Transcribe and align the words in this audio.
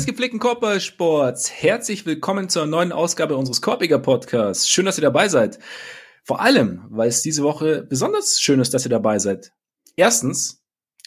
Des 0.00 0.06
gepflegten 0.06 0.40
Korbballsports, 0.40 1.52
herzlich 1.52 2.06
willkommen 2.06 2.48
zur 2.48 2.64
neuen 2.64 2.90
Ausgabe 2.90 3.36
unseres 3.36 3.60
Korbiger 3.60 3.98
Podcasts. 3.98 4.66
Schön, 4.66 4.86
dass 4.86 4.96
ihr 4.96 5.02
dabei 5.02 5.28
seid. 5.28 5.58
Vor 6.24 6.40
allem, 6.40 6.86
weil 6.88 7.10
es 7.10 7.20
diese 7.20 7.42
Woche 7.42 7.82
besonders 7.82 8.40
schön 8.40 8.60
ist, 8.60 8.72
dass 8.72 8.86
ihr 8.86 8.90
dabei 8.90 9.18
seid. 9.18 9.52
Erstens, 9.96 10.64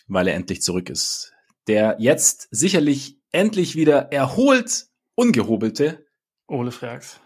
weil 0.07 0.27
er 0.27 0.35
endlich 0.35 0.61
zurück 0.61 0.91
ist. 0.91 1.33
Der 1.67 1.95
jetzt 1.97 2.47
sicherlich 2.51 3.19
endlich 3.31 3.75
wieder 3.75 4.11
erholt, 4.11 4.85
ungehobelte 5.15 6.05
Ole 6.47 6.69
Frags. 6.69 7.19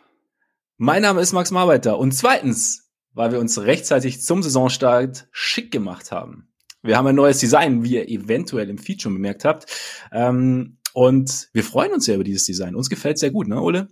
Mein 0.78 1.02
Name 1.02 1.20
ist 1.20 1.34
Max 1.34 1.52
Marbeiter. 1.52 2.00
Und 2.00 2.14
zweitens, 2.14 2.94
weil 3.12 3.34
wir 3.34 3.42
uns 3.42 3.60
rechtzeitig 3.60 4.22
zum 4.22 4.42
Saisonstart 4.42 5.28
schick 5.32 5.72
gemacht 5.74 6.14
haben. 6.14 6.48
Wir 6.82 6.96
haben 6.96 7.08
ein 7.08 7.16
neues 7.16 7.40
Design, 7.40 7.84
wie 7.84 7.96
ihr 7.96 8.08
eventuell 8.08 8.70
im 8.70 8.78
Feed 8.78 9.02
schon 9.02 9.16
bemerkt 9.16 9.44
habt. 9.44 9.66
Ähm, 10.14 10.78
und 10.98 11.50
wir 11.54 11.64
freuen 11.64 11.94
uns 11.94 12.06
sehr 12.06 12.16
über 12.16 12.24
dieses 12.24 12.46
Design. 12.46 12.74
Uns 12.74 12.90
gefällt 12.90 13.20
sehr 13.20 13.30
gut, 13.30 13.48
ne, 13.48 13.62
Ole? 13.62 13.90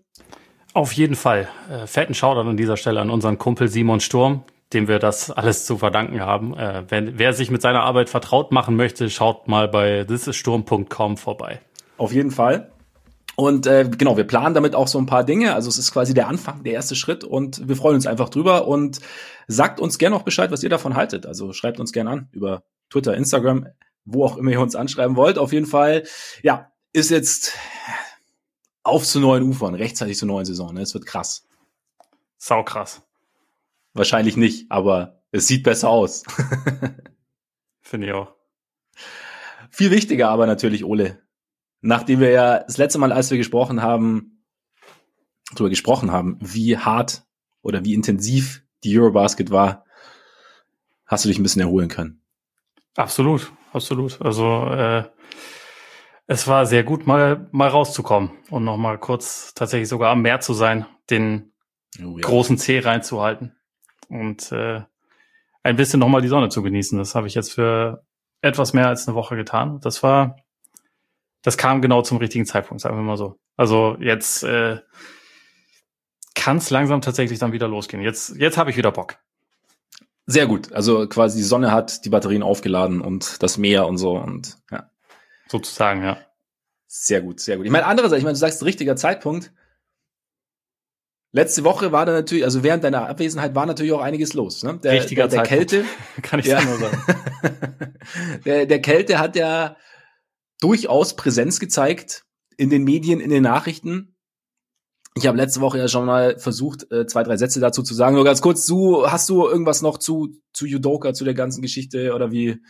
Auf 0.74 0.92
jeden 0.94 1.14
Fall. 1.14 1.48
Äh, 1.70 1.86
fetten 1.86 2.16
Shoutout 2.16 2.50
an 2.50 2.58
dieser 2.58 2.78
Stelle 2.78 3.00
an 3.00 3.12
unseren 3.12 3.38
Kumpel 3.38 3.68
Simon 3.68 4.00
Sturm, 4.00 4.44
dem 4.74 4.88
wir 4.88 4.98
das 4.98 5.30
alles 5.30 5.66
zu 5.66 5.78
verdanken 5.78 6.22
haben. 6.22 6.58
Äh, 6.58 6.86
wenn, 6.90 7.20
wer 7.20 7.34
sich 7.34 7.52
mit 7.52 7.62
seiner 7.62 7.84
Arbeit 7.84 8.10
vertraut 8.10 8.52
machen 8.52 8.76
möchte, 8.76 9.12
schaut 9.12 9.48
mal 9.48 9.68
bei 9.68 10.04
thisissturm.com 10.04 11.18
vorbei. 11.18 11.62
Auf 11.98 12.12
jeden 12.12 12.32
Fall. 12.32 12.72
Und 13.36 13.68
äh, 13.68 13.88
genau, 13.88 14.18
wir 14.18 14.24
planen 14.24 14.56
damit 14.56 14.74
auch 14.74 14.88
so 14.88 14.98
ein 14.98 15.06
paar 15.06 15.24
Dinge. 15.24 15.54
Also 15.54 15.70
es 15.70 15.78
ist 15.78 15.92
quasi 15.92 16.16
der 16.16 16.28
Anfang, 16.28 16.64
der 16.64 16.74
erste 16.74 16.96
Schritt 16.96 17.24
und 17.24 17.70
wir 17.70 17.76
freuen 17.76 17.98
uns 17.98 18.08
einfach 18.08 18.30
drüber 18.30 18.68
und 18.68 18.98
sagt 19.48 19.80
uns 19.80 20.00
gerne 20.00 20.16
auch 20.16 20.24
Bescheid, 20.24 20.50
was 20.50 20.64
ihr 20.64 20.70
davon 20.72 20.96
haltet. 20.96 21.28
Also 21.28 21.54
schreibt 21.54 21.80
uns 21.80 21.92
gerne 21.92 22.10
an 22.10 22.30
über 22.32 22.64
Twitter, 22.90 23.16
Instagram, 23.16 23.68
wo 24.06 24.26
auch 24.26 24.38
immer 24.38 24.50
ihr 24.50 24.60
uns 24.60 24.76
anschreiben 24.76 25.16
wollt. 25.16 25.38
Auf 25.38 25.54
jeden 25.54 25.68
Fall, 25.68 26.02
ja, 26.42 26.72
ist 26.96 27.10
jetzt 27.10 27.54
auf 28.84 29.06
zu 29.06 29.20
neuen 29.20 29.44
Ufern, 29.44 29.76
rechtzeitig 29.76 30.18
zur 30.18 30.30
neuen 30.30 30.46
Saison. 30.46 30.74
Ne? 30.74 30.82
Es 30.82 30.94
wird 30.94 31.06
krass. 31.06 31.46
Sau 32.38 32.64
krass. 32.64 33.02
Wahrscheinlich 33.94 34.38
nicht, 34.38 34.72
aber 34.72 35.22
es 35.32 35.48
sieht 35.48 35.64
besser 35.64 35.90
aus. 35.90 36.24
Finde 37.82 38.08
ich 38.08 38.14
auch. 38.14 38.34
Viel 39.70 39.92
wichtiger 39.92 40.30
aber 40.30 40.48
natürlich, 40.48 40.86
Ole, 40.86 41.22
nachdem 41.82 42.22
wir 42.22 42.30
ja 42.30 42.60
das 42.60 42.78
letzte 42.78 42.98
Mal, 42.98 43.12
als 43.12 43.30
wir 43.30 43.38
gesprochen 43.38 43.82
haben, 43.82 44.46
darüber 45.52 45.70
gesprochen 45.70 46.12
haben, 46.12 46.38
wie 46.40 46.78
hart 46.78 47.26
oder 47.62 47.84
wie 47.84 47.94
intensiv 47.94 48.64
die 48.86 48.98
Eurobasket 48.98 49.52
war, 49.52 49.86
hast 51.06 51.26
du 51.26 51.30
dich 51.30 51.40
ein 51.40 51.44
bisschen 51.44 51.62
erholen 51.62 51.90
können. 51.90 52.22
Absolut, 52.96 53.52
absolut. 53.74 54.22
Also 54.22 54.66
äh, 54.68 55.04
es 56.28 56.48
war 56.48 56.66
sehr 56.66 56.84
gut, 56.84 57.08
mal 57.08 57.48
mal 57.52 57.70
rauszukommen 57.70 58.32
und 58.50 58.64
noch 58.64 58.78
mal 58.78 58.98
kurz 58.98 59.54
tatsächlich 59.54 59.90
sogar 59.90 60.12
am 60.12 60.22
Meer 60.22 60.40
zu 60.40 60.54
sein, 60.54 60.86
den 61.10 61.54
oh, 62.00 62.18
ja. 62.18 62.22
großen 62.28 62.58
Zeh 62.58 62.80
reinzuhalten 62.80 63.56
und 64.10 64.52
äh, 64.52 64.82
ein 65.64 65.76
bisschen 65.76 66.00
noch 66.00 66.10
mal 66.10 66.22
die 66.22 66.28
Sonne 66.28 66.50
zu 66.50 66.62
genießen. 66.62 66.98
Das 66.98 67.16
habe 67.16 67.28
ich 67.28 67.36
jetzt 67.36 67.54
für 67.54 68.04
etwas 68.42 68.74
mehr 68.74 68.88
als 68.88 69.08
eine 69.08 69.16
Woche 69.16 69.36
getan. 69.36 69.80
Das 69.82 70.04
war 70.04 70.36
das 71.46 71.58
kam 71.58 71.80
genau 71.80 72.02
zum 72.02 72.18
richtigen 72.18 72.48
Zeitpunkt, 72.48 72.82
sagen 72.82 72.98
wir 72.98 73.04
mal 73.04 73.18
so. 73.18 73.40
Also 73.56 73.98
jetzt 74.00 74.44
äh, 74.44 74.80
kann 76.34 76.58
es 76.58 76.72
langsam 76.72 77.02
tatsächlich 77.02 77.38
dann 77.38 77.52
wieder 77.52 77.68
losgehen. 77.68 78.02
Jetzt, 78.02 78.36
jetzt 78.38 78.58
habe 78.58 78.72
ich 78.72 78.78
wieder 78.78 78.92
Bock. 78.92 79.18
Sehr 80.26 80.48
gut. 80.48 80.74
Also 80.74 81.08
quasi 81.08 81.38
die 81.38 81.44
Sonne 81.44 81.72
hat 81.72 82.04
die 82.04 82.10
Batterien 82.10 82.42
aufgeladen 82.42 83.00
und 83.00 83.44
das 83.44 83.60
Meer 83.60 83.86
und 83.86 84.00
so 84.00 84.18
und 84.18 84.58
ja. 84.72 84.90
Sozusagen, 85.48 86.04
ja. 86.04 86.18
Sehr 86.88 87.22
gut, 87.22 87.40
sehr 87.40 87.58
gut. 87.58 87.66
Ich 87.66 87.72
meine, 87.72 87.86
andererseits, 87.86 88.20
ich 88.20 88.24
meine, 88.24 88.34
du 88.34 88.40
sagst 88.40 88.64
richtiger 88.64 88.96
Zeitpunkt. 88.96 89.52
Letzte 91.32 91.66
Woche 91.66 91.92
war 91.92 92.06
da 92.06 92.14
natürlich, 92.14 92.46
also 92.46 92.64
während 92.64 92.86
deiner 92.86 93.10
Abwesenheit 93.10 93.56
war 93.56 93.66
natürlich 93.66 93.92
auch 93.92 94.02
einiges 94.02 94.34
los. 94.34 94.64
Ne? 94.64 94.80
Der, 94.82 94.94
Richtiger 94.94 95.28
der, 95.28 95.42
der 95.42 95.48
Kälte. 95.48 95.84
Kann 96.22 96.40
ich 96.40 96.46
ja. 96.46 96.64
nur 96.64 96.78
sagen. 96.78 97.04
der, 98.46 98.66
der 98.66 98.82
Kälte 98.82 99.20
hat 99.20 99.36
ja 99.36 99.76
durchaus 100.62 101.18
Präsenz 101.18 101.60
gezeigt 101.60 102.24
in 102.56 102.70
den 102.70 102.86
Medien, 102.86 103.20
in 103.20 103.30
den 103.30 103.44
Nachrichten. 103.44 104.16
Ich 105.16 105.28
habe 105.28 105.38
letzte 105.38 105.60
Woche 105.60 105.78
ja 105.78 105.90
schon 105.90 106.06
mal 106.06 106.40
versucht, 106.40 106.90
äh, 106.92 107.06
zwei, 107.06 107.24
drei 107.24 107.36
Sätze 107.36 107.60
dazu 107.60 107.84
zu 107.84 107.94
sagen. 107.94 108.16
Nur 108.16 108.24
ganz 108.24 108.42
kurz, 108.42 108.66
du, 108.66 109.08
hast 109.08 109.28
du 109.28 109.46
irgendwas 109.46 109.82
noch 109.82 109.98
zu, 109.98 110.30
zu 110.54 110.66
Judoka, 110.66 111.14
zu 111.14 111.26
der 111.26 111.34
ganzen 111.34 111.62
Geschichte 111.62 112.14
oder 112.14 112.32
wie, 112.32 112.62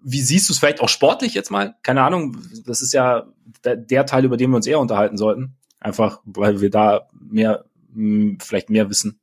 wie 0.00 0.22
siehst 0.22 0.48
du 0.48 0.52
es 0.52 0.58
vielleicht 0.58 0.80
auch 0.80 0.88
sportlich 0.88 1.34
jetzt 1.34 1.50
mal? 1.50 1.74
Keine 1.82 2.02
Ahnung, 2.02 2.36
das 2.66 2.82
ist 2.82 2.92
ja 2.92 3.26
der, 3.64 4.06
Teil, 4.06 4.24
über 4.24 4.36
den 4.36 4.50
wir 4.50 4.56
uns 4.56 4.66
eher 4.66 4.80
unterhalten 4.80 5.16
sollten. 5.16 5.56
Einfach, 5.80 6.20
weil 6.24 6.60
wir 6.60 6.70
da 6.70 7.08
mehr, 7.12 7.64
mh, 7.92 8.38
vielleicht 8.40 8.70
mehr 8.70 8.90
wissen. 8.90 9.20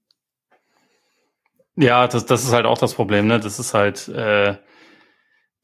Ja, 1.76 2.08
das, 2.08 2.26
das 2.26 2.44
ist 2.44 2.54
halt 2.54 2.66
auch 2.66 2.78
das 2.78 2.94
Problem, 2.94 3.28
ne? 3.28 3.40
Das 3.40 3.60
ist 3.60 3.74
halt, 3.74 4.08
äh, 4.08 4.58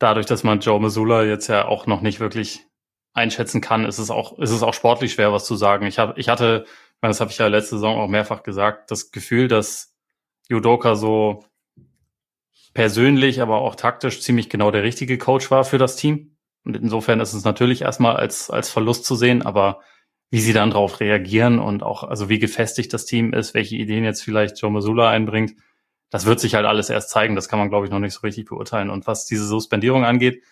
dadurch, 0.01 0.25
dass 0.25 0.43
man 0.43 0.59
Joe 0.59 0.79
Missoula 0.79 1.23
jetzt 1.23 1.47
ja 1.47 1.65
auch 1.65 1.85
noch 1.85 2.01
nicht 2.01 2.19
wirklich 2.19 2.65
einschätzen 3.13 3.61
kann, 3.61 3.85
ist 3.85 3.99
es 3.99 4.09
auch, 4.09 4.39
ist 4.39 4.51
es 4.51 4.63
auch 4.63 4.73
sportlich 4.73 5.13
schwer, 5.13 5.31
was 5.33 5.45
zu 5.45 5.55
sagen. 5.55 5.85
Ich, 5.85 5.99
hab, 5.99 6.17
ich 6.17 6.29
hatte, 6.29 6.65
das 7.01 7.19
habe 7.19 7.31
ich 7.31 7.37
ja 7.37 7.47
letzte 7.47 7.75
Saison 7.75 7.99
auch 7.99 8.07
mehrfach 8.07 8.43
gesagt, 8.43 8.91
das 8.91 9.11
Gefühl, 9.11 9.47
dass 9.47 9.95
Judoka 10.49 10.95
so 10.95 11.45
persönlich, 12.73 13.41
aber 13.41 13.59
auch 13.59 13.75
taktisch 13.75 14.21
ziemlich 14.21 14.49
genau 14.49 14.71
der 14.71 14.83
richtige 14.83 15.17
Coach 15.17 15.51
war 15.51 15.63
für 15.63 15.77
das 15.77 15.95
Team. 15.95 16.35
Und 16.63 16.77
insofern 16.77 17.19
ist 17.19 17.33
es 17.33 17.43
natürlich 17.43 17.81
erstmal 17.81 18.15
als, 18.15 18.49
als 18.49 18.69
Verlust 18.69 19.05
zu 19.05 19.15
sehen, 19.15 19.41
aber 19.41 19.81
wie 20.29 20.39
sie 20.39 20.53
dann 20.53 20.71
darauf 20.71 20.99
reagieren 20.99 21.59
und 21.59 21.83
auch, 21.83 22.03
also 22.03 22.29
wie 22.29 22.39
gefestigt 22.39 22.93
das 22.93 23.05
Team 23.05 23.33
ist, 23.33 23.53
welche 23.53 23.75
Ideen 23.75 24.03
jetzt 24.03 24.23
vielleicht 24.23 24.61
Joe 24.61 24.71
Missoula 24.71 25.09
einbringt, 25.09 25.55
das 26.09 26.25
wird 26.25 26.39
sich 26.39 26.55
halt 26.55 26.65
alles 26.65 26.89
erst 26.89 27.09
zeigen. 27.09 27.35
Das 27.35 27.49
kann 27.49 27.59
man, 27.59 27.69
glaube 27.69 27.85
ich, 27.85 27.91
noch 27.91 27.99
nicht 27.99 28.13
so 28.13 28.21
richtig 28.21 28.45
beurteilen. 28.45 28.89
Und 28.89 29.07
was 29.07 29.25
diese 29.25 29.45
Suspendierung 29.45 30.05
angeht, 30.05 30.43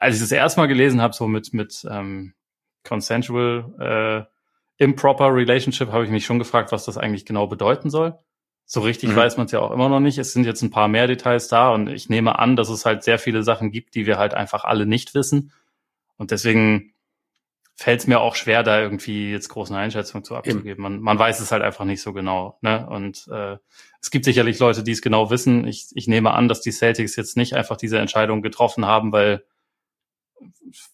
als 0.00 0.16
ich 0.16 0.20
das 0.20 0.32
erstmal 0.32 0.68
gelesen 0.68 1.02
habe, 1.02 1.14
so 1.14 1.26
mit, 1.26 1.52
mit 1.52 1.86
ähm, 1.90 2.34
consensual 2.84 4.28
äh, 4.78 4.82
improper 4.82 5.34
relationship, 5.34 5.90
habe 5.90 6.04
ich 6.04 6.10
mich 6.10 6.24
schon 6.24 6.38
gefragt, 6.38 6.70
was 6.70 6.84
das 6.84 6.98
eigentlich 6.98 7.26
genau 7.26 7.46
bedeuten 7.46 7.90
soll. 7.90 8.18
So 8.70 8.80
richtig 8.80 9.10
mhm. 9.10 9.16
weiß 9.16 9.38
man 9.38 9.46
es 9.46 9.52
ja 9.52 9.60
auch 9.60 9.70
immer 9.70 9.88
noch 9.88 9.98
nicht. 9.98 10.18
Es 10.18 10.34
sind 10.34 10.44
jetzt 10.44 10.60
ein 10.60 10.70
paar 10.70 10.88
mehr 10.88 11.06
Details 11.06 11.48
da 11.48 11.70
und 11.70 11.88
ich 11.88 12.10
nehme 12.10 12.38
an, 12.38 12.54
dass 12.54 12.68
es 12.68 12.84
halt 12.84 13.02
sehr 13.02 13.18
viele 13.18 13.42
Sachen 13.42 13.70
gibt, 13.70 13.94
die 13.94 14.04
wir 14.04 14.18
halt 14.18 14.34
einfach 14.34 14.64
alle 14.64 14.84
nicht 14.84 15.14
wissen. 15.14 15.52
Und 16.18 16.32
deswegen 16.32 16.92
fällt 17.74 18.00
es 18.00 18.06
mir 18.06 18.20
auch 18.20 18.34
schwer, 18.34 18.62
da 18.62 18.78
irgendwie 18.78 19.30
jetzt 19.30 19.48
großen 19.48 19.74
Einschätzungen 19.74 20.22
zu 20.22 20.36
abzugeben. 20.36 20.82
Man, 20.82 21.00
man 21.00 21.18
weiß 21.18 21.40
es 21.40 21.50
halt 21.50 21.62
einfach 21.62 21.86
nicht 21.86 22.02
so 22.02 22.12
genau. 22.12 22.58
Ne? 22.60 22.86
Und 22.86 23.26
äh, 23.32 23.56
es 24.02 24.10
gibt 24.10 24.26
sicherlich 24.26 24.58
Leute, 24.58 24.82
die 24.82 24.92
es 24.92 25.00
genau 25.00 25.30
wissen. 25.30 25.66
Ich, 25.66 25.86
ich 25.94 26.06
nehme 26.06 26.34
an, 26.34 26.48
dass 26.48 26.60
die 26.60 26.72
Celtics 26.72 27.16
jetzt 27.16 27.38
nicht 27.38 27.54
einfach 27.54 27.78
diese 27.78 27.98
Entscheidung 27.98 28.42
getroffen 28.42 28.84
haben, 28.84 29.12
weil 29.12 29.44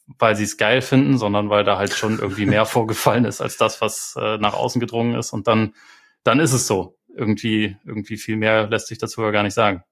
weil 0.07 0.37
sie 0.37 0.45
es 0.45 0.57
geil 0.57 0.81
finden, 0.81 1.19
sondern 1.19 1.51
weil 1.51 1.65
da 1.65 1.77
halt 1.77 1.93
schon 1.93 2.21
irgendwie 2.21 2.47
mehr 2.47 2.67
vorgefallen 2.67 3.25
ist 3.25 3.41
als 3.41 3.57
das, 3.57 3.81
was 3.81 4.15
äh, 4.17 4.39
nach 4.39 4.55
außen 4.55 4.81
gedrungen 4.81 5.17
ist. 5.17 5.33
Und 5.33 5.49
dann, 5.49 5.75
dann 6.23 6.39
ist 6.39 6.53
es 6.53 6.69
so. 6.69 6.97
Irgendwie, 7.17 7.77
irgendwie 7.85 8.17
viel 8.17 8.37
mehr 8.37 8.69
lässt 8.69 8.89
sich 8.89 8.99
dazu 8.99 9.23
ja 9.23 9.31
gar 9.31 9.43
nicht 9.43 9.55
sagen. 9.55 9.83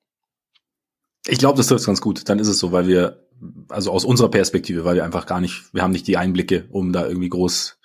Ich 1.26 1.38
glaube, 1.38 1.56
das 1.56 1.68
trifft 1.68 1.86
ganz 1.86 2.00
gut. 2.00 2.28
Dann 2.28 2.38
ist 2.38 2.48
es 2.48 2.58
so, 2.58 2.72
weil 2.72 2.88
wir 2.88 3.28
also 3.68 3.90
aus 3.90 4.04
unserer 4.04 4.30
Perspektive, 4.30 4.84
weil 4.84 4.96
wir 4.96 5.04
einfach 5.04 5.26
gar 5.26 5.40
nicht, 5.40 5.72
wir 5.72 5.82
haben 5.82 5.92
nicht 5.92 6.06
die 6.06 6.16
Einblicke, 6.16 6.66
um 6.70 6.92
da 6.92 7.06
irgendwie 7.06 7.28
groß 7.28 7.78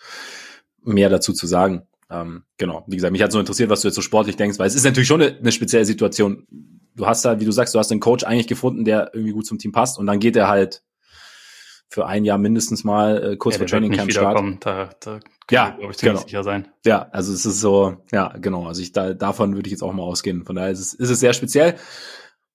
mehr 0.84 1.10
dazu 1.10 1.34
zu 1.34 1.48
sagen. 1.48 1.88
Ähm, 2.10 2.44
genau, 2.57 2.84
wie 2.88 2.95
gesagt, 2.95 3.12
mich 3.12 3.22
hat 3.22 3.31
so 3.31 3.39
interessiert, 3.39 3.69
was 3.69 3.81
du 3.81 3.88
jetzt 3.88 3.95
so 3.95 4.01
sportlich 4.01 4.38
denkst, 4.38 4.60
weil 4.60 4.68
es 4.68 4.75
ist 4.75 4.86
natürlich 4.86 5.07
schon 5.07 5.22
eine, 5.22 5.38
eine 5.38 5.51
spezielle 5.51 5.86
Situation. 5.86 6.48
Du 6.95 7.06
hast 7.06 7.25
da, 7.25 7.39
wie 7.39 7.45
du 7.45 7.51
sagst, 7.51 7.75
du 7.75 7.80
hast 7.80 7.92
einen 7.92 8.00
Coach 8.00 8.24
eigentlich 8.24 8.48
gefunden, 8.48 8.86
der 8.86 9.12
irgendwie 9.13 9.34
gut 9.34 9.45
zum 9.45 9.60
Team 9.60 9.72
passt 9.72 10.00
und 10.00 10.07
dann 10.07 10.19
geht 10.19 10.36
er 10.36 10.48
halt 10.48 10.84
für 11.89 12.06
ein 12.06 12.25
Jahr 12.25 12.38
mindestens 12.38 12.84
mal 12.84 13.34
äh, 13.34 13.38
kurz 13.38 13.56
ja, 13.56 13.60
vor 13.60 13.68
Training 13.68 13.92
Camp 13.92 14.12
Start. 14.12 14.42
Da, 14.62 14.89
da 15.00 15.19
ja, 15.50 15.72
glaube 15.72 15.94
ich, 15.94 15.98
genau. 15.98 16.20
sicher 16.20 16.44
sein. 16.44 16.68
Ja, 16.86 17.08
also 17.12 17.34
es 17.34 17.46
ist 17.46 17.62
so, 17.62 17.98
ja, 18.12 18.36
genau. 18.38 18.68
Also 18.68 18.82
ich 18.82 18.92
da 18.92 19.14
davon 19.14 19.56
würde 19.56 19.68
ich 19.68 19.72
jetzt 19.72 19.84
auch 19.84 19.94
mal 19.94 20.04
ausgehen. 20.04 20.46
Von 20.46 20.56
daher 20.56 20.72
ist 20.72 20.80
es, 20.80 20.94
ist 20.94 21.10
es 21.10 21.20
sehr 21.20 21.34
speziell. 21.34 21.76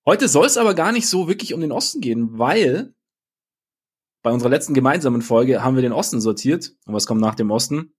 Heute 0.04 0.28
soll 0.28 0.46
es 0.46 0.58
aber 0.58 0.74
gar 0.74 0.92
nicht 0.92 1.08
so 1.08 1.28
wirklich 1.28 1.54
um 1.54 1.60
den 1.60 1.72
Osten 1.72 2.00
gehen, 2.00 2.38
weil 2.38 2.92
bei 4.22 4.30
unserer 4.30 4.50
letzten 4.50 4.74
gemeinsamen 4.74 5.22
Folge 5.22 5.62
haben 5.62 5.74
wir 5.74 5.82
den 5.82 5.92
Osten 5.92 6.20
sortiert. 6.20 6.72
Und 6.86 6.94
was 6.94 7.06
kommt 7.06 7.20
nach 7.20 7.34
dem 7.34 7.50
Osten? 7.50 7.94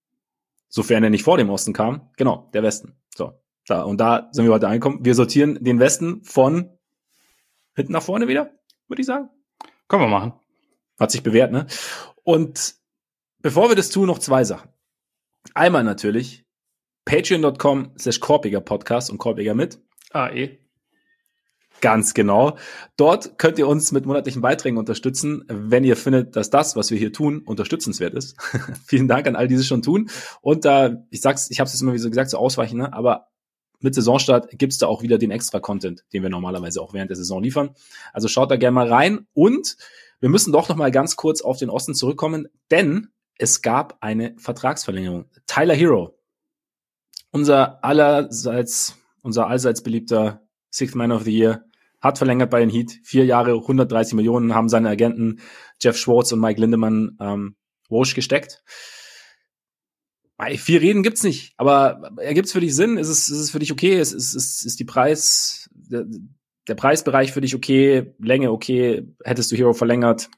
Sofern 0.69 1.04
er 1.04 1.10
nicht 1.10 1.24
vor 1.24 1.38
dem 1.38 1.50
Osten 1.50 1.74
kam. 1.74 2.10
Genau, 2.18 2.50
der 2.54 2.63
Westen. 2.63 2.95
So, 3.16 3.34
da. 3.68 3.84
Und 3.84 4.00
da 4.00 4.30
sind 4.31 4.45
wir 4.45 4.54
heute 4.54 4.68
angekommen. 4.68 5.00
Wir 5.01 5.16
sortieren 5.16 5.63
den 5.63 5.80
Westen 5.80 6.24
von 6.24 6.69
hinten 7.75 7.94
nach 7.94 8.04
vorne 8.04 8.28
wieder, 8.28 8.51
würde 8.88 9.01
ich 9.01 9.06
sagen. 9.06 9.30
Können 9.88 10.04
wir 10.04 10.07
machen. 10.07 10.34
Hat 11.00 11.12
sich 11.12 11.24
bewährt, 11.24 11.51
ne? 11.51 11.68
Und 12.24 12.75
bevor 13.42 13.69
wir 13.69 13.75
das 13.75 13.90
tun, 13.90 14.07
noch 14.07 14.19
zwei 14.19 14.44
Sachen. 14.44 14.72
Einmal 15.54 15.84
natürlich 15.84 16.44
patreon.com 17.06 17.94
slash 17.98 18.19
Korpiger 18.19 18.62
Podcast 18.62 19.10
und 19.10 19.18
Korpiger 19.18 19.54
mit. 19.54 19.80
Ah, 20.12 20.30
eh 20.30 20.60
Ganz 21.81 22.13
genau. 22.13 22.57
Dort 22.95 23.38
könnt 23.38 23.60
ihr 23.60 23.68
uns 23.68 23.92
mit 23.92 24.06
monatlichen 24.06 24.42
Beiträgen 24.42 24.78
unterstützen, 24.78 25.44
wenn 25.50 25.84
ihr 25.84 25.98
findet, 25.98 26.36
dass 26.38 26.50
das, 26.50 26.78
was 26.78 26.92
wir 26.92 26.98
hier 26.98 27.12
tun, 27.12 27.42
unterstützenswert 27.45 28.13
ist. 28.13 28.38
Vielen 28.86 29.10
Dank 29.10 29.28
an 29.28 29.36
all 29.36 29.50
die 29.50 29.56
es 29.56 29.68
schon 29.68 29.81
tun. 29.81 30.10
Und 30.40 30.63
da, 30.63 31.04
ich 31.10 31.19
sag's, 31.19 31.50
ich 31.50 31.60
habe 31.60 31.68
es 31.68 31.74
jetzt 31.74 31.81
immer 31.81 31.94
wie 31.94 32.00
so 32.00 32.10
gesagt, 32.10 32.30
so 32.30 32.38
ausweichen, 32.38 32.78
ne? 32.78 32.94
aber 32.94 33.28
mit 33.80 33.95
Saisonstart 33.95 34.57
gibt's 34.57 34.78
da 34.78 34.88
auch 34.88 35.01
wieder 35.01 35.18
den 35.18 35.30
extra 35.30 35.60
Content, 35.60 36.06
den 36.13 36.24
wir 36.24 36.30
normalerweise 36.30 36.81
auch 36.81 36.94
während 36.94 37.10
der 37.10 37.18
Saison 37.18 37.44
liefern. 37.44 37.72
Also 38.13 38.30
schaut 38.30 38.50
da 38.50 38.56
gerne 38.56 38.75
mal 38.75 38.88
rein. 38.88 39.28
Und 39.34 39.75
wir 40.22 40.30
müssen 40.30 40.54
doch 40.54 40.69
noch 40.69 40.78
mal 40.78 40.90
ganz 40.90 41.18
kurz 41.18 41.42
auf 41.42 41.57
den 41.57 41.69
Osten 41.69 41.95
zurückkommen, 41.95 42.48
denn 42.72 43.10
es 43.38 43.62
gab 43.62 43.97
eine 44.01 44.35
Vertragsverlängerung. 44.38 45.25
Tyler 45.47 45.75
Hero, 45.75 46.18
unser 47.31 47.83
allerseits, 47.83 48.97
unser 49.21 49.47
allseits 49.47 49.83
beliebter 49.83 50.47
Sixth 50.71 50.95
Man 50.95 51.12
of 51.12 51.24
the 51.24 51.35
Year, 51.35 51.65
hat 52.00 52.18
verlängert 52.18 52.50
bei 52.50 52.59
den 52.59 52.69
Heat. 52.69 53.00
Vier 53.03 53.25
Jahre, 53.25 53.53
130 53.53 54.13
Millionen 54.15 54.53
haben 54.53 54.69
seine 54.69 54.89
Agenten 54.89 55.39
Jeff 55.81 55.97
Schwartz 55.97 56.31
und 56.31 56.41
Mike 56.41 56.59
Lindemann 56.59 57.18
ähm, 57.19 57.56
Walsh 57.89 58.13
gesteckt. 58.13 58.62
Viel 60.57 60.80
reden 60.80 61.03
gibt's 61.03 61.24
nicht, 61.24 61.53
aber 61.57 62.12
ergibt's 62.18 62.51
für 62.51 62.59
dich 62.59 62.75
Sinn? 62.75 62.97
Ist 62.97 63.07
es, 63.07 63.30
ist 63.30 63.38
es 63.38 63.51
für 63.51 63.59
dich 63.59 63.71
okay? 63.71 63.97
Ist, 63.97 64.12
ist, 64.12 64.33
ist, 64.33 64.65
ist 64.65 64.80
die 64.80 64.83
Preis, 64.83 65.69
der, 65.74 66.06
der 66.68 66.75
Preisbereich 66.75 67.31
für 67.31 67.39
dich 67.39 67.56
okay? 67.56 68.13
Länge 68.19 68.51
okay? 68.51 69.07
Hättest 69.24 69.51
du 69.51 69.56
Hero 69.56 69.71
verlängert? 69.74 70.30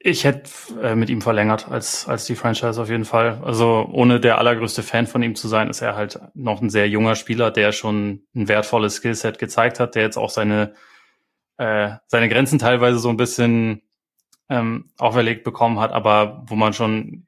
Ich 0.00 0.24
hätte 0.24 0.50
äh, 0.80 0.94
mit 0.94 1.10
ihm 1.10 1.20
verlängert 1.20 1.68
als, 1.68 2.06
als 2.06 2.24
die 2.24 2.36
Franchise 2.36 2.80
auf 2.80 2.88
jeden 2.88 3.04
Fall. 3.04 3.42
Also 3.44 3.88
ohne 3.92 4.20
der 4.20 4.38
allergrößte 4.38 4.84
Fan 4.84 5.08
von 5.08 5.22
ihm 5.22 5.34
zu 5.34 5.48
sein, 5.48 5.68
ist 5.68 5.80
er 5.80 5.96
halt 5.96 6.20
noch 6.34 6.62
ein 6.62 6.70
sehr 6.70 6.88
junger 6.88 7.16
Spieler, 7.16 7.50
der 7.50 7.72
schon 7.72 8.22
ein 8.34 8.46
wertvolles 8.46 8.96
Skillset 8.96 9.38
gezeigt 9.38 9.80
hat, 9.80 9.96
der 9.96 10.02
jetzt 10.02 10.16
auch 10.16 10.30
seine, 10.30 10.74
äh, 11.56 11.90
seine 12.06 12.28
Grenzen 12.28 12.60
teilweise 12.60 13.00
so 13.00 13.08
ein 13.08 13.16
bisschen 13.16 13.82
ähm, 14.48 14.90
auferlegt 14.98 15.42
bekommen 15.42 15.80
hat, 15.80 15.92
aber 15.92 16.44
wo 16.46 16.54
man 16.54 16.72
schon 16.72 17.26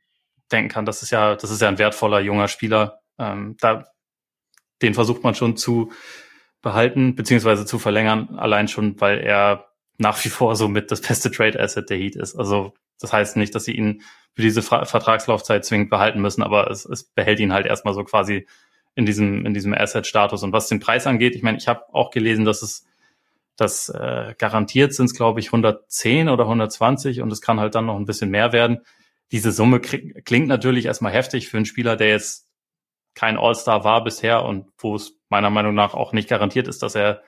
denken 0.53 0.71
kann, 0.71 0.87
das 0.87 1.03
ist 1.03 1.11
ja, 1.11 1.35
das 1.35 1.51
ist 1.51 1.61
ja 1.61 1.69
ein 1.69 1.79
wertvoller 1.79 2.21
junger 2.21 2.49
Spieler. 2.49 3.01
Ähm, 3.19 3.57
da, 3.61 3.87
den 4.83 4.95
versucht 4.95 5.23
man 5.23 5.35
schon 5.35 5.57
zu 5.57 5.93
behalten, 6.63 7.15
beziehungsweise 7.15 7.67
zu 7.67 7.79
verlängern, 7.79 8.37
allein 8.37 8.69
schon, 8.69 9.01
weil 9.01 9.19
er 9.19 9.70
nach 10.01 10.25
wie 10.25 10.29
vor 10.29 10.57
so 10.57 10.69
mit 10.69 10.91
das 10.91 11.01
beste 11.01 11.31
Trade 11.31 11.61
Asset 11.61 11.91
der 11.91 11.99
Heat 11.99 12.17
ist. 12.17 12.37
Also 12.37 12.75
das 13.01 13.13
heißt 13.13 13.37
nicht, 13.37 13.55
dass 13.55 13.65
sie 13.65 13.77
ihn 13.77 14.03
für 14.35 14.43
diese 14.43 14.63
Vertragslaufzeit 14.63 15.65
zwingend 15.65 15.91
behalten 15.91 16.21
müssen, 16.21 16.43
aber 16.43 16.71
es, 16.71 16.85
es 16.85 17.05
behält 17.05 17.41
ihn 17.41 17.53
halt 17.53 17.67
erstmal 17.67 17.95
so 17.95 18.05
quasi 18.05 18.47
in 18.95 19.07
diesem 19.07 19.47
in 19.47 19.55
diesem 19.55 19.75
Asset-Status. 19.75 20.43
Und 20.43 20.53
was 20.53 20.69
den 20.69 20.81
Preis 20.81 21.07
angeht, 21.07 21.35
ich 21.35 21.43
meine, 21.43 21.59
ich 21.59 21.69
habe 21.69 21.85
auch 21.93 22.11
gelesen, 22.11 22.45
dass 22.45 22.63
es 22.63 22.87
das 23.57 23.89
äh, 23.91 24.35
garantiert 24.39 24.95
sind 24.95 25.15
glaube 25.15 25.41
ich, 25.41 25.47
110 25.49 26.29
oder 26.29 26.45
120 26.45 27.21
und 27.21 27.33
es 27.33 27.41
kann 27.41 27.61
halt 27.61 27.75
dann 27.75 27.87
noch 27.87 27.97
ein 27.97 28.07
bisschen 28.07 28.31
mehr 28.31 28.53
werden 28.53 28.81
diese 29.33 29.53
Summe 29.53 29.81
klingt 29.81 30.49
natürlich 30.49 30.87
erstmal 30.87 31.13
heftig 31.13 31.49
für 31.49 31.57
einen 31.57 31.67
Spieler, 31.67 31.97
der 31.97 32.09
jetzt 32.09 32.49
kein 33.15 33.39
All-Star 33.39 33.85
war 33.85 34.03
bisher 34.03 34.45
und 34.45 34.69
wo 34.79 34.97
es 34.97 35.17
meiner 35.29 35.51
Meinung 35.51 35.75
nach 35.75 35.95
auch 35.95 36.13
nicht 36.13 36.29
garantiert 36.29 36.69
ist, 36.69 36.83
dass 36.83 36.95
er, 36.95 37.23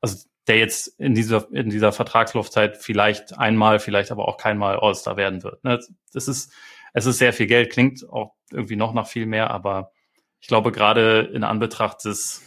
also 0.00 0.26
der 0.48 0.58
jetzt 0.58 0.88
in 0.98 1.14
dieser, 1.14 1.46
in 1.52 1.70
dieser 1.70 1.92
Vertragslaufzeit 1.92 2.76
vielleicht 2.76 3.38
einmal, 3.38 3.78
vielleicht 3.78 4.10
aber 4.10 4.26
auch 4.26 4.36
keinmal 4.36 4.78
All-Star 4.78 5.16
werden 5.16 5.42
wird. 5.42 5.62
Ne? 5.64 5.78
Das 6.12 6.28
ist, 6.28 6.52
es 6.92 7.06
ist 7.06 7.18
sehr 7.18 7.32
viel 7.32 7.46
Geld, 7.46 7.70
klingt 7.70 8.08
auch 8.10 8.34
irgendwie 8.50 8.76
noch 8.76 8.92
nach 8.92 9.06
viel 9.06 9.26
mehr, 9.26 9.50
aber 9.50 9.92
ich 10.40 10.48
glaube 10.48 10.72
gerade 10.72 11.30
in 11.32 11.44
Anbetracht 11.44 12.04
des 12.04 12.42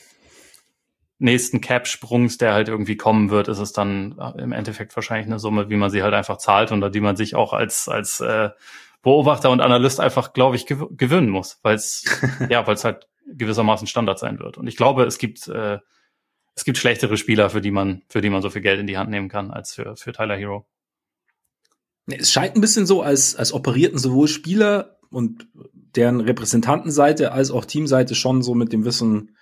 nächsten 1.18 1.62
Cap-Sprungs, 1.62 2.38
der 2.38 2.54
halt 2.54 2.68
irgendwie 2.68 2.98
kommen 2.98 3.30
wird, 3.30 3.48
ist 3.48 3.60
es 3.60 3.72
dann 3.72 4.18
im 4.38 4.52
Endeffekt 4.52 4.94
wahrscheinlich 4.98 5.28
eine 5.28 5.40
Summe, 5.40 5.70
wie 5.70 5.78
man 5.78 5.90
sie 5.90 6.04
halt 6.04 6.14
einfach 6.14 6.38
zahlt 6.38 6.74
und 6.74 6.94
die 6.94 7.00
man 7.00 7.16
sich 7.16 7.36
auch 7.36 7.54
als, 7.54 7.88
als 7.88 8.20
äh, 8.20 8.50
Beobachter 9.02 9.52
und 9.52 9.62
Analyst 9.62 10.00
einfach, 10.00 10.34
glaube 10.34 10.58
ich, 10.58 10.66
gew 10.66 10.90
gewöhnen 10.92 11.30
muss, 11.30 11.60
weil 11.62 11.76
es 11.76 12.04
ja, 12.50 12.68
weil 12.68 12.74
es 12.76 12.84
halt 12.84 13.08
gewissermaßen 13.28 13.88
Standard 13.88 14.20
sein 14.20 14.40
wird. 14.40 14.58
Und 14.58 14.68
ich 14.68 14.76
glaube, 14.76 15.04
es 15.04 15.18
gibt 15.18 15.48
äh, 15.48 15.80
es 16.56 16.64
gibt 16.64 16.78
schlechtere 16.78 17.18
Spieler, 17.18 17.50
für 17.50 17.62
die 17.62 17.72
man 17.72 18.04
für 18.08 18.22
die 18.22 18.30
man 18.30 18.42
so 18.42 18.50
viel 18.50 18.62
Geld 18.62 18.80
in 18.80 18.88
die 18.88 18.98
Hand 18.98 19.10
nehmen 19.10 19.30
kann 19.30 19.52
als 19.52 19.74
für 19.74 19.96
für 19.96 20.14
Tyler 20.14 20.38
Hero. 20.38 20.66
Es 22.08 22.32
scheint 22.32 22.56
ein 22.56 22.62
bisschen 22.62 22.86
so, 22.86 23.02
als 23.02 23.36
als 23.36 23.54
operierten 23.54 24.00
sowohl 24.00 24.28
Spieler 24.28 25.00
und 25.10 25.48
deren 25.96 26.22
Repräsentantenseite 26.22 27.32
als 27.32 27.52
auch 27.52 27.66
Teamseite 27.66 28.16
schon 28.16 28.42
so 28.42 28.54
mit 28.54 28.74
dem 28.74 28.86
Wissen, 28.86 29.38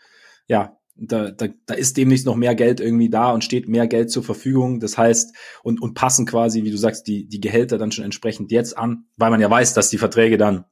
ja, 0.48 0.78
da, 0.96 1.32
da, 1.32 1.48
da 1.66 1.74
ist 1.74 1.98
demnächst 1.98 2.26
noch 2.26 2.36
mehr 2.36 2.54
Geld 2.54 2.80
irgendwie 2.80 3.10
da 3.10 3.32
und 3.32 3.44
steht 3.44 3.68
mehr 3.68 3.88
Geld 3.88 4.12
zur 4.12 4.24
Verfügung. 4.24 4.80
Das 4.80 4.98
heißt, 4.98 5.36
und, 5.64 5.82
und 5.82 5.96
passen 5.96 6.26
quasi, 6.26 6.64
wie 6.64 6.72
du 6.72 6.78
sagst, 6.78 7.08
die, 7.08 7.28
die 7.28 7.42
Gehälter 7.42 7.80
dann 7.80 7.92
schon 7.92 8.06
entsprechend 8.06 8.52
jetzt 8.52 8.78
an, 8.78 9.06
weil 9.18 9.32
man 9.32 9.42
ja 9.42 9.50
weiß, 9.50 9.74
dass 9.74 9.90
die 9.90 9.98
Verträge 9.98 10.38
dann 10.38 10.66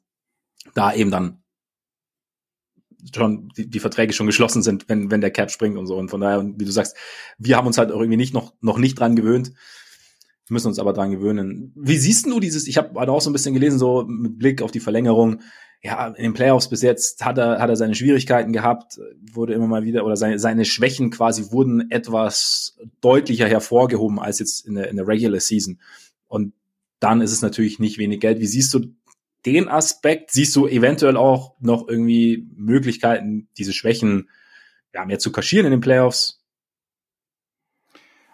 da 0.75 0.93
eben 0.93 1.09
dann 1.09 1.43
schon 3.13 3.49
die, 3.57 3.69
die 3.69 3.79
Verträge 3.79 4.13
schon 4.13 4.27
geschlossen 4.27 4.61
sind, 4.61 4.87
wenn, 4.89 5.11
wenn 5.11 5.21
der 5.21 5.31
Cap 5.31 5.51
springt 5.51 5.77
und 5.77 5.87
so. 5.87 5.95
Und 5.97 6.09
von 6.09 6.21
daher, 6.21 6.43
wie 6.43 6.65
du 6.65 6.71
sagst, 6.71 6.95
wir 7.37 7.57
haben 7.57 7.67
uns 7.67 7.77
halt 7.77 7.91
auch 7.91 7.99
irgendwie 7.99 8.17
nicht 8.17 8.33
noch, 8.33 8.53
noch 8.61 8.77
nicht 8.77 8.99
dran 8.99 9.15
gewöhnt, 9.15 9.53
müssen 10.51 10.67
uns 10.67 10.79
aber 10.79 10.93
dran 10.93 11.11
gewöhnen. 11.11 11.71
Wie 11.75 11.97
siehst 11.97 12.25
du 12.25 12.39
dieses, 12.39 12.67
ich 12.67 12.77
habe 12.77 12.99
auch 12.99 13.21
so 13.21 13.29
ein 13.29 13.33
bisschen 13.33 13.53
gelesen, 13.53 13.79
so 13.79 14.03
mit 14.03 14.37
Blick 14.37 14.61
auf 14.61 14.71
die 14.71 14.79
Verlängerung, 14.81 15.41
ja, 15.81 16.09
in 16.09 16.23
den 16.23 16.33
Playoffs 16.33 16.69
bis 16.69 16.83
jetzt 16.83 17.25
hat 17.25 17.39
er, 17.39 17.59
hat 17.59 17.69
er 17.69 17.75
seine 17.75 17.95
Schwierigkeiten 17.95 18.53
gehabt, 18.53 18.99
wurde 19.31 19.53
immer 19.53 19.65
mal 19.65 19.83
wieder, 19.83 20.05
oder 20.05 20.15
seine, 20.15 20.37
seine 20.37 20.65
Schwächen 20.65 21.09
quasi 21.09 21.51
wurden 21.51 21.89
etwas 21.89 22.77
deutlicher 22.99 23.47
hervorgehoben 23.47 24.19
als 24.19 24.37
jetzt 24.37 24.67
in 24.67 24.75
der, 24.75 24.89
in 24.89 24.97
der 24.97 25.07
Regular 25.07 25.39
Season. 25.39 25.79
Und 26.27 26.53
dann 26.99 27.21
ist 27.21 27.31
es 27.31 27.41
natürlich 27.41 27.79
nicht 27.79 27.97
wenig 27.97 28.19
Geld. 28.19 28.39
Wie 28.39 28.45
siehst 28.45 28.71
du 28.75 28.93
den 29.45 29.69
Aspekt? 29.69 30.31
Siehst 30.31 30.55
du 30.55 30.67
eventuell 30.67 31.17
auch 31.17 31.55
noch 31.59 31.87
irgendwie 31.87 32.47
Möglichkeiten, 32.55 33.49
diese 33.57 33.73
Schwächen 33.73 34.29
ja, 34.93 35.05
mehr 35.05 35.19
zu 35.19 35.31
kaschieren 35.31 35.65
in 35.65 35.71
den 35.71 35.81
Playoffs? 35.81 36.43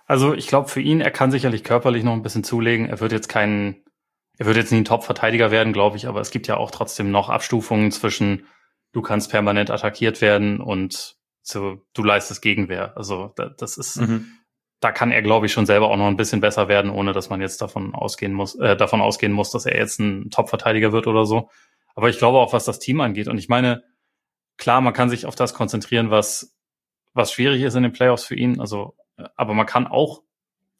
Also 0.06 0.34
ich 0.34 0.48
glaube 0.48 0.70
für 0.70 0.82
ihn, 0.82 1.02
er 1.02 1.12
kann 1.12 1.32
sicherlich 1.32 1.64
körperlich 1.64 2.04
noch 2.04 2.14
ein 2.14 2.24
bisschen 2.24 2.44
zulegen. 2.44 2.88
Er 2.88 3.00
wird 3.00 3.12
jetzt 3.12 3.28
keinen 3.28 3.84
er 4.38 4.46
wird 4.46 4.58
jetzt 4.58 4.72
nie 4.72 4.80
ein 4.80 4.86
Top-Verteidiger 4.86 5.52
werden, 5.52 5.74
glaube 5.74 5.98
ich, 5.98 6.08
aber 6.08 6.22
es 6.22 6.32
gibt 6.32 6.48
ja 6.48 6.58
auch 6.58 6.72
trotzdem 6.72 7.12
noch 7.12 7.30
Abstufungen 7.30 7.92
zwischen 7.92 8.46
du 8.94 9.02
kannst 9.02 9.32
permanent 9.32 9.70
attackiert 9.70 10.22
werden 10.22 10.62
und 10.62 11.18
so, 11.42 11.86
du 11.94 12.04
leistest 12.04 12.42
Gegenwehr. 12.42 12.96
Also 12.98 13.34
da, 13.36 13.50
das 13.50 13.78
ist, 13.78 13.98
mhm. 13.98 14.37
Da 14.80 14.92
kann 14.92 15.12
er, 15.12 15.22
glaube 15.22 15.48
ich, 15.48 15.54
schon 15.54 15.66
selber 15.66 15.90
auch 15.90 15.98
noch 15.98 16.08
ein 16.08 16.18
bisschen 16.18 16.42
besser 16.42 16.68
werden, 16.68 16.92
ohne 16.92 17.14
dass 17.14 17.30
man 17.30 17.42
jetzt 17.42 17.62
davon 17.62 17.96
ausgehen 17.96 18.34
muss, 18.34 18.56
äh, 18.56 18.78
davon 18.78 19.02
ausgehen 19.02 19.32
muss, 19.32 19.52
dass 19.52 19.66
er 19.66 19.78
jetzt 19.78 20.00
ein 20.00 20.30
Top-Verteidiger 20.30 20.92
wird 20.92 21.08
oder 21.08 21.26
so. 21.26 21.50
Aber 21.96 22.10
ich 22.10 22.20
glaube 22.20 22.38
auch, 22.38 22.54
was 22.54 22.66
das 22.66 22.78
Team 22.78 23.02
angeht. 23.02 23.28
Und 23.28 23.40
ich 23.40 23.50
meine, 23.50 23.84
klar, 24.58 24.82
man 24.82 24.94
kann 24.94 25.10
sich 25.10 25.26
auf 25.26 25.36
das 25.36 25.56
konzentrieren, 25.56 26.12
was, 26.12 26.56
was 27.14 27.32
schwierig 27.32 27.64
ist 27.64 27.76
in 27.76 27.84
den 27.84 27.92
Playoffs 27.92 28.26
für 28.26 28.36
ihn. 28.36 28.60
Also, 28.60 28.96
aber 29.36 29.56
man 29.56 29.66
kann 29.66 29.88
auch 29.88 30.22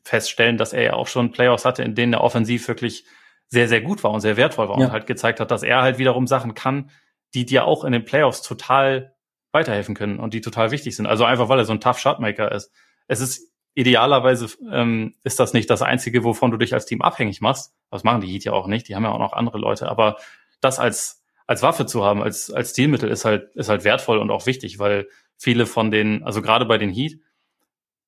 feststellen, 0.04 0.58
dass 0.58 0.74
er 0.74 0.84
ja 0.84 0.94
auch 0.94 1.08
schon 1.08 1.32
Playoffs 1.32 1.66
hatte, 1.66 1.82
in 1.82 1.96
denen 1.96 2.14
er 2.14 2.22
offensiv 2.22 2.68
wirklich 2.68 3.06
sehr, 3.50 3.68
sehr 3.68 3.82
gut 3.82 4.04
war 4.04 4.12
und 4.12 4.22
sehr 4.22 4.38
wertvoll 4.38 4.70
war 4.70 4.80
ja. 4.80 4.86
und 4.86 4.92
halt 4.92 5.08
gezeigt 5.08 5.40
hat, 5.40 5.50
dass 5.50 5.64
er 5.64 5.82
halt 5.82 5.98
wiederum 5.98 6.28
Sachen 6.28 6.54
kann, 6.54 6.92
die 7.34 7.46
dir 7.46 7.66
auch 7.66 7.84
in 7.84 7.94
den 7.94 8.06
Playoffs 8.06 8.42
total 8.44 9.16
weiterhelfen 9.52 9.96
können 9.96 10.20
und 10.20 10.34
die 10.34 10.42
total 10.42 10.72
wichtig 10.72 10.96
sind. 10.96 11.08
Also 11.08 11.26
einfach, 11.26 11.50
weil 11.50 11.60
er 11.60 11.66
so 11.66 11.74
ein 11.74 11.82
Tough 11.82 12.00
Shotmaker 12.00 12.52
ist. 12.52 12.72
Es 13.08 13.22
ist 13.22 13.52
idealerweise 13.78 14.48
ähm, 14.72 15.14
ist 15.24 15.40
das 15.40 15.54
nicht 15.54 15.70
das 15.70 15.84
Einzige, 15.84 16.24
wovon 16.24 16.50
du 16.50 16.58
dich 16.58 16.74
als 16.74 16.88
Team 16.88 17.04
abhängig 17.04 17.42
machst. 17.42 17.76
Das 17.92 18.04
machen 18.04 18.22
die 18.22 18.28
Heat 18.28 18.44
ja 18.44 18.54
auch 18.54 18.66
nicht. 18.66 18.88
Die 18.88 18.96
haben 18.96 19.04
ja 19.04 19.12
auch 19.12 19.20
noch 19.20 19.34
andere 19.34 19.60
Leute. 19.60 19.88
Aber 19.88 20.18
das 20.62 20.80
als 20.80 21.24
als 21.46 21.62
Waffe 21.62 21.86
zu 21.86 22.04
haben, 22.04 22.24
als 22.24 22.50
als 22.52 22.72
Stilmittel 22.72 23.08
ist 23.08 23.24
halt 23.24 23.56
ist 23.56 23.70
halt 23.70 23.84
wertvoll 23.84 24.18
und 24.18 24.32
auch 24.32 24.48
wichtig, 24.48 24.80
weil 24.80 25.08
viele 25.38 25.68
von 25.68 25.92
den, 25.92 26.24
also 26.24 26.42
gerade 26.42 26.66
bei 26.66 26.80
den 26.80 26.92
Heat 26.92 27.20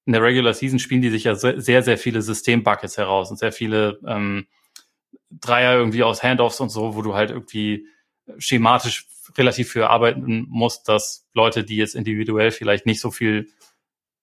in 0.08 0.14
der 0.14 0.24
Regular 0.24 0.56
Season 0.56 0.80
spielen 0.80 1.04
die 1.04 1.12
sich 1.12 1.26
ja 1.26 1.36
sehr 1.36 1.84
sehr 1.84 1.98
viele 2.00 2.24
Systembuckets 2.24 2.98
heraus 2.98 3.30
und 3.30 3.38
sehr 3.38 3.52
viele 3.52 4.00
ähm, 4.08 4.48
Dreier 5.30 5.76
irgendwie 5.76 6.02
aus 6.02 6.24
Handoffs 6.24 6.60
und 6.60 6.70
so, 6.70 6.96
wo 6.96 7.04
du 7.04 7.14
halt 7.14 7.30
irgendwie 7.30 7.86
schematisch 8.40 9.06
relativ 9.38 9.70
für 9.70 9.92
arbeiten 9.92 10.48
musst, 10.50 10.90
dass 10.90 11.28
Leute, 11.36 11.64
die 11.64 11.76
jetzt 11.76 11.94
individuell 11.94 12.50
vielleicht 12.50 12.88
nicht 12.88 13.02
so 13.02 13.12
viel 13.12 13.50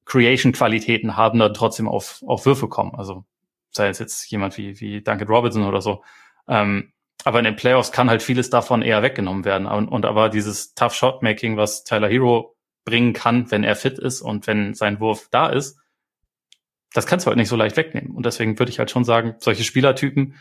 Creation-Qualitäten 0.06 1.16
haben, 1.16 1.38
dann 1.38 1.54
trotzdem 1.54 1.88
auf, 1.88 2.22
auf 2.26 2.46
Würfe 2.46 2.68
kommen. 2.68 2.94
Also 2.94 3.24
sei 3.70 3.88
es 3.88 3.98
jetzt 3.98 4.30
jemand 4.30 4.56
wie, 4.56 4.80
wie 4.80 5.02
Duncan 5.02 5.28
Robinson 5.28 5.64
oder 5.64 5.82
so. 5.82 6.02
Ähm, 6.48 6.92
aber 7.24 7.40
in 7.40 7.44
den 7.44 7.56
Playoffs 7.56 7.92
kann 7.92 8.08
halt 8.08 8.22
vieles 8.22 8.50
davon 8.50 8.82
eher 8.82 9.02
weggenommen 9.02 9.44
werden. 9.44 9.66
Und, 9.66 9.88
und 9.88 10.06
aber 10.06 10.28
dieses 10.28 10.74
Tough 10.74 10.94
Shot 10.94 11.22
Making, 11.22 11.56
was 11.56 11.84
Tyler 11.84 12.08
Hero 12.08 12.56
bringen 12.84 13.12
kann, 13.12 13.50
wenn 13.50 13.64
er 13.64 13.74
fit 13.74 13.98
ist 13.98 14.22
und 14.22 14.46
wenn 14.46 14.74
sein 14.74 15.00
Wurf 15.00 15.28
da 15.30 15.48
ist, 15.48 15.78
das 16.94 17.06
kannst 17.06 17.26
du 17.26 17.28
halt 17.28 17.36
nicht 17.36 17.48
so 17.48 17.56
leicht 17.56 17.76
wegnehmen. 17.76 18.14
Und 18.14 18.26
deswegen 18.26 18.58
würde 18.58 18.70
ich 18.70 18.78
halt 18.78 18.90
schon 18.90 19.04
sagen, 19.04 19.34
solche 19.40 19.64
Spielertypen 19.64 20.36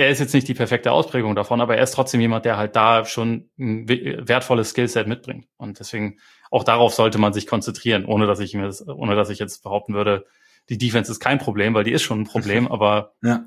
er 0.00 0.08
ist 0.08 0.20
jetzt 0.20 0.34
nicht 0.34 0.48
die 0.48 0.54
perfekte 0.54 0.92
Ausprägung 0.92 1.34
davon, 1.34 1.60
aber 1.60 1.76
er 1.76 1.82
ist 1.82 1.92
trotzdem 1.92 2.20
jemand, 2.20 2.44
der 2.44 2.56
halt 2.56 2.76
da 2.76 3.04
schon 3.04 3.50
ein 3.58 3.88
wertvolles 3.88 4.70
Skillset 4.70 5.06
mitbringt. 5.06 5.46
Und 5.56 5.78
deswegen 5.78 6.18
auch 6.50 6.64
darauf 6.64 6.94
sollte 6.94 7.18
man 7.18 7.32
sich 7.32 7.46
konzentrieren, 7.46 8.04
ohne 8.04 8.26
dass 8.26 8.40
ich 8.40 8.54
mir 8.54 8.66
das, 8.66 8.86
ohne 8.86 9.14
dass 9.14 9.30
ich 9.30 9.38
jetzt 9.38 9.62
behaupten 9.62 9.94
würde, 9.94 10.26
die 10.68 10.78
Defense 10.78 11.10
ist 11.10 11.20
kein 11.20 11.38
Problem, 11.38 11.74
weil 11.74 11.84
die 11.84 11.92
ist 11.92 12.02
schon 12.02 12.20
ein 12.20 12.26
Problem, 12.26 12.68
aber 12.68 13.14
ja. 13.22 13.44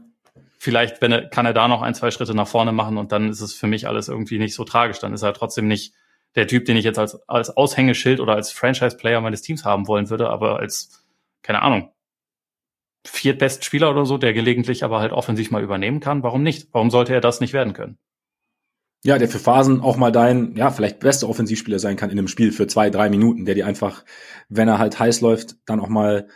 vielleicht 0.58 1.02
wenn 1.02 1.12
er, 1.12 1.30
kann 1.30 1.46
er 1.46 1.54
da 1.54 1.68
noch 1.68 1.82
ein, 1.82 1.96
zwei 1.96 2.12
Schritte 2.12 2.34
nach 2.34 2.48
vorne 2.48 2.72
machen 2.72 2.98
und 2.98 3.12
dann 3.12 3.30
ist 3.30 3.42
es 3.42 3.54
für 3.54 3.68
mich 3.68 3.88
alles 3.88 4.08
irgendwie 4.08 4.40
nicht 4.40 4.56
so 4.56 4.64
tragisch. 4.64 5.00
Dann 5.00 5.14
ist 5.14 5.22
er 5.22 5.34
trotzdem 5.34 5.68
nicht 5.68 5.94
der 6.36 6.48
Typ, 6.48 6.66
den 6.66 6.78
ich 6.78 6.86
jetzt 6.86 7.00
als, 7.00 7.28
als 7.30 7.56
Aushängeschild 7.56 8.20
oder 8.20 8.36
als 8.36 8.52
Franchise-Player 8.52 9.22
meines 9.22 9.42
Teams 9.42 9.66
haben 9.66 9.88
wollen 9.88 10.10
würde, 10.10 10.30
aber 10.30 10.60
als, 10.60 11.06
keine 11.44 11.62
Ahnung, 11.62 11.92
viertbesten 13.06 13.64
Spieler 13.64 13.92
oder 13.92 14.06
so, 14.06 14.18
der 14.18 14.34
gelegentlich 14.34 14.84
aber 14.84 15.00
halt 15.00 15.12
offensiv 15.12 15.52
mal 15.52 15.62
übernehmen 15.62 16.00
kann. 16.00 16.24
Warum 16.24 16.42
nicht? 16.42 16.70
Warum 16.72 16.90
sollte 16.90 17.14
er 17.14 17.22
das 17.22 17.42
nicht 17.42 17.54
werden 17.54 17.74
können? 17.74 17.98
Ja, 19.06 19.18
der 19.18 19.28
für 19.28 19.40
Phasen 19.40 19.82
auch 19.82 19.98
mal 19.98 20.12
dein, 20.12 20.56
ja, 20.56 20.72
vielleicht 20.72 21.00
beste 21.00 21.28
Offensivspieler 21.28 21.80
sein 21.80 21.98
kann 21.98 22.10
in 22.10 22.18
einem 22.18 22.30
Spiel 22.30 22.54
für 22.54 22.68
zwei, 22.68 22.90
drei 22.90 23.10
Minuten, 23.10 23.46
der 23.46 23.54
dir 23.54 23.68
einfach, 23.68 24.06
wenn 24.48 24.70
er 24.70 24.80
halt 24.80 24.98
heiß 24.98 25.20
läuft, 25.20 25.58
dann 25.66 25.82
auch 25.82 25.90
mal 25.90 26.30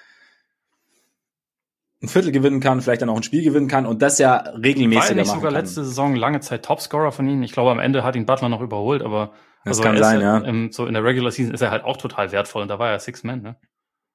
ein 2.02 2.10
Viertel 2.10 2.32
gewinnen 2.32 2.60
kann, 2.60 2.82
vielleicht 2.82 3.02
dann 3.02 3.10
auch 3.10 3.16
ein 3.16 3.24
Spiel 3.24 3.44
gewinnen 3.44 3.70
kann 3.70 3.86
und 3.86 4.02
das 4.02 4.20
ja 4.20 4.36
regelmäßig 4.36 5.16
nicht 5.16 5.28
sogar 5.28 5.44
kann. 5.44 5.54
letzte 5.54 5.84
Saison 5.84 6.16
lange 6.16 6.42
Zeit 6.42 6.64
Topscorer 6.64 7.12
von 7.12 7.28
ihnen. 7.28 7.42
Ich 7.42 7.54
glaube, 7.54 7.72
am 7.72 7.80
Ende 7.80 8.04
hat 8.04 8.16
ihn 8.16 8.26
Butler 8.26 8.50
noch 8.50 8.62
überholt, 8.62 9.02
aber 9.02 9.34
das 9.64 9.80
also 9.80 9.84
kann 9.84 9.98
sein, 9.98 10.22
ja. 10.22 10.38
Im, 10.38 10.72
so 10.72 10.86
in 10.86 10.94
der 10.94 11.04
Regular 11.04 11.32
Season 11.32 11.54
ist 11.54 11.62
er 11.62 11.72
halt 11.72 11.86
auch 11.86 11.98
total 11.98 12.32
wertvoll 12.32 12.62
und 12.62 12.68
da 12.68 12.80
war 12.80 12.92
er 12.92 13.00
Six 13.00 13.24
Man, 13.24 13.42
ne? 13.42 13.56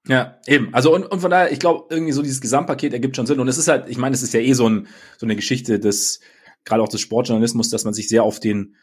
Ja, 0.06 0.38
eben. 0.46 0.74
Also 0.74 0.94
und, 0.94 1.06
und 1.06 1.20
von 1.20 1.30
daher, 1.30 1.52
ich 1.52 1.60
glaube, 1.60 1.86
irgendwie 1.90 2.12
so 2.12 2.22
dieses 2.22 2.40
Gesamtpaket 2.40 2.92
ergibt 2.92 3.16
schon 3.16 3.26
Sinn. 3.26 3.38
Und 3.38 3.48
es 3.48 3.56
ist 3.56 3.68
halt, 3.68 3.88
ich 3.88 3.98
meine, 3.98 4.14
es 4.14 4.22
ist 4.22 4.34
ja 4.34 4.40
eh 4.40 4.52
so, 4.52 4.68
ein, 4.68 4.88
so 5.16 5.26
eine 5.26 5.36
Geschichte 5.36 5.78
des, 5.78 6.20
gerade 6.64 6.82
auch 6.82 6.88
des 6.88 7.00
Sportjournalismus, 7.00 7.70
dass 7.70 7.84
man 7.84 7.94
sich 7.94 8.08
sehr 8.08 8.22
auf 8.22 8.40
den 8.40 8.74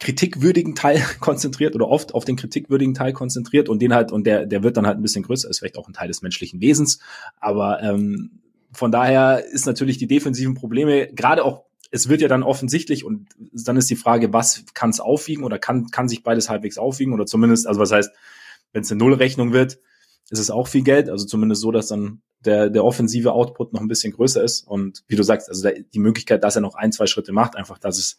kritikwürdigen 0.00 0.74
Teil 0.74 1.02
konzentriert 1.20 1.74
oder 1.74 1.88
oft 1.88 2.14
auf 2.14 2.24
den 2.24 2.36
kritikwürdigen 2.36 2.94
Teil 2.94 3.12
konzentriert 3.12 3.68
und 3.68 3.80
den 3.80 3.94
halt, 3.94 4.12
und 4.12 4.26
der, 4.26 4.46
der 4.46 4.62
wird 4.62 4.76
dann 4.76 4.86
halt 4.86 4.98
ein 4.98 5.02
bisschen 5.02 5.22
größer, 5.22 5.48
ist 5.48 5.58
vielleicht 5.58 5.78
auch 5.78 5.88
ein 5.88 5.94
Teil 5.94 6.08
des 6.08 6.22
menschlichen 6.22 6.60
Wesens. 6.60 6.98
Aber 7.40 7.82
ähm, 7.82 8.40
von 8.72 8.92
daher 8.92 9.44
ist 9.44 9.66
natürlich 9.66 9.98
die 9.98 10.06
defensiven 10.06 10.54
Probleme, 10.54 11.08
gerade 11.08 11.44
auch, 11.44 11.64
es 11.90 12.08
wird 12.08 12.20
ja 12.20 12.28
dann 12.28 12.42
offensichtlich 12.42 13.04
und 13.04 13.28
dann 13.52 13.76
ist 13.76 13.88
die 13.88 13.96
Frage, 13.96 14.32
was 14.32 14.64
kann 14.74 14.90
es 14.90 15.00
aufwiegen 15.00 15.44
oder 15.44 15.58
kann, 15.58 15.90
kann 15.90 16.08
sich 16.08 16.24
beides 16.24 16.50
halbwegs 16.50 16.78
aufwiegen 16.78 17.14
oder 17.14 17.26
zumindest, 17.26 17.66
also 17.66 17.80
was 17.80 17.92
heißt, 17.92 18.10
wenn 18.72 18.82
es 18.82 18.90
eine 18.90 18.98
Nullrechnung 18.98 19.52
wird, 19.52 19.78
ist 20.30 20.38
es 20.38 20.50
auch 20.50 20.68
viel 20.68 20.82
Geld, 20.82 21.08
also 21.08 21.24
zumindest 21.24 21.62
so, 21.62 21.70
dass 21.70 21.88
dann 21.88 22.22
der, 22.40 22.70
der 22.70 22.84
offensive 22.84 23.32
Output 23.32 23.72
noch 23.72 23.80
ein 23.80 23.88
bisschen 23.88 24.12
größer 24.12 24.42
ist. 24.42 24.66
Und 24.66 25.04
wie 25.08 25.16
du 25.16 25.22
sagst, 25.22 25.48
also 25.48 25.68
die 25.70 25.98
Möglichkeit, 25.98 26.44
dass 26.44 26.56
er 26.56 26.62
noch 26.62 26.74
ein, 26.74 26.92
zwei 26.92 27.06
Schritte 27.06 27.32
macht, 27.32 27.56
einfach, 27.56 27.78
dass 27.78 27.98
es 27.98 28.16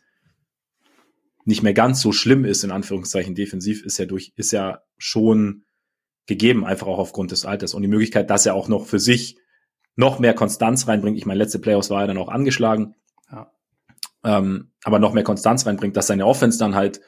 nicht 1.45 1.63
mehr 1.63 1.73
ganz 1.73 2.01
so 2.01 2.11
schlimm 2.11 2.43
ist, 2.43 2.63
in 2.63 2.71
Anführungszeichen 2.71 3.35
defensiv, 3.35 3.85
ist 3.85 3.97
ja 3.97 4.05
durch, 4.05 4.33
ist 4.35 4.51
ja 4.51 4.81
schon 4.97 5.63
gegeben, 6.25 6.65
einfach 6.65 6.87
auch 6.87 6.99
aufgrund 6.99 7.31
des 7.31 7.45
Alters. 7.45 7.73
Und 7.73 7.83
die 7.83 7.87
Möglichkeit, 7.87 8.29
dass 8.29 8.45
er 8.45 8.53
auch 8.53 8.67
noch 8.67 8.85
für 8.85 8.99
sich 8.99 9.37
noch 9.95 10.19
mehr 10.19 10.33
Konstanz 10.33 10.87
reinbringt. 10.87 11.17
Ich 11.17 11.25
meine, 11.25 11.39
letzte 11.39 11.59
Playoffs 11.59 11.89
war 11.89 12.01
er 12.01 12.07
dann 12.07 12.17
auch 12.17 12.27
angeschlagen. 12.27 12.95
Ja. 13.31 13.51
Ähm, 14.23 14.71
aber 14.83 14.99
noch 14.99 15.13
mehr 15.13 15.23
Konstanz 15.23 15.65
reinbringt, 15.65 15.95
dass 15.95 16.07
seine 16.07 16.25
Offense 16.25 16.59
dann 16.59 16.75
halt 16.75 17.01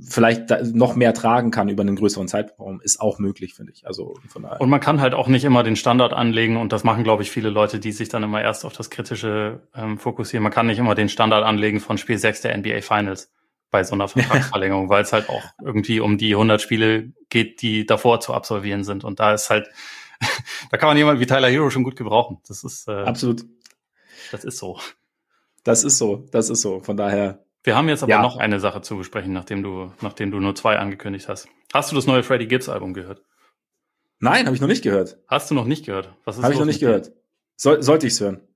vielleicht 0.00 0.50
noch 0.72 0.94
mehr 0.96 1.14
tragen 1.14 1.50
kann 1.50 1.68
über 1.68 1.82
einen 1.82 1.96
größeren 1.96 2.28
Zeitraum, 2.28 2.80
ist 2.80 3.00
auch 3.00 3.18
möglich, 3.18 3.54
finde 3.54 3.72
ich. 3.72 3.86
Also 3.86 4.14
von 4.28 4.42
daher. 4.42 4.60
Und 4.60 4.70
man 4.70 4.80
kann 4.80 5.00
halt 5.00 5.14
auch 5.14 5.28
nicht 5.28 5.44
immer 5.44 5.62
den 5.62 5.76
Standard 5.76 6.12
anlegen 6.12 6.56
und 6.56 6.72
das 6.72 6.84
machen, 6.84 7.04
glaube 7.04 7.22
ich, 7.22 7.30
viele 7.30 7.50
Leute, 7.50 7.78
die 7.78 7.92
sich 7.92 8.08
dann 8.08 8.22
immer 8.22 8.42
erst 8.42 8.64
auf 8.64 8.72
das 8.72 8.90
Kritische 8.90 9.60
ähm, 9.74 9.98
fokussieren. 9.98 10.42
Man 10.42 10.52
kann 10.52 10.66
nicht 10.66 10.78
immer 10.78 10.94
den 10.94 11.08
Standard 11.08 11.44
anlegen 11.44 11.80
von 11.80 11.98
Spiel 11.98 12.18
6 12.18 12.42
der 12.42 12.56
NBA 12.56 12.80
Finals 12.80 13.32
bei 13.70 13.84
so 13.84 13.94
einer 13.94 14.08
Vertragsverlängerung, 14.08 14.88
weil 14.88 15.02
es 15.02 15.12
halt 15.12 15.28
auch 15.28 15.42
irgendwie 15.62 16.00
um 16.00 16.18
die 16.18 16.34
100 16.34 16.60
Spiele 16.60 17.12
geht, 17.28 17.62
die 17.62 17.86
davor 17.86 18.20
zu 18.20 18.34
absolvieren 18.34 18.84
sind. 18.84 19.04
Und 19.04 19.20
da 19.20 19.34
ist 19.34 19.50
halt, 19.50 19.68
da 20.70 20.76
kann 20.76 20.88
man 20.88 20.96
jemanden 20.96 21.20
wie 21.20 21.26
Tyler 21.26 21.48
Hero 21.48 21.70
schon 21.70 21.84
gut 21.84 21.96
gebrauchen. 21.96 22.38
Das 22.46 22.64
ist 22.64 22.88
äh, 22.88 22.92
absolut. 22.92 23.44
Das 24.30 24.44
ist 24.44 24.58
so. 24.58 24.78
Das 25.64 25.82
ist 25.84 25.98
so. 25.98 26.26
Das 26.30 26.50
ist 26.50 26.60
so. 26.60 26.80
Von 26.80 26.96
daher 26.96 27.44
wir 27.64 27.76
haben 27.76 27.88
jetzt 27.88 28.02
aber 28.02 28.10
ja. 28.10 28.22
noch 28.22 28.36
eine 28.36 28.60
Sache 28.60 28.82
zu 28.82 28.96
besprechen, 28.98 29.32
nachdem 29.32 29.62
du, 29.62 29.90
nachdem 30.02 30.30
du 30.30 30.38
nur 30.38 30.54
zwei 30.54 30.78
angekündigt 30.78 31.28
hast. 31.28 31.48
Hast 31.72 31.90
du 31.90 31.96
das 31.96 32.06
neue 32.06 32.22
Freddie 32.22 32.46
Gibbs 32.46 32.68
Album 32.68 32.92
gehört? 32.92 33.22
Nein, 34.20 34.46
habe 34.46 34.54
ich 34.54 34.60
noch 34.60 34.68
nicht 34.68 34.82
gehört. 34.82 35.18
Hast 35.26 35.50
du 35.50 35.54
noch 35.54 35.64
nicht 35.64 35.86
gehört? 35.86 36.14
Was 36.24 36.36
ist 36.36 36.44
Habe 36.44 36.52
ich 36.52 36.60
noch 36.60 36.66
nicht 36.66 36.80
gehört. 36.80 37.12
Soll, 37.56 37.82
sollte 37.82 38.06
ich's 38.06 38.20
hören? 38.20 38.46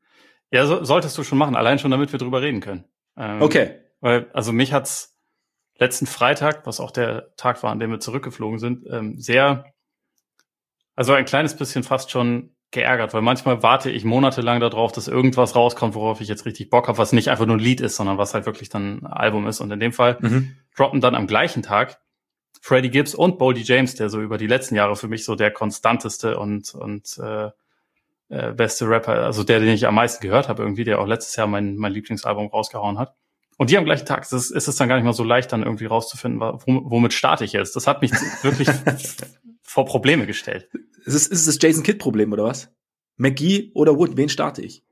Ja, 0.50 0.66
so, 0.66 0.84
solltest 0.84 1.16
du 1.16 1.24
schon 1.24 1.38
machen, 1.38 1.56
allein 1.56 1.78
schon, 1.78 1.90
damit 1.90 2.12
wir 2.12 2.18
drüber 2.18 2.42
reden 2.42 2.60
können. 2.60 2.84
Ähm, 3.16 3.42
okay. 3.42 3.80
Weil, 4.00 4.30
also 4.32 4.52
mich 4.52 4.72
hat's 4.72 5.18
letzten 5.78 6.06
Freitag, 6.06 6.66
was 6.66 6.80
auch 6.80 6.90
der 6.90 7.34
Tag 7.36 7.62
war, 7.62 7.72
an 7.72 7.80
dem 7.80 7.90
wir 7.90 8.00
zurückgeflogen 8.00 8.58
sind, 8.58 8.86
ähm, 8.90 9.18
sehr, 9.18 9.64
also 10.94 11.12
ein 11.14 11.24
kleines 11.24 11.56
bisschen 11.56 11.82
fast 11.82 12.10
schon 12.10 12.54
geärgert, 12.70 13.14
weil 13.14 13.22
manchmal 13.22 13.62
warte 13.62 13.90
ich 13.90 14.04
monatelang 14.04 14.60
darauf, 14.60 14.92
dass 14.92 15.08
irgendwas 15.08 15.56
rauskommt, 15.56 15.94
worauf 15.94 16.20
ich 16.20 16.28
jetzt 16.28 16.44
richtig 16.44 16.68
Bock 16.70 16.88
habe, 16.88 16.98
was 16.98 17.12
nicht 17.12 17.28
einfach 17.28 17.46
nur 17.46 17.56
ein 17.56 17.60
Lied 17.60 17.80
ist, 17.80 17.96
sondern 17.96 18.18
was 18.18 18.34
halt 18.34 18.46
wirklich 18.46 18.68
dann 18.68 19.00
ein 19.02 19.06
Album 19.06 19.46
ist. 19.46 19.60
Und 19.60 19.70
in 19.70 19.80
dem 19.80 19.92
Fall 19.92 20.18
mhm. 20.20 20.56
droppen 20.76 21.00
dann 21.00 21.14
am 21.14 21.26
gleichen 21.26 21.62
Tag 21.62 21.98
Freddie 22.60 22.90
Gibbs 22.90 23.14
und 23.14 23.38
Boldy 23.38 23.62
James, 23.62 23.94
der 23.94 24.10
so 24.10 24.20
über 24.20 24.36
die 24.36 24.46
letzten 24.46 24.74
Jahre 24.74 24.96
für 24.96 25.08
mich 25.08 25.24
so 25.24 25.34
der 25.34 25.50
konstanteste 25.50 26.38
und, 26.38 26.74
und 26.74 27.18
äh, 27.18 27.50
äh, 28.28 28.52
beste 28.52 28.88
Rapper, 28.88 29.24
also 29.24 29.44
der, 29.44 29.60
den 29.60 29.70
ich 29.70 29.86
am 29.86 29.94
meisten 29.94 30.22
gehört 30.22 30.48
habe 30.48 30.62
irgendwie, 30.62 30.84
der 30.84 30.98
auch 30.98 31.06
letztes 31.06 31.36
Jahr 31.36 31.46
mein, 31.46 31.76
mein 31.76 31.92
Lieblingsalbum 31.92 32.48
rausgehauen 32.48 32.98
hat. 32.98 33.14
Und 33.56 33.70
die 33.70 33.78
am 33.78 33.84
gleichen 33.84 34.06
Tag, 34.06 34.28
das 34.28 34.50
ist 34.50 34.68
es 34.68 34.76
dann 34.76 34.88
gar 34.88 34.96
nicht 34.96 35.04
mal 35.04 35.12
so 35.12 35.24
leicht, 35.24 35.50
dann 35.50 35.62
irgendwie 35.62 35.86
rauszufinden, 35.86 36.40
womit 36.40 37.12
starte 37.12 37.44
ich 37.44 37.52
jetzt. 37.52 37.74
Das 37.74 37.86
hat 37.86 38.02
mich 38.02 38.12
wirklich 38.42 38.68
vor 39.62 39.84
Probleme 39.84 40.26
gestellt. 40.26 40.68
Ist 41.08 41.14
es, 41.14 41.26
ist 41.26 41.40
es 41.40 41.46
das 41.46 41.58
Jason 41.62 41.82
Kidd-Problem 41.82 42.32
oder 42.32 42.44
was? 42.44 42.70
McGee 43.16 43.72
oder 43.74 43.96
Wood, 43.96 44.18
wen 44.18 44.28
starte 44.28 44.60
ich? 44.60 44.84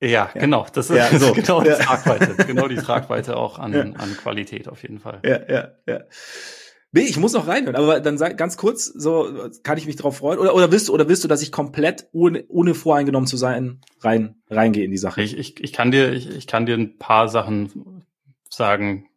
Ja, 0.00 0.08
ja. 0.08 0.30
genau. 0.32 0.66
Das 0.72 0.88
ist 0.88 0.96
ja, 0.96 1.18
so. 1.18 1.34
genau 1.34 1.60
die 1.60 1.68
ja. 1.68 1.76
Tragweite. 1.76 2.46
genau 2.46 2.68
die 2.68 2.76
Tragweite 2.76 3.36
auch 3.36 3.58
an, 3.58 3.74
an 3.74 4.16
Qualität 4.16 4.66
auf 4.66 4.82
jeden 4.82 5.00
Fall. 5.00 5.20
Ja, 5.22 5.40
ja, 5.46 5.68
ja. 5.86 6.00
Nee, 6.92 7.02
ich 7.02 7.18
muss 7.18 7.34
noch 7.34 7.48
reinhören, 7.48 7.76
aber 7.76 8.00
dann 8.00 8.16
sag 8.16 8.38
ganz 8.38 8.56
kurz, 8.56 8.86
so 8.86 9.50
kann 9.62 9.76
ich 9.76 9.86
mich 9.86 9.96
darauf 9.96 10.18
freuen. 10.18 10.38
Oder, 10.38 10.54
oder 10.54 10.72
willst 10.72 10.88
du, 10.88 10.94
oder 10.94 11.06
willst 11.08 11.22
du, 11.22 11.28
dass 11.28 11.42
ich 11.42 11.52
komplett 11.52 12.08
ohne, 12.12 12.44
ohne 12.48 12.72
voreingenommen 12.72 13.26
zu 13.26 13.36
sein, 13.36 13.80
rein, 14.00 14.36
reingehe 14.48 14.84
in 14.84 14.90
die 14.90 14.96
Sache? 14.96 15.20
Ich, 15.20 15.36
ich, 15.36 15.62
ich 15.62 15.72
kann 15.72 15.90
dir, 15.90 16.12
ich, 16.12 16.30
ich 16.30 16.46
kann 16.46 16.66
dir 16.66 16.78
ein 16.78 16.96
paar 16.96 17.28
Sachen 17.28 18.04
sagen, 18.48 19.08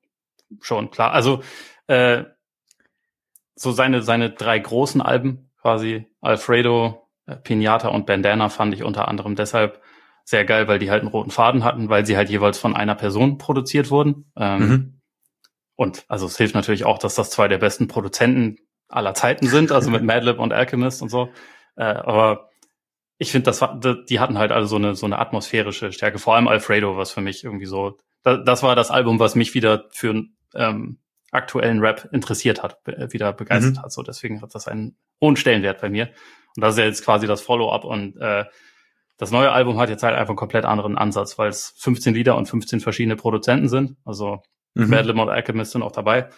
schon 0.60 0.92
klar. 0.92 1.12
Also 1.14 1.44
äh, 1.86 2.24
so 3.56 3.72
seine, 3.72 4.02
seine 4.02 4.32
drei 4.32 4.60
großen 4.60 5.02
Alben, 5.02 5.47
quasi 5.68 6.06
Alfredo, 6.22 7.10
äh, 7.26 7.36
Pinata 7.36 7.90
und 7.90 8.06
Bandana, 8.06 8.48
fand 8.48 8.74
ich 8.74 8.84
unter 8.84 9.10
anderem 9.10 9.36
deshalb 9.36 9.82
sehr 10.24 10.46
geil, 10.46 10.70
weil 10.70 10.80
die 10.80 10.90
halt 10.90 11.02
einen 11.02 11.12
roten 11.12 11.30
Faden 11.30 11.66
hatten, 11.66 11.90
weil 11.90 12.06
sie 12.06 12.16
halt 12.16 12.30
jeweils 12.30 12.58
von 12.58 12.74
einer 12.74 12.96
Person 12.96 13.38
produziert 13.38 13.92
wurden. 13.92 14.32
Ähm, 14.38 14.60
mhm. 14.60 15.02
Und 15.76 16.06
also 16.08 16.26
es 16.26 16.38
hilft 16.38 16.56
natürlich 16.56 16.86
auch, 16.86 17.00
dass 17.00 17.16
das 17.16 17.32
zwei 17.32 17.50
der 17.50 17.58
besten 17.58 17.90
Produzenten 17.90 18.56
aller 18.88 19.14
Zeiten 19.14 19.46
sind, 19.48 19.74
also 19.74 19.90
mit 19.90 20.04
Madlib 20.06 20.40
und 20.40 20.54
Alchemist 20.54 21.02
und 21.02 21.10
so. 21.10 21.32
Äh, 21.76 21.84
aber 21.84 22.50
ich 23.18 23.34
finde, 23.34 23.48
das 23.48 23.60
war, 23.60 23.78
die 23.78 24.20
hatten 24.22 24.38
halt 24.38 24.54
also 24.54 24.70
so 24.70 24.76
eine 24.78 24.96
so 24.96 25.06
eine 25.06 25.20
atmosphärische 25.20 25.92
Stärke. 25.92 26.18
Vor 26.18 26.36
allem 26.36 26.48
Alfredo, 26.48 26.96
was 26.96 27.12
für 27.12 27.20
mich 27.20 27.44
irgendwie 27.44 27.66
so, 27.66 27.98
das, 28.24 28.40
das 28.46 28.64
war 28.64 28.78
das 28.78 28.90
Album, 28.90 29.20
was 29.20 29.36
mich 29.36 29.54
wieder 29.54 29.84
für 29.90 30.24
ähm, 30.56 31.00
aktuellen 31.32 31.80
Rap 31.80 32.10
interessiert 32.12 32.64
hat, 32.64 32.80
wieder 32.86 33.34
begeistert 33.34 33.78
mhm. 33.78 33.82
hat. 33.82 33.92
So 33.92 34.02
deswegen 34.02 34.42
hat 34.42 34.56
das 34.56 34.68
einen 34.68 34.98
hohen 35.22 35.36
Stellenwert 35.36 35.82
bei 35.82 35.90
mir. 35.90 36.10
Und 36.56 36.64
das 36.64 36.76
ist 36.76 36.80
ja 36.80 36.86
jetzt 36.86 37.04
quasi 37.04 37.28
das 37.28 37.42
Follow-up 37.42 37.84
und 37.84 38.18
äh, 38.18 38.46
das 39.18 39.32
neue 39.32 39.52
Album 39.52 39.80
hat 39.80 39.90
jetzt 39.90 40.04
halt 40.04 40.16
einfach 40.16 40.30
einen 40.30 40.38
komplett 40.38 40.66
anderen 40.66 40.98
Ansatz, 40.98 41.38
weil 41.40 41.50
es 41.50 41.74
15 41.80 42.14
Lieder 42.14 42.38
und 42.38 42.48
15 42.48 42.80
verschiedene 42.80 43.16
Produzenten 43.16 43.68
sind. 43.68 43.98
Also 44.06 44.44
mhm. 44.76 44.90
Madlib 44.90 45.18
und 45.18 45.30
Alchemist 45.30 45.72
sind 45.72 45.82
auch 45.82 45.92
dabei. 45.92 46.30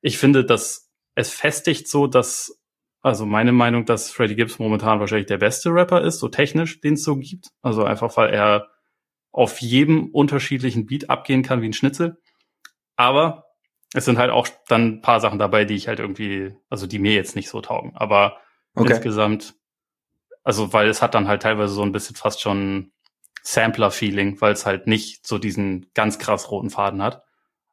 Ich 0.00 0.18
finde, 0.18 0.44
dass 0.44 0.90
es 1.14 1.32
festigt 1.32 1.86
so, 1.86 2.06
dass, 2.06 2.60
also 3.02 3.26
meine 3.26 3.52
Meinung, 3.52 3.84
dass 3.84 4.10
Freddie 4.10 4.36
Gibbs 4.36 4.58
momentan 4.58 5.00
wahrscheinlich 5.00 5.26
der 5.26 5.38
beste 5.38 5.70
Rapper 5.70 6.02
ist, 6.02 6.18
so 6.18 6.28
technisch, 6.28 6.80
den 6.80 6.94
es 6.94 7.04
so 7.04 7.16
gibt. 7.16 7.48
Also 7.60 7.84
einfach, 7.84 8.16
weil 8.16 8.30
er 8.30 8.68
auf 9.30 9.60
jedem 9.60 10.08
unterschiedlichen 10.10 10.86
Beat 10.86 11.10
abgehen 11.10 11.42
kann 11.42 11.60
wie 11.60 11.68
ein 11.68 11.72
Schnitzel. 11.74 12.16
Aber 12.96 13.43
es 13.94 14.04
sind 14.04 14.18
halt 14.18 14.30
auch 14.30 14.48
dann 14.68 14.86
ein 14.86 15.00
paar 15.00 15.20
Sachen 15.20 15.38
dabei, 15.38 15.64
die 15.64 15.76
ich 15.76 15.88
halt 15.88 16.00
irgendwie, 16.00 16.54
also 16.68 16.86
die 16.86 16.98
mir 16.98 17.14
jetzt 17.14 17.36
nicht 17.36 17.48
so 17.48 17.60
taugen. 17.60 17.92
Aber 17.94 18.38
okay. 18.74 18.90
insgesamt, 18.90 19.54
also 20.42 20.72
weil 20.72 20.88
es 20.88 21.00
hat 21.00 21.14
dann 21.14 21.28
halt 21.28 21.42
teilweise 21.42 21.72
so 21.72 21.82
ein 21.82 21.92
bisschen 21.92 22.16
fast 22.16 22.42
schon 22.42 22.92
Sampler-Feeling, 23.42 24.40
weil 24.40 24.52
es 24.52 24.66
halt 24.66 24.86
nicht 24.86 25.26
so 25.26 25.38
diesen 25.38 25.86
ganz 25.94 26.18
krass 26.18 26.50
roten 26.50 26.70
Faden 26.70 27.02
hat. 27.02 27.22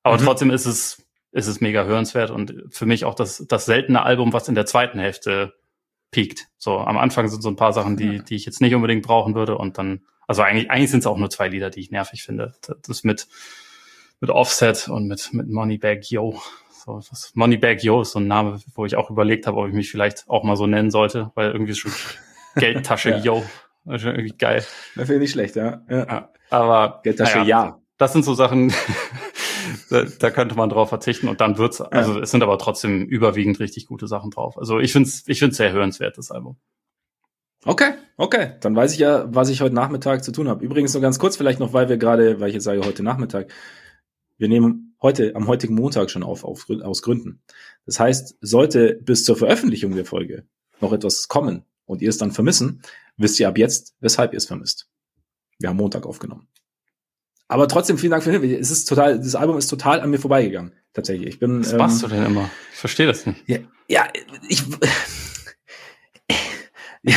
Aber 0.03 0.17
mhm. 0.17 0.25
trotzdem 0.25 0.51
ist 0.51 0.65
es, 0.65 1.03
ist 1.31 1.47
es 1.47 1.59
mega 1.59 1.85
hörenswert 1.85 2.29
und 2.29 2.65
für 2.69 2.85
mich 2.85 3.03
auch 3.05 3.15
das, 3.15 3.45
das 3.47 3.65
seltene 3.65 4.03
Album, 4.03 4.31
was 4.31 4.47
in 4.47 4.55
der 4.55 4.65
zweiten 4.65 4.99
Hälfte 4.99 5.53
piekt. 6.11 6.47
So, 6.57 6.77
am 6.77 6.97
Anfang 6.97 7.29
sind 7.29 7.41
so 7.41 7.49
ein 7.49 7.55
paar 7.55 7.73
Sachen, 7.73 7.97
die, 7.97 8.21
die 8.23 8.35
ich 8.35 8.45
jetzt 8.45 8.61
nicht 8.61 8.75
unbedingt 8.75 9.05
brauchen 9.05 9.33
würde 9.33 9.57
und 9.57 9.77
dann 9.77 10.01
Also 10.27 10.43
eigentlich, 10.43 10.69
eigentlich 10.69 10.91
sind 10.91 10.99
es 10.99 11.07
auch 11.07 11.17
nur 11.17 11.29
zwei 11.29 11.47
Lieder, 11.47 11.69
die 11.69 11.79
ich 11.79 11.89
nervig 11.89 12.21
finde. 12.23 12.53
Das 12.85 13.03
mit, 13.03 13.27
mit 14.21 14.29
Offset 14.29 14.87
und 14.87 15.07
mit, 15.07 15.33
mit 15.33 15.49
Moneybag 15.49 16.03
Yo. 16.09 16.39
So, 16.85 16.97
was, 17.09 17.31
Moneybag 17.33 17.81
Yo 17.81 18.01
ist 18.01 18.11
so 18.11 18.19
ein 18.19 18.27
Name, 18.27 18.61
wo 18.75 18.85
ich 18.85 18.95
auch 18.95 19.09
überlegt 19.09 19.47
habe, 19.47 19.57
ob 19.57 19.67
ich 19.67 19.73
mich 19.73 19.91
vielleicht 19.91 20.29
auch 20.29 20.43
mal 20.43 20.55
so 20.55 20.67
nennen 20.67 20.91
sollte, 20.91 21.31
weil 21.35 21.51
irgendwie 21.51 21.75
schon 21.75 21.91
Geldtasche 22.55 23.09
ja. 23.09 23.17
Yo. 23.17 23.43
Das 23.83 24.03
ist 24.03 24.07
irgendwie 24.07 24.37
geil. 24.37 24.63
Das 24.95 25.07
finde 25.07 25.25
ich 25.25 25.31
schlecht, 25.31 25.55
ja. 25.55 25.81
ja. 25.89 26.05
ja 26.05 26.29
aber 26.51 27.01
Geldtasche 27.03 27.39
ja. 27.39 27.43
ja. 27.43 27.77
Das 27.97 28.13
sind 28.13 28.23
so 28.23 28.35
Sachen, 28.35 28.73
da, 29.89 30.03
da, 30.03 30.29
könnte 30.29 30.55
man 30.55 30.69
drauf 30.69 30.89
verzichten 30.89 31.27
und 31.27 31.41
dann 31.41 31.57
wird's, 31.57 31.81
also 31.81 32.19
es 32.19 32.31
sind 32.31 32.43
aber 32.43 32.57
trotzdem 32.57 33.05
überwiegend 33.05 33.59
richtig 33.59 33.87
gute 33.87 34.07
Sachen 34.07 34.31
drauf. 34.31 34.57
Also 34.57 34.79
ich 34.79 34.91
finde 34.91 35.09
es 35.09 35.23
ich 35.27 35.39
find's 35.39 35.57
sehr 35.57 35.71
hörenswert, 35.71 36.17
das 36.17 36.31
Album. 36.31 36.57
Okay, 37.63 37.93
okay. 38.17 38.53
Dann 38.61 38.75
weiß 38.75 38.93
ich 38.93 38.99
ja, 38.99 39.25
was 39.33 39.49
ich 39.49 39.61
heute 39.61 39.75
Nachmittag 39.75 40.23
zu 40.23 40.31
tun 40.31 40.47
habe. 40.47 40.63
Übrigens 40.65 40.93
nur 40.93 41.01
ganz 41.01 41.19
kurz, 41.19 41.37
vielleicht 41.37 41.59
noch, 41.59 41.73
weil 41.73 41.89
wir 41.89 41.97
gerade, 41.97 42.39
weil 42.39 42.49
ich 42.49 42.55
jetzt 42.55 42.63
sage 42.63 42.81
heute 42.83 43.03
Nachmittag, 43.03 43.51
wir 44.41 44.49
nehmen 44.49 44.95
heute, 45.01 45.35
am 45.35 45.47
heutigen 45.47 45.75
Montag 45.75 46.09
schon 46.09 46.23
auf, 46.23 46.43
auf 46.43 46.67
aus 46.69 47.03
Gründen. 47.03 47.43
Das 47.85 47.99
heißt, 47.99 48.37
sollte 48.41 48.95
bis 48.95 49.23
zur 49.23 49.37
Veröffentlichung 49.37 49.95
der 49.95 50.03
Folge 50.05 50.45
noch 50.81 50.93
etwas 50.93 51.27
kommen 51.27 51.63
und 51.85 52.01
ihr 52.01 52.09
es 52.09 52.17
dann 52.17 52.31
vermissen, 52.31 52.81
wisst 53.17 53.39
ihr 53.39 53.47
ab 53.47 53.59
jetzt, 53.59 53.95
weshalb 53.99 54.33
ihr 54.33 54.37
es 54.37 54.47
vermisst. 54.47 54.89
Wir 55.59 55.69
haben 55.69 55.77
Montag 55.77 56.07
aufgenommen. 56.07 56.47
Aber 57.47 57.67
trotzdem 57.67 57.99
vielen 57.99 58.11
Dank 58.11 58.23
für 58.23 58.31
den 58.31 58.41
Hinweis. 58.41 58.59
Es 58.59 58.71
ist 58.71 58.85
total, 58.85 59.19
das 59.19 59.35
Album 59.35 59.57
ist 59.57 59.67
total 59.67 60.01
an 60.01 60.09
mir 60.09 60.17
vorbeigegangen. 60.17 60.73
Tatsächlich. 60.93 61.29
Ich 61.29 61.39
bin. 61.39 61.59
Was 61.59 61.73
ähm, 61.73 61.77
machst 61.77 62.01
du 62.01 62.07
denn 62.07 62.25
immer? 62.25 62.49
Ich 62.73 62.79
verstehe 62.79 63.05
das 63.05 63.25
nicht. 63.25 63.47
Ja, 63.47 63.59
ja 63.87 64.07
ich. 64.49 64.63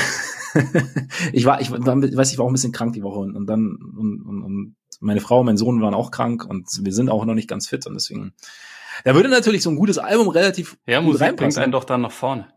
ich 1.33 1.45
war, 1.47 1.61
ich 1.61 1.71
war, 1.71 1.81
weiß, 1.85 2.33
ich 2.33 2.38
war 2.38 2.45
auch 2.45 2.50
ein 2.50 2.54
bisschen 2.54 2.73
krank 2.73 2.93
die 2.93 3.02
Woche 3.02 3.21
und, 3.21 3.35
und 3.35 3.47
dann 3.47 3.76
und, 3.97 4.23
und, 4.23 4.43
und 4.43 4.76
meine 5.01 5.21
Frau 5.21 5.41
und 5.41 5.47
mein 5.47 5.57
Sohn 5.57 5.81
waren 5.83 5.95
auch 5.95 6.11
krank 6.11 6.45
und 6.45 6.69
wir 6.83 6.93
sind 6.93 7.11
auch 7.11 7.25
noch 7.25 7.35
nicht 7.35 7.49
ganz 7.49 7.69
fit 7.69 7.87
und 7.87 7.95
deswegen. 7.95 8.35
Da 9.05 9.15
würde 9.15 9.29
natürlich 9.29 9.63
so 9.63 9.71
ein 9.71 9.77
gutes 9.77 9.99
Album 9.99 10.29
relativ 10.29 10.77
ja, 10.87 10.99
gut 10.99 11.09
Musik 11.09 11.23
reinpassen. 11.23 11.49
bringt 11.49 11.59
einen 11.59 11.73
doch 11.73 11.85
dann 11.85 12.03
nach 12.03 12.13
vorne. 12.13 12.49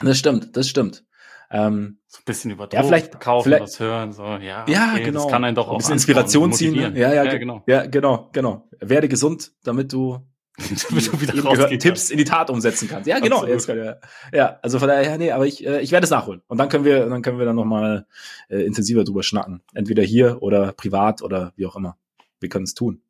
Das 0.00 0.18
stimmt, 0.18 0.56
das 0.56 0.68
stimmt. 0.68 1.04
Ähm, 1.50 1.98
so 2.06 2.18
ein 2.18 2.24
bisschen 2.26 2.50
über 2.50 2.68
ja, 2.72 2.82
vielleicht 2.82 3.20
kaufen, 3.20 3.44
vielleicht, 3.44 3.62
was 3.62 3.80
hören, 3.80 4.12
so 4.12 4.22
ja. 4.22 4.66
Ja, 4.68 4.92
okay, 4.92 5.04
genau. 5.04 5.22
Das 5.22 5.30
kann 5.30 5.44
einen 5.44 5.54
doch 5.54 5.68
auch 5.68 5.72
ein 5.72 5.78
bisschen 5.78 5.94
Inspiration 5.94 6.52
ziehen. 6.52 6.74
Ne? 6.74 6.98
Ja, 6.98 7.14
ja, 7.14 7.24
ja, 7.24 7.38
genau. 7.38 7.62
Ja, 7.66 7.86
genau, 7.86 8.28
genau. 8.32 8.68
Werde 8.80 9.08
gesund, 9.08 9.52
damit 9.64 9.92
du 9.92 10.18
wieder 10.90 11.78
Tipps 11.78 12.10
in 12.10 12.18
die 12.18 12.24
Tat 12.24 12.50
umsetzen 12.50 12.88
kannst. 12.88 13.06
Ja, 13.06 13.20
genau. 13.20 13.46
Jetzt 13.46 13.68
ja, 13.68 13.96
ja, 14.32 14.58
also 14.62 14.78
von 14.78 14.88
daher, 14.88 15.16
nee, 15.16 15.30
aber 15.30 15.46
ich, 15.46 15.66
äh, 15.66 15.80
ich 15.80 15.92
werde 15.92 16.04
es 16.04 16.10
nachholen. 16.10 16.42
Und 16.48 16.58
dann 16.58 16.68
können 16.68 16.84
wir, 16.84 17.06
dann 17.06 17.22
können 17.22 17.38
wir 17.38 17.46
dann 17.46 17.56
nochmal 17.56 18.06
äh, 18.48 18.62
intensiver 18.62 19.04
drüber 19.04 19.22
schnacken. 19.22 19.62
Entweder 19.74 20.02
hier 20.02 20.42
oder 20.42 20.72
privat 20.72 21.22
oder 21.22 21.52
wie 21.56 21.66
auch 21.66 21.76
immer. 21.76 21.96
Wir 22.40 22.48
können 22.48 22.64
es 22.64 22.74
tun. 22.74 23.00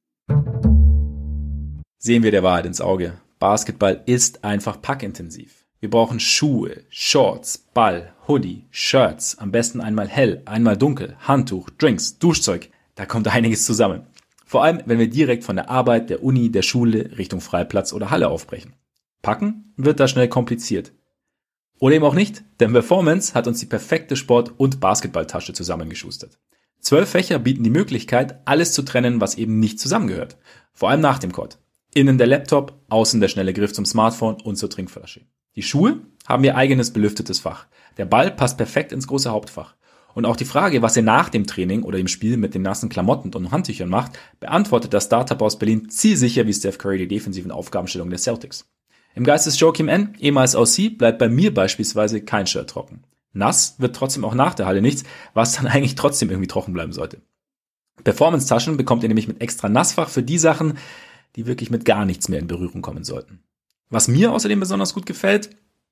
Sehen 1.98 2.22
wir 2.22 2.30
der 2.30 2.42
Wahrheit 2.42 2.66
ins 2.66 2.80
Auge. 2.80 3.14
Basketball 3.38 4.02
ist 4.06 4.44
einfach 4.44 4.80
packintensiv. 4.80 5.64
Wir 5.80 5.90
brauchen 5.90 6.18
Schuhe, 6.18 6.82
Shorts, 6.90 7.58
Ball, 7.72 8.12
Hoodie, 8.26 8.66
Shirts, 8.70 9.38
am 9.38 9.52
besten 9.52 9.80
einmal 9.80 10.08
hell, 10.08 10.42
einmal 10.44 10.76
dunkel, 10.76 11.16
Handtuch, 11.20 11.70
Drinks, 11.70 12.18
Duschzeug. 12.18 12.68
Da 12.96 13.06
kommt 13.06 13.28
einiges 13.28 13.64
zusammen. 13.64 14.07
Vor 14.48 14.64
allem, 14.64 14.80
wenn 14.86 14.98
wir 14.98 15.10
direkt 15.10 15.44
von 15.44 15.56
der 15.56 15.68
Arbeit, 15.68 16.08
der 16.08 16.22
Uni, 16.22 16.50
der 16.50 16.62
Schule 16.62 17.18
Richtung 17.18 17.42
Freiplatz 17.42 17.92
oder 17.92 18.10
Halle 18.10 18.28
aufbrechen. 18.28 18.72
Packen 19.20 19.74
wird 19.76 20.00
da 20.00 20.08
schnell 20.08 20.28
kompliziert. 20.28 20.92
Oder 21.80 21.96
eben 21.96 22.04
auch 22.06 22.14
nicht, 22.14 22.44
denn 22.58 22.72
Performance 22.72 23.34
hat 23.34 23.46
uns 23.46 23.60
die 23.60 23.66
perfekte 23.66 24.16
Sport- 24.16 24.54
und 24.56 24.80
Basketballtasche 24.80 25.52
zusammengeschustert. 25.52 26.38
Zwölf 26.80 27.10
Fächer 27.10 27.38
bieten 27.38 27.62
die 27.62 27.68
Möglichkeit, 27.68 28.40
alles 28.46 28.72
zu 28.72 28.80
trennen, 28.80 29.20
was 29.20 29.34
eben 29.34 29.60
nicht 29.60 29.78
zusammengehört. 29.80 30.38
Vor 30.72 30.88
allem 30.88 31.02
nach 31.02 31.18
dem 31.18 31.32
Court. 31.32 31.58
Innen 31.92 32.16
der 32.16 32.26
Laptop, 32.26 32.80
außen 32.88 33.20
der 33.20 33.28
schnelle 33.28 33.52
Griff 33.52 33.74
zum 33.74 33.84
Smartphone 33.84 34.40
und 34.40 34.56
zur 34.56 34.70
Trinkflasche. 34.70 35.26
Die 35.56 35.62
Schuhe 35.62 36.00
haben 36.26 36.44
ihr 36.44 36.56
eigenes 36.56 36.94
belüftetes 36.94 37.38
Fach. 37.38 37.66
Der 37.98 38.06
Ball 38.06 38.30
passt 38.30 38.56
perfekt 38.56 38.92
ins 38.92 39.08
große 39.08 39.30
Hauptfach. 39.30 39.74
Und 40.18 40.24
auch 40.24 40.34
die 40.34 40.44
Frage, 40.44 40.82
was 40.82 40.96
ihr 40.96 41.04
nach 41.04 41.28
dem 41.28 41.46
Training 41.46 41.84
oder 41.84 41.96
im 41.96 42.08
Spiel 42.08 42.38
mit 42.38 42.52
den 42.52 42.62
nassen 42.62 42.88
Klamotten 42.88 43.32
und 43.34 43.52
Handtüchern 43.52 43.88
macht, 43.88 44.18
beantwortet 44.40 44.92
das 44.92 45.04
Startup 45.04 45.40
aus 45.40 45.60
Berlin 45.60 45.90
zielsicher 45.90 46.44
wie 46.44 46.52
Steph 46.52 46.76
Curry 46.76 46.98
die 46.98 47.06
defensiven 47.06 47.52
Aufgabenstellungen 47.52 48.10
der 48.10 48.18
Celtics. 48.18 48.68
Im 49.14 49.22
Geist 49.22 49.46
des 49.46 49.60
Joachim 49.60 49.86
N., 49.86 50.16
ehemals 50.18 50.56
OC, 50.56 50.98
bleibt 50.98 51.20
bei 51.20 51.28
mir 51.28 51.54
beispielsweise 51.54 52.20
kein 52.20 52.48
Shirt 52.48 52.68
trocken. 52.68 53.04
Nass 53.32 53.76
wird 53.78 53.94
trotzdem 53.94 54.24
auch 54.24 54.34
nach 54.34 54.54
der 54.54 54.66
Halle 54.66 54.82
nichts, 54.82 55.04
was 55.34 55.52
dann 55.52 55.66
eigentlich 55.68 55.94
trotzdem 55.94 56.30
irgendwie 56.30 56.48
trocken 56.48 56.72
bleiben 56.72 56.92
sollte. 56.92 57.20
Performance-Taschen 58.02 58.76
bekommt 58.76 59.04
ihr 59.04 59.08
nämlich 59.08 59.28
mit 59.28 59.40
extra 59.40 59.68
Nassfach 59.68 60.08
für 60.08 60.24
die 60.24 60.38
Sachen, 60.38 60.78
die 61.36 61.46
wirklich 61.46 61.70
mit 61.70 61.84
gar 61.84 62.04
nichts 62.04 62.28
mehr 62.28 62.40
in 62.40 62.48
Berührung 62.48 62.82
kommen 62.82 63.04
sollten. 63.04 63.44
Was 63.88 64.08
mir 64.08 64.32
außerdem 64.32 64.58
besonders 64.58 64.94
gut 64.94 65.06
gefällt, 65.06 65.50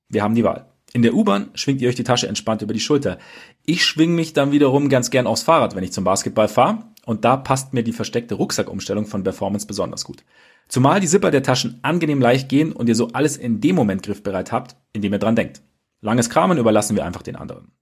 wir 0.08 0.24
haben 0.24 0.34
die 0.34 0.42
Wahl. 0.42 0.66
In 0.92 1.03
der 1.03 1.14
U-Bahn 1.14 1.51
schwingt 1.55 1.81
ihr 1.83 1.88
euch 1.88 1.94
die 1.94 2.05
Tasche 2.05 2.29
entspannt 2.29 2.62
über 2.62 2.72
die 2.72 2.81
Schulter. 2.81 3.18
Ich 3.64 3.85
schwing 3.85 4.14
mich 4.14 4.33
dann 4.33 4.53
wiederum 4.53 4.88
ganz 4.88 5.11
gern 5.11 5.27
aufs 5.27 5.42
Fahrrad, 5.42 5.75
wenn 5.75 5.85
ich 5.85 5.92
zum 5.92 6.05
Basketball 6.05 6.49
fahre. 6.49 6.85
Und 7.05 7.25
da 7.25 7.37
passt 7.37 7.75
mir 7.75 7.83
die 7.83 7.92
versteckte 7.92 8.35
Rucksackumstellung 8.35 9.07
von 9.07 9.22
Performance 9.22 9.66
besonders 9.66 10.05
gut. 10.05 10.25
Zumal 10.68 11.01
die 11.01 11.07
Zipper 11.07 11.31
der 11.31 11.42
Taschen 11.42 11.79
angenehm 11.83 12.20
leicht 12.20 12.49
gehen 12.49 12.72
und 12.72 12.88
ihr 12.88 12.96
so 12.96 13.09
alles 13.12 13.37
in 13.37 13.61
dem 13.61 13.77
Moment 13.77 14.03
griffbereit 14.03 14.51
habt, 14.53 14.77
in 14.92 15.03
dem 15.03 15.12
ihr 15.12 15.18
dran 15.18 15.37
denkt. 15.37 15.62
Langes 16.01 16.31
Kramen 16.31 16.59
überlassen 16.59 16.96
wir 16.96 17.05
einfach 17.05 17.22
den 17.22 17.37
anderen. 17.37 17.72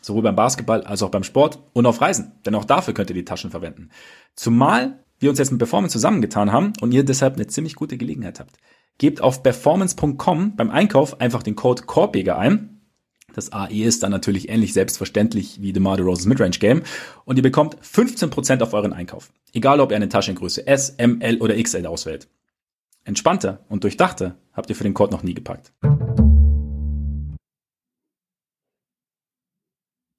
Sowohl 0.00 0.22
beim 0.22 0.34
Basketball 0.34 0.82
als 0.82 1.02
auch 1.02 1.10
beim 1.10 1.22
Sport 1.22 1.60
und 1.72 1.86
auf 1.86 2.00
Reisen, 2.00 2.32
denn 2.44 2.56
auch 2.56 2.64
dafür 2.64 2.92
könnt 2.92 3.10
ihr 3.10 3.14
die 3.14 3.24
Taschen 3.24 3.52
verwenden. 3.52 3.90
Zumal 4.34 5.04
wir 5.20 5.30
uns 5.30 5.38
jetzt 5.38 5.52
mit 5.52 5.58
Performance 5.58 5.92
zusammengetan 5.92 6.50
haben 6.50 6.72
und 6.80 6.92
ihr 6.92 7.04
deshalb 7.04 7.34
eine 7.34 7.46
ziemlich 7.46 7.76
gute 7.76 7.96
Gelegenheit 7.96 8.40
habt. 8.40 8.56
Gebt 8.98 9.20
auf 9.20 9.42
performance.com 9.42 10.56
beim 10.56 10.70
Einkauf 10.70 11.20
einfach 11.20 11.42
den 11.42 11.56
Code 11.56 11.82
Korbjäger 11.82 12.38
ein. 12.38 12.80
Das 13.34 13.52
AE 13.52 13.84
ist 13.84 14.02
dann 14.02 14.10
natürlich 14.10 14.48
ähnlich 14.48 14.72
selbstverständlich 14.72 15.62
wie 15.62 15.72
DeMar 15.72 15.96
DeRozan's 15.96 16.26
Midrange 16.26 16.58
Game 16.58 16.82
und 17.24 17.36
ihr 17.36 17.42
bekommt 17.42 17.76
15% 17.80 18.62
auf 18.62 18.74
euren 18.74 18.92
Einkauf. 18.92 19.32
Egal 19.52 19.80
ob 19.80 19.90
ihr 19.90 19.96
eine 19.96 20.08
Tasche 20.08 20.32
in 20.32 20.36
Größe 20.36 20.66
S, 20.66 20.90
M, 20.90 21.20
L 21.20 21.38
oder 21.40 21.60
XL 21.60 21.86
auswählt. 21.86 22.28
Entspannter 23.04 23.64
und 23.68 23.84
durchdachter 23.84 24.36
habt 24.52 24.70
ihr 24.70 24.76
für 24.76 24.84
den 24.84 24.94
Code 24.94 25.12
noch 25.12 25.22
nie 25.22 25.34
gepackt. 25.34 25.72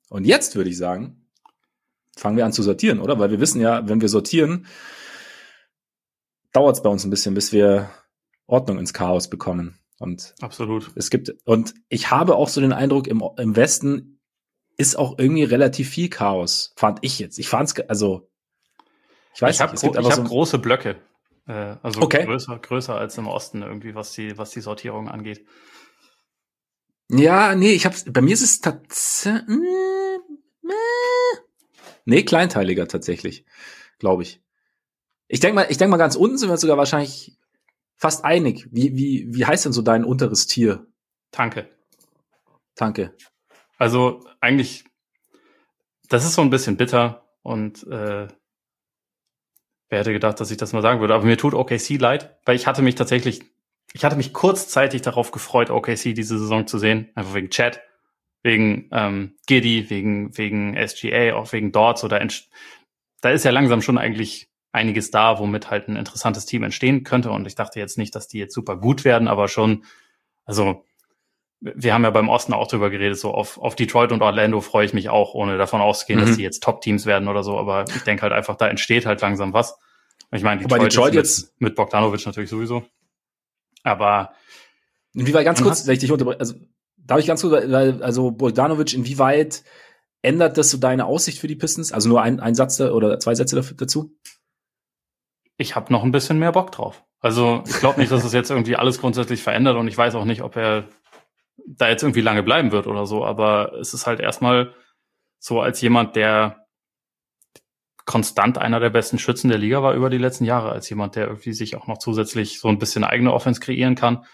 Und 0.10 0.26
jetzt 0.26 0.56
würde 0.56 0.70
ich 0.70 0.78
sagen, 0.78 1.26
fangen 2.16 2.38
wir 2.38 2.46
an 2.46 2.54
zu 2.54 2.62
sortieren, 2.62 3.00
oder? 3.00 3.18
Weil 3.20 3.32
wir 3.32 3.40
wissen 3.40 3.62
ja, 3.62 3.88
wenn 3.88 4.02
wir 4.02 4.10
sortieren, 4.10 4.68
dauert 6.52 6.76
es 6.76 6.84
bei 6.84 6.90
uns 6.90 7.04
ein 7.04 7.10
bisschen, 7.10 7.34
bis 7.34 7.52
wir 7.52 7.90
Ordnung 8.48 8.80
ins 8.80 8.94
Chaos 8.94 9.30
bekommen. 9.30 9.80
Und 10.00 10.36
absolut. 10.42 10.92
Es 10.96 11.10
gibt, 11.10 11.34
und 11.46 11.74
ich 11.90 12.12
habe 12.12 12.36
auch 12.36 12.50
so 12.50 12.60
den 12.62 12.74
Eindruck, 12.74 13.08
im, 13.08 13.24
im 13.38 13.56
Westen 13.56 14.20
ist 14.78 14.98
auch 14.98 15.18
irgendwie 15.18 15.44
relativ 15.44 15.90
viel 15.90 16.10
Chaos, 16.10 16.74
fand 16.76 17.00
ich 17.02 17.20
jetzt. 17.20 17.38
Ich 17.40 17.48
fand's, 17.48 17.80
also, 17.88 18.30
ich 19.34 19.42
weiß 19.42 19.56
ich 19.56 19.62
nicht, 19.62 19.84
hab, 19.84 20.00
ich 20.00 20.06
habe 20.06 20.16
so 20.16 20.24
große 20.24 20.60
Blöcke. 20.60 20.98
Äh, 21.48 21.76
also 21.82 22.02
okay. 22.02 22.26
größer, 22.26 22.58
größer 22.58 22.96
als 22.96 23.18
im 23.18 23.28
Osten 23.28 23.62
irgendwie, 23.62 23.96
was 23.96 24.14
die, 24.14 24.38
was 24.38 24.52
die 24.52 24.62
Sortierung 24.62 25.10
angeht. 25.10 25.46
Ja, 27.10 27.54
nee, 27.56 27.72
ich 27.72 27.86
hab's, 27.86 28.06
bei 28.08 28.22
mir 28.22 28.34
ist 28.34 28.42
es 28.42 28.62
tatsächlich, 28.62 29.48
mm, 29.48 30.72
nee, 32.06 32.24
kleinteiliger 32.24 32.88
tatsächlich, 32.88 33.46
glaube 34.00 34.24
ich. 34.24 34.42
Ich 35.28 35.40
denke 35.40 35.56
mal, 35.56 35.68
ich 35.70 35.78
denke 35.78 35.92
mal 35.92 35.98
ganz 35.98 36.16
unten 36.16 36.38
sind 36.38 36.50
wir 36.50 36.58
sogar 36.58 36.78
wahrscheinlich 36.78 37.33
fast 37.98 38.26
einig. 38.26 38.68
Wie, 38.72 38.96
wie, 38.96 39.28
wie 39.34 39.46
heißt 39.46 39.66
denn 39.66 39.74
so 39.74 39.82
dein 39.82 40.04
unteres 40.04 40.48
Tier? 40.48 40.86
Tanke. 41.32 41.70
Tanke. 42.76 43.16
Also 43.78 44.26
eigentlich, 44.40 44.86
das 46.10 46.26
ist 46.26 46.36
so 46.36 46.42
ein 46.42 46.50
bisschen 46.50 46.78
bitter 46.78 47.28
und 47.42 47.84
äh, 47.88 48.28
wer 49.90 50.00
hätte 50.00 50.14
gedacht, 50.14 50.40
dass 50.40 50.52
ich 50.52 50.58
das 50.58 50.74
mal 50.74 50.82
sagen 50.82 51.02
würde. 51.02 51.14
Aber 51.14 51.26
mir 51.26 51.38
tut 51.38 51.54
OKC 51.54 52.00
leid, 52.00 52.38
weil 52.46 52.56
ich 52.56 52.68
hatte 52.68 52.82
mich 52.82 52.96
tatsächlich, 52.96 53.44
ich 53.94 54.06
hatte 54.06 54.16
mich 54.16 54.34
kurzzeitig 54.34 55.02
darauf 55.02 55.32
gefreut, 55.32 55.70
OKC 55.70 56.16
diese 56.16 56.40
Saison 56.40 56.68
zu 56.68 56.78
sehen, 56.78 57.12
einfach 57.16 57.34
wegen 57.34 57.50
Chat, 57.50 57.82
wegen 58.42 58.90
ähm, 58.92 59.36
Giddy, 59.48 59.90
wegen 59.90 60.38
wegen 60.38 60.76
SGA, 60.76 61.36
auch 61.36 61.52
wegen 61.52 61.72
Dorts 61.72 62.04
oder 62.04 62.26
da 63.22 63.30
ist 63.30 63.46
ja 63.46 63.52
langsam 63.52 63.82
schon 63.82 63.98
eigentlich 63.98 64.53
einiges 64.74 65.12
da, 65.12 65.40
womit 65.40 65.70
halt 65.70 65.88
ein 65.88 65.96
interessantes 65.96 66.46
Team 66.46 66.64
entstehen 66.64 67.04
könnte. 67.04 67.32
Und 67.32 67.48
ich 67.48 67.56
dachte 67.56 67.80
jetzt 67.80 67.98
nicht, 67.98 68.14
dass 68.16 68.28
die 68.28 68.40
jetzt 68.40 68.54
super 68.54 68.76
gut 68.76 69.06
werden, 69.06 69.28
aber 69.30 69.48
schon, 69.48 69.86
also 70.46 70.84
wir 71.62 71.94
haben 71.94 72.04
ja 72.04 72.10
beim 72.10 72.28
Osten 72.28 72.54
auch 72.54 72.68
drüber 72.68 72.90
geredet, 72.90 73.18
so 73.18 73.32
auf, 73.32 73.58
auf 73.58 73.76
Detroit 73.76 74.12
und 74.12 74.22
Orlando 74.22 74.60
freue 74.60 74.86
ich 74.86 74.94
mich 74.94 75.10
auch, 75.10 75.34
ohne 75.34 75.58
davon 75.58 75.80
auszugehen, 75.80 76.20
mhm. 76.20 76.26
dass 76.26 76.36
die 76.36 76.44
jetzt 76.44 76.62
Top-Teams 76.64 77.06
werden 77.06 77.30
oder 77.30 77.44
so. 77.44 77.58
Aber 77.58 77.86
ich 77.88 78.02
denke 78.02 78.24
halt 78.24 78.34
einfach, 78.34 78.58
da 78.58 78.68
entsteht 78.68 79.06
halt 79.06 79.22
langsam 79.22 79.54
was. 79.54 79.78
Ich 80.32 80.44
meine, 80.44 80.62
Detroit, 80.62 80.82
Detroit 80.82 81.14
jetzt 81.14 81.54
mit, 81.60 81.70
mit 81.70 81.76
Bogdanovic 81.76 82.26
natürlich 82.26 82.50
sowieso. 82.50 82.84
Aber 83.84 84.34
inwieweit 85.14 85.46
ganz 85.46 85.62
kurz, 85.62 85.86
wenn 85.86 85.94
ich 85.94 86.00
dich 86.00 86.12
unterbreche, 86.12 86.40
also 86.40 86.56
darf 86.98 87.20
ich 87.20 87.28
ganz 87.28 87.42
kurz, 87.42 87.70
weil, 87.70 88.02
also 88.02 88.32
Bogdanovic, 88.32 88.94
inwieweit 88.94 89.64
ändert 90.24 90.58
das 90.58 90.72
so 90.72 90.78
deine 90.80 91.06
Aussicht 91.06 91.38
für 91.38 91.48
die 91.48 91.56
Pistons? 91.56 91.92
Also 91.92 92.10
nur 92.10 92.24
ein, 92.24 92.40
ein 92.40 92.56
Satz 92.56 92.82
oder 92.82 93.20
zwei 93.20 93.36
Sätze 93.36 93.62
dazu? 93.78 94.16
Ich 95.58 95.76
habe 95.76 95.92
noch 95.92 96.04
ein 96.04 96.12
bisschen 96.12 96.40
mehr 96.40 96.52
Bock 96.52 96.72
drauf. 96.72 97.04
Also 97.20 97.64
ich 97.66 97.80
glaube 97.80 98.00
nicht, 98.00 98.12
dass 98.12 98.24
es 98.24 98.34
jetzt 98.34 98.50
irgendwie 98.52 98.76
alles 98.76 99.00
grundsätzlich 99.00 99.42
verändert 99.42 99.78
und 99.78 99.88
ich 99.88 99.98
weiß 99.98 100.16
auch 100.16 100.26
nicht, 100.26 100.42
ob 100.42 100.56
er 100.56 100.90
da 101.66 101.88
jetzt 101.88 102.04
irgendwie 102.04 102.22
lange 102.22 102.44
bleiben 102.44 102.72
wird 102.72 102.88
oder 102.88 103.06
so, 103.06 103.24
aber 103.24 103.74
es 103.80 103.94
ist 103.94 104.08
halt 104.08 104.20
erstmal 104.20 104.74
so 105.40 105.62
als 105.62 105.80
jemand, 105.82 106.16
der 106.16 106.64
konstant 108.06 108.58
einer 108.58 108.80
der 108.80 108.90
besten 108.90 109.18
Schützen 109.18 109.50
der 109.50 109.58
Liga 109.58 109.82
war 109.82 109.94
über 109.94 110.10
die 110.10 110.18
letzten 110.18 110.46
Jahre, 110.46 110.72
als 110.72 110.90
jemand, 110.90 111.16
der 111.16 111.28
irgendwie 111.28 111.54
sich 111.54 111.76
auch 111.76 111.88
noch 111.88 112.00
zusätzlich 112.00 112.60
so 112.60 112.68
ein 112.68 112.80
bisschen 112.80 113.04
eigene 113.04 113.34
Offense 113.34 113.62
kreieren 113.62 113.96
kann. 113.96 114.26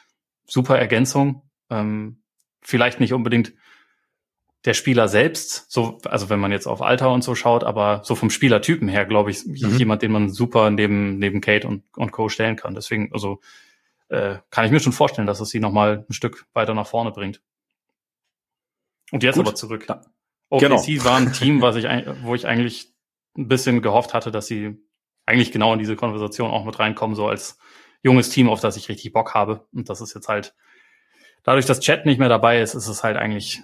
Super 0.46 0.80
Ergänzung. 0.80 1.44
Ähm, 1.70 2.24
vielleicht 2.62 3.00
nicht 3.00 3.14
unbedingt 3.14 3.54
der 4.66 4.74
Spieler 4.74 5.08
selbst, 5.08 5.72
so, 5.72 6.00
also 6.06 6.30
wenn 6.30 6.40
man 6.40 6.52
jetzt 6.52 6.68
auf 6.68 6.82
Alter 6.82 7.12
und 7.12 7.24
so 7.24 7.34
schaut, 7.34 7.64
aber 7.64 8.02
so 8.04 8.16
vom 8.16 8.30
Spielertypen 8.30 8.90
her, 8.90 9.06
glaube 9.06 9.32
ich, 9.32 9.46
mhm. 9.46 9.78
jemand, 9.78 10.02
den 10.02 10.12
man 10.12 10.30
super 10.30 10.70
neben, 10.70 11.18
neben 11.18 11.40
Kate 11.40 11.68
und, 11.68 11.84
und 11.96 12.12
Co. 12.12 12.28
stellen 12.28 12.58
kann. 12.58 12.76
Deswegen, 12.76 13.14
also 13.14 13.40
äh, 14.10 14.38
kann 14.50 14.66
ich 14.66 14.72
mir 14.72 14.80
schon 14.80 14.92
vorstellen, 14.92 15.28
dass 15.28 15.40
es 15.40 15.50
sie 15.50 15.60
nochmal 15.60 16.06
ein 16.10 16.14
Stück 16.14 16.46
weiter 16.54 16.74
nach 16.74 16.88
vorne 16.88 17.12
bringt. 17.12 17.42
Und 19.12 19.24
jetzt 19.24 19.36
Gut. 19.36 19.48
aber 19.48 19.56
zurück. 19.56 19.86
Ja. 19.88 20.02
OKC 20.50 20.62
genau. 20.62 21.06
war 21.06 21.18
ein 21.18 21.32
Team, 21.34 21.62
was 21.62 21.76
ich, 21.78 21.86
wo 22.24 22.36
ich 22.36 22.46
eigentlich 22.46 22.92
ein 23.38 23.48
bisschen 23.48 23.82
gehofft 23.82 24.14
hatte, 24.14 24.32
dass 24.32 24.48
sie 24.48 24.78
eigentlich 25.26 25.52
genau 25.52 25.72
in 25.74 25.80
diese 25.80 25.96
Konversation 25.96 26.52
auch 26.52 26.66
mit 26.66 26.80
reinkommen, 26.80 27.16
so 27.16 27.28
als 27.28 27.58
junges 28.02 28.30
Team, 28.30 28.50
auf 28.50 28.60
das 28.60 28.78
ich 28.78 28.90
richtig 28.90 29.14
Bock 29.14 29.34
habe. 29.36 29.68
Und 29.74 29.90
das 29.90 30.02
ist 30.02 30.16
jetzt 30.16 30.28
halt, 30.28 30.56
dadurch, 31.44 31.66
dass 31.66 31.80
Chat 31.80 32.06
nicht 32.06 32.20
mehr 32.20 32.30
dabei 32.30 32.62
ist, 32.62 32.74
ist 32.74 32.88
es 32.88 33.04
halt 33.04 33.16
eigentlich, 33.16 33.62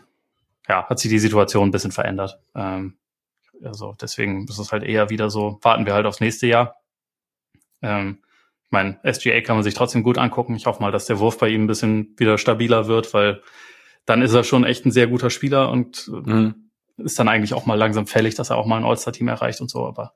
ja, 0.67 0.87
hat 0.87 0.99
sich 0.99 1.09
die 1.09 1.19
Situation 1.19 1.67
ein 1.67 1.71
bisschen 1.71 1.91
verändert. 1.91 2.39
Ähm, 2.55 2.97
also 3.63 3.95
deswegen 3.99 4.47
ist 4.47 4.59
es 4.59 4.71
halt 4.71 4.83
eher 4.83 5.09
wieder 5.09 5.29
so, 5.29 5.59
warten 5.61 5.85
wir 5.85 5.93
halt 5.93 6.05
aufs 6.05 6.19
nächste 6.19 6.47
Jahr. 6.47 6.75
Ähm, 7.81 8.19
ich 8.65 8.71
meine, 8.71 8.99
SGA 9.09 9.41
kann 9.41 9.55
man 9.55 9.63
sich 9.63 9.73
trotzdem 9.73 10.03
gut 10.03 10.17
angucken. 10.17 10.55
Ich 10.55 10.65
hoffe 10.65 10.81
mal, 10.81 10.91
dass 10.91 11.05
der 11.05 11.19
Wurf 11.19 11.37
bei 11.37 11.49
ihm 11.49 11.63
ein 11.63 11.67
bisschen 11.67 12.15
wieder 12.17 12.37
stabiler 12.37 12.87
wird, 12.87 13.13
weil 13.13 13.41
dann 14.05 14.21
ist 14.21 14.33
er 14.33 14.43
schon 14.43 14.65
echt 14.65 14.85
ein 14.85 14.91
sehr 14.91 15.07
guter 15.07 15.29
Spieler 15.29 15.69
und 15.69 16.07
mhm 16.07 16.65
ist 16.97 17.19
dann 17.19 17.27
eigentlich 17.27 17.53
auch 17.53 17.65
mal 17.65 17.75
langsam 17.75 18.07
fällig, 18.07 18.35
dass 18.35 18.49
er 18.49 18.57
auch 18.57 18.65
mal 18.65 18.77
ein 18.77 18.85
All-Star-Team 18.85 19.27
erreicht 19.27 19.61
und 19.61 19.69
so, 19.69 19.85
aber 19.85 20.13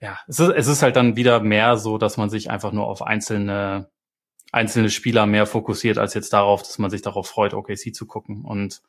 ja, 0.00 0.18
es 0.28 0.38
ist, 0.38 0.50
es 0.50 0.66
ist 0.66 0.82
halt 0.82 0.96
dann 0.96 1.16
wieder 1.16 1.40
mehr 1.40 1.76
so, 1.76 1.98
dass 1.98 2.16
man 2.16 2.30
sich 2.30 2.50
einfach 2.50 2.72
nur 2.72 2.86
auf 2.86 3.02
einzelne, 3.02 3.90
einzelne 4.50 4.90
Spieler 4.90 5.26
mehr 5.26 5.46
fokussiert, 5.46 5.98
als 5.98 6.14
jetzt 6.14 6.32
darauf, 6.32 6.62
dass 6.62 6.78
man 6.78 6.90
sich 6.90 7.02
darauf 7.02 7.28
freut, 7.28 7.52
OKC 7.52 7.94
zu 7.94 8.06
gucken. 8.06 8.44
Und 8.44 8.82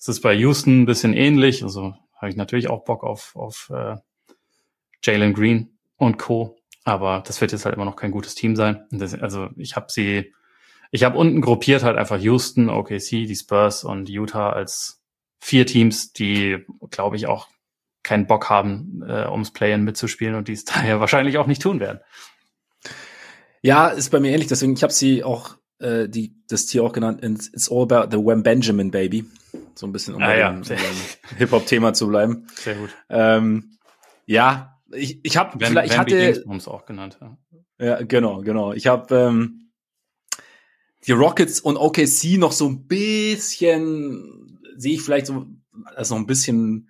es 0.00 0.08
ist 0.08 0.22
bei 0.22 0.32
Houston 0.32 0.82
ein 0.82 0.86
bisschen 0.86 1.12
ähnlich. 1.12 1.62
Also 1.62 1.94
habe 2.16 2.30
ich 2.30 2.36
natürlich 2.36 2.70
auch 2.70 2.84
Bock 2.84 3.04
auf, 3.04 3.36
auf 3.36 3.70
äh, 3.72 3.96
Jalen 5.02 5.34
Green 5.34 5.78
und 5.96 6.18
Co. 6.18 6.56
Aber 6.84 7.22
das 7.26 7.40
wird 7.40 7.52
jetzt 7.52 7.66
halt 7.66 7.74
immer 7.74 7.84
noch 7.84 7.96
kein 7.96 8.10
gutes 8.10 8.34
Team 8.34 8.56
sein. 8.56 8.86
Das, 8.90 9.14
also 9.14 9.50
ich 9.56 9.76
habe 9.76 9.86
sie, 9.90 10.32
ich 10.90 11.04
habe 11.04 11.18
unten 11.18 11.42
gruppiert 11.42 11.82
halt 11.82 11.98
einfach 11.98 12.18
Houston, 12.18 12.70
OKC, 12.70 13.10
die 13.10 13.36
Spurs 13.36 13.84
und 13.84 14.08
Utah 14.08 14.50
als 14.50 15.02
vier 15.38 15.66
Teams, 15.66 16.14
die, 16.14 16.64
glaube 16.90 17.16
ich, 17.16 17.26
auch 17.26 17.48
keinen 18.02 18.26
Bock 18.26 18.48
haben, 18.48 19.02
äh, 19.06 19.28
ums 19.28 19.52
Play-In 19.52 19.84
mitzuspielen 19.84 20.34
und 20.34 20.48
die 20.48 20.54
es 20.54 20.64
daher 20.64 21.00
wahrscheinlich 21.00 21.36
auch 21.36 21.46
nicht 21.46 21.60
tun 21.60 21.78
werden. 21.78 22.00
Ja, 23.60 23.88
ist 23.88 24.08
bei 24.08 24.20
mir 24.20 24.32
ähnlich. 24.32 24.48
Deswegen, 24.48 24.72
ich 24.72 24.82
habe 24.82 24.94
sie 24.94 25.22
auch, 25.22 25.56
äh, 25.80 26.08
die, 26.08 26.36
das 26.48 26.66
Tier 26.66 26.84
auch 26.84 26.92
genannt, 26.92 27.22
It's 27.22 27.70
all 27.70 27.82
about 27.82 28.16
the 28.16 28.22
Wem 28.22 28.42
Benjamin 28.42 28.90
Baby. 28.90 29.24
So 29.74 29.86
ein 29.86 29.92
bisschen, 29.92 30.14
um 30.14 30.22
ah, 30.22 30.36
ja. 30.36 30.60
Hip-Hop-Thema 31.38 31.92
zu 31.94 32.08
bleiben. 32.08 32.46
Sehr 32.54 32.76
gut. 32.76 32.90
Ähm, 33.08 33.78
ja, 34.26 34.78
ich, 34.92 35.20
ich 35.24 35.36
habe 35.36 35.58
vielleicht, 35.64 35.92
ich 35.92 35.98
hatte... 35.98 36.44
auch 36.66 36.84
genannt, 36.84 37.18
ja. 37.20 37.36
Ja, 37.80 38.02
genau, 38.02 38.42
genau. 38.42 38.74
Ich 38.74 38.86
habe 38.86 39.14
ähm, 39.14 39.70
die 41.06 41.12
Rockets 41.12 41.60
und 41.60 41.78
OKC 41.78 42.36
noch 42.36 42.52
so 42.52 42.68
ein 42.68 42.86
bisschen 42.86 44.60
sehe 44.76 44.94
ich 44.94 45.02
vielleicht 45.02 45.26
so 45.26 45.46
als 45.94 46.10
noch 46.10 46.18
ein 46.18 46.26
bisschen 46.26 46.89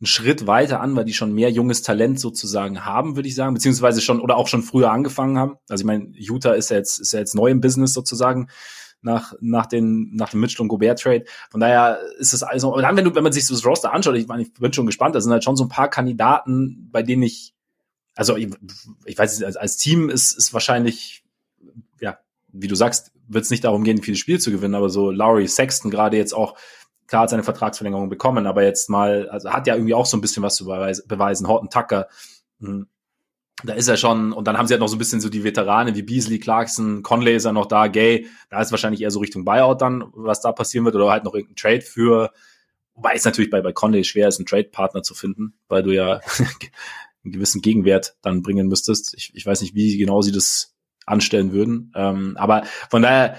einen 0.00 0.06
Schritt 0.06 0.46
weiter 0.46 0.80
an, 0.80 0.94
weil 0.94 1.04
die 1.04 1.12
schon 1.12 1.32
mehr 1.32 1.50
junges 1.50 1.82
Talent 1.82 2.20
sozusagen 2.20 2.84
haben, 2.84 3.16
würde 3.16 3.28
ich 3.28 3.34
sagen, 3.34 3.54
beziehungsweise 3.54 4.00
schon 4.00 4.20
oder 4.20 4.36
auch 4.36 4.46
schon 4.46 4.62
früher 4.62 4.92
angefangen 4.92 5.38
haben. 5.38 5.56
Also 5.68 5.82
ich 5.82 5.86
meine, 5.86 6.10
Utah 6.14 6.52
ist 6.52 6.70
ja 6.70 6.76
jetzt 6.76 7.00
ist 7.00 7.12
ja 7.12 7.18
jetzt 7.18 7.34
neu 7.34 7.50
im 7.50 7.60
Business 7.60 7.94
sozusagen 7.94 8.48
nach 9.00 9.34
nach 9.40 9.66
den 9.66 10.14
nach 10.14 10.30
dem 10.30 10.40
Mitchell 10.40 10.62
und 10.62 10.68
Gobert 10.68 11.00
Trade. 11.00 11.24
Von 11.50 11.60
daher 11.60 11.98
ist 12.18 12.32
es 12.32 12.44
also, 12.44 12.72
aber 12.72 12.82
dann 12.82 12.96
wenn 12.96 13.04
du 13.04 13.14
wenn 13.16 13.24
man 13.24 13.32
sich 13.32 13.46
das 13.46 13.64
Roster 13.64 13.92
anschaut, 13.92 14.16
ich 14.16 14.28
meine, 14.28 14.42
ich 14.42 14.52
bin 14.54 14.72
schon 14.72 14.86
gespannt, 14.86 15.16
da 15.16 15.20
sind 15.20 15.32
halt 15.32 15.42
schon 15.42 15.56
so 15.56 15.64
ein 15.64 15.68
paar 15.68 15.90
Kandidaten, 15.90 16.88
bei 16.92 17.02
denen 17.02 17.22
ich 17.22 17.54
also 18.14 18.36
ich, 18.36 18.48
ich 19.04 19.18
weiß 19.18 19.42
als, 19.42 19.56
als 19.56 19.76
Team 19.78 20.10
ist 20.10 20.32
ist 20.32 20.52
wahrscheinlich 20.52 21.24
ja, 22.00 22.18
wie 22.52 22.68
du 22.68 22.76
sagst, 22.76 23.10
wird 23.26 23.44
es 23.44 23.50
nicht 23.50 23.64
darum 23.64 23.82
gehen, 23.82 24.00
viele 24.00 24.16
Spiele 24.16 24.38
zu 24.38 24.52
gewinnen, 24.52 24.76
aber 24.76 24.90
so 24.90 25.10
Lowry 25.10 25.48
Sexton 25.48 25.90
gerade 25.90 26.16
jetzt 26.16 26.34
auch 26.34 26.56
klar 27.08 27.22
hat 27.22 27.30
seine 27.30 27.42
Vertragsverlängerung 27.42 28.08
bekommen, 28.08 28.46
aber 28.46 28.62
jetzt 28.62 28.88
mal, 28.88 29.28
also 29.30 29.50
hat 29.50 29.66
ja 29.66 29.74
irgendwie 29.74 29.94
auch 29.94 30.06
so 30.06 30.16
ein 30.16 30.20
bisschen 30.20 30.42
was 30.42 30.54
zu 30.54 30.66
beweisen. 30.66 31.48
Horton 31.48 31.70
Tucker, 31.70 32.08
hm, 32.60 32.86
da 33.64 33.72
ist 33.72 33.88
er 33.88 33.96
schon, 33.96 34.32
und 34.32 34.46
dann 34.46 34.56
haben 34.56 34.68
sie 34.68 34.74
halt 34.74 34.80
noch 34.80 34.88
so 34.88 34.94
ein 34.94 35.00
bisschen 35.00 35.20
so 35.20 35.28
die 35.28 35.42
Veteranen 35.42 35.96
wie 35.96 36.02
Beasley, 36.02 36.38
Clarkson, 36.38 37.02
Conley 37.02 37.34
ist 37.34 37.44
ja 37.44 37.52
noch 37.52 37.66
da, 37.66 37.88
Gay, 37.88 38.26
da 38.50 38.60
ist 38.60 38.70
wahrscheinlich 38.70 39.00
eher 39.00 39.10
so 39.10 39.18
Richtung 39.18 39.44
Buyout 39.44 39.80
dann, 39.80 40.04
was 40.12 40.40
da 40.40 40.52
passieren 40.52 40.84
wird, 40.84 40.94
oder 40.94 41.10
halt 41.10 41.24
noch 41.24 41.34
irgendein 41.34 41.56
Trade 41.56 41.80
für, 41.80 42.30
wobei 42.94 43.14
es 43.14 43.24
natürlich 43.24 43.50
bei, 43.50 43.60
bei 43.60 43.72
Conley 43.72 44.04
schwer 44.04 44.28
ist, 44.28 44.38
einen 44.38 44.46
Trade-Partner 44.46 45.02
zu 45.02 45.14
finden, 45.14 45.54
weil 45.68 45.82
du 45.82 45.90
ja 45.90 46.20
einen 47.24 47.32
gewissen 47.32 47.60
Gegenwert 47.60 48.16
dann 48.22 48.42
bringen 48.42 48.68
müsstest. 48.68 49.14
Ich, 49.14 49.32
ich 49.34 49.44
weiß 49.44 49.62
nicht, 49.62 49.74
wie 49.74 49.96
genau 49.96 50.22
sie 50.22 50.32
das 50.32 50.76
anstellen 51.06 51.52
würden. 51.52 51.92
Ähm, 51.96 52.36
aber 52.36 52.62
von 52.90 53.02
daher, 53.02 53.38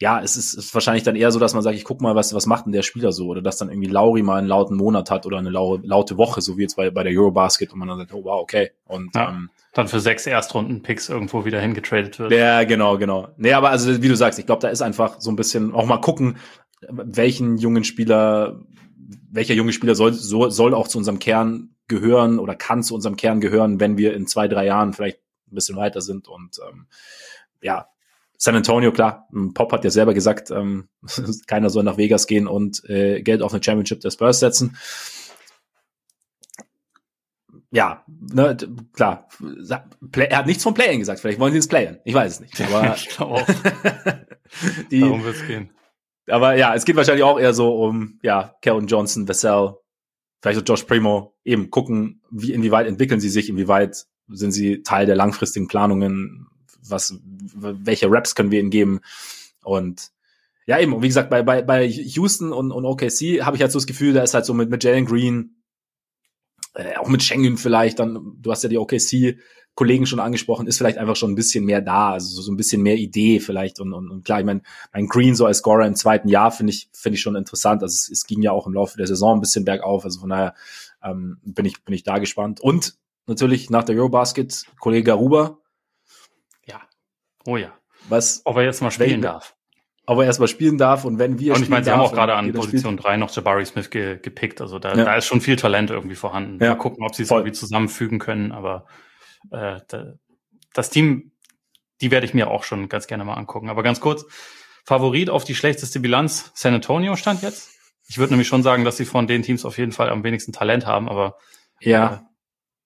ja, 0.00 0.20
es 0.22 0.36
ist, 0.36 0.54
ist 0.54 0.72
wahrscheinlich 0.72 1.02
dann 1.02 1.14
eher 1.14 1.30
so, 1.30 1.38
dass 1.38 1.52
man 1.52 1.62
sagt, 1.62 1.76
ich 1.76 1.84
guck 1.84 2.00
mal, 2.00 2.14
was, 2.14 2.32
was 2.34 2.46
macht 2.46 2.64
denn 2.64 2.72
der 2.72 2.82
Spieler 2.82 3.12
so? 3.12 3.26
Oder 3.26 3.42
dass 3.42 3.58
dann 3.58 3.68
irgendwie 3.68 3.88
Lauri 3.88 4.22
mal 4.22 4.38
einen 4.38 4.48
lauten 4.48 4.76
Monat 4.76 5.10
hat 5.10 5.26
oder 5.26 5.36
eine 5.36 5.50
laute, 5.50 5.86
laute 5.86 6.16
Woche, 6.16 6.40
so 6.40 6.56
wie 6.56 6.62
jetzt 6.62 6.76
bei, 6.76 6.90
bei 6.90 7.02
der 7.02 7.12
Eurobasket 7.12 7.72
und 7.72 7.78
man 7.78 7.88
dann 7.88 7.98
sagt, 7.98 8.14
oh 8.14 8.24
wow, 8.24 8.40
okay. 8.40 8.70
Und 8.86 9.14
ja, 9.14 9.28
ähm, 9.28 9.50
dann 9.74 9.88
für 9.88 10.00
sechs 10.00 10.26
Erstrunden-Picks 10.26 11.10
irgendwo 11.10 11.44
wieder 11.44 11.60
hingetradet 11.60 12.18
wird. 12.18 12.32
Ja, 12.32 12.64
genau, 12.64 12.96
genau. 12.96 13.28
Nee, 13.36 13.52
aber 13.52 13.68
also 13.70 14.02
wie 14.02 14.08
du 14.08 14.16
sagst, 14.16 14.38
ich 14.38 14.46
glaube, 14.46 14.62
da 14.62 14.68
ist 14.68 14.80
einfach 14.80 15.20
so 15.20 15.30
ein 15.30 15.36
bisschen 15.36 15.74
auch 15.74 15.84
mal 15.84 16.00
gucken, 16.00 16.38
welchen 16.88 17.58
jungen 17.58 17.84
Spieler, 17.84 18.58
welcher 19.30 19.54
junge 19.54 19.74
Spieler 19.74 19.94
soll, 19.94 20.14
so, 20.14 20.48
soll 20.48 20.72
auch 20.72 20.88
zu 20.88 20.96
unserem 20.96 21.18
Kern 21.18 21.74
gehören 21.88 22.38
oder 22.38 22.54
kann 22.54 22.82
zu 22.82 22.94
unserem 22.94 23.16
Kern 23.16 23.40
gehören, 23.40 23.80
wenn 23.80 23.98
wir 23.98 24.14
in 24.14 24.26
zwei, 24.26 24.48
drei 24.48 24.64
Jahren 24.64 24.94
vielleicht 24.94 25.18
ein 25.50 25.54
bisschen 25.54 25.76
weiter 25.76 26.00
sind. 26.00 26.26
Und 26.26 26.58
ähm, 26.66 26.86
ja, 27.60 27.88
San 28.42 28.56
Antonio, 28.56 28.90
klar, 28.90 29.28
Pop 29.52 29.70
hat 29.70 29.84
ja 29.84 29.90
selber 29.90 30.14
gesagt, 30.14 30.50
ähm, 30.50 30.88
keiner 31.46 31.68
soll 31.68 31.84
nach 31.84 31.98
Vegas 31.98 32.26
gehen 32.26 32.46
und 32.46 32.82
äh, 32.88 33.20
Geld 33.20 33.42
auf 33.42 33.52
eine 33.52 33.62
Championship 33.62 34.00
der 34.00 34.10
Spurs 34.10 34.40
setzen. 34.40 34.78
Ja, 37.70 38.02
ne, 38.32 38.56
klar. 38.94 39.28
er 40.16 40.38
hat 40.38 40.46
nichts 40.46 40.62
vom 40.62 40.72
Playen 40.72 41.00
gesagt. 41.00 41.20
Vielleicht 41.20 41.38
wollen 41.38 41.52
sie 41.52 41.58
ins 41.58 41.68
Playen. 41.68 41.98
Ich 42.04 42.14
weiß 42.14 42.32
es 42.32 42.40
nicht. 42.40 42.58
Aber 42.62 42.94
ich 42.94 43.08
glaube 43.10 43.32
auch. 43.34 43.46
die, 44.90 45.00
Darum 45.00 45.22
wird 45.22 45.36
es 45.36 45.46
gehen. 45.46 45.70
Aber 46.26 46.56
ja, 46.56 46.74
es 46.74 46.86
geht 46.86 46.96
wahrscheinlich 46.96 47.24
auch 47.24 47.38
eher 47.38 47.52
so 47.52 47.76
um, 47.84 48.20
ja, 48.22 48.54
Kevin 48.62 48.86
Johnson, 48.86 49.28
Vassell, 49.28 49.74
vielleicht 50.40 50.60
auch 50.60 50.64
Josh 50.66 50.84
Primo, 50.84 51.36
eben 51.44 51.68
gucken, 51.68 52.22
wie, 52.30 52.54
inwieweit 52.54 52.86
entwickeln 52.86 53.20
sie 53.20 53.28
sich, 53.28 53.50
inwieweit 53.50 54.06
sind 54.28 54.52
sie 54.52 54.82
Teil 54.82 55.04
der 55.04 55.16
langfristigen 55.16 55.68
Planungen, 55.68 56.49
was, 56.90 57.18
welche 57.22 58.10
Raps 58.10 58.34
können 58.34 58.50
wir 58.50 58.60
ihnen 58.60 58.70
geben. 58.70 59.00
Und 59.62 60.10
ja, 60.66 60.78
eben, 60.78 60.92
und 60.92 61.02
wie 61.02 61.08
gesagt, 61.08 61.30
bei, 61.30 61.42
bei, 61.42 61.62
bei 61.62 61.86
Houston 61.86 62.52
und, 62.52 62.72
und 62.72 62.84
OKC 62.84 63.42
habe 63.42 63.56
ich 63.56 63.62
halt 63.62 63.72
so 63.72 63.78
das 63.78 63.86
Gefühl, 63.86 64.12
da 64.12 64.22
ist 64.22 64.34
halt 64.34 64.46
so 64.46 64.54
mit, 64.54 64.70
mit 64.70 64.84
Jalen 64.84 65.06
Green, 65.06 65.56
äh, 66.74 66.96
auch 66.96 67.08
mit 67.08 67.22
Schengen 67.22 67.56
vielleicht, 67.56 67.98
dann, 67.98 68.36
du 68.40 68.50
hast 68.50 68.62
ja 68.62 68.68
die 68.68 68.78
OKC 68.78 69.38
Kollegen 69.74 70.06
schon 70.06 70.20
angesprochen, 70.20 70.66
ist 70.66 70.78
vielleicht 70.78 70.98
einfach 70.98 71.16
schon 71.16 71.32
ein 71.32 71.36
bisschen 71.36 71.64
mehr 71.64 71.80
da, 71.80 72.10
also 72.10 72.28
so, 72.28 72.42
so 72.42 72.52
ein 72.52 72.56
bisschen 72.56 72.82
mehr 72.82 72.96
Idee 72.96 73.40
vielleicht 73.40 73.80
und, 73.80 73.92
und, 73.92 74.10
und 74.10 74.24
klar, 74.24 74.40
ich 74.40 74.46
meine, 74.46 74.62
mein 74.92 75.06
Green 75.06 75.34
so 75.34 75.46
als 75.46 75.58
Scorer 75.58 75.86
im 75.86 75.94
zweiten 75.94 76.28
Jahr 76.28 76.50
finde 76.50 76.72
ich 76.72 76.88
finde 76.92 77.16
ich 77.16 77.22
schon 77.22 77.36
interessant, 77.36 77.82
also 77.82 77.94
es, 77.94 78.10
es 78.10 78.26
ging 78.26 78.42
ja 78.42 78.52
auch 78.52 78.66
im 78.66 78.74
Laufe 78.74 78.96
der 78.96 79.06
Saison 79.06 79.38
ein 79.38 79.40
bisschen 79.40 79.64
bergauf, 79.64 80.04
also 80.04 80.20
von 80.20 80.30
daher 80.30 80.54
ähm, 81.02 81.38
bin 81.44 81.64
ich 81.64 81.82
bin 81.84 81.94
ich 81.94 82.02
da 82.02 82.18
gespannt 82.18 82.60
und 82.60 82.96
natürlich 83.26 83.70
nach 83.70 83.84
der 83.84 83.96
Eurobasket 83.96 84.66
Kollege 84.80 85.04
Garuba, 85.04 85.58
Oh 87.46 87.56
ja. 87.56 87.72
Was, 88.08 88.42
ob 88.44 88.56
er 88.56 88.64
jetzt 88.64 88.82
mal 88.82 88.90
spielen 88.90 89.22
darf. 89.22 89.56
Ob 90.06 90.18
er 90.18 90.24
erst 90.24 90.40
mal 90.40 90.48
spielen 90.48 90.78
darf 90.78 91.04
und 91.04 91.18
wenn 91.18 91.38
wir 91.38 91.54
Und 91.54 91.62
ich 91.62 91.68
meine, 91.68 91.84
sie 91.84 91.90
haben 91.92 92.00
auch 92.00 92.12
gerade 92.12 92.34
an 92.34 92.52
Position 92.52 92.96
3 92.96 93.16
noch 93.16 93.34
Jabari 93.34 93.64
Smith 93.64 93.90
ge 93.90 94.18
gepickt. 94.18 94.60
Also 94.60 94.78
da, 94.78 94.94
ja. 94.94 95.04
da 95.04 95.14
ist 95.14 95.26
schon 95.26 95.40
viel 95.40 95.56
Talent 95.56 95.90
irgendwie 95.90 96.16
vorhanden. 96.16 96.62
Ja. 96.62 96.70
Mal 96.70 96.76
gucken, 96.76 97.04
ob 97.04 97.14
sie 97.14 97.22
es 97.22 97.30
irgendwie 97.30 97.52
zusammenfügen 97.52 98.18
können. 98.18 98.50
Aber 98.50 98.86
äh, 99.52 99.80
da, 99.86 100.14
das 100.72 100.90
Team, 100.90 101.32
die 102.00 102.10
werde 102.10 102.26
ich 102.26 102.34
mir 102.34 102.48
auch 102.48 102.64
schon 102.64 102.88
ganz 102.88 103.06
gerne 103.06 103.24
mal 103.24 103.34
angucken. 103.34 103.68
Aber 103.68 103.82
ganz 103.82 104.00
kurz, 104.00 104.24
Favorit 104.84 105.30
auf 105.30 105.44
die 105.44 105.54
schlechteste 105.54 106.00
Bilanz 106.00 106.50
San 106.54 106.74
Antonio 106.74 107.14
stand 107.14 107.42
jetzt? 107.42 107.70
Ich 108.08 108.18
würde 108.18 108.32
nämlich 108.32 108.48
schon 108.48 108.64
sagen, 108.64 108.84
dass 108.84 108.96
sie 108.96 109.04
von 109.04 109.28
den 109.28 109.42
Teams 109.42 109.64
auf 109.64 109.78
jeden 109.78 109.92
Fall 109.92 110.10
am 110.10 110.24
wenigsten 110.24 110.52
Talent 110.52 110.86
haben, 110.86 111.08
aber 111.08 111.36
ja. 111.80 112.14
Äh, 112.14 112.18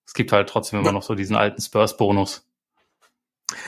es 0.07 0.13
gibt 0.13 0.33
halt 0.33 0.51
trotzdem 0.51 0.81
immer 0.81 0.93
noch 0.93 1.03
so 1.03 1.15
diesen 1.15 1.35
alten 1.35 1.63
Spurs-Bonus. 1.63 2.47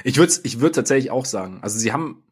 Ich 0.05 0.17
würde 0.17 0.33
ich 0.43 0.61
würd 0.61 0.75
tatsächlich 0.75 1.11
auch 1.11 1.25
sagen. 1.25 1.59
Also 1.63 1.79
sie 1.79 1.93
haben, 1.93 2.25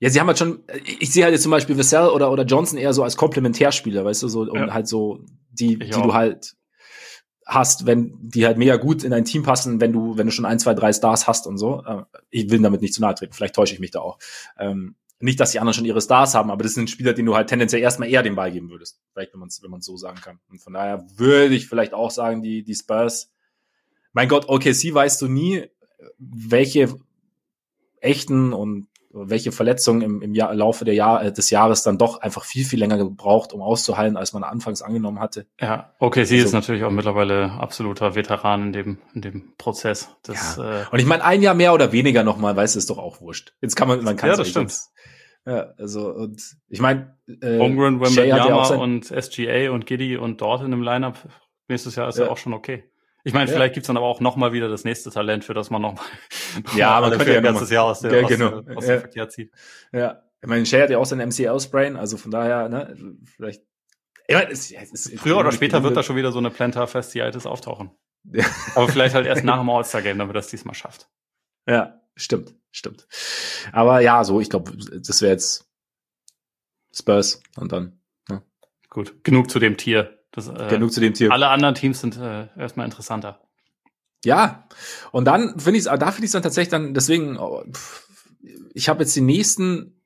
ja, 0.00 0.10
sie 0.10 0.20
haben 0.20 0.28
halt 0.28 0.38
schon, 0.38 0.64
ich 0.84 1.12
sehe 1.12 1.24
halt 1.24 1.32
jetzt 1.32 1.42
zum 1.42 1.50
Beispiel 1.50 1.76
Vassell 1.76 2.08
oder, 2.08 2.30
oder 2.30 2.44
Johnson 2.44 2.78
eher 2.78 2.92
so 2.92 3.02
als 3.02 3.16
Komplementärspieler, 3.16 4.04
weißt 4.04 4.22
du, 4.22 4.28
so, 4.28 4.42
und 4.42 4.54
ja. 4.54 4.72
halt 4.72 4.88
so, 4.88 5.24
die, 5.50 5.78
die 5.78 5.90
du 5.90 6.14
halt 6.14 6.56
hast, 7.48 7.86
wenn 7.86 8.14
die 8.20 8.44
halt 8.44 8.58
mega 8.58 8.76
gut 8.76 9.02
in 9.02 9.10
dein 9.10 9.24
Team 9.24 9.42
passen, 9.42 9.80
wenn 9.80 9.92
du, 9.92 10.18
wenn 10.18 10.26
du 10.26 10.32
schon 10.32 10.44
ein, 10.44 10.58
zwei, 10.58 10.74
drei 10.74 10.92
Stars 10.92 11.26
hast 11.26 11.46
und 11.46 11.56
so. 11.56 11.82
Äh, 11.84 12.02
ich 12.30 12.50
will 12.50 12.60
damit 12.60 12.82
nicht 12.82 12.94
zu 12.94 13.00
nahe 13.00 13.14
treten, 13.14 13.32
vielleicht 13.32 13.54
täusche 13.54 13.72
ich 13.72 13.80
mich 13.80 13.90
da 13.90 14.00
auch. 14.00 14.18
Ähm, 14.58 14.96
nicht, 15.20 15.40
dass 15.40 15.50
die 15.50 15.58
anderen 15.58 15.74
schon 15.74 15.84
ihre 15.84 16.00
Stars 16.00 16.34
haben, 16.34 16.50
aber 16.50 16.62
das 16.62 16.74
sind 16.74 16.90
Spieler, 16.90 17.12
denen 17.12 17.26
du 17.26 17.34
halt 17.34 17.48
tendenziell 17.48 17.82
erstmal 17.82 18.08
eher 18.08 18.22
den 18.22 18.36
Ball 18.36 18.52
geben 18.52 18.70
würdest. 18.70 19.00
Vielleicht, 19.12 19.32
wenn 19.32 19.40
man 19.40 19.48
es 19.48 19.62
wenn 19.62 19.70
man's 19.70 19.86
so 19.86 19.96
sagen 19.96 20.20
kann. 20.20 20.38
Und 20.48 20.60
von 20.60 20.74
daher 20.74 21.04
würde 21.16 21.54
ich 21.54 21.66
vielleicht 21.68 21.94
auch 21.94 22.10
sagen, 22.10 22.42
die, 22.42 22.62
die 22.62 22.74
Spurs, 22.74 23.32
mein 24.12 24.28
Gott, 24.28 24.48
OKC 24.48 24.94
weißt 24.94 25.20
du 25.22 25.26
nie, 25.26 25.64
welche 26.18 26.94
echten 28.00 28.52
und 28.52 28.88
welche 29.10 29.52
Verletzungen 29.52 30.02
im, 30.02 30.22
im 30.22 30.34
Jahr, 30.34 30.54
Laufe 30.54 30.84
der 30.84 30.94
Jahr, 30.94 31.24
äh, 31.24 31.32
des 31.32 31.50
Jahres 31.50 31.82
dann 31.82 31.98
doch 31.98 32.20
einfach 32.20 32.44
viel, 32.44 32.64
viel 32.64 32.78
länger 32.78 32.98
gebraucht, 32.98 33.52
um 33.52 33.62
auszuheilen, 33.62 34.16
als 34.16 34.32
man 34.32 34.44
anfangs 34.44 34.82
angenommen 34.82 35.18
hatte. 35.18 35.46
Ja, 35.60 35.94
okay, 35.98 36.24
sie 36.24 36.36
also, 36.36 36.48
ist 36.48 36.52
natürlich 36.52 36.84
auch 36.84 36.90
mittlerweile 36.90 37.52
absoluter 37.52 38.14
Veteran 38.14 38.66
in 38.66 38.72
dem, 38.72 38.98
in 39.14 39.22
dem 39.22 39.52
Prozess. 39.56 40.14
Das, 40.22 40.56
ja. 40.56 40.82
äh, 40.82 40.84
und 40.90 40.98
ich 40.98 41.06
meine, 41.06 41.24
ein 41.24 41.42
Jahr 41.42 41.54
mehr 41.54 41.72
oder 41.72 41.92
weniger 41.92 42.22
nochmal, 42.22 42.54
weißt 42.54 42.74
du, 42.74 42.78
ist 42.78 42.90
doch 42.90 42.98
auch 42.98 43.20
wurscht. 43.20 43.54
Jetzt 43.60 43.76
kann 43.76 43.88
man, 43.88 44.04
man 44.04 44.16
kann 44.16 44.30
Ja, 44.30 44.36
das 44.36 44.48
stimmt. 44.48 44.70
Jetzt, 44.70 44.92
ja, 45.46 45.72
also, 45.78 46.12
und 46.12 46.42
ich 46.68 46.80
meine, 46.80 47.16
äh, 47.26 47.58
Homegrown, 47.58 48.00
Wembanyama 48.00 48.70
ja 48.70 48.76
und 48.76 49.06
SGA 49.06 49.70
und 49.70 49.86
Giddy 49.86 50.18
und 50.18 50.40
Dorton 50.42 50.72
im 50.72 50.82
Lineup 50.82 51.16
nächstes 51.68 51.96
Jahr 51.96 52.08
ist 52.08 52.18
ja, 52.18 52.26
ja 52.26 52.30
auch 52.30 52.36
schon 52.36 52.52
okay. 52.52 52.84
Ich 53.24 53.32
meine, 53.32 53.50
ja. 53.50 53.54
vielleicht 53.54 53.74
gibt's 53.74 53.88
dann 53.88 53.96
aber 53.96 54.06
auch 54.06 54.20
nochmal 54.20 54.52
wieder 54.52 54.68
das 54.68 54.84
nächste 54.84 55.10
Talent, 55.10 55.44
für 55.44 55.54
das 55.54 55.70
man 55.70 55.82
nochmal 55.82 56.06
noch 56.64 56.74
ja, 56.76 56.90
aber 56.96 57.10
könnte 57.10 57.32
ja 57.32 57.38
ein 57.38 57.44
ganzes 57.44 57.70
Jahr 57.70 57.84
aus, 57.84 58.00
der, 58.00 58.22
ja, 58.22 58.26
genau. 58.26 58.60
aus, 58.60 58.76
aus 58.76 58.86
dem 58.86 59.00
Verkehr 59.00 59.28
zieht. 59.28 59.52
Ja, 59.92 60.22
ich 60.40 60.48
meine, 60.48 60.64
Shay 60.66 60.82
hat 60.82 60.90
ja 60.90 60.98
auch 60.98 61.06
seinen 61.06 61.28
MCL-Sprain, 61.28 61.96
also 61.96 62.16
von 62.16 62.30
daher, 62.30 62.68
ne, 62.68 63.16
vielleicht. 63.36 63.62
Ich 64.28 64.34
meine, 64.36 64.50
es, 64.50 64.70
es, 64.70 64.92
es, 64.92 65.20
Früher 65.20 65.38
oder 65.38 65.52
später 65.52 65.82
wird 65.82 65.96
da 65.96 66.02
schon 66.02 66.16
wieder 66.16 66.32
so 66.32 66.38
eine 66.38 66.50
Plantar 66.50 66.86
Fasciitis 66.86 67.46
auftauchen. 67.46 67.90
Ja. 68.24 68.44
Aber 68.74 68.88
vielleicht 68.88 69.14
halt 69.14 69.26
erst 69.26 69.44
nach 69.44 69.58
dem 69.58 69.70
All-Star-Game, 69.70 70.18
damit 70.18 70.36
er 70.36 70.40
es 70.40 70.48
diesmal 70.48 70.74
schafft. 70.74 71.08
Ja, 71.66 72.00
stimmt, 72.14 72.54
stimmt. 72.70 73.08
Aber 73.72 74.00
ja, 74.00 74.22
so, 74.24 74.40
ich 74.40 74.50
glaube, 74.50 74.72
das 74.76 75.22
wäre 75.22 75.32
jetzt 75.32 75.68
Spurs 76.92 77.42
und 77.56 77.72
dann. 77.72 78.00
Ne? 78.28 78.42
Gut, 78.90 79.24
genug 79.24 79.50
zu 79.50 79.58
dem 79.58 79.76
Tier. 79.76 80.17
Das, 80.32 80.48
äh, 80.48 80.68
Genug 80.68 80.92
zu 80.92 81.00
dem 81.00 81.14
Tier. 81.14 81.32
Alle 81.32 81.48
anderen 81.48 81.74
Teams 81.74 82.00
sind 82.00 82.16
äh, 82.16 82.48
erstmal 82.56 82.86
interessanter. 82.86 83.40
Ja, 84.24 84.66
und 85.12 85.24
dann 85.24 85.58
finde 85.58 85.78
ich 85.78 85.86
es, 85.86 85.98
da 85.98 86.10
finde 86.10 86.24
ich 86.24 86.28
es 86.28 86.32
dann 86.32 86.42
tatsächlich 86.42 86.70
dann, 86.70 86.92
deswegen, 86.92 87.38
oh, 87.38 87.64
ich 88.74 88.88
habe 88.88 89.00
jetzt 89.00 89.14
die 89.14 89.20
nächsten 89.20 90.02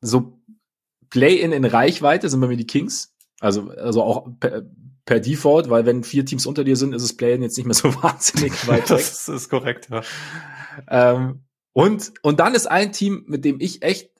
so 0.00 0.40
Play-in 1.10 1.52
in 1.52 1.64
Reichweite, 1.64 2.28
sind 2.28 2.40
bei 2.40 2.48
mir 2.48 2.56
die 2.56 2.66
Kings. 2.66 3.14
Also, 3.40 3.70
also 3.70 4.02
auch 4.02 4.28
per, 4.40 4.62
per 5.04 5.20
Default, 5.20 5.70
weil 5.70 5.86
wenn 5.86 6.04
vier 6.04 6.26
Teams 6.26 6.46
unter 6.46 6.64
dir 6.64 6.76
sind, 6.76 6.94
ist 6.94 7.02
das 7.02 7.16
Play-in 7.16 7.42
jetzt 7.42 7.56
nicht 7.56 7.66
mehr 7.66 7.74
so 7.74 7.94
wahnsinnig 8.02 8.66
weit 8.66 8.82
weg. 8.90 8.98
das 8.98 9.28
ist 9.28 9.48
korrekt, 9.48 9.88
ja. 9.90 10.02
Ähm, 10.88 11.44
und, 11.72 12.12
und 12.22 12.40
dann 12.40 12.54
ist 12.54 12.66
ein 12.66 12.92
Team, 12.92 13.24
mit 13.26 13.44
dem 13.44 13.60
ich 13.60 13.82
echt 13.82 14.10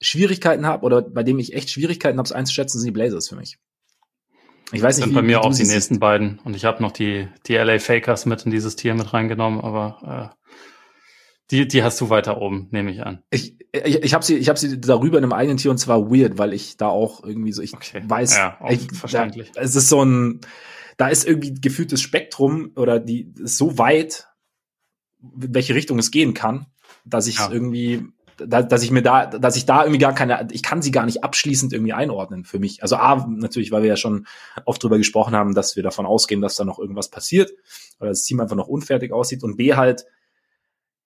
Schwierigkeiten 0.00 0.66
habe, 0.66 0.84
oder 0.84 1.02
bei 1.02 1.22
dem 1.22 1.38
ich 1.38 1.54
echt 1.54 1.70
Schwierigkeiten 1.70 2.18
habe, 2.18 2.26
es 2.26 2.32
einzuschätzen, 2.32 2.78
sind 2.78 2.88
die 2.88 2.92
Blazers 2.92 3.28
für 3.28 3.36
mich. 3.36 3.58
Ich 4.72 4.82
weiß 4.82 4.96
nicht, 4.96 5.04
sind 5.04 5.12
wie, 5.12 5.16
bei 5.16 5.22
mir 5.22 5.42
auch 5.42 5.54
die 5.54 5.64
nächsten 5.64 6.00
beiden. 6.00 6.40
Und 6.44 6.56
ich 6.56 6.64
habe 6.64 6.82
noch 6.82 6.92
die, 6.92 7.28
die 7.46 7.54
LA 7.54 7.78
Fakers 7.78 8.26
mit 8.26 8.44
in 8.44 8.50
dieses 8.50 8.76
Tier 8.76 8.94
mit 8.94 9.12
reingenommen, 9.12 9.60
aber 9.60 10.32
äh, 10.32 10.46
die, 11.50 11.68
die 11.68 11.82
hast 11.84 12.00
du 12.00 12.10
weiter 12.10 12.40
oben, 12.40 12.68
nehme 12.72 12.90
ich 12.90 13.04
an. 13.04 13.22
Ich, 13.30 13.56
ich, 13.72 14.02
ich 14.02 14.14
habe 14.14 14.24
sie, 14.24 14.36
ich 14.36 14.48
habe 14.48 14.58
sie 14.58 14.80
darüber 14.80 15.18
in 15.18 15.24
einem 15.24 15.32
eigenen 15.32 15.58
Tier 15.58 15.70
und 15.70 15.78
zwar 15.78 16.10
weird, 16.10 16.38
weil 16.38 16.52
ich 16.52 16.76
da 16.76 16.88
auch 16.88 17.22
irgendwie 17.22 17.52
so, 17.52 17.62
ich 17.62 17.74
okay. 17.74 18.02
weiß, 18.04 18.36
ja, 18.36 18.58
ich, 18.68 18.90
verständlich. 18.92 19.52
Da, 19.52 19.60
es 19.60 19.76
ist 19.76 19.88
so 19.88 20.04
ein, 20.04 20.40
da 20.96 21.08
ist 21.08 21.26
irgendwie 21.26 21.54
gefühltes 21.54 22.02
Spektrum 22.02 22.72
oder 22.74 22.98
die 22.98 23.32
ist 23.38 23.58
so 23.58 23.78
weit, 23.78 24.26
welche 25.20 25.74
Richtung 25.74 25.98
es 26.00 26.10
gehen 26.10 26.34
kann, 26.34 26.66
dass 27.04 27.28
ich 27.28 27.38
ja. 27.38 27.50
irgendwie 27.50 28.04
da, 28.36 28.62
dass 28.62 28.82
ich 28.82 28.90
mir 28.90 29.02
da, 29.02 29.26
dass 29.26 29.56
ich 29.56 29.66
da 29.66 29.82
irgendwie 29.82 29.98
gar 29.98 30.14
keine, 30.14 30.46
ich 30.50 30.62
kann 30.62 30.82
sie 30.82 30.90
gar 30.90 31.06
nicht 31.06 31.24
abschließend 31.24 31.72
irgendwie 31.72 31.92
einordnen 31.92 32.44
für 32.44 32.58
mich. 32.58 32.82
Also 32.82 32.96
A, 32.96 33.26
natürlich, 33.28 33.72
weil 33.72 33.82
wir 33.82 33.88
ja 33.88 33.96
schon 33.96 34.26
oft 34.64 34.82
drüber 34.82 34.98
gesprochen 34.98 35.34
haben, 35.34 35.54
dass 35.54 35.76
wir 35.76 35.82
davon 35.82 36.06
ausgehen, 36.06 36.40
dass 36.40 36.56
da 36.56 36.64
noch 36.64 36.78
irgendwas 36.78 37.10
passiert, 37.10 37.52
weil 37.98 38.08
das 38.08 38.24
Team 38.24 38.40
einfach 38.40 38.56
noch 38.56 38.68
unfertig 38.68 39.12
aussieht 39.12 39.42
und 39.42 39.56
B 39.56 39.74
halt, 39.74 40.06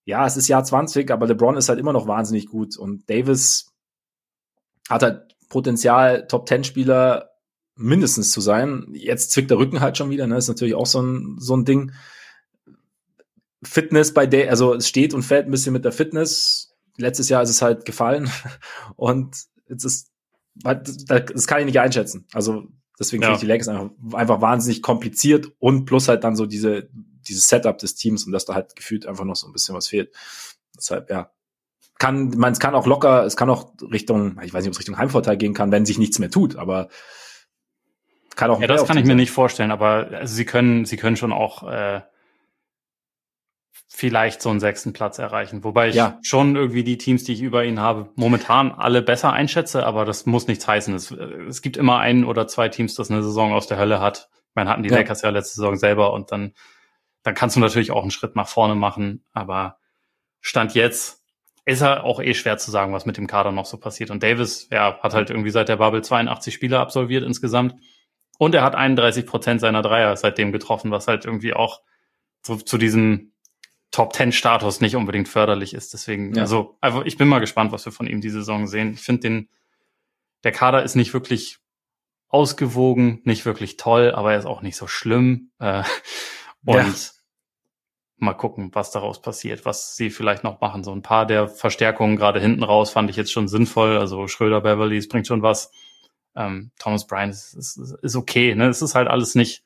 ja, 0.05 0.27
es 0.27 0.37
ist 0.37 0.49
Jahr 0.49 0.65
20, 0.65 1.11
aber 1.11 1.27
LeBron 1.27 1.57
ist 1.57 1.69
halt 1.69 1.79
immer 1.79 1.93
noch 1.93 2.07
wahnsinnig 2.07 2.47
gut 2.47 2.77
und 2.77 3.09
Davis 3.09 3.73
hat 4.89 5.03
halt 5.03 5.37
Potenzial, 5.49 6.27
Top 6.27 6.49
10 6.49 6.65
Spieler 6.65 7.31
mindestens 7.77 8.33
zu 8.33 8.41
sein. 8.41 8.89
Jetzt 8.93 9.33
zwickt 9.33 9.51
der 9.51 9.59
Rücken 9.59 9.81
halt 9.81 9.97
schon 9.97 10.11
wieder, 10.11 10.27
ne, 10.27 10.37
ist 10.37 10.49
natürlich 10.49 10.75
auch 10.75 10.87
so 10.87 11.01
ein, 11.01 11.37
so 11.39 11.57
ein 11.57 11.65
Ding. 11.65 11.93
Fitness 13.63 14.15
bei 14.15 14.27
der, 14.27 14.51
also 14.51 14.75
es 14.75 14.89
steht 14.89 15.13
und 15.13 15.23
fällt 15.23 15.47
ein 15.47 15.51
bisschen 15.51 15.73
mit 15.73 15.85
der 15.85 15.93
Fitness 15.93 16.70
letztes 16.97 17.29
Jahr 17.29 17.43
ist 17.43 17.51
es 17.51 17.63
halt 17.63 17.85
gefallen 17.85 18.31
und 18.97 19.37
jetzt 19.69 19.85
ist, 19.85 20.11
das 20.55 21.47
kann 21.47 21.61
ich 21.61 21.67
nicht 21.67 21.81
einschätzen. 21.81 22.27
Also 22.33 22.65
deswegen 22.99 23.23
ja. 23.23 23.29
finde 23.29 23.37
ich 23.37 23.41
die 23.41 23.47
Lakers 23.47 23.69
einfach, 23.69 23.91
einfach 24.13 24.41
wahnsinnig 24.41 24.83
kompliziert 24.83 25.53
und 25.59 25.85
plus 25.85 26.09
halt 26.09 26.25
dann 26.25 26.37
so 26.37 26.47
diese, 26.47 26.89
dieses 27.27 27.49
Setup 27.49 27.79
des 27.79 27.95
Teams 27.95 28.25
und 28.25 28.33
dass 28.33 28.45
da 28.45 28.55
halt 28.55 28.77
gefühlt 28.77 29.07
einfach 29.07 29.25
noch 29.25 29.37
so 29.37 29.47
ein 29.47 29.53
bisschen 29.53 29.75
was 29.75 29.89
fehlt. 29.89 30.15
Deshalb, 30.77 31.11
ja. 31.11 31.31
Kann, 31.99 32.31
man, 32.31 32.53
es 32.53 32.61
kann 32.61 32.75
auch 32.75 32.87
locker, 32.87 33.25
es 33.27 33.37
kann 33.37 33.51
auch 33.51 33.75
Richtung, 33.83 34.41
ich 34.43 34.55
weiß 34.55 34.63
nicht, 34.63 34.71
ob 34.71 34.73
es 34.73 34.79
Richtung 34.79 34.97
Heimvorteil 34.97 35.37
gehen 35.37 35.53
kann, 35.53 35.71
wenn 35.71 35.85
sich 35.85 35.99
nichts 35.99 36.19
mehr 36.19 36.31
tut, 36.31 36.57
aber 36.57 36.89
kann 38.37 38.51
auch. 38.51 38.61
Ja, 38.61 38.67
das 38.67 38.87
kann 38.87 38.97
ich 38.97 39.05
mir 39.05 39.15
nicht 39.15 39.33
vorstellen, 39.33 39.71
aber 39.71 40.09
also 40.13 40.35
sie 40.35 40.47
können, 40.47 40.87
sie 40.87 40.97
können 40.97 41.17
schon 41.17 41.33
auch 41.33 41.71
äh, 41.71 42.01
vielleicht 44.01 44.41
so 44.41 44.49
einen 44.49 44.61
sechsten 44.61 44.95
Platz 44.95 45.19
erreichen. 45.19 45.63
Wobei 45.63 45.91
ich 45.91 45.95
ja. 45.95 46.19
schon 46.23 46.57
irgendwie 46.57 46.85
die 46.85 46.97
Teams, 46.97 47.23
die 47.25 47.35
ich 47.35 47.43
über 47.43 47.67
ihn 47.67 47.81
habe, 47.81 48.09
momentan 48.15 48.73
alle 48.73 49.03
besser 49.03 49.31
einschätze, 49.31 49.85
aber 49.85 50.07
das 50.07 50.25
muss 50.25 50.47
nichts 50.47 50.67
heißen. 50.67 50.95
Es, 50.95 51.11
es 51.11 51.61
gibt 51.61 51.77
immer 51.77 51.99
ein 51.99 52.25
oder 52.25 52.47
zwei 52.47 52.71
Teams, 52.71 52.95
das 52.95 53.11
eine 53.11 53.23
Saison 53.23 53.53
aus 53.53 53.67
der 53.67 53.77
Hölle 53.77 54.01
hat. 54.01 54.31
Ich 54.33 54.55
meine, 54.55 54.71
hatten 54.71 54.83
die 54.83 54.89
ja. 54.89 54.97
Lakers 54.97 55.21
ja 55.21 55.29
letzte 55.29 55.57
Saison 55.57 55.77
selber 55.77 56.15
und 56.15 56.33
dann, 56.33 56.55
dann 57.25 57.35
kannst 57.35 57.57
du 57.57 57.61
natürlich 57.61 57.91
auch 57.91 58.01
einen 58.01 58.11
Schritt 58.11 58.37
nach 58.37 58.49
vorne 58.49 58.75
machen, 58.75 59.23
aber 59.35 59.77
Stand 60.41 60.75
jetzt 60.75 61.23
ist 61.67 61.83
er 61.83 62.05
auch 62.05 62.23
eh 62.23 62.33
schwer 62.33 62.57
zu 62.57 62.71
sagen, 62.71 62.95
was 62.95 63.05
mit 63.05 63.19
dem 63.19 63.27
Kader 63.27 63.53
noch 63.53 63.67
so 63.67 63.77
passiert. 63.77 64.11
Und 64.11 64.23
Davis, 64.23 64.67
ja, 64.73 64.99
hat 65.03 65.13
halt 65.13 65.29
irgendwie 65.29 65.51
seit 65.51 65.69
der 65.69 65.77
Bubble 65.77 66.01
82 66.01 66.55
Spiele 66.55 66.81
absolviert 66.81 67.23
insgesamt. 67.23 67.75
Und 68.39 68.55
er 68.55 68.63
hat 68.63 68.75
31 68.75 69.27
Prozent 69.27 69.61
seiner 69.61 69.83
Dreier 69.83 70.17
seitdem 70.17 70.53
getroffen, 70.53 70.91
was 70.91 71.07
halt 71.07 71.27
irgendwie 71.27 71.53
auch 71.53 71.83
zu, 72.43 72.57
zu 72.57 72.79
diesem 72.79 73.33
Top 73.91 74.13
Ten 74.13 74.33
Status 74.33 74.81
nicht 74.81 74.97
unbedingt 74.97 75.29
förderlich 75.29 75.75
ist. 75.75 75.93
Deswegen, 75.93 76.35
ja. 76.35 76.43
also, 76.43 76.77
also 76.81 77.05
ich 77.05 77.17
bin 77.17 77.29
mal 77.29 77.41
gespannt, 77.41 77.73
was 77.73 77.85
wir 77.85 77.93
von 77.93 78.07
ihm 78.07 78.21
die 78.21 78.31
Saison 78.31 78.67
sehen. 78.67 78.93
Ich 78.95 79.01
finde 79.01 79.23
den, 79.23 79.49
der 80.45 80.53
Kader 80.53 80.83
ist 80.83 80.95
nicht 80.95 81.13
wirklich 81.13 81.59
ausgewogen, 82.29 83.21
nicht 83.25 83.45
wirklich 83.45 83.77
toll, 83.77 84.13
aber 84.13 84.33
er 84.33 84.39
ist 84.39 84.47
auch 84.47 84.63
nicht 84.63 84.77
so 84.77 84.87
schlimm. 84.87 85.51
Äh, 85.59 85.83
und 86.65 86.77
ja. 86.77 86.95
mal 88.19 88.35
gucken, 88.35 88.71
was 88.73 88.93
daraus 88.93 89.21
passiert, 89.21 89.65
was 89.65 89.97
sie 89.97 90.11
vielleicht 90.11 90.45
noch 90.45 90.61
machen. 90.61 90.85
So 90.85 90.93
ein 90.93 91.03
paar 91.03 91.27
der 91.27 91.49
Verstärkungen 91.49 92.17
gerade 92.17 92.41
hinten 92.41 92.63
raus 92.63 92.91
fand 92.91 93.11
ich 93.11 93.17
jetzt 93.17 93.33
schon 93.33 93.49
sinnvoll. 93.49 93.99
Also 93.99 94.29
Schröder, 94.29 94.61
Beverly, 94.61 94.99
es 94.99 95.09
bringt 95.09 95.27
schon 95.27 95.43
was. 95.43 95.73
Ähm, 96.37 96.71
Thomas 96.79 97.09
Bryan 97.09 97.31
ist, 97.31 97.55
ist, 97.55 97.77
ist 97.77 98.15
okay. 98.15 98.55
Ne? 98.55 98.69
Es 98.69 98.83
ist 98.83 98.95
halt 98.95 99.09
alles 99.09 99.35
nicht, 99.35 99.65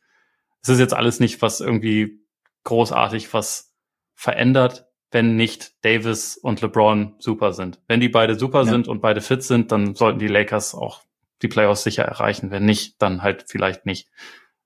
es 0.62 0.70
ist 0.70 0.78
jetzt 0.78 0.94
alles 0.94 1.20
nicht 1.20 1.42
was 1.42 1.60
irgendwie 1.60 2.20
großartig, 2.64 3.34
was 3.34 3.73
verändert, 4.14 4.86
wenn 5.10 5.36
nicht 5.36 5.84
Davis 5.84 6.36
und 6.36 6.60
LeBron 6.60 7.14
super 7.18 7.52
sind. 7.52 7.80
Wenn 7.86 8.00
die 8.00 8.08
beide 8.08 8.34
super 8.34 8.64
ja. 8.64 8.70
sind 8.70 8.88
und 8.88 9.00
beide 9.00 9.20
fit 9.20 9.42
sind, 9.42 9.70
dann 9.70 9.94
sollten 9.94 10.18
die 10.18 10.28
Lakers 10.28 10.74
auch 10.74 11.02
die 11.42 11.48
Playoffs 11.48 11.84
sicher 11.84 12.04
erreichen. 12.04 12.50
Wenn 12.50 12.64
nicht, 12.64 13.00
dann 13.00 13.22
halt 13.22 13.44
vielleicht 13.46 13.86
nicht. 13.86 14.08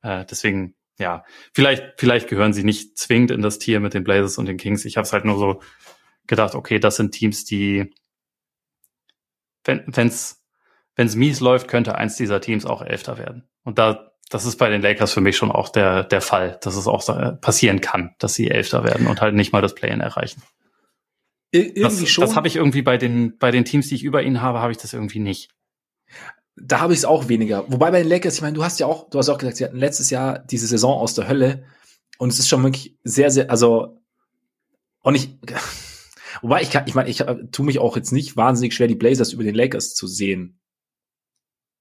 Äh, 0.03 0.25
deswegen, 0.25 0.75
ja, 0.99 1.25
vielleicht, 1.53 1.95
vielleicht 1.99 2.29
gehören 2.29 2.53
sie 2.53 2.65
nicht 2.65 2.97
zwingend 2.97 3.31
in 3.31 3.43
das 3.43 3.59
Tier 3.59 3.81
mit 3.81 3.95
den 3.95 4.05
Blazers 4.05 4.39
und 4.39 4.47
den 4.47 4.57
Kings. 4.57 4.85
Ich 4.85 4.97
habe 4.97 5.05
es 5.05 5.13
halt 5.13 5.25
nur 5.25 5.39
so 5.39 5.61
gedacht, 6.27 6.55
okay, 6.55 6.79
das 6.79 6.97
sind 6.97 7.13
Teams, 7.13 7.45
die, 7.45 7.93
wenn 9.65 9.85
wenn's 9.87 10.39
wenn's 10.99 11.15
mies 11.15 11.41
läuft, 11.41 11.69
könnte 11.69 11.95
eins 11.95 12.17
dieser 12.17 12.41
Teams 12.41 12.67
auch 12.67 12.83
Elfter 12.83 13.19
werden. 13.19 13.49
Und 13.63 13.79
da 13.79 14.13
das 14.29 14.45
ist 14.45 14.57
bei 14.57 14.69
den 14.69 14.83
Lakers 14.83 15.13
für 15.13 15.21
mich 15.21 15.37
schon 15.37 15.51
auch 15.51 15.69
der, 15.69 16.05
der 16.05 16.21
Fall, 16.21 16.59
dass 16.63 16.77
es 16.77 16.87
auch 16.87 17.41
passieren 17.41 17.81
kann, 17.81 18.15
dass 18.19 18.35
sie 18.35 18.51
Elfter 18.51 18.85
werden 18.85 19.07
und 19.07 19.21
halt 19.21 19.35
nicht 19.35 19.53
mal 19.53 19.63
das 19.63 19.75
Play-in 19.75 20.01
erreichen. 20.01 20.43
Ir 21.51 21.77
irgendwie 21.77 22.05
das, 22.05 22.09
schon. 22.09 22.23
Das 22.23 22.37
habe 22.37 22.47
ich 22.47 22.57
irgendwie 22.57 22.83
bei 22.83 22.99
den, 22.99 23.39
bei 23.39 23.51
den 23.51 23.65
Teams, 23.65 23.89
die 23.89 23.95
ich 23.95 24.05
über 24.05 24.23
ihn 24.23 24.43
habe, 24.43 24.61
habe 24.61 24.73
ich 24.73 24.79
das 24.79 24.93
irgendwie 24.93 25.21
nicht. 25.21 25.51
da 26.57 26.81
habe 26.81 26.93
ich 26.93 27.01
es 27.01 27.05
auch 27.05 27.29
weniger. 27.29 27.65
Wobei 27.69 27.91
bei 27.91 28.03
den 28.03 28.09
Lakers, 28.09 28.37
ich 28.37 28.43
meine, 28.43 28.55
du 28.55 28.65
hast 28.65 28.81
ja 28.81 28.87
auch, 28.87 29.09
du 29.09 29.19
hast 29.19 29.29
auch 29.29 29.39
gesagt, 29.39 29.57
sie 29.57 29.65
hatten 29.65 29.79
letztes 29.79 30.11
Jahr 30.11 30.39
diese 30.39 30.67
Saison 30.67 30.99
aus 30.99 31.15
der 31.15 31.29
Hölle 31.29 31.65
und 32.19 32.31
es 32.31 32.39
ist 32.39 32.49
schon 32.49 32.63
wirklich 32.63 32.97
sehr, 33.05 33.31
sehr, 33.31 33.51
also 33.51 34.03
und 35.03 35.15
ich, 35.15 35.39
wobei 36.43 36.61
ich 36.61 36.71
kann, 36.71 36.85
ich 36.87 36.95
meine, 36.95 37.09
ich 37.09 37.25
tue 37.53 37.65
mich 37.65 37.79
auch 37.79 37.97
jetzt 37.97 38.13
nicht 38.13 38.37
wahnsinnig 38.37 38.75
schwer, 38.75 38.89
die 38.89 38.95
Blazers 38.95 39.33
über 39.33 39.45
den 39.45 39.55
Lakers 39.55 39.95
zu 39.95 40.07
sehen. 40.07 40.58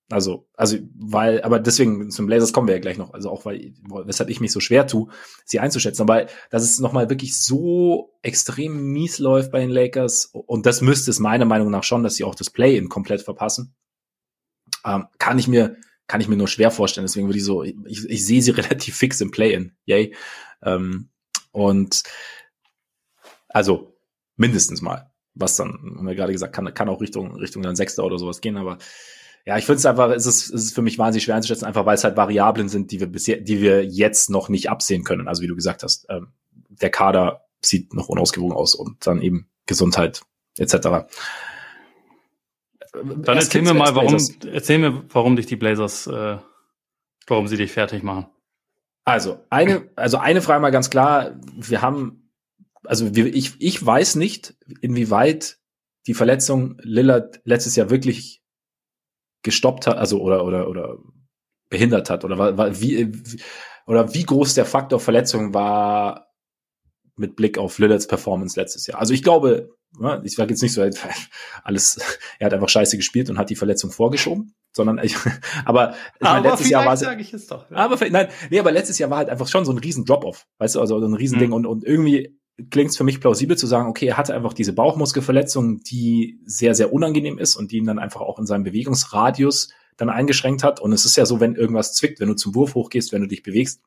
Also, 0.10 0.48
also, 0.54 0.78
weil, 0.96 1.42
aber 1.42 1.60
deswegen 1.60 2.12
zum 2.12 2.28
Blazers 2.28 2.54
kommen 2.54 2.68
wir 2.68 2.76
ja 2.76 2.82
gleich 2.82 2.98
noch. 2.98 3.14
Also 3.14 3.30
auch 3.30 3.44
weil, 3.44 3.74
weshalb 4.06 4.30
ich 4.30 4.40
mich 4.40 4.54
so 4.54 4.62
schwer 4.62 4.88
tue, 4.88 5.10
sie 5.44 5.60
einzuschätzen. 5.60 6.04
Aber 6.04 6.28
dass 6.50 6.64
es 6.64 6.80
nochmal 6.80 7.10
wirklich 7.10 7.38
so 7.38 8.14
extrem 8.22 8.94
mies 8.94 9.20
läuft 9.20 9.52
bei 9.52 9.60
den 9.60 9.70
Lakers 9.70 10.26
und 10.26 10.66
das 10.66 10.82
müsste 10.82 11.12
es 11.12 11.20
meiner 11.20 11.46
Meinung 11.46 11.70
nach 11.72 11.84
schon, 11.84 12.04
dass 12.04 12.16
sie 12.16 12.24
auch 12.24 12.36
das 12.36 12.50
Play-in 12.50 12.88
komplett 12.88 13.22
verpassen 13.22 13.76
ähm, 14.86 15.08
kann 15.18 15.38
ich 15.38 15.48
mir 15.48 15.78
kann 16.08 16.22
ich 16.22 16.30
mir 16.30 16.38
nur 16.38 16.48
schwer 16.48 16.72
vorstellen. 16.72 17.06
Deswegen 17.06 17.28
würde 17.28 17.38
ich 17.38 17.44
so, 17.44 17.64
ich, 17.64 17.76
ich 17.86 18.26
sehe 18.26 18.42
sie 18.42 18.52
relativ 18.52 18.96
fix 18.96 19.20
im 19.20 19.32
Play-in, 19.32 19.74
yay. 19.86 20.16
Ähm, 20.64 21.10
und 21.52 22.04
also 23.50 23.98
mindestens 24.38 24.82
mal, 24.82 25.12
was 25.34 25.58
dann, 25.58 25.74
haben 25.98 26.08
wir 26.08 26.16
gerade 26.16 26.32
gesagt, 26.32 26.56
kann, 26.56 26.74
kann 26.74 26.90
auch 26.90 27.02
Richtung 27.02 27.36
Richtung 27.36 27.62
dann 27.62 27.76
Sechster 27.76 28.06
oder 28.06 28.18
sowas 28.18 28.42
gehen, 28.42 28.58
aber 28.58 28.78
ja, 29.48 29.58
ich 29.58 29.66
finde 29.66 29.78
es 29.78 29.86
einfach, 29.86 30.10
es 30.10 30.26
ist, 30.26 30.54
es 30.54 30.66
ist 30.66 30.76
für 30.76 30.82
mich 30.82 31.00
wahnsinnig 31.00 31.24
schwer 31.24 31.36
einzuschätzen, 31.36 31.64
einfach 31.64 31.86
weil 31.86 31.96
es 31.96 32.04
halt 32.04 32.18
Variablen 32.18 32.68
sind, 32.68 32.92
die 32.92 33.00
wir 33.00 33.08
bisher, 33.08 33.38
die 33.38 33.62
wir 33.62 33.86
jetzt 33.86 34.30
noch 34.30 34.50
nicht 34.50 34.70
absehen 34.70 35.06
können. 35.06 35.30
Also 35.30 35.42
wie 35.42 35.48
du 35.48 35.56
gesagt 35.56 35.84
hast, 35.84 36.06
ähm, 36.10 36.34
der 36.68 36.90
Kader 36.90 37.46
sieht 37.62 37.94
noch 37.94 38.10
unausgewogen 38.10 38.54
aus 38.54 38.76
und 38.76 39.08
dann 39.08 39.22
eben 39.22 39.48
Gesundheit 39.66 40.24
etc. 40.58 40.74
Dann 42.92 43.24
erzähl 43.26 43.62
mir 43.62 43.74
mal, 43.74 43.96
warum, 43.96 44.18
erzähl 44.52 44.80
mir, 44.80 45.06
warum 45.14 45.38
dich 45.38 45.46
die 45.46 45.56
Blazers, 45.56 46.08
äh, 46.08 46.40
warum 47.26 47.48
sie 47.48 47.56
dich 47.56 47.72
fertig 47.72 48.04
machen. 48.04 48.26
Also, 49.06 49.40
eine, 49.50 49.90
also 49.96 50.18
eine 50.18 50.42
Frage 50.42 50.60
mal 50.60 50.72
ganz 50.72 50.90
klar. 50.90 51.40
Wir 51.56 51.82
haben, 51.82 52.34
also 52.84 53.16
wir, 53.16 53.34
ich, 53.34 53.56
ich 53.60 53.86
weiß 53.86 54.16
nicht, 54.16 54.58
inwieweit 54.82 55.58
die 56.06 56.14
Verletzung 56.14 56.78
Lillard 56.82 57.40
letztes 57.46 57.78
Jahr 57.78 57.90
wirklich 57.90 58.42
gestoppt 59.48 59.88
hat, 59.88 59.98
also 59.98 60.22
oder, 60.22 60.46
oder, 60.46 60.70
oder 60.70 60.98
behindert 61.70 62.10
hat 62.10 62.24
oder 62.24 62.38
war, 62.38 62.82
wie, 62.82 63.12
oder 63.88 64.14
wie 64.14 64.24
groß 64.24 64.54
der 64.54 64.66
Faktor 64.66 65.00
Verletzung 65.00 65.54
war 65.54 66.28
mit 67.16 67.36
Blick 67.36 67.58
auf 67.58 67.80
Lillards 67.80 68.08
Performance 68.08 68.60
letztes 68.60 68.86
Jahr. 68.86 69.00
Also 69.00 69.14
ich 69.14 69.24
glaube, 69.24 69.78
Ne? 70.00 70.22
Ich 70.24 70.36
sage 70.36 70.52
jetzt 70.52 70.62
nicht 70.62 70.74
so, 70.74 70.82
alles, 71.64 72.00
er 72.40 72.46
hat 72.46 72.54
einfach 72.54 72.70
scheiße 72.70 72.98
gespielt 72.98 73.30
und 73.30 73.38
hat 73.38 73.50
die 73.50 73.56
Verletzung 73.56 73.92
vorgeschoben, 73.92 74.54
sondern 74.72 75.00
ich, 75.00 75.16
aber, 75.66 75.96
ich 76.20 76.26
aber 76.26 76.42
meine, 76.42 76.50
letztes 76.50 76.70
Jahr 76.70 76.86
war 76.86 76.98
sage 76.98 77.22
ich 77.22 77.34
es 77.34 77.48
doch. 77.48 77.70
Ja. 77.72 77.78
Aber 77.78 77.98
nein, 78.10 78.28
nee, 78.50 78.60
aber 78.60 78.72
letztes 78.72 79.00
Jahr 79.00 79.10
war 79.10 79.18
halt 79.20 79.30
einfach 79.30 79.48
schon 79.48 79.66
so 79.66 79.72
ein 79.72 79.78
riesen 79.78 80.06
Drop-off, 80.06 80.46
weißt 80.60 80.76
du, 80.76 80.82
also 80.82 81.00
so 81.00 81.06
ein 81.06 81.14
riesen 81.14 81.40
Ding 81.40 81.50
mhm. 81.50 81.56
und, 81.56 81.66
und 81.66 81.84
irgendwie 81.84 82.38
klingt 82.70 82.92
es 82.92 82.98
für 82.98 83.04
mich 83.04 83.20
plausibel 83.20 83.58
zu 83.58 83.68
sagen, 83.68 83.90
okay, 83.90 84.08
er 84.08 84.18
hatte 84.18 84.34
einfach 84.34 84.54
diese 84.54 84.74
Bauchmuskelverletzung, 84.74 85.82
die 85.84 86.40
sehr, 86.46 86.74
sehr 86.76 86.92
unangenehm 86.92 87.38
ist 87.38 87.56
und 87.56 87.72
die 87.72 87.78
ihn 87.78 87.86
dann 87.86 88.00
einfach 88.00 88.22
auch 88.22 88.40
in 88.40 88.48
seinem 88.48 88.64
Bewegungsradius 88.64 89.70
dann 89.96 90.10
eingeschränkt 90.10 90.64
hat. 90.64 90.80
Und 90.80 90.92
es 90.94 91.06
ist 91.06 91.18
ja 91.18 91.26
so, 91.26 91.40
wenn 91.40 91.56
irgendwas 91.56 91.94
zwickt, 91.94 92.20
wenn 92.20 92.30
du 92.30 92.36
zum 92.36 92.56
Wurf 92.56 92.76
hochgehst, 92.76 93.12
wenn 93.12 93.22
du 93.22 93.28
dich 93.28 93.44
bewegst, 93.44 93.82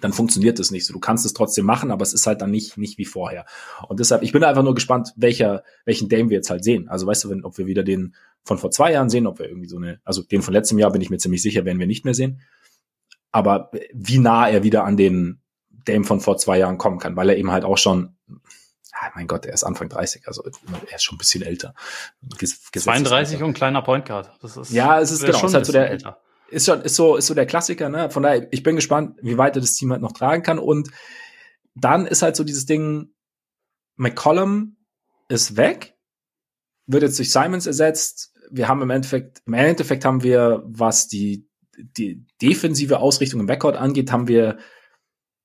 dann 0.00 0.12
funktioniert 0.12 0.58
das 0.58 0.70
nicht 0.70 0.86
so. 0.86 0.92
Du 0.92 1.00
kannst 1.00 1.24
es 1.24 1.34
trotzdem 1.34 1.64
machen, 1.64 1.90
aber 1.90 2.02
es 2.02 2.12
ist 2.12 2.26
halt 2.26 2.42
dann 2.42 2.50
nicht, 2.50 2.76
nicht 2.76 2.98
wie 2.98 3.04
vorher. 3.04 3.46
Und 3.88 4.00
deshalb, 4.00 4.22
ich 4.22 4.32
bin 4.32 4.44
einfach 4.44 4.62
nur 4.62 4.74
gespannt, 4.74 5.12
welcher, 5.16 5.62
welchen 5.84 6.08
Dame 6.08 6.30
wir 6.30 6.38
jetzt 6.38 6.50
halt 6.50 6.64
sehen. 6.64 6.88
Also 6.88 7.06
weißt 7.06 7.24
du, 7.24 7.30
wenn, 7.30 7.44
ob 7.44 7.58
wir 7.58 7.66
wieder 7.66 7.84
den 7.84 8.14
von 8.44 8.58
vor 8.58 8.70
zwei 8.70 8.92
Jahren 8.92 9.08
sehen, 9.08 9.26
ob 9.26 9.38
wir 9.38 9.48
irgendwie 9.48 9.68
so 9.68 9.76
eine, 9.76 10.00
also 10.04 10.22
den 10.22 10.42
von 10.42 10.52
letztem 10.52 10.78
Jahr 10.78 10.90
bin 10.90 11.00
ich 11.00 11.10
mir 11.10 11.18
ziemlich 11.18 11.42
sicher, 11.42 11.64
werden 11.64 11.78
wir 11.78 11.86
nicht 11.86 12.04
mehr 12.04 12.14
sehen. 12.14 12.40
Aber 13.30 13.70
wie 13.92 14.18
nah 14.18 14.48
er 14.48 14.62
wieder 14.62 14.84
an 14.84 14.96
den 14.96 15.40
Dame 15.84 16.04
von 16.04 16.20
vor 16.20 16.36
zwei 16.36 16.58
Jahren 16.58 16.78
kommen 16.78 16.98
kann, 16.98 17.16
weil 17.16 17.30
er 17.30 17.36
eben 17.36 17.50
halt 17.50 17.64
auch 17.64 17.78
schon, 17.78 18.16
ah, 18.92 19.10
mein 19.14 19.26
Gott, 19.26 19.46
er 19.46 19.54
ist 19.54 19.64
Anfang 19.64 19.88
30, 19.88 20.26
also 20.26 20.42
er 20.44 20.96
ist 20.96 21.02
schon 21.02 21.16
ein 21.16 21.18
bisschen 21.18 21.42
älter. 21.42 21.74
Ges 22.38 22.70
32 22.72 23.42
und 23.42 23.54
kleiner 23.54 23.82
Point 23.82 24.06
Guard. 24.06 24.30
Das 24.40 24.56
ist, 24.56 24.70
ja, 24.70 25.00
es 25.00 25.10
ist 25.10 25.24
genau, 25.24 25.38
schon 25.38 25.48
ist 25.48 25.54
halt 25.54 25.66
so 25.66 25.72
der, 25.72 25.90
älter 25.90 26.20
ist 26.54 26.66
schon, 26.66 26.80
ist 26.82 26.96
so, 26.96 27.16
ist 27.16 27.26
so 27.26 27.34
der 27.34 27.46
Klassiker, 27.46 27.88
ne? 27.88 28.10
Von 28.10 28.22
daher, 28.22 28.48
ich 28.52 28.62
bin 28.62 28.76
gespannt, 28.76 29.18
wie 29.22 29.38
weit 29.38 29.56
er 29.56 29.60
das 29.60 29.74
Team 29.74 29.90
halt 29.90 30.02
noch 30.02 30.12
tragen 30.12 30.42
kann. 30.42 30.58
Und 30.58 30.90
dann 31.74 32.06
ist 32.06 32.22
halt 32.22 32.36
so 32.36 32.44
dieses 32.44 32.66
Ding, 32.66 33.12
McCollum 33.96 34.76
ist 35.28 35.56
weg, 35.56 35.96
wird 36.86 37.02
jetzt 37.02 37.18
durch 37.18 37.32
Simons 37.32 37.66
ersetzt. 37.66 38.32
Wir 38.50 38.68
haben 38.68 38.82
im 38.82 38.90
Endeffekt, 38.90 39.42
im 39.46 39.54
Endeffekt 39.54 40.04
haben 40.04 40.22
wir, 40.22 40.62
was 40.66 41.08
die, 41.08 41.48
die 41.76 42.24
defensive 42.40 43.00
Ausrichtung 43.00 43.40
im 43.40 43.46
Backcourt 43.46 43.76
angeht, 43.76 44.12
haben 44.12 44.28
wir 44.28 44.58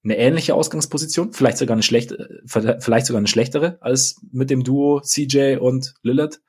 eine 0.04 0.18
ähnliche 0.18 0.56
Ausgangsposition, 0.56 1.34
vielleicht 1.34 1.58
sogar 1.58 1.76
eine 1.76 1.84
schlechte, 1.84 2.42
vielleicht 2.46 3.06
sogar 3.06 3.18
eine 3.18 3.28
schlechtere 3.28 3.78
als 3.82 4.22
mit 4.32 4.50
dem 4.50 4.64
Duo 4.64 5.02
CJ 5.02 5.58
und 5.58 5.94
Lillard 6.04 6.42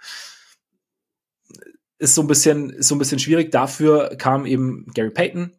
ist 1.99 2.15
so 2.15 2.23
ein 2.23 2.29
bisschen, 2.29 2.71
ist 2.71 2.89
so 2.89 2.95
ein 2.95 2.99
bisschen 2.99 3.19
schwierig. 3.19 3.51
Dafür 3.51 4.17
kam 4.17 4.47
eben 4.47 4.87
Gary 4.95 5.11
Payton. 5.11 5.53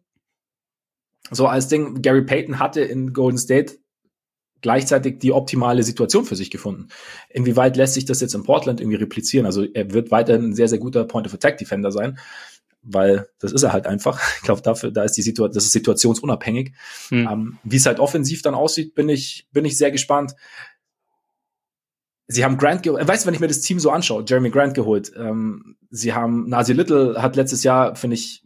So 1.30 1.46
als 1.46 1.68
Ding, 1.68 2.02
Gary 2.02 2.22
Payton 2.22 2.58
hatte 2.58 2.80
in 2.80 3.12
Golden 3.12 3.38
State 3.38 3.78
gleichzeitig 4.60 5.18
die 5.18 5.32
optimale 5.32 5.82
Situation 5.82 6.24
für 6.24 6.36
sich 6.36 6.50
gefunden. 6.50 6.88
Inwieweit 7.28 7.76
lässt 7.76 7.94
sich 7.94 8.06
das 8.06 8.20
jetzt 8.20 8.34
in 8.34 8.44
Portland 8.44 8.80
irgendwie 8.80 8.96
replizieren? 8.96 9.46
Also 9.46 9.64
er 9.64 9.92
wird 9.92 10.10
weiterhin 10.10 10.50
ein 10.50 10.54
sehr, 10.54 10.68
sehr 10.68 10.78
guter 10.78 11.04
Point 11.04 11.26
of 11.26 11.34
Attack 11.34 11.58
Defender 11.58 11.92
sein, 11.92 12.18
weil 12.82 13.28
das 13.38 13.52
ist 13.52 13.62
er 13.62 13.72
halt 13.72 13.86
einfach. 13.86 14.20
Ich 14.36 14.42
glaube, 14.42 14.62
dafür, 14.62 14.90
da 14.90 15.04
ist 15.04 15.16
die 15.16 15.22
Situation, 15.22 15.54
das 15.54 15.64
ist 15.64 15.72
situationsunabhängig. 15.72 16.72
Hm. 17.08 17.28
Ähm, 17.30 17.58
Wie 17.64 17.76
es 17.76 17.86
halt 17.86 18.00
offensiv 18.00 18.42
dann 18.42 18.54
aussieht, 18.54 18.94
bin 18.94 19.08
ich, 19.08 19.48
bin 19.52 19.64
ich 19.64 19.78
sehr 19.78 19.90
gespannt. 19.90 20.34
Sie 22.26 22.44
haben 22.44 22.58
Grant 22.58 22.82
geholt. 22.82 23.06
Weißt 23.06 23.24
du, 23.24 23.26
wenn 23.26 23.34
ich 23.34 23.40
mir 23.40 23.48
das 23.48 23.60
Team 23.60 23.78
so 23.78 23.90
anschaue, 23.90 24.24
Jeremy 24.26 24.50
Grant 24.50 24.74
geholt. 24.74 25.12
Ähm, 25.16 25.76
sie 25.90 26.12
haben 26.12 26.48
Nasi 26.48 26.72
Little 26.72 27.20
hat 27.20 27.36
letztes 27.36 27.62
Jahr, 27.62 27.94
finde 27.94 28.14
ich, 28.14 28.42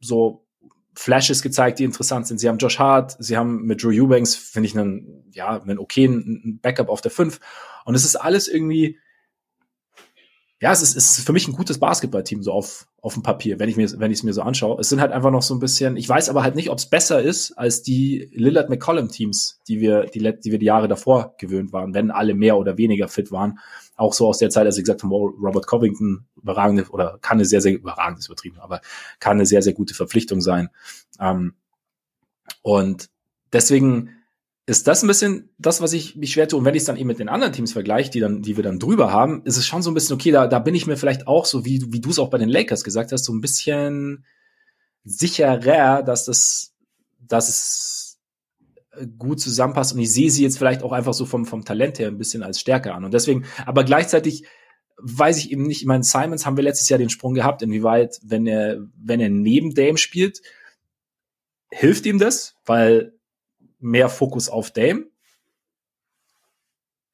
so 0.00 0.46
Flashes 0.94 1.42
gezeigt, 1.42 1.78
die 1.78 1.84
interessant 1.84 2.26
sind. 2.26 2.38
Sie 2.38 2.48
haben 2.48 2.58
Josh 2.58 2.78
Hart, 2.78 3.16
sie 3.18 3.36
haben 3.36 3.62
mit 3.62 3.82
Drew 3.82 3.90
Eubanks, 3.90 4.34
finde 4.34 4.68
ich, 4.68 4.76
einen, 4.76 5.24
ja, 5.32 5.60
einen 5.60 5.78
okayen 5.78 6.58
Backup 6.62 6.88
auf 6.88 7.00
der 7.00 7.10
5. 7.10 7.38
Und 7.84 7.94
es 7.94 8.04
ist 8.04 8.16
alles 8.16 8.48
irgendwie 8.48 8.98
ja, 10.62 10.72
es 10.72 10.82
ist, 10.82 10.94
es 10.94 11.18
ist 11.18 11.26
für 11.26 11.32
mich 11.32 11.48
ein 11.48 11.54
gutes 11.54 11.80
Basketballteam 11.80 12.42
so 12.42 12.52
auf, 12.52 12.86
auf 13.00 13.14
dem 13.14 13.22
Papier, 13.22 13.58
wenn 13.58 13.70
ich 13.70 13.78
mir, 13.78 13.88
wenn 13.98 14.10
ich 14.10 14.18
es 14.18 14.22
mir 14.24 14.34
so 14.34 14.42
anschaue. 14.42 14.78
Es 14.78 14.90
sind 14.90 15.00
halt 15.00 15.10
einfach 15.10 15.30
noch 15.30 15.40
so 15.40 15.54
ein 15.54 15.58
bisschen, 15.58 15.96
ich 15.96 16.06
weiß 16.06 16.28
aber 16.28 16.42
halt 16.42 16.54
nicht, 16.54 16.68
ob 16.68 16.76
es 16.76 16.84
besser 16.84 17.22
ist 17.22 17.52
als 17.52 17.82
die 17.82 18.28
Lillard 18.34 18.68
McCollum 18.68 19.08
Teams, 19.08 19.58
die 19.68 19.80
wir, 19.80 20.04
die, 20.04 20.18
die 20.18 20.52
wir 20.52 20.58
die 20.58 20.66
Jahre 20.66 20.86
davor 20.86 21.34
gewöhnt 21.38 21.72
waren, 21.72 21.94
wenn 21.94 22.10
alle 22.10 22.34
mehr 22.34 22.58
oder 22.58 22.76
weniger 22.76 23.08
fit 23.08 23.32
waren. 23.32 23.58
Auch 23.96 24.12
so 24.12 24.28
aus 24.28 24.36
der 24.36 24.50
Zeit, 24.50 24.66
als 24.66 24.76
ich 24.76 24.84
gesagt 24.84 25.02
habe, 25.02 25.14
Robert 25.14 25.66
Covington 25.66 26.26
überragende 26.36 26.86
oder 26.90 27.18
kann 27.22 27.38
eine 27.38 27.46
sehr, 27.46 27.62
sehr 27.62 27.72
überragendes 27.72 28.26
übertrieben, 28.26 28.58
aber 28.60 28.82
kann 29.18 29.38
eine 29.38 29.46
sehr, 29.46 29.62
sehr 29.62 29.72
gute 29.72 29.94
Verpflichtung 29.94 30.42
sein. 30.42 30.68
Ähm, 31.18 31.54
und 32.60 33.08
deswegen, 33.50 34.10
ist 34.70 34.86
das 34.86 35.02
ein 35.02 35.08
bisschen 35.08 35.50
das, 35.58 35.80
was 35.80 35.92
ich 35.92 36.14
mich 36.14 36.32
schwer 36.32 36.46
tue. 36.46 36.60
Und 36.60 36.64
wenn 36.64 36.76
ich 36.76 36.82
es 36.82 36.86
dann 36.86 36.96
eben 36.96 37.08
mit 37.08 37.18
den 37.18 37.28
anderen 37.28 37.52
Teams 37.52 37.72
vergleiche, 37.72 38.10
die 38.10 38.20
dann, 38.20 38.40
die 38.40 38.56
wir 38.56 38.62
dann 38.62 38.78
drüber 38.78 39.12
haben, 39.12 39.42
ist 39.44 39.56
es 39.56 39.66
schon 39.66 39.82
so 39.82 39.90
ein 39.90 39.94
bisschen, 39.94 40.14
okay, 40.14 40.30
da, 40.30 40.46
da 40.46 40.60
bin 40.60 40.76
ich 40.76 40.86
mir 40.86 40.96
vielleicht 40.96 41.26
auch 41.26 41.44
so, 41.44 41.64
wie, 41.64 41.82
wie 41.92 42.00
du 42.00 42.10
es 42.10 42.20
auch 42.20 42.30
bei 42.30 42.38
den 42.38 42.48
Lakers 42.48 42.84
gesagt 42.84 43.10
hast, 43.10 43.24
so 43.24 43.32
ein 43.32 43.40
bisschen 43.40 44.24
sicherer, 45.02 46.04
dass 46.04 46.24
das, 46.24 46.72
dass 47.18 47.48
es 47.48 48.20
gut 49.18 49.40
zusammenpasst. 49.40 49.92
Und 49.92 49.98
ich 49.98 50.12
sehe 50.12 50.30
sie 50.30 50.44
jetzt 50.44 50.56
vielleicht 50.56 50.84
auch 50.84 50.92
einfach 50.92 51.14
so 51.14 51.26
vom, 51.26 51.46
vom 51.46 51.64
Talent 51.64 51.98
her 51.98 52.06
ein 52.06 52.18
bisschen 52.18 52.44
als 52.44 52.60
stärker 52.60 52.94
an. 52.94 53.04
Und 53.04 53.12
deswegen, 53.12 53.46
aber 53.66 53.82
gleichzeitig 53.82 54.44
weiß 54.98 55.38
ich 55.38 55.50
eben 55.50 55.64
nicht, 55.64 55.80
ich 55.80 55.86
meine, 55.86 56.04
Simons 56.04 56.46
haben 56.46 56.56
wir 56.56 56.62
letztes 56.62 56.88
Jahr 56.88 56.98
den 56.98 57.10
Sprung 57.10 57.34
gehabt, 57.34 57.62
inwieweit, 57.62 58.20
wenn 58.22 58.46
er, 58.46 58.86
wenn 58.96 59.18
er 59.18 59.30
neben 59.30 59.74
Dame 59.74 59.98
spielt, 59.98 60.42
hilft 61.70 62.06
ihm 62.06 62.20
das, 62.20 62.54
weil 62.66 63.14
mehr 63.80 64.08
Fokus 64.08 64.48
auf 64.48 64.70
Dame. 64.70 65.06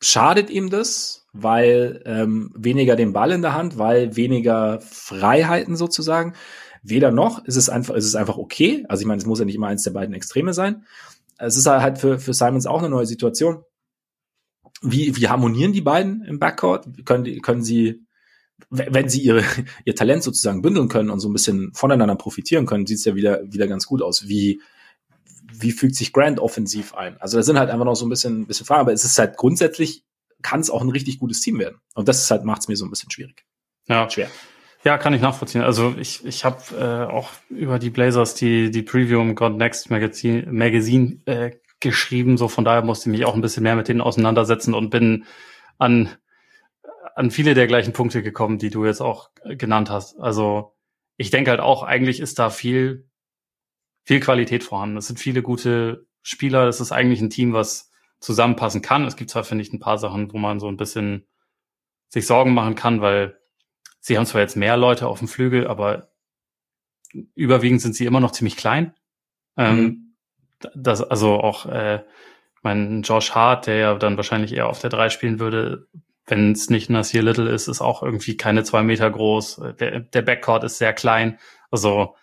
Schadet 0.01 0.51
ihm 0.51 0.69
das, 0.69 1.27
weil 1.33 2.03
ähm, 2.05 2.53
weniger 2.55 2.97
den 2.97 3.13
Ball 3.13 3.33
in 3.33 3.43
der 3.43 3.55
Hand, 3.55 3.79
weil 3.79 4.17
weniger 4.17 4.81
Freiheiten 4.81 5.77
sozusagen. 5.77 6.35
Weder 6.83 7.11
noch 7.11 7.45
ist 7.45 7.57
es 7.57 7.69
einfach, 7.69 7.95
ist 7.95 8.05
es 8.05 8.15
einfach 8.15 8.37
okay. 8.37 8.85
Also 8.89 9.01
ich 9.01 9.07
meine, 9.07 9.19
es 9.19 9.27
muss 9.27 9.39
ja 9.39 9.45
nicht 9.45 9.57
immer 9.57 9.69
eins 9.69 9.83
der 9.83 9.93
beiden 9.93 10.15
Extreme 10.15 10.53
sein. 10.53 10.85
Es 11.39 11.57
ist 11.57 11.67
halt 11.67 11.99
für, 11.99 12.19
für 12.19 12.35
Simons 12.35 12.67
auch 12.67 12.79
eine 12.79 12.91
neue 12.91 13.07
Situation. 13.07 13.65
Wie, 14.83 15.17
wie 15.17 15.29
harmonieren 15.29 15.73
die 15.73 15.81
beiden 15.81 16.23
im 16.25 16.39
Backcourt? 16.39 17.05
Können, 17.05 17.41
können 17.41 17.63
sie, 17.63 18.05
wenn 18.69 19.09
sie 19.09 19.23
ihre, 19.23 19.43
ihr 19.85 19.95
Talent 19.95 20.23
sozusagen 20.23 20.63
bündeln 20.63 20.89
können 20.89 21.11
und 21.11 21.21
so 21.21 21.29
ein 21.29 21.33
bisschen 21.33 21.73
voneinander 21.75 22.17
profitieren 22.17 22.67
können, 22.67 22.87
sieht 22.87 22.99
es 22.99 23.05
ja 23.05 23.15
wieder, 23.15 23.41
wieder 23.51 23.67
ganz 23.67 23.87
gut 23.87 24.03
aus. 24.03 24.29
Wie, 24.29 24.61
wie 25.61 25.73
fügt 25.73 25.95
sich 25.95 26.13
Grant 26.13 26.41
offensiv 26.41 26.95
ein? 26.95 27.21
Also 27.21 27.37
da 27.37 27.43
sind 27.43 27.59
halt 27.59 27.71
einfach 27.71 27.85
noch 27.85 27.95
so 27.95 28.07
ein 28.07 28.09
bisschen, 28.09 28.43
ein 28.43 28.47
bisschen 28.47 28.67
Fragen, 28.67 28.83
aber 28.83 28.93
es 28.93 29.05
ist 29.05 29.19
halt 29.19 29.37
grundsätzlich, 29.37 30.05
kann 30.43 30.61
es 30.61 30.71
auch 30.71 30.83
ein 30.83 30.91
richtig 30.91 31.19
gutes 31.19 31.41
Team 31.41 31.59
werden. 31.59 31.81
Und 31.95 32.09
das 32.09 32.23
ist 32.23 32.31
halt, 32.31 32.45
macht 32.45 32.61
es 32.61 32.69
mir 32.69 32.77
so 32.77 32.85
ein 32.85 32.91
bisschen 32.91 33.11
schwierig. 33.11 33.45
Ja. 33.89 34.09
Schwer. 34.11 34.31
Ja, 34.85 34.99
kann 34.99 35.15
ich 35.15 35.21
nachvollziehen. 35.21 35.63
Also 35.63 35.95
ich, 35.99 36.25
ich 36.25 36.45
habe 36.45 36.63
äh, 36.79 37.13
auch 37.13 37.31
über 37.49 37.79
die 37.79 37.91
Blazers 37.91 38.35
die, 38.35 38.71
die 38.71 38.83
Preview 38.83 39.21
im 39.21 39.35
God 39.35 39.57
Next 39.57 39.91
Magazine, 39.91 40.47
Magazine 40.51 41.21
äh, 41.25 41.51
geschrieben. 41.81 42.37
So 42.37 42.49
von 42.49 42.65
daher 42.65 42.83
musste 42.83 43.11
ich 43.11 43.19
mich 43.19 43.27
auch 43.27 43.35
ein 43.35 43.41
bisschen 43.41 43.65
mehr 43.65 43.77
mit 43.77 43.89
denen 43.89 44.01
auseinandersetzen 44.01 44.75
und 44.75 44.91
bin 44.91 45.25
an, 45.79 46.11
an 47.17 47.31
viele 47.31 47.55
der 47.55 47.67
gleichen 47.67 47.93
Punkte 47.93 48.23
gekommen, 48.23 48.59
die 48.59 48.71
du 48.71 48.85
jetzt 48.85 49.01
auch 49.01 49.31
genannt 49.45 49.91
hast. 49.91 50.21
Also 50.21 50.77
ich 51.17 51.31
denke 51.31 51.51
halt 51.51 51.61
auch, 51.61 51.83
eigentlich 51.83 52.21
ist 52.21 52.39
da 52.39 52.51
viel, 52.51 53.09
viel 54.07 54.21
Qualität 54.21 54.63
vorhanden. 54.65 54.97
Es 54.97 55.09
sind 55.09 55.19
viele 55.19 55.43
gute 55.43 56.07
Spieler. 56.23 56.69
Es 56.69 56.81
ist 56.81 56.93
eigentlich 56.93 57.21
ein 57.21 57.31
Team, 57.31 57.53
was 57.53 57.91
zusammenpassen 58.21 58.81
kann. 58.81 59.05
Es 59.05 59.17
gibt 59.17 59.31
zwar, 59.31 59.45
finde 59.45 59.63
ich, 59.63 59.73
ein 59.73 59.81
paar 59.81 59.99
Sachen, 59.99 60.33
wo 60.33 60.39
man 60.39 60.61
so 60.61 60.69
ein 60.69 60.77
bisschen 60.77 61.27
sich 62.09 62.27
Sorgen 62.27 62.55
machen 62.55 62.77
kann, 62.77 63.01
weil 63.01 63.39
sie 63.99 64.17
haben 64.17 64.27
zwar 64.27 64.41
jetzt 64.41 64.57
mehr 64.57 64.77
Leute 64.77 65.09
auf 65.09 65.19
dem 65.19 65.29
Flügel, 65.29 65.67
aber 65.67 66.13
überwiegend 67.35 67.83
sind 67.83 67.95
sie 67.95 68.07
immer 68.07 68.21
noch 68.21 68.31
ziemlich 68.31 68.57
klein. 68.57 68.95
Ähm, 69.57 69.83
mhm. 69.83 70.15
das, 70.75 71.03
also 71.03 71.41
auch, 71.41 71.67
äh, 71.67 72.05
mein 72.63 73.03
Josh 73.03 73.33
Hart, 73.33 73.67
der 73.67 73.77
ja 73.77 73.95
dann 73.95 74.17
wahrscheinlich 74.17 74.53
eher 74.53 74.69
auf 74.69 74.81
der 74.81 74.91
drei 74.91 75.09
spielen 75.09 75.41
würde, 75.41 75.89
wenn 76.27 76.53
es 76.53 76.71
nicht 76.71 76.91
Nasir 76.91 77.23
Little 77.23 77.51
ist, 77.51 77.69
ist 77.69 77.81
auch 77.81 78.03
irgendwie 78.03 78.37
keine 78.37 78.63
zwei 78.65 78.83
Meter 78.83 79.11
groß. 79.11 79.63
Der, 79.79 80.01
der 80.01 80.23
Backcourt 80.23 80.65
ist 80.65 80.79
sehr 80.79 80.93
klein. 80.93 81.39
Also 81.71 82.17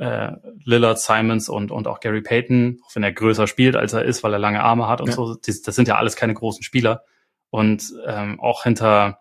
äh, 0.00 0.32
Lillard, 0.64 0.98
Simons 0.98 1.50
und, 1.50 1.70
und 1.70 1.86
auch 1.86 2.00
Gary 2.00 2.22
Payton, 2.22 2.80
auch 2.86 2.94
wenn 2.96 3.02
er 3.02 3.12
größer 3.12 3.46
spielt, 3.46 3.76
als 3.76 3.92
er 3.92 4.02
ist, 4.02 4.22
weil 4.22 4.32
er 4.32 4.38
lange 4.38 4.62
Arme 4.62 4.88
hat 4.88 5.02
und 5.02 5.08
ja. 5.08 5.14
so, 5.14 5.34
das, 5.34 5.60
das 5.60 5.76
sind 5.76 5.88
ja 5.88 5.96
alles 5.96 6.16
keine 6.16 6.32
großen 6.32 6.62
Spieler. 6.62 7.04
Und 7.50 7.92
ähm, 8.06 8.40
auch 8.40 8.62
hinter, 8.62 9.20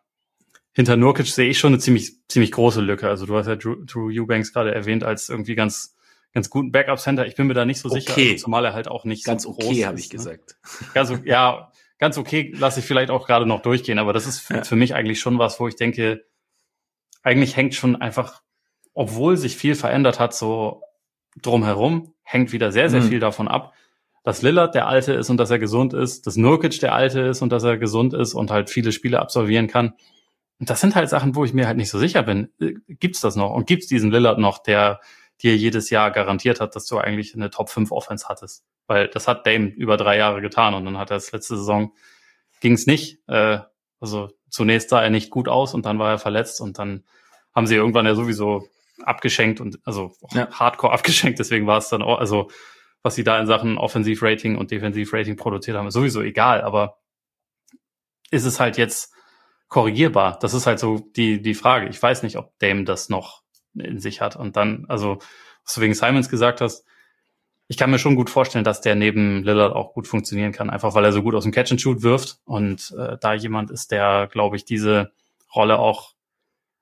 hinter 0.72 0.96
Nurkic 0.96 1.28
sehe 1.28 1.50
ich 1.50 1.60
schon 1.60 1.74
eine 1.74 1.80
ziemlich, 1.80 2.14
ziemlich 2.30 2.54
große 2.54 2.80
Lücke. 2.80 3.10
Also 3.10 3.26
du 3.26 3.36
hast 3.36 3.48
ja 3.48 3.58
Drew, 3.58 3.84
Drew 3.84 4.10
Eubanks 4.10 4.54
gerade 4.54 4.74
erwähnt 4.74 5.04
als 5.04 5.28
irgendwie 5.28 5.56
ganz, 5.56 5.98
ganz 6.34 6.50
guten 6.50 6.72
Backup-Center. 6.72 7.26
Ich 7.26 7.36
bin 7.36 7.48
mir 7.48 7.56
da 7.56 7.66
nicht 7.66 7.82
so 7.82 7.90
okay. 7.90 8.00
sicher, 8.00 8.14
also, 8.16 8.36
zumal 8.36 8.64
er 8.64 8.74
halt 8.74 8.88
auch 8.88 9.04
nicht 9.04 9.26
ganz 9.26 9.44
so 9.44 9.52
groß 9.52 9.66
okay, 9.66 9.86
habe 9.86 10.00
ich 10.00 10.08
ne? 10.08 10.18
gesagt. 10.18 10.56
Ganz, 10.94 11.12
ja, 11.26 11.74
ganz 11.98 12.18
okay 12.18 12.54
lasse 12.58 12.80
ich 12.80 12.86
vielleicht 12.86 13.12
auch 13.12 13.28
gerade 13.28 13.46
noch 13.46 13.62
durchgehen, 13.62 14.00
aber 14.00 14.14
das 14.14 14.28
ist 14.28 14.40
für, 14.40 14.56
ja. 14.56 14.64
für 14.64 14.78
mich 14.78 14.96
eigentlich 14.96 15.20
schon 15.20 15.40
was, 15.40 15.60
wo 15.60 15.68
ich 15.68 15.76
denke, 15.76 16.26
eigentlich 17.22 17.58
hängt 17.58 17.76
schon 17.76 17.98
einfach 17.98 18.42
obwohl 19.00 19.38
sich 19.38 19.56
viel 19.56 19.76
verändert 19.76 20.20
hat, 20.20 20.34
so 20.34 20.84
drumherum, 21.41 22.14
hängt 22.22 22.52
wieder 22.52 22.74
sehr, 22.74 22.89
sehr 22.89 23.00
mhm. 23.00 23.08
viel 23.08 23.20
davon 23.22 23.47
ab, 23.47 23.74
dass 24.26 24.41
Lillard 24.41 24.76
der 24.76 24.88
Alte 24.89 25.14
ist 25.14 25.30
und 25.30 25.38
dass 25.38 25.50
er 25.50 25.58
gesund 25.58 25.93
ist, 25.93 26.28
dass 26.28 26.36
Nurkic 26.36 26.82
der 26.82 26.93
Alte 26.93 27.22
ist 27.22 27.41
und 27.41 27.50
dass 27.50 27.64
er 27.64 27.78
gesund 27.78 28.14
ist 28.14 28.34
und 28.34 28.52
halt 28.52 28.70
viele 28.70 28.91
Spiele 28.91 29.22
absolvieren 29.22 29.68
kann. 29.68 29.93
Und 30.60 30.70
das 30.70 30.82
sind 30.82 30.95
halt 30.95 31.08
Sachen, 31.08 31.34
wo 31.34 31.45
ich 31.45 31.54
mir 31.54 31.66
halt 31.66 31.78
nicht 31.78 31.89
so 31.89 31.97
sicher 31.97 32.24
bin. 32.24 32.52
Äh, 32.60 32.74
gibt's 32.89 33.22
das 33.22 33.38
noch? 33.38 33.52
Und 33.54 33.68
gibt's 33.68 33.88
diesen 33.88 34.12
Lillard 34.12 34.38
noch, 34.38 34.58
der 34.62 35.00
dir 35.41 35.56
jedes 35.56 35.89
Jahr 35.89 36.12
garantiert 36.12 36.60
hat, 36.60 36.76
dass 36.76 36.86
du 36.86 36.97
eigentlich 36.97 37.34
eine 37.34 37.50
Top 37.50 37.70
5 37.70 37.93
Offense 37.93 38.28
hattest? 38.28 38.66
Weil 38.86 39.08
das 39.08 39.30
hat 39.30 39.47
Dame 39.47 39.68
über 39.68 39.95
drei 39.95 40.18
Jahre 40.18 40.41
getan 40.41 40.74
und 40.74 40.84
dann 40.84 40.97
hat 40.97 41.10
er 41.10 41.16
es 41.16 41.32
letzte 41.32 41.56
Saison 41.56 41.93
ging's 42.60 42.86
nicht. 42.86 43.20
Äh, 43.30 43.60
also 44.02 44.30
zunächst 44.50 44.89
sah 44.89 45.02
er 45.02 45.10
nicht 45.10 45.30
gut 45.30 45.47
aus 45.47 45.74
und 45.74 45.86
dann 45.86 46.00
war 46.00 46.10
er 46.12 46.20
verletzt 46.20 46.60
und 46.60 46.80
dann 46.80 47.06
haben 47.56 47.66
sie 47.66 47.76
irgendwann 47.76 48.06
ja 48.06 48.14
sowieso 48.14 48.68
abgeschenkt 49.04 49.62
und 49.62 49.80
also 49.86 50.14
ja. 50.32 50.50
hardcore 50.52 50.93
abgeschenkt. 50.93 51.39
Deswegen 51.39 51.68
war 51.68 51.78
es 51.78 51.89
dann 51.89 52.02
auch, 52.02 52.20
also 52.20 52.50
was 53.02 53.16
sie 53.16 53.24
da 53.24 53.39
in 53.39 53.47
Sachen 53.47 53.78
Offensivrating 53.78 54.58
und 54.58 54.72
Defensivrating 54.72 55.36
produziert 55.36 55.78
haben, 55.78 55.88
ist 55.88 55.93
sowieso 55.93 56.22
egal. 56.22 56.62
Aber 56.62 57.00
ist 58.32 58.45
es 58.45 58.60
halt 58.60 58.78
jetzt 58.78 59.14
korrigierbar? 59.68 60.38
Das 60.39 60.54
ist 60.54 60.68
halt 60.68 60.80
so 60.80 61.00
die, 61.16 61.41
die 61.41 61.54
Frage. 61.54 61.88
Ich 61.88 62.02
weiß 62.02 62.24
nicht, 62.24 62.38
ob 62.38 62.58
Dame 62.60 62.84
das 62.84 63.10
noch 63.10 63.43
in 63.74 64.00
sich 64.00 64.22
hat. 64.22 64.36
Und 64.36 64.58
dann, 64.58 64.86
also, 64.89 65.20
was 65.64 65.76
du 65.76 65.82
wegen 65.82 65.93
Simons 65.93 66.30
gesagt 66.30 66.62
hast, 66.62 66.86
ich 67.68 67.78
kann 67.78 67.91
mir 67.91 68.00
schon 68.00 68.16
gut 68.16 68.32
vorstellen, 68.32 68.66
dass 68.66 68.82
der 68.82 68.95
neben 68.95 69.43
Lillard 69.43 69.74
auch 69.74 69.93
gut 69.93 70.08
funktionieren 70.08 70.52
kann, 70.52 70.72
einfach 70.72 70.95
weil 70.95 71.06
er 71.06 71.14
so 71.14 71.22
gut 71.22 71.36
aus 71.36 71.43
dem 71.43 71.52
Catch 71.52 71.72
and 71.72 71.82
Shoot 71.82 72.02
wirft 72.02 72.39
und 72.43 72.93
äh, 72.97 73.18
da 73.22 73.36
jemand 73.36 73.70
ist, 73.70 73.91
der, 73.91 74.28
glaube 74.28 74.56
ich, 74.56 74.66
diese 74.66 75.12
Rolle 75.54 75.78
auch 75.78 76.14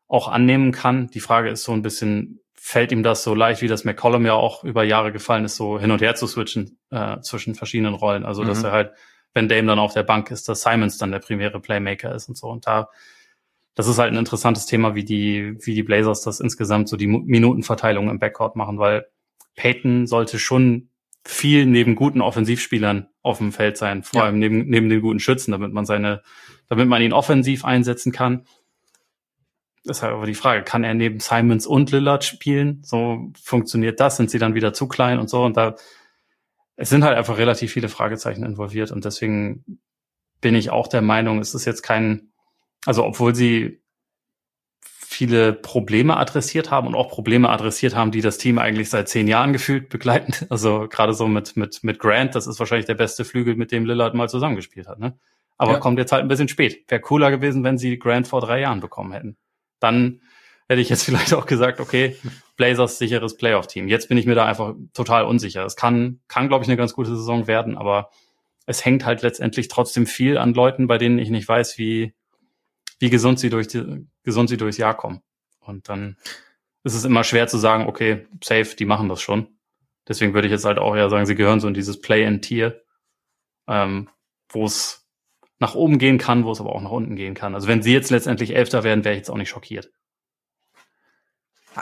auch 0.08 0.28
annehmen 0.28 0.72
kann. 0.72 1.08
Die 1.08 1.20
Frage 1.20 1.50
ist 1.50 1.64
so 1.64 1.74
ein 1.74 1.82
bisschen, 1.82 2.40
fällt 2.54 2.92
ihm 2.92 3.04
das 3.04 3.24
so 3.24 3.36
leicht, 3.36 3.62
wie 3.62 3.68
das 3.68 3.84
McCollum 3.84 4.26
ja 4.26 4.34
auch 4.34 4.64
über 4.64 4.84
Jahre 4.84 5.12
gefallen 5.12 5.46
ist, 5.46 5.56
so 5.56 5.80
hin 5.80 5.92
und 5.92 6.02
her 6.02 6.16
zu 6.16 6.28
switchen 6.28 6.80
äh, 6.92 7.20
zwischen 7.22 7.56
verschiedenen 7.56 7.94
Rollen. 7.94 8.26
Also 8.26 8.44
mhm. 8.44 8.48
dass 8.48 8.64
er 8.64 8.72
halt, 8.72 8.92
wenn 9.34 9.50
Dame 9.50 9.68
dann 9.68 9.80
auf 9.80 9.94
der 9.94 10.04
Bank 10.04 10.32
ist, 10.32 10.48
dass 10.50 10.62
Simons 10.62 10.98
dann 10.98 11.12
der 11.12 11.20
primäre 11.20 11.60
Playmaker 11.60 12.16
ist 12.16 12.30
und 12.30 12.38
so. 12.38 12.48
Und 12.48 12.66
da, 12.68 12.90
das 13.76 13.88
ist 13.88 14.00
halt 14.00 14.14
ein 14.14 14.18
interessantes 14.18 14.66
Thema, 14.66 14.96
wie 14.96 15.04
die, 15.04 15.58
wie 15.66 15.76
die 15.76 15.84
Blazers 15.84 16.22
das 16.22 16.40
insgesamt 16.40 16.90
so 16.90 16.98
die 16.98 17.08
Minutenverteilung 17.08 18.10
im 18.10 18.20
Backcourt 18.20 18.56
machen, 18.56 18.80
weil 18.80 19.08
Peyton 19.56 20.08
sollte 20.08 20.40
schon 20.40 20.90
viel 21.26 21.66
neben 21.66 21.96
guten 21.96 22.22
Offensivspielern 22.22 23.10
auf 23.22 23.40
dem 23.40 23.52
Feld 23.52 23.76
sein, 23.76 24.04
vor 24.04 24.22
ja. 24.22 24.26
allem 24.26 24.40
neben, 24.40 24.70
neben 24.70 24.88
den 24.88 25.02
guten 25.02 25.20
Schützen, 25.20 25.52
damit 25.52 25.74
man 25.74 25.86
seine, 25.86 26.22
damit 26.70 26.88
man 26.88 27.02
ihn 27.02 27.12
offensiv 27.12 27.66
einsetzen 27.66 28.14
kann 28.14 28.46
ist 29.90 30.04
halt 30.04 30.14
aber 30.14 30.26
die 30.26 30.36
Frage, 30.36 30.64
kann 30.64 30.84
er 30.84 30.94
neben 30.94 31.20
Simons 31.20 31.68
und 31.68 31.92
Lillard 31.92 32.24
spielen? 32.24 32.82
So 32.84 33.32
funktioniert 33.42 34.00
das? 34.00 34.18
Sind 34.18 34.30
sie 34.30 34.40
dann 34.40 34.56
wieder 34.56 34.74
zu 34.74 34.88
klein 34.88 35.20
und 35.20 35.30
so? 35.30 35.44
Und 35.44 35.58
da, 35.58 35.76
es 36.76 36.90
sind 36.90 37.04
halt 37.04 37.18
einfach 37.18 37.38
relativ 37.38 37.72
viele 37.72 37.90
Fragezeichen 37.90 38.44
involviert 38.44 38.92
und 38.92 39.06
deswegen 39.06 39.80
bin 40.42 40.56
ich 40.56 40.70
auch 40.70 40.88
der 40.88 41.02
Meinung, 41.02 41.40
es 41.40 41.56
ist 41.56 41.66
jetzt 41.66 41.82
kein, 41.82 42.30
also 42.86 43.04
obwohl 43.04 43.34
sie 43.34 43.82
viele 45.18 45.54
Probleme 45.54 46.18
adressiert 46.18 46.70
haben 46.70 46.86
und 46.86 46.94
auch 46.94 47.10
Probleme 47.10 47.50
adressiert 47.50 47.96
haben, 47.96 48.12
die 48.12 48.22
das 48.22 48.38
Team 48.38 48.60
eigentlich 48.60 48.90
seit 48.90 49.10
zehn 49.10 49.28
Jahren 49.28 49.54
gefühlt 49.54 49.90
begleiten. 49.90 50.34
Also 50.50 50.88
gerade 50.88 51.14
so 51.14 51.28
mit, 51.28 51.58
mit, 51.58 51.84
mit 51.84 52.00
Grant, 52.00 52.36
das 52.36 52.46
ist 52.46 52.60
wahrscheinlich 52.60 52.86
der 52.86 52.96
beste 52.96 53.26
Flügel, 53.26 53.56
mit 53.56 53.72
dem 53.72 53.86
Lillard 53.86 54.14
mal 54.14 54.30
zusammengespielt 54.30 54.88
hat. 54.88 55.00
Ne? 55.00 55.18
Aber 55.58 55.74
ja. 55.74 55.80
kommt 55.80 55.98
jetzt 55.98 56.12
halt 56.12 56.24
ein 56.24 56.28
bisschen 56.28 56.50
spät. 56.50 56.86
Wäre 56.88 57.02
cooler 57.02 57.32
gewesen, 57.32 57.64
wenn 57.64 57.78
sie 57.78 57.98
Grant 57.98 58.28
vor 58.28 58.42
drei 58.42 58.60
Jahren 58.60 58.80
bekommen 58.80 59.12
hätten 59.12 59.38
dann 59.80 60.22
hätte 60.68 60.82
ich 60.82 60.90
jetzt 60.90 61.04
vielleicht 61.06 61.34
auch 61.34 61.46
gesagt, 61.46 61.80
okay, 61.80 62.18
Blazers 62.56 62.98
sicheres 62.98 63.38
Playoff-Team. 63.38 63.88
Jetzt 63.88 64.10
bin 64.10 64.18
ich 64.18 64.26
mir 64.26 64.36
da 64.36 64.46
einfach 64.46 64.76
total 64.94 65.26
unsicher. 65.26 65.66
Es 65.66 65.76
kann, 65.76 66.20
kann, 66.28 66.48
glaube 66.48 66.64
ich, 66.64 66.70
eine 66.70 66.78
ganz 66.78 66.94
gute 66.94 67.16
Saison 67.16 67.48
werden, 67.48 67.78
aber 67.78 68.10
es 68.66 68.84
hängt 68.84 69.06
halt 69.06 69.22
letztendlich 69.22 69.70
trotzdem 69.70 70.06
viel 70.06 70.38
an 70.38 70.54
Leuten, 70.54 70.88
bei 70.88 70.98
denen 70.98 71.20
ich 71.20 71.30
nicht 71.30 71.48
weiß, 71.48 71.78
wie, 71.78 72.14
wie 73.00 73.10
gesund 73.10 73.40
sie 73.40 73.50
durch 73.50 73.68
die, 73.68 74.08
gesund 74.24 74.50
sie 74.50 74.58
durchs 74.58 74.78
Jahr 74.78 74.96
kommen. 74.96 75.22
Und 75.60 75.88
dann 75.90 76.18
ist 76.84 76.94
es 76.94 77.06
immer 77.06 77.24
schwer 77.24 77.48
zu 77.48 77.58
sagen, 77.58 77.88
okay, 77.88 78.28
safe, 78.44 78.76
die 78.76 78.86
machen 78.86 79.10
das 79.10 79.22
schon. 79.22 79.58
Deswegen 80.08 80.34
würde 80.34 80.48
ich 80.48 80.52
jetzt 80.52 80.66
halt 80.66 80.80
auch 80.80 80.96
ja 80.96 81.10
sagen, 81.10 81.26
sie 81.26 81.36
gehören 81.36 81.60
so 81.60 81.68
in 81.68 81.74
dieses 81.74 82.02
Play-in-Tier, 82.02 82.82
ähm, 83.68 84.10
wo 84.50 84.66
es 84.66 85.07
nach 85.60 85.76
oben 85.76 85.98
gehen 85.98 86.18
kann, 86.18 86.46
wo 86.46 86.52
es 86.52 86.60
aber 86.60 86.76
auch 86.76 86.82
nach 86.82 86.92
unten 86.92 87.16
gehen 87.16 87.34
kann. 87.34 87.56
Also 87.56 87.68
wenn 87.68 87.82
sie 87.82 87.94
jetzt 87.94 88.12
letztendlich 88.12 88.56
Elfter 88.56 88.84
werden, 88.84 89.04
wäre 89.04 89.16
ich 89.16 89.20
jetzt 89.20 89.30
auch 89.30 89.38
nicht 89.38 89.50
schockiert. 89.50 89.92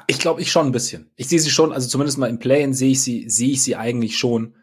Ich 0.07 0.19
glaube, 0.19 0.41
ich 0.41 0.51
schon 0.51 0.67
ein 0.67 0.71
bisschen. 0.71 1.11
Ich 1.15 1.27
sehe 1.27 1.39
sie 1.39 1.49
schon, 1.49 1.71
also 1.71 1.87
zumindest 1.87 2.17
mal 2.17 2.29
im 2.29 2.39
Play-in 2.39 2.73
sehe 2.73 2.91
ich 2.91 3.01
sie, 3.01 3.29
sehe 3.29 3.51
ich 3.51 3.61
sie 3.61 3.75
eigentlich 3.75 4.17
schon 4.17 4.55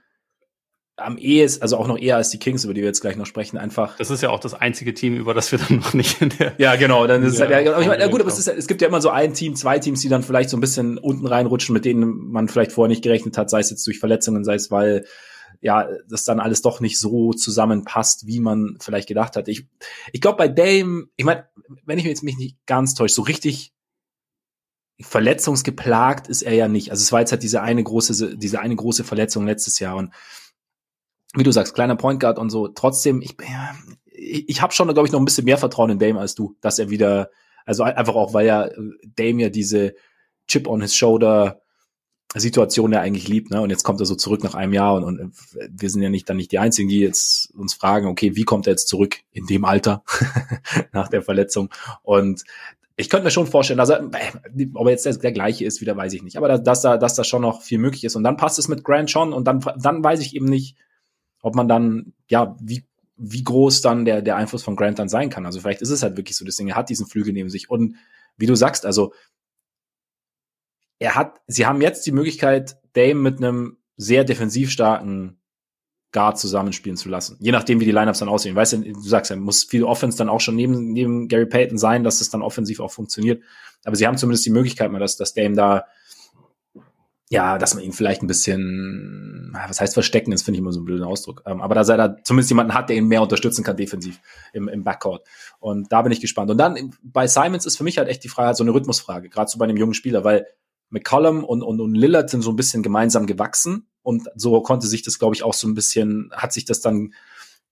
am 0.96 1.16
ehesten, 1.16 1.62
also 1.62 1.78
auch 1.78 1.86
noch 1.86 1.98
eher 1.98 2.16
als 2.16 2.30
die 2.30 2.38
Kings, 2.38 2.64
über 2.64 2.74
die 2.74 2.82
wir 2.82 2.88
jetzt 2.88 3.00
gleich 3.00 3.16
noch 3.16 3.26
sprechen, 3.26 3.56
einfach. 3.56 3.96
Das 3.96 4.10
ist 4.10 4.22
ja 4.22 4.30
auch 4.30 4.40
das 4.40 4.54
einzige 4.54 4.92
Team, 4.92 5.16
über 5.16 5.32
das 5.32 5.50
wir 5.50 5.58
dann 5.58 5.78
noch 5.78 5.94
nicht 5.94 6.20
in 6.20 6.28
der. 6.30 6.54
Ja, 6.58 6.76
genau, 6.76 7.06
dann 7.06 7.22
ist 7.22 7.38
ja, 7.38 7.46
es 7.46 7.52
halt, 7.52 7.66
ja, 7.66 7.80
ich 7.80 7.86
meine, 7.86 8.02
ja 8.02 8.08
gut, 8.08 8.20
aber 8.20 8.28
es, 8.28 8.38
ist, 8.38 8.46
es 8.46 8.66
gibt 8.66 8.82
ja 8.82 8.88
immer 8.88 9.00
so 9.00 9.08
ein 9.08 9.32
Team, 9.32 9.56
zwei 9.56 9.78
Teams, 9.78 10.00
die 10.00 10.08
dann 10.08 10.22
vielleicht 10.22 10.50
so 10.50 10.56
ein 10.56 10.60
bisschen 10.60 10.98
unten 10.98 11.26
reinrutschen, 11.26 11.72
mit 11.72 11.86
denen 11.86 12.30
man 12.30 12.48
vielleicht 12.48 12.72
vorher 12.72 12.88
nicht 12.88 13.02
gerechnet 13.02 13.38
hat, 13.38 13.48
sei 13.48 13.60
es 13.60 13.70
jetzt 13.70 13.86
durch 13.86 13.98
Verletzungen, 13.98 14.44
sei 14.44 14.54
es 14.54 14.70
weil 14.70 15.06
ja, 15.62 15.88
das 16.08 16.24
dann 16.24 16.40
alles 16.40 16.60
doch 16.60 16.80
nicht 16.80 16.98
so 16.98 17.32
zusammenpasst, 17.32 18.26
wie 18.26 18.40
man 18.40 18.76
vielleicht 18.80 19.08
gedacht 19.08 19.36
hat. 19.36 19.46
Ich, 19.46 19.68
ich 20.12 20.20
glaube, 20.20 20.36
bei 20.36 20.48
Dame, 20.48 21.06
ich 21.16 21.24
meine, 21.24 21.48
wenn 21.84 21.98
ich 21.98 22.04
jetzt 22.04 22.24
mich 22.24 22.36
nicht 22.36 22.58
ganz 22.66 22.94
täusche, 22.94 23.14
so 23.14 23.22
richtig 23.22 23.72
verletzungsgeplagt 25.00 26.26
ist 26.26 26.42
er 26.42 26.54
ja 26.54 26.66
nicht. 26.66 26.90
Also 26.90 27.02
es 27.02 27.12
war 27.12 27.20
jetzt 27.20 27.30
halt 27.30 27.44
diese 27.44 27.62
eine 27.62 27.82
große, 27.82 28.36
diese 28.36 28.60
eine 28.60 28.74
große 28.74 29.04
Verletzung 29.04 29.46
letztes 29.46 29.78
Jahr 29.78 29.96
und 29.96 30.12
wie 31.34 31.44
du 31.44 31.52
sagst, 31.52 31.74
kleiner 31.74 31.96
Point 31.96 32.20
Guard 32.20 32.38
und 32.38 32.50
so. 32.50 32.68
Trotzdem, 32.68 33.22
ich, 33.22 33.36
ja, 33.40 33.74
ich, 34.04 34.48
ich 34.48 34.62
habe 34.62 34.72
schon, 34.72 34.92
glaube 34.92 35.06
ich, 35.06 35.12
noch 35.12 35.20
ein 35.20 35.24
bisschen 35.24 35.44
mehr 35.44 35.58
Vertrauen 35.58 35.90
in 35.90 35.98
Dame 35.98 36.20
als 36.20 36.34
du, 36.34 36.56
dass 36.60 36.80
er 36.80 36.90
wieder, 36.90 37.30
also 37.64 37.84
einfach 37.84 38.16
auch, 38.16 38.34
weil 38.34 38.46
ja 38.46 38.68
Dame 39.16 39.42
ja 39.42 39.48
diese 39.48 39.94
Chip 40.48 40.66
on 40.66 40.82
his 40.82 40.96
Shoulder 40.96 41.62
Situation 42.40 42.90
der 42.90 43.02
eigentlich 43.02 43.28
liebt, 43.28 43.50
ne? 43.50 43.60
Und 43.60 43.70
jetzt 43.70 43.82
kommt 43.82 44.00
er 44.00 44.06
so 44.06 44.14
zurück 44.14 44.42
nach 44.42 44.54
einem 44.54 44.72
Jahr 44.72 44.94
und, 44.94 45.04
und 45.04 45.34
wir 45.68 45.90
sind 45.90 46.02
ja 46.02 46.08
nicht 46.08 46.28
dann 46.28 46.38
nicht 46.38 46.52
die 46.52 46.58
Einzigen, 46.58 46.88
die 46.88 47.00
jetzt 47.00 47.52
uns 47.54 47.74
fragen, 47.74 48.06
okay, 48.06 48.36
wie 48.36 48.44
kommt 48.44 48.66
er 48.66 48.72
jetzt 48.72 48.88
zurück 48.88 49.18
in 49.32 49.46
dem 49.46 49.64
Alter 49.64 50.02
nach 50.92 51.08
der 51.08 51.22
Verletzung? 51.22 51.68
Und 52.02 52.44
ich 52.96 53.10
könnte 53.10 53.24
mir 53.24 53.30
schon 53.30 53.46
vorstellen, 53.46 53.78
dass 53.78 53.90
er, 53.90 54.04
ob 54.74 54.86
er 54.86 54.90
jetzt 54.90 55.04
der, 55.04 55.14
der 55.14 55.32
gleiche 55.32 55.64
ist, 55.64 55.80
wieder 55.80 55.96
weiß 55.96 56.12
ich 56.12 56.22
nicht. 56.22 56.36
Aber 56.36 56.48
dass, 56.48 56.62
dass 56.62 56.82
da, 56.82 56.96
dass 56.96 57.14
da 57.14 57.24
schon 57.24 57.42
noch 57.42 57.62
viel 57.62 57.78
möglich 57.78 58.04
ist. 58.04 58.16
Und 58.16 58.24
dann 58.24 58.36
passt 58.36 58.58
es 58.58 58.68
mit 58.68 58.84
Grant 58.84 59.10
schon 59.10 59.32
und 59.32 59.46
dann, 59.46 59.60
dann 59.78 60.04
weiß 60.04 60.20
ich 60.20 60.34
eben 60.34 60.46
nicht, 60.46 60.76
ob 61.40 61.54
man 61.54 61.68
dann, 61.68 62.12
ja, 62.28 62.56
wie, 62.60 62.84
wie 63.16 63.44
groß 63.44 63.80
dann 63.82 64.04
der, 64.04 64.22
der 64.22 64.36
Einfluss 64.36 64.62
von 64.62 64.76
Grant 64.76 64.98
dann 64.98 65.08
sein 65.08 65.30
kann. 65.30 65.46
Also 65.46 65.60
vielleicht 65.60 65.82
ist 65.82 65.90
es 65.90 66.02
halt 66.02 66.16
wirklich 66.16 66.36
so 66.36 66.44
das 66.44 66.56
Ding, 66.56 66.68
er 66.68 66.76
hat 66.76 66.90
diesen 66.90 67.06
Flügel 67.06 67.32
neben 67.32 67.50
sich. 67.50 67.68
Und 67.68 67.96
wie 68.36 68.46
du 68.46 68.54
sagst, 68.54 68.86
also 68.86 69.12
er 71.02 71.16
hat, 71.16 71.40
sie 71.46 71.66
haben 71.66 71.80
jetzt 71.80 72.06
die 72.06 72.12
Möglichkeit, 72.12 72.76
Dame 72.94 73.14
mit 73.14 73.38
einem 73.38 73.78
sehr 73.96 74.24
defensiv 74.24 74.70
starken 74.70 75.38
Guard 76.12 76.38
zusammenspielen 76.38 76.96
zu 76.96 77.08
lassen. 77.08 77.38
Je 77.40 77.52
nachdem, 77.52 77.80
wie 77.80 77.86
die 77.86 77.92
Lineups 77.92 78.18
dann 78.18 78.28
aussehen. 78.28 78.54
Weißt 78.54 78.74
du, 78.74 78.78
du 78.80 79.00
sagst 79.00 79.30
ja, 79.30 79.36
muss 79.36 79.64
viel 79.64 79.82
Offense 79.82 80.18
dann 80.18 80.28
auch 80.28 80.40
schon 80.40 80.54
neben, 80.54 80.92
neben 80.92 81.26
Gary 81.26 81.46
Payton 81.46 81.78
sein, 81.78 82.04
dass 82.04 82.20
es 82.20 82.30
dann 82.30 82.42
offensiv 82.42 82.80
auch 82.80 82.90
funktioniert. 82.90 83.42
Aber 83.84 83.96
sie 83.96 84.06
haben 84.06 84.18
zumindest 84.18 84.44
die 84.46 84.50
Möglichkeit 84.50 84.92
mal, 84.92 84.98
dass, 84.98 85.16
dass 85.16 85.34
Dame 85.34 85.56
da, 85.56 85.86
ja, 87.30 87.56
dass 87.56 87.74
man 87.74 87.82
ihn 87.82 87.94
vielleicht 87.94 88.22
ein 88.22 88.26
bisschen, 88.26 89.56
was 89.66 89.80
heißt 89.80 89.94
verstecken, 89.94 90.32
das 90.32 90.42
finde 90.42 90.56
ich 90.56 90.60
immer 90.60 90.72
so 90.72 90.80
ein 90.80 90.84
blöder 90.84 91.06
Ausdruck. 91.06 91.42
Ähm, 91.46 91.62
aber 91.62 91.74
dass 91.74 91.88
er 91.88 91.96
da 91.96 92.16
zumindest 92.22 92.50
jemanden 92.50 92.74
hat, 92.74 92.90
der 92.90 92.96
ihn 92.96 93.08
mehr 93.08 93.22
unterstützen 93.22 93.64
kann 93.64 93.78
defensiv 93.78 94.20
im, 94.52 94.68
im 94.68 94.84
Backcourt. 94.84 95.26
Und 95.58 95.90
da 95.90 96.02
bin 96.02 96.12
ich 96.12 96.20
gespannt. 96.20 96.50
Und 96.50 96.58
dann 96.58 96.94
bei 97.02 97.26
Simons 97.26 97.64
ist 97.64 97.78
für 97.78 97.84
mich 97.84 97.96
halt 97.96 98.08
echt 98.08 98.22
die 98.22 98.28
Frage, 98.28 98.54
so 98.54 98.64
eine 98.64 98.74
Rhythmusfrage, 98.74 99.30
gerade 99.30 99.50
so 99.50 99.58
bei 99.58 99.64
einem 99.64 99.78
jungen 99.78 99.94
Spieler, 99.94 100.24
weil 100.24 100.46
McCollum 100.92 101.44
und, 101.44 101.62
und, 101.62 101.80
und 101.80 101.94
Lillard 101.94 102.30
sind 102.30 102.42
so 102.42 102.50
ein 102.50 102.56
bisschen 102.56 102.82
gemeinsam 102.82 103.26
gewachsen 103.26 103.86
und 104.02 104.28
so 104.34 104.60
konnte 104.62 104.86
sich 104.86 105.02
das, 105.02 105.18
glaube 105.18 105.34
ich, 105.34 105.42
auch 105.42 105.54
so 105.54 105.66
ein 105.66 105.74
bisschen, 105.74 106.30
hat 106.32 106.52
sich 106.52 106.64
das 106.64 106.80
dann 106.80 107.14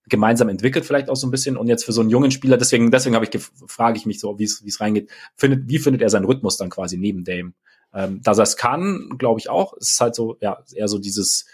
gemeinsam 0.07 0.49
entwickelt, 0.49 0.85
vielleicht 0.85 1.09
auch 1.09 1.15
so 1.15 1.27
ein 1.27 1.31
bisschen. 1.31 1.57
Und 1.57 1.67
jetzt 1.67 1.85
für 1.85 1.93
so 1.93 2.01
einen 2.01 2.09
jungen 2.09 2.31
Spieler, 2.31 2.57
deswegen, 2.57 2.91
deswegen 2.91 3.15
habe 3.15 3.25
ich 3.25 3.43
frage 3.67 3.97
ich 3.97 4.05
mich 4.05 4.19
so, 4.19 4.39
wie 4.39 4.43
es 4.43 4.63
wie 4.63 4.69
es 4.69 4.79
reingeht. 4.79 5.09
Findet, 5.35 5.67
wie 5.69 5.79
findet 5.79 6.01
er 6.01 6.09
seinen 6.09 6.25
Rhythmus 6.25 6.57
dann 6.57 6.69
quasi 6.69 6.97
neben 6.97 7.23
Dame? 7.23 7.53
Ähm, 7.93 8.21
dass 8.23 8.37
er 8.37 8.43
es 8.43 8.57
kann, 8.57 9.15
glaube 9.17 9.39
ich 9.39 9.49
auch. 9.49 9.75
Es 9.79 9.91
ist 9.91 10.01
halt 10.01 10.15
so, 10.15 10.37
ja, 10.41 10.63
eher 10.73 10.87
so 10.87 10.97
dieses 10.97 11.45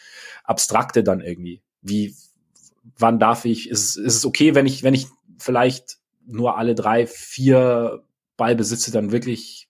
Abstrakte 0.44 1.04
dann 1.04 1.22
irgendwie. 1.22 1.62
Wie, 1.82 2.16
wann 2.98 3.20
darf 3.20 3.46
ich, 3.46 3.70
ist, 3.70 3.98
ist 3.98 4.16
es 4.16 4.26
okay, 4.26 4.56
wenn 4.56 4.66
ich, 4.66 4.84
wenn 4.84 4.94
ich 4.94 5.08
vielleicht 5.40 5.98
nur 6.26 6.58
alle 6.58 6.76
drei, 6.76 7.08
vier 7.08 8.04
Ballbesitze 8.38 8.92
dann 8.92 9.12
wirklich 9.12 9.67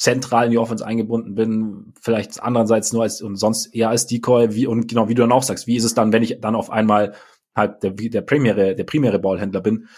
zentral 0.00 0.46
in 0.46 0.50
die 0.50 0.58
Offense 0.58 0.86
eingebunden 0.86 1.34
bin, 1.34 1.92
vielleicht 2.00 2.42
andererseits 2.42 2.90
nur 2.94 3.02
als 3.02 3.20
und 3.20 3.36
sonst 3.36 3.66
eher 3.74 3.90
als 3.90 4.06
Decoy, 4.06 4.54
wie 4.54 4.66
und 4.66 4.88
genau 4.88 5.10
wie 5.10 5.14
du 5.14 5.20
dann 5.20 5.30
auch 5.30 5.42
sagst, 5.42 5.66
wie 5.66 5.76
ist 5.76 5.84
es 5.84 5.92
dann, 5.92 6.10
wenn 6.10 6.22
ich 6.22 6.40
dann 6.40 6.54
auf 6.54 6.70
einmal 6.70 7.14
halt 7.54 7.82
der, 7.82 7.90
der 7.90 8.22
primäre, 8.22 8.74
der 8.74 8.84
primäre 8.84 9.18
Ballhändler 9.18 9.60
bin. 9.60 9.88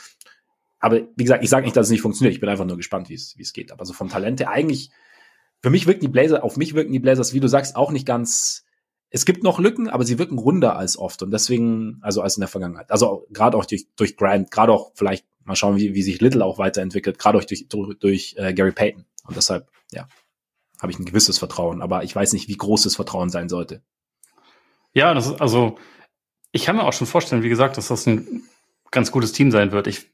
Aber 0.80 1.02
wie 1.14 1.22
gesagt, 1.22 1.44
ich 1.44 1.50
sage 1.50 1.66
nicht, 1.66 1.76
dass 1.76 1.86
es 1.86 1.92
nicht 1.92 2.00
funktioniert. 2.00 2.34
Ich 2.34 2.40
bin 2.40 2.48
einfach 2.48 2.64
nur 2.64 2.76
gespannt, 2.76 3.10
wie 3.10 3.14
es, 3.14 3.38
wie 3.38 3.42
es 3.42 3.52
geht. 3.52 3.70
Aber 3.70 3.84
so 3.84 3.92
vom 3.92 4.08
Talente 4.08 4.48
eigentlich, 4.48 4.90
für 5.62 5.70
mich 5.70 5.86
wirken 5.86 6.00
die 6.00 6.08
Blazers, 6.08 6.42
auf 6.42 6.56
mich 6.56 6.74
wirken 6.74 6.90
die 6.90 6.98
Blazers, 6.98 7.32
wie 7.32 7.38
du 7.38 7.46
sagst, 7.46 7.76
auch 7.76 7.92
nicht 7.92 8.04
ganz. 8.06 8.64
Es 9.08 9.24
gibt 9.24 9.44
noch 9.44 9.60
Lücken, 9.60 9.88
aber 9.88 10.02
sie 10.02 10.18
wirken 10.18 10.38
runder 10.38 10.74
als 10.76 10.98
oft 10.98 11.22
und 11.22 11.30
deswegen, 11.30 11.98
also 12.00 12.22
als 12.22 12.36
in 12.38 12.40
der 12.40 12.48
Vergangenheit. 12.48 12.90
Also 12.90 13.28
gerade 13.30 13.56
auch 13.56 13.66
durch, 13.66 13.86
durch 13.94 14.16
Grant, 14.16 14.50
gerade 14.50 14.72
auch 14.72 14.90
vielleicht 14.96 15.26
mal 15.44 15.54
schauen, 15.54 15.76
wie, 15.76 15.94
wie 15.94 16.02
sich 16.02 16.20
Little 16.20 16.44
auch 16.44 16.58
weiterentwickelt, 16.58 17.20
gerade 17.20 17.38
auch 17.38 17.44
durch, 17.44 17.68
durch, 17.68 17.96
durch 18.00 18.34
äh, 18.36 18.52
Gary 18.52 18.72
Payton. 18.72 19.04
Und 19.26 19.36
deshalb, 19.36 19.68
ja, 19.92 20.08
habe 20.80 20.90
ich 20.90 20.98
ein 20.98 21.04
gewisses 21.04 21.38
Vertrauen, 21.38 21.80
aber 21.80 22.02
ich 22.02 22.14
weiß 22.14 22.32
nicht, 22.32 22.48
wie 22.48 22.56
groß 22.56 22.82
das 22.82 22.96
Vertrauen 22.96 23.30
sein 23.30 23.48
sollte. 23.48 23.82
Ja, 24.92 25.14
das 25.14 25.26
ist, 25.26 25.40
also 25.40 25.78
ich 26.50 26.64
kann 26.64 26.76
mir 26.76 26.84
auch 26.84 26.92
schon 26.92 27.06
vorstellen, 27.06 27.42
wie 27.42 27.48
gesagt, 27.48 27.76
dass 27.76 27.88
das 27.88 28.06
ein 28.06 28.42
ganz 28.90 29.10
gutes 29.10 29.32
Team 29.32 29.50
sein 29.50 29.72
wird. 29.72 29.86
Ich, 29.86 30.12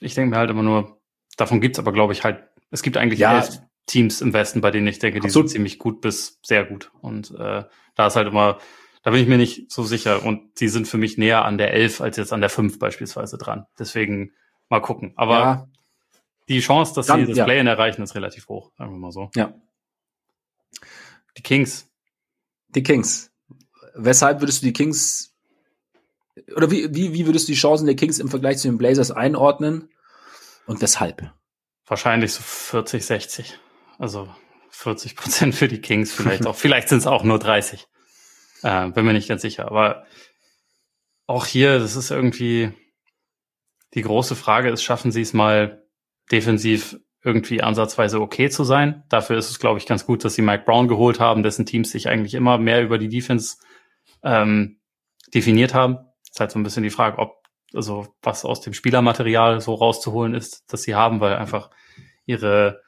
ich 0.00 0.14
denke 0.14 0.30
mir 0.30 0.36
halt 0.36 0.50
immer 0.50 0.62
nur, 0.62 1.00
davon 1.36 1.60
gibt's 1.60 1.78
aber, 1.78 1.92
glaube 1.92 2.12
ich, 2.12 2.24
halt, 2.24 2.42
es 2.70 2.82
gibt 2.82 2.96
eigentlich 2.96 3.20
ja, 3.20 3.38
elf 3.38 3.60
Teams 3.86 4.20
im 4.20 4.32
Westen, 4.32 4.60
bei 4.60 4.70
denen 4.70 4.86
ich 4.88 4.98
denke, 4.98 5.20
die 5.20 5.28
absolut. 5.28 5.48
sind 5.48 5.56
ziemlich 5.56 5.78
gut 5.78 6.00
bis 6.00 6.38
sehr 6.44 6.64
gut. 6.64 6.90
Und 7.00 7.30
äh, 7.32 7.64
da 7.94 8.06
ist 8.06 8.16
halt 8.16 8.28
immer, 8.28 8.58
da 9.02 9.10
bin 9.10 9.22
ich 9.22 9.28
mir 9.28 9.38
nicht 9.38 9.70
so 9.72 9.82
sicher. 9.84 10.24
Und 10.24 10.60
die 10.60 10.68
sind 10.68 10.86
für 10.86 10.98
mich 10.98 11.18
näher 11.18 11.44
an 11.44 11.56
der 11.56 11.72
elf 11.72 12.00
als 12.00 12.16
jetzt 12.16 12.32
an 12.32 12.40
der 12.40 12.50
fünf 12.50 12.78
beispielsweise 12.78 13.38
dran. 13.38 13.66
Deswegen 13.78 14.32
mal 14.68 14.80
gucken. 14.80 15.12
Aber 15.16 15.38
ja 15.38 15.69
die 16.48 16.60
Chance, 16.60 16.94
dass 16.94 17.06
Dann, 17.06 17.20
sie 17.20 17.26
das 17.26 17.38
ja. 17.38 17.44
Play-In 17.44 17.66
erreichen, 17.66 18.02
ist 18.02 18.14
relativ 18.14 18.48
hoch, 18.48 18.72
sagen 18.76 18.92
wir 18.92 18.98
mal 18.98 19.12
so. 19.12 19.30
Ja. 19.34 19.54
Die 21.36 21.42
Kings. 21.42 21.88
Die 22.68 22.82
Kings. 22.82 23.30
Weshalb 23.94 24.40
würdest 24.40 24.62
du 24.62 24.66
die 24.66 24.72
Kings 24.72 25.30
oder 26.56 26.70
wie, 26.70 26.94
wie, 26.94 27.12
wie 27.12 27.26
würdest 27.26 27.48
du 27.48 27.52
die 27.52 27.58
Chancen 27.58 27.86
der 27.86 27.96
Kings 27.96 28.18
im 28.18 28.28
Vergleich 28.28 28.58
zu 28.58 28.68
den 28.68 28.78
Blazers 28.78 29.10
einordnen 29.10 29.90
und 30.66 30.80
weshalb? 30.80 31.32
Wahrscheinlich 31.86 32.32
so 32.32 32.42
40, 32.42 33.04
60. 33.04 33.58
Also 33.98 34.32
40 34.70 35.16
Prozent 35.16 35.54
für 35.54 35.68
die 35.68 35.80
Kings, 35.80 36.12
vielleicht 36.12 36.46
auch, 36.46 36.54
vielleicht 36.56 36.88
sind 36.88 36.98
es 36.98 37.06
auch 37.06 37.24
nur 37.24 37.38
30. 37.38 37.86
Äh, 38.62 38.88
bin 38.90 39.04
mir 39.04 39.12
nicht 39.12 39.28
ganz 39.28 39.42
sicher. 39.42 39.66
Aber 39.66 40.04
auch 41.26 41.46
hier, 41.46 41.78
das 41.78 41.96
ist 41.96 42.10
irgendwie 42.10 42.72
die 43.94 44.02
große 44.02 44.36
Frage 44.36 44.70
ist, 44.70 44.82
schaffen 44.82 45.10
sie 45.10 45.22
es 45.22 45.32
mal 45.32 45.84
defensiv 46.30 46.96
irgendwie 47.22 47.62
ansatzweise 47.62 48.20
okay 48.20 48.48
zu 48.48 48.64
sein. 48.64 49.04
Dafür 49.08 49.36
ist 49.36 49.50
es, 49.50 49.58
glaube 49.58 49.78
ich, 49.78 49.86
ganz 49.86 50.06
gut, 50.06 50.24
dass 50.24 50.34
sie 50.34 50.42
Mike 50.42 50.64
Brown 50.64 50.88
geholt 50.88 51.20
haben, 51.20 51.42
dessen 51.42 51.66
Teams 51.66 51.90
sich 51.90 52.08
eigentlich 52.08 52.34
immer 52.34 52.58
mehr 52.58 52.82
über 52.82 52.98
die 52.98 53.08
Defense 53.08 53.56
ähm, 54.22 54.80
definiert 55.34 55.74
haben. 55.74 55.98
Ist 56.30 56.40
halt 56.40 56.50
so 56.50 56.58
ein 56.58 56.62
bisschen 56.62 56.82
die 56.82 56.90
Frage, 56.90 57.18
ob, 57.18 57.42
also 57.74 58.08
was 58.22 58.44
aus 58.44 58.62
dem 58.62 58.72
Spielermaterial 58.72 59.60
so 59.60 59.74
rauszuholen 59.74 60.34
ist, 60.34 60.72
dass 60.72 60.82
sie 60.82 60.94
haben, 60.94 61.20
weil 61.20 61.34
einfach 61.34 61.70
ihre 62.24 62.80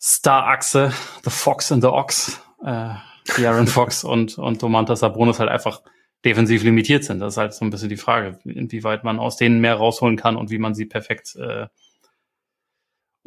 Star-Achse, 0.00 0.92
The 1.24 1.30
Fox 1.30 1.72
and 1.72 1.82
the 1.82 1.88
Ox, 1.88 2.40
äh, 2.64 2.94
die 3.36 3.46
Aaron 3.46 3.66
Fox 3.68 4.04
und, 4.04 4.38
und 4.38 4.62
Domantas 4.62 5.00
Sabonis 5.00 5.38
halt 5.38 5.50
einfach 5.50 5.82
defensiv 6.24 6.62
limitiert 6.62 7.04
sind. 7.04 7.20
Das 7.20 7.34
ist 7.34 7.38
halt 7.38 7.52
so 7.52 7.64
ein 7.64 7.70
bisschen 7.70 7.88
die 7.88 7.96
Frage, 7.96 8.38
inwieweit 8.44 9.04
man 9.04 9.18
aus 9.18 9.36
denen 9.36 9.60
mehr 9.60 9.74
rausholen 9.74 10.16
kann 10.16 10.36
und 10.36 10.50
wie 10.50 10.58
man 10.58 10.74
sie 10.74 10.86
perfekt 10.86 11.36
äh, 11.36 11.66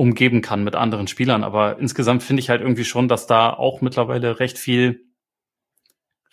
umgeben 0.02 0.41
kann 0.41 0.64
mit 0.64 0.76
anderen 0.76 1.08
Spielern. 1.08 1.43
Aber 1.43 1.78
insgesamt 1.78 2.24
finde 2.24 2.39
ich 2.39 2.49
halt 2.49 2.62
irgendwie 2.62 2.86
schon, 2.86 3.08
dass 3.08 3.28
da 3.28 3.54
auch 3.54 3.82
mittlerweile 3.82 4.39
recht 4.39 4.58
viel, 4.58 5.06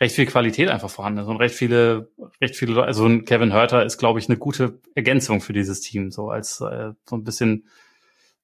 recht 0.01 0.15
viel 0.15 0.25
Qualität 0.25 0.71
einfach 0.71 0.89
vorhanden 0.89 1.21
ist 1.21 1.27
und 1.27 1.37
recht 1.37 1.55
viele, 1.55 2.11
recht 2.41 2.57
viele, 2.57 2.83
also 2.83 3.05
ein 3.05 3.27
Kevin 3.27 3.53
Hurter 3.53 3.85
ist, 3.85 3.99
glaube 3.99 4.21
ich, 4.21 4.29
eine 4.31 4.39
gute 4.39 4.81
Ergänzung 4.95 5.43
für 5.43 5.53
dieses 5.53 5.83
Team, 5.83 6.11
so 6.11 6.31
als 6.31 6.63
äh, 6.63 6.93
so 7.05 7.17
ein 7.17 7.25
bisschen 7.25 7.69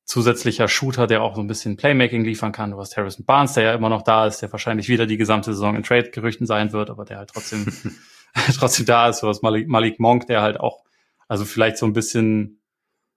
zusätzlicher 0.04 0.68
Shooter, 0.68 1.06
der 1.06 1.22
auch 1.22 1.36
so 1.36 1.40
ein 1.40 1.46
bisschen 1.46 1.78
Playmaking 1.78 2.22
liefern 2.22 2.52
kann. 2.52 2.72
Du 2.72 2.78
hast 2.78 2.94
Harrison 2.98 3.24
Barnes, 3.24 3.54
der 3.54 3.64
ja 3.64 3.74
immer 3.74 3.88
noch 3.88 4.02
da 4.02 4.26
ist, 4.26 4.42
der 4.42 4.52
wahrscheinlich 4.52 4.90
wieder 4.90 5.06
die 5.06 5.16
gesamte 5.16 5.54
Saison 5.54 5.74
in 5.74 5.84
Trade-Gerüchten 5.84 6.46
sein 6.46 6.74
wird, 6.74 6.90
aber 6.90 7.06
der 7.06 7.16
halt 7.16 7.30
trotzdem, 7.32 7.64
trotzdem 8.58 8.84
da 8.84 9.08
ist. 9.08 9.22
Du 9.22 9.28
hast 9.28 9.42
Malik, 9.42 9.68
Malik 9.68 9.98
Monk, 10.00 10.26
der 10.26 10.42
halt 10.42 10.60
auch, 10.60 10.84
also 11.28 11.46
vielleicht 11.46 11.78
so 11.78 11.86
ein 11.86 11.94
bisschen 11.94 12.60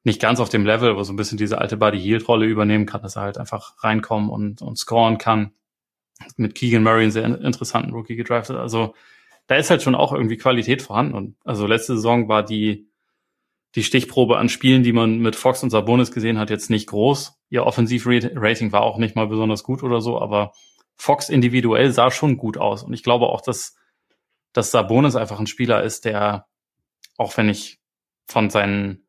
nicht 0.07 0.21
ganz 0.21 0.39
auf 0.39 0.49
dem 0.49 0.65
Level, 0.65 0.89
aber 0.89 1.03
so 1.03 1.13
ein 1.13 1.17
bisschen 1.17 1.37
diese 1.37 1.59
alte 1.59 1.77
Buddy 1.77 1.99
Hield 1.99 2.27
Rolle 2.27 2.47
übernehmen 2.47 2.87
kann, 2.87 3.03
dass 3.03 3.17
er 3.17 3.23
halt 3.23 3.37
einfach 3.37 3.83
reinkommen 3.83 4.29
und, 4.29 4.61
und 4.63 4.77
scoren 4.77 5.19
kann. 5.19 5.51
Mit 6.35 6.55
Keegan 6.55 6.81
Murray 6.81 7.03
einen 7.03 7.11
sehr 7.11 7.25
interessanten 7.25 7.91
Rookie 7.91 8.15
gedraftet. 8.15 8.55
Also 8.55 8.95
da 9.45 9.55
ist 9.55 9.69
halt 9.69 9.83
schon 9.83 9.95
auch 9.95 10.13
irgendwie 10.13 10.37
Qualität 10.37 10.81
vorhanden. 10.81 11.13
Und 11.13 11.35
also 11.43 11.67
letzte 11.67 11.95
Saison 11.95 12.27
war 12.27 12.43
die, 12.43 12.89
die 13.75 13.83
Stichprobe 13.83 14.37
an 14.37 14.49
Spielen, 14.49 14.81
die 14.81 14.93
man 14.93 15.19
mit 15.19 15.35
Fox 15.35 15.61
und 15.61 15.69
Sabonis 15.69 16.11
gesehen 16.11 16.39
hat, 16.39 16.49
jetzt 16.49 16.69
nicht 16.69 16.87
groß. 16.87 17.39
Ihr 17.49 17.65
Offensivrating 17.65 18.71
war 18.71 18.81
auch 18.81 18.97
nicht 18.97 19.15
mal 19.15 19.27
besonders 19.27 19.63
gut 19.63 19.83
oder 19.83 20.01
so, 20.01 20.19
aber 20.19 20.53
Fox 20.95 21.29
individuell 21.29 21.91
sah 21.91 22.09
schon 22.09 22.37
gut 22.37 22.57
aus. 22.57 22.81
Und 22.81 22.93
ich 22.93 23.03
glaube 23.03 23.27
auch, 23.27 23.41
dass, 23.41 23.75
dass 24.53 24.71
Sabonis 24.71 25.15
einfach 25.15 25.39
ein 25.39 25.47
Spieler 25.47 25.83
ist, 25.83 26.05
der, 26.05 26.47
auch 27.17 27.35
wenn 27.37 27.49
ich 27.49 27.79
von 28.25 28.49
seinen 28.49 29.06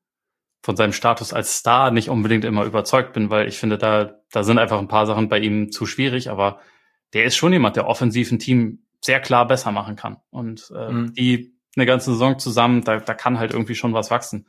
von 0.62 0.76
seinem 0.76 0.92
Status 0.92 1.32
als 1.32 1.56
Star 1.56 1.90
nicht 1.90 2.08
unbedingt 2.08 2.44
immer 2.44 2.64
überzeugt 2.64 3.12
bin, 3.12 3.30
weil 3.30 3.48
ich 3.48 3.58
finde, 3.58 3.78
da, 3.78 4.18
da 4.32 4.42
sind 4.42 4.58
einfach 4.58 4.78
ein 4.78 4.88
paar 4.88 5.06
Sachen 5.06 5.28
bei 5.28 5.38
ihm 5.38 5.70
zu 5.70 5.86
schwierig, 5.86 6.30
aber 6.30 6.60
der 7.12 7.24
ist 7.24 7.36
schon 7.36 7.52
jemand, 7.52 7.76
der 7.76 7.86
offensiv 7.86 8.30
ein 8.32 8.38
Team 8.38 8.84
sehr 9.00 9.20
klar 9.20 9.46
besser 9.46 9.72
machen 9.72 9.96
kann. 9.96 10.18
Und 10.30 10.72
äh, 10.76 10.90
mhm. 10.90 11.14
die 11.14 11.54
eine 11.76 11.86
ganze 11.86 12.12
Saison 12.12 12.38
zusammen, 12.38 12.82
da, 12.82 12.98
da 12.98 13.14
kann 13.14 13.38
halt 13.38 13.52
irgendwie 13.52 13.76
schon 13.76 13.94
was 13.94 14.10
wachsen. 14.10 14.46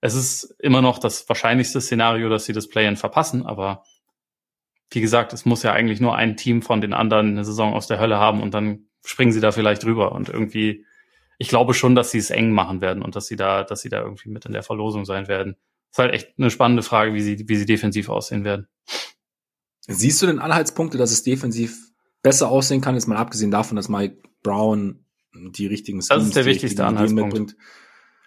Es 0.00 0.14
ist 0.14 0.56
immer 0.58 0.82
noch 0.82 0.98
das 0.98 1.28
wahrscheinlichste 1.28 1.80
Szenario, 1.80 2.28
dass 2.28 2.44
sie 2.44 2.52
das 2.52 2.68
Play-in 2.68 2.96
verpassen, 2.96 3.46
aber 3.46 3.84
wie 4.90 5.00
gesagt, 5.00 5.32
es 5.32 5.44
muss 5.44 5.62
ja 5.62 5.72
eigentlich 5.72 6.00
nur 6.00 6.16
ein 6.16 6.36
Team 6.36 6.60
von 6.60 6.80
den 6.80 6.92
anderen 6.92 7.28
eine 7.28 7.44
Saison 7.44 7.72
aus 7.72 7.86
der 7.86 7.98
Hölle 7.98 8.18
haben 8.18 8.42
und 8.42 8.52
dann 8.52 8.86
springen 9.04 9.32
sie 9.32 9.40
da 9.40 9.52
vielleicht 9.52 9.84
drüber 9.84 10.12
und 10.12 10.28
irgendwie 10.28 10.84
ich 11.38 11.48
glaube 11.48 11.74
schon, 11.74 11.94
dass 11.94 12.10
sie 12.10 12.18
es 12.18 12.30
eng 12.30 12.52
machen 12.52 12.80
werden 12.80 13.02
und 13.02 13.16
dass 13.16 13.26
sie 13.26 13.36
da, 13.36 13.64
dass 13.64 13.80
sie 13.80 13.88
da 13.88 14.00
irgendwie 14.00 14.28
mit 14.28 14.44
in 14.44 14.52
der 14.52 14.62
Verlosung 14.62 15.04
sein 15.04 15.28
werden. 15.28 15.56
ist 15.90 15.98
halt 15.98 16.12
echt 16.12 16.34
eine 16.38 16.50
spannende 16.50 16.82
Frage, 16.82 17.14
wie 17.14 17.22
sie, 17.22 17.48
wie 17.48 17.56
sie 17.56 17.66
defensiv 17.66 18.08
aussehen 18.08 18.44
werden. 18.44 18.68
Siehst 19.86 20.22
du 20.22 20.26
denn 20.26 20.38
Anhaltspunkte, 20.38 20.98
dass 20.98 21.10
es 21.10 21.22
defensiv 21.22 21.90
besser 22.22 22.48
aussehen 22.48 22.80
kann, 22.80 22.94
jetzt 22.94 23.08
mal 23.08 23.16
abgesehen 23.16 23.50
davon, 23.50 23.76
dass 23.76 23.88
Mike 23.88 24.22
Brown 24.42 25.04
die 25.34 25.66
richtigen 25.66 25.98
Schemes, 26.02 26.08
Das 26.08 26.24
ist 26.24 26.36
der 26.36 26.44
wichtigste 26.44 26.84
Anhaltspunkt. 26.84 27.34
Mitbringt. 27.34 27.56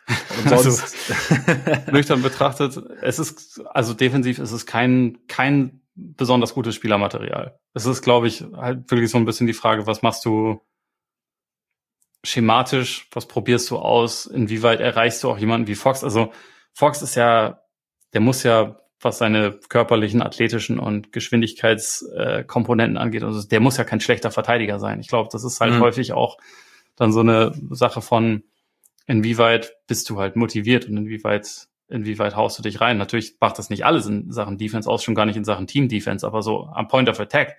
Und 0.38 0.49
sonst 0.49 1.10
also, 1.10 1.91
nüchtern 1.91 2.22
betrachtet, 2.22 2.78
es 3.01 3.18
ist, 3.18 3.62
also 3.74 3.93
defensiv 3.93 4.38
ist 4.38 4.51
es 4.51 4.66
kein, 4.66 5.18
kein 5.28 5.82
besonders 5.95 6.53
gutes 6.53 6.76
Spielermaterial. 6.76 7.58
Es 7.74 7.86
ist, 7.86 8.01
glaube 8.01 8.28
ich, 8.28 8.43
halt 8.56 8.89
wirklich 8.91 9.10
so 9.10 9.18
ein 9.18 9.26
bisschen 9.26 9.47
die 9.47 9.53
Frage, 9.53 9.88
was 9.88 10.03
machst 10.03 10.24
du, 10.26 10.62
schematisch, 12.26 13.07
was 13.11 13.28
probierst 13.28 13.69
du 13.69 13.78
aus, 13.78 14.26
inwieweit 14.26 14.80
erreichst 14.80 15.23
du 15.23 15.30
auch 15.30 15.38
jemanden 15.38 15.67
wie 15.67 15.76
Fox? 15.76 16.03
Also 16.03 16.32
Fox 16.73 17.01
ist 17.01 17.15
ja, 17.15 17.61
der 18.13 18.21
muss 18.21 18.43
ja 18.43 18.78
was 19.01 19.19
seine 19.19 19.51
körperlichen, 19.69 20.21
athletischen 20.21 20.80
und 20.80 21.11
Geschwindigkeitskomponenten 21.11 22.97
äh, 22.97 22.99
angeht. 22.99 23.23
Also 23.23 23.47
der 23.47 23.59
muss 23.59 23.78
ja 23.78 23.84
kein 23.84 24.01
schlechter 24.01 24.32
Verteidiger 24.32 24.80
sein. 24.80 24.99
Ich 24.99 25.07
glaube, 25.07 25.30
das 25.32 25.43
ist 25.43 25.61
halt 25.61 25.73
mhm. 25.73 25.80
häufig 25.80 26.13
auch 26.13 26.38
dann 26.95 27.11
so 27.11 27.19
eine 27.19 27.53
Sache 27.71 28.01
von, 28.01 28.43
inwieweit 29.05 29.76
bist 29.88 30.09
du 30.09 30.19
halt 30.19 30.36
motiviert 30.36 30.86
und 30.86 30.97
inwieweit, 30.97 31.67
inwieweit 31.88 32.36
haust 32.36 32.57
du 32.57 32.63
dich 32.63 32.82
rein. 32.82 32.97
Natürlich 32.97 33.36
macht 33.39 33.59
das 33.59 33.69
nicht 33.69 33.86
alles 33.86 34.07
in 34.07 34.32
Sachen 34.32 34.57
Defense 34.57 34.89
aus, 34.89 35.03
schon 35.03 35.15
gar 35.15 35.26
nicht 35.26 35.38
in 35.38 35.45
Sachen 35.45 35.67
Team 35.67 35.88
Defense, 35.88 36.26
aber 36.26 36.41
so 36.41 36.65
am 36.73 36.88
Point 36.88 37.09
of 37.09 37.19
Attack, 37.19 37.57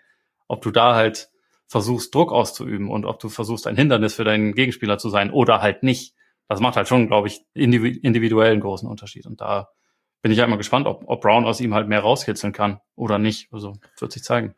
ob 0.48 0.62
du 0.62 0.70
da 0.70 0.94
halt 0.94 1.28
versuchst, 1.68 2.14
Druck 2.14 2.32
auszuüben 2.32 2.90
und 2.90 3.04
ob 3.04 3.18
du 3.18 3.28
versuchst, 3.28 3.66
ein 3.66 3.76
Hindernis 3.76 4.14
für 4.14 4.24
deinen 4.24 4.54
Gegenspieler 4.54 4.98
zu 4.98 5.08
sein 5.08 5.30
oder 5.30 5.60
halt 5.60 5.82
nicht. 5.82 6.14
Das 6.48 6.60
macht 6.60 6.76
halt 6.76 6.86
schon, 6.86 7.08
glaube 7.08 7.28
ich, 7.28 7.44
individuell 7.54 8.52
einen 8.52 8.60
großen 8.60 8.88
Unterschied. 8.88 9.26
Und 9.26 9.40
da 9.40 9.70
bin 10.22 10.30
ich 10.30 10.38
ja 10.38 10.44
immer 10.44 10.56
gespannt, 10.56 10.86
ob, 10.86 11.02
ob 11.06 11.20
Brown 11.20 11.44
aus 11.44 11.60
ihm 11.60 11.74
halt 11.74 11.88
mehr 11.88 12.00
rauskitzeln 12.00 12.52
kann 12.52 12.80
oder 12.94 13.18
nicht. 13.18 13.52
Also 13.52 13.74
wird 13.98 14.12
sich 14.12 14.22
zeigen. 14.22 14.54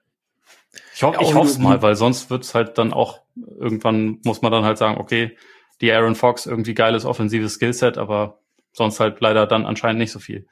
Ich, 0.94 1.02
ho 1.02 1.12
ja, 1.12 1.20
ich 1.20 1.34
hoffe 1.34 1.48
es 1.48 1.58
mal, 1.58 1.80
weil 1.82 1.96
sonst 1.96 2.30
wird 2.30 2.44
es 2.44 2.54
halt 2.54 2.76
dann 2.78 2.92
auch, 2.92 3.20
irgendwann 3.58 4.20
muss 4.24 4.42
man 4.42 4.52
dann 4.52 4.64
halt 4.64 4.78
sagen, 4.78 5.00
okay, 5.00 5.36
die 5.80 5.92
Aaron 5.92 6.14
Fox 6.14 6.46
irgendwie 6.46 6.74
geiles 6.74 7.04
offensives 7.04 7.54
Skillset, 7.54 7.98
aber 7.98 8.40
sonst 8.72 9.00
halt 9.00 9.20
leider 9.20 9.46
dann 9.46 9.64
anscheinend 9.64 9.98
nicht 9.98 10.12
so 10.12 10.18
viel. 10.18 10.46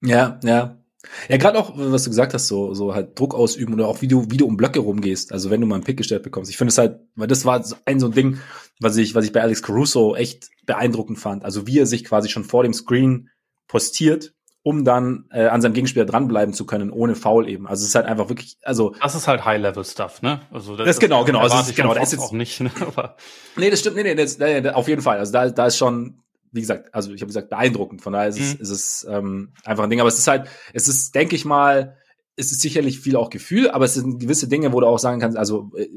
Ja, 0.00 0.40
ja. 0.42 0.81
Ja, 1.28 1.36
gerade 1.36 1.58
auch, 1.58 1.72
was 1.74 2.04
du 2.04 2.10
gesagt 2.10 2.34
hast, 2.34 2.48
so, 2.48 2.74
so 2.74 2.94
halt 2.94 3.18
Druck 3.18 3.34
ausüben 3.34 3.74
oder 3.74 3.88
auch 3.88 4.02
wie 4.02 4.08
du, 4.08 4.30
wie 4.30 4.36
du 4.36 4.46
um 4.46 4.56
Blöcke 4.56 4.80
rumgehst. 4.80 5.32
Also 5.32 5.50
wenn 5.50 5.60
du 5.60 5.66
mal 5.66 5.76
einen 5.76 5.84
Pick 5.84 5.96
gestellt 5.96 6.22
bekommst. 6.22 6.50
Ich 6.50 6.56
finde 6.56 6.70
es 6.70 6.78
halt, 6.78 7.00
weil 7.16 7.26
das 7.26 7.44
war 7.44 7.64
ein 7.84 8.00
so 8.00 8.06
ein 8.06 8.12
Ding, 8.12 8.38
was 8.80 8.96
ich, 8.96 9.14
was 9.14 9.24
ich 9.24 9.32
bei 9.32 9.42
Alex 9.42 9.62
Caruso 9.62 10.14
echt 10.14 10.48
beeindruckend 10.64 11.18
fand. 11.18 11.44
Also 11.44 11.66
wie 11.66 11.78
er 11.78 11.86
sich 11.86 12.04
quasi 12.04 12.28
schon 12.28 12.44
vor 12.44 12.62
dem 12.62 12.72
Screen 12.72 13.30
postiert, 13.66 14.32
um 14.62 14.84
dann 14.84 15.24
äh, 15.32 15.46
an 15.46 15.60
seinem 15.60 15.72
Gegenspieler 15.72 16.04
dranbleiben 16.04 16.54
zu 16.54 16.66
können, 16.66 16.90
ohne 16.90 17.16
Foul 17.16 17.48
eben. 17.48 17.66
Also 17.66 17.82
es 17.82 17.88
ist 17.88 17.94
halt 17.96 18.06
einfach 18.06 18.28
wirklich, 18.28 18.58
also 18.62 18.94
das 19.00 19.14
ist 19.14 19.26
halt 19.26 19.44
High-Level-Stuff, 19.44 20.22
ne? 20.22 20.42
Also 20.52 20.76
das, 20.76 20.86
das 20.86 21.00
genau, 21.00 21.24
genau. 21.24 21.40
Also 21.40 21.58
ist, 21.58 21.74
genau, 21.74 21.94
das 21.94 22.04
ist 22.04 22.12
jetzt 22.12 22.22
auch 22.22 22.32
nicht. 22.32 22.60
Ne? 22.60 22.70
Aber 22.80 23.16
nee, 23.56 23.70
das 23.70 23.80
stimmt, 23.80 23.96
nee, 23.96 24.04
nee, 24.04 24.14
das, 24.14 24.38
nee, 24.38 24.68
auf 24.68 24.86
jeden 24.86 25.02
Fall. 25.02 25.18
Also 25.18 25.32
da, 25.32 25.48
da 25.48 25.66
ist 25.66 25.76
schon 25.76 26.22
wie 26.52 26.60
gesagt, 26.60 26.94
also 26.94 27.12
ich 27.12 27.22
habe 27.22 27.28
gesagt, 27.28 27.50
beeindruckend. 27.50 28.02
Von 28.02 28.12
daher 28.12 28.28
ist 28.28 28.38
mhm. 28.38 28.44
es, 28.44 28.54
ist 28.54 28.70
es 28.70 29.06
ähm, 29.10 29.52
einfach 29.64 29.84
ein 29.84 29.90
Ding. 29.90 30.00
Aber 30.00 30.08
es 30.08 30.18
ist 30.18 30.28
halt, 30.28 30.48
es 30.72 30.86
ist, 30.86 31.14
denke 31.14 31.34
ich 31.34 31.44
mal, 31.44 31.96
es 32.36 32.52
ist 32.52 32.60
sicherlich 32.60 33.00
viel 33.00 33.16
auch 33.16 33.30
Gefühl, 33.30 33.70
aber 33.70 33.84
es 33.84 33.94
sind 33.94 34.20
gewisse 34.20 34.48
Dinge, 34.48 34.72
wo 34.72 34.80
du 34.80 34.86
auch 34.86 34.98
sagen 34.98 35.20
kannst, 35.20 35.36
also 35.36 35.70
äh, 35.76 35.88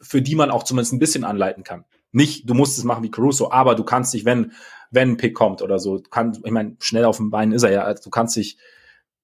für 0.00 0.22
die 0.22 0.34
man 0.34 0.50
auch 0.50 0.62
zumindest 0.62 0.92
ein 0.92 0.98
bisschen 0.98 1.24
anleiten 1.24 1.64
kann. 1.64 1.84
Nicht, 2.12 2.48
du 2.48 2.54
musst 2.54 2.78
es 2.78 2.84
machen 2.84 3.02
wie 3.02 3.10
Caruso, 3.10 3.50
aber 3.50 3.74
du 3.74 3.84
kannst 3.84 4.12
dich, 4.14 4.24
wenn, 4.24 4.52
wenn 4.90 5.10
ein 5.10 5.16
Pick 5.16 5.34
kommt 5.34 5.62
oder 5.62 5.78
so, 5.78 6.00
kann, 6.10 6.36
ich 6.44 6.50
meine, 6.50 6.76
schnell 6.80 7.04
auf 7.04 7.18
dem 7.18 7.30
Bein 7.30 7.52
ist 7.52 7.62
er 7.62 7.70
ja, 7.70 7.82
also 7.84 8.02
du 8.04 8.10
kannst 8.10 8.36
dich, 8.36 8.58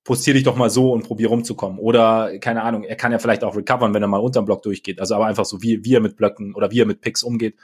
postier 0.05 0.35
dich 0.35 0.45
doch 0.45 0.55
mal 0.55 0.71
so 0.71 0.93
und 0.93 1.03
probier 1.03 1.29
rumzukommen. 1.29 1.81
Oder, 1.81 2.39
keine 2.39 2.63
Ahnung, 2.63 2.85
er 2.85 2.95
kann 2.95 3.11
ja 3.11 3.19
vielleicht 3.19 3.43
auch 3.43 3.57
recovern, 3.57 3.93
wenn 3.93 4.03
er 4.03 4.09
mal 4.09 4.19
unterm 4.19 4.45
Block 4.45 4.63
durchgeht. 4.63 5.01
Also 5.01 5.17
aber 5.17 5.27
einfach 5.27 5.45
so, 5.45 5.63
wie, 5.63 5.85
wie 5.85 5.95
er 5.95 6.01
mit 6.01 6.17
Blöcken 6.17 6.55
oder 6.55 6.71
wie 6.71 6.81
er 6.81 6.87
mit 6.87 7.01
Picks 7.01 7.25
umgeht, 7.25 7.57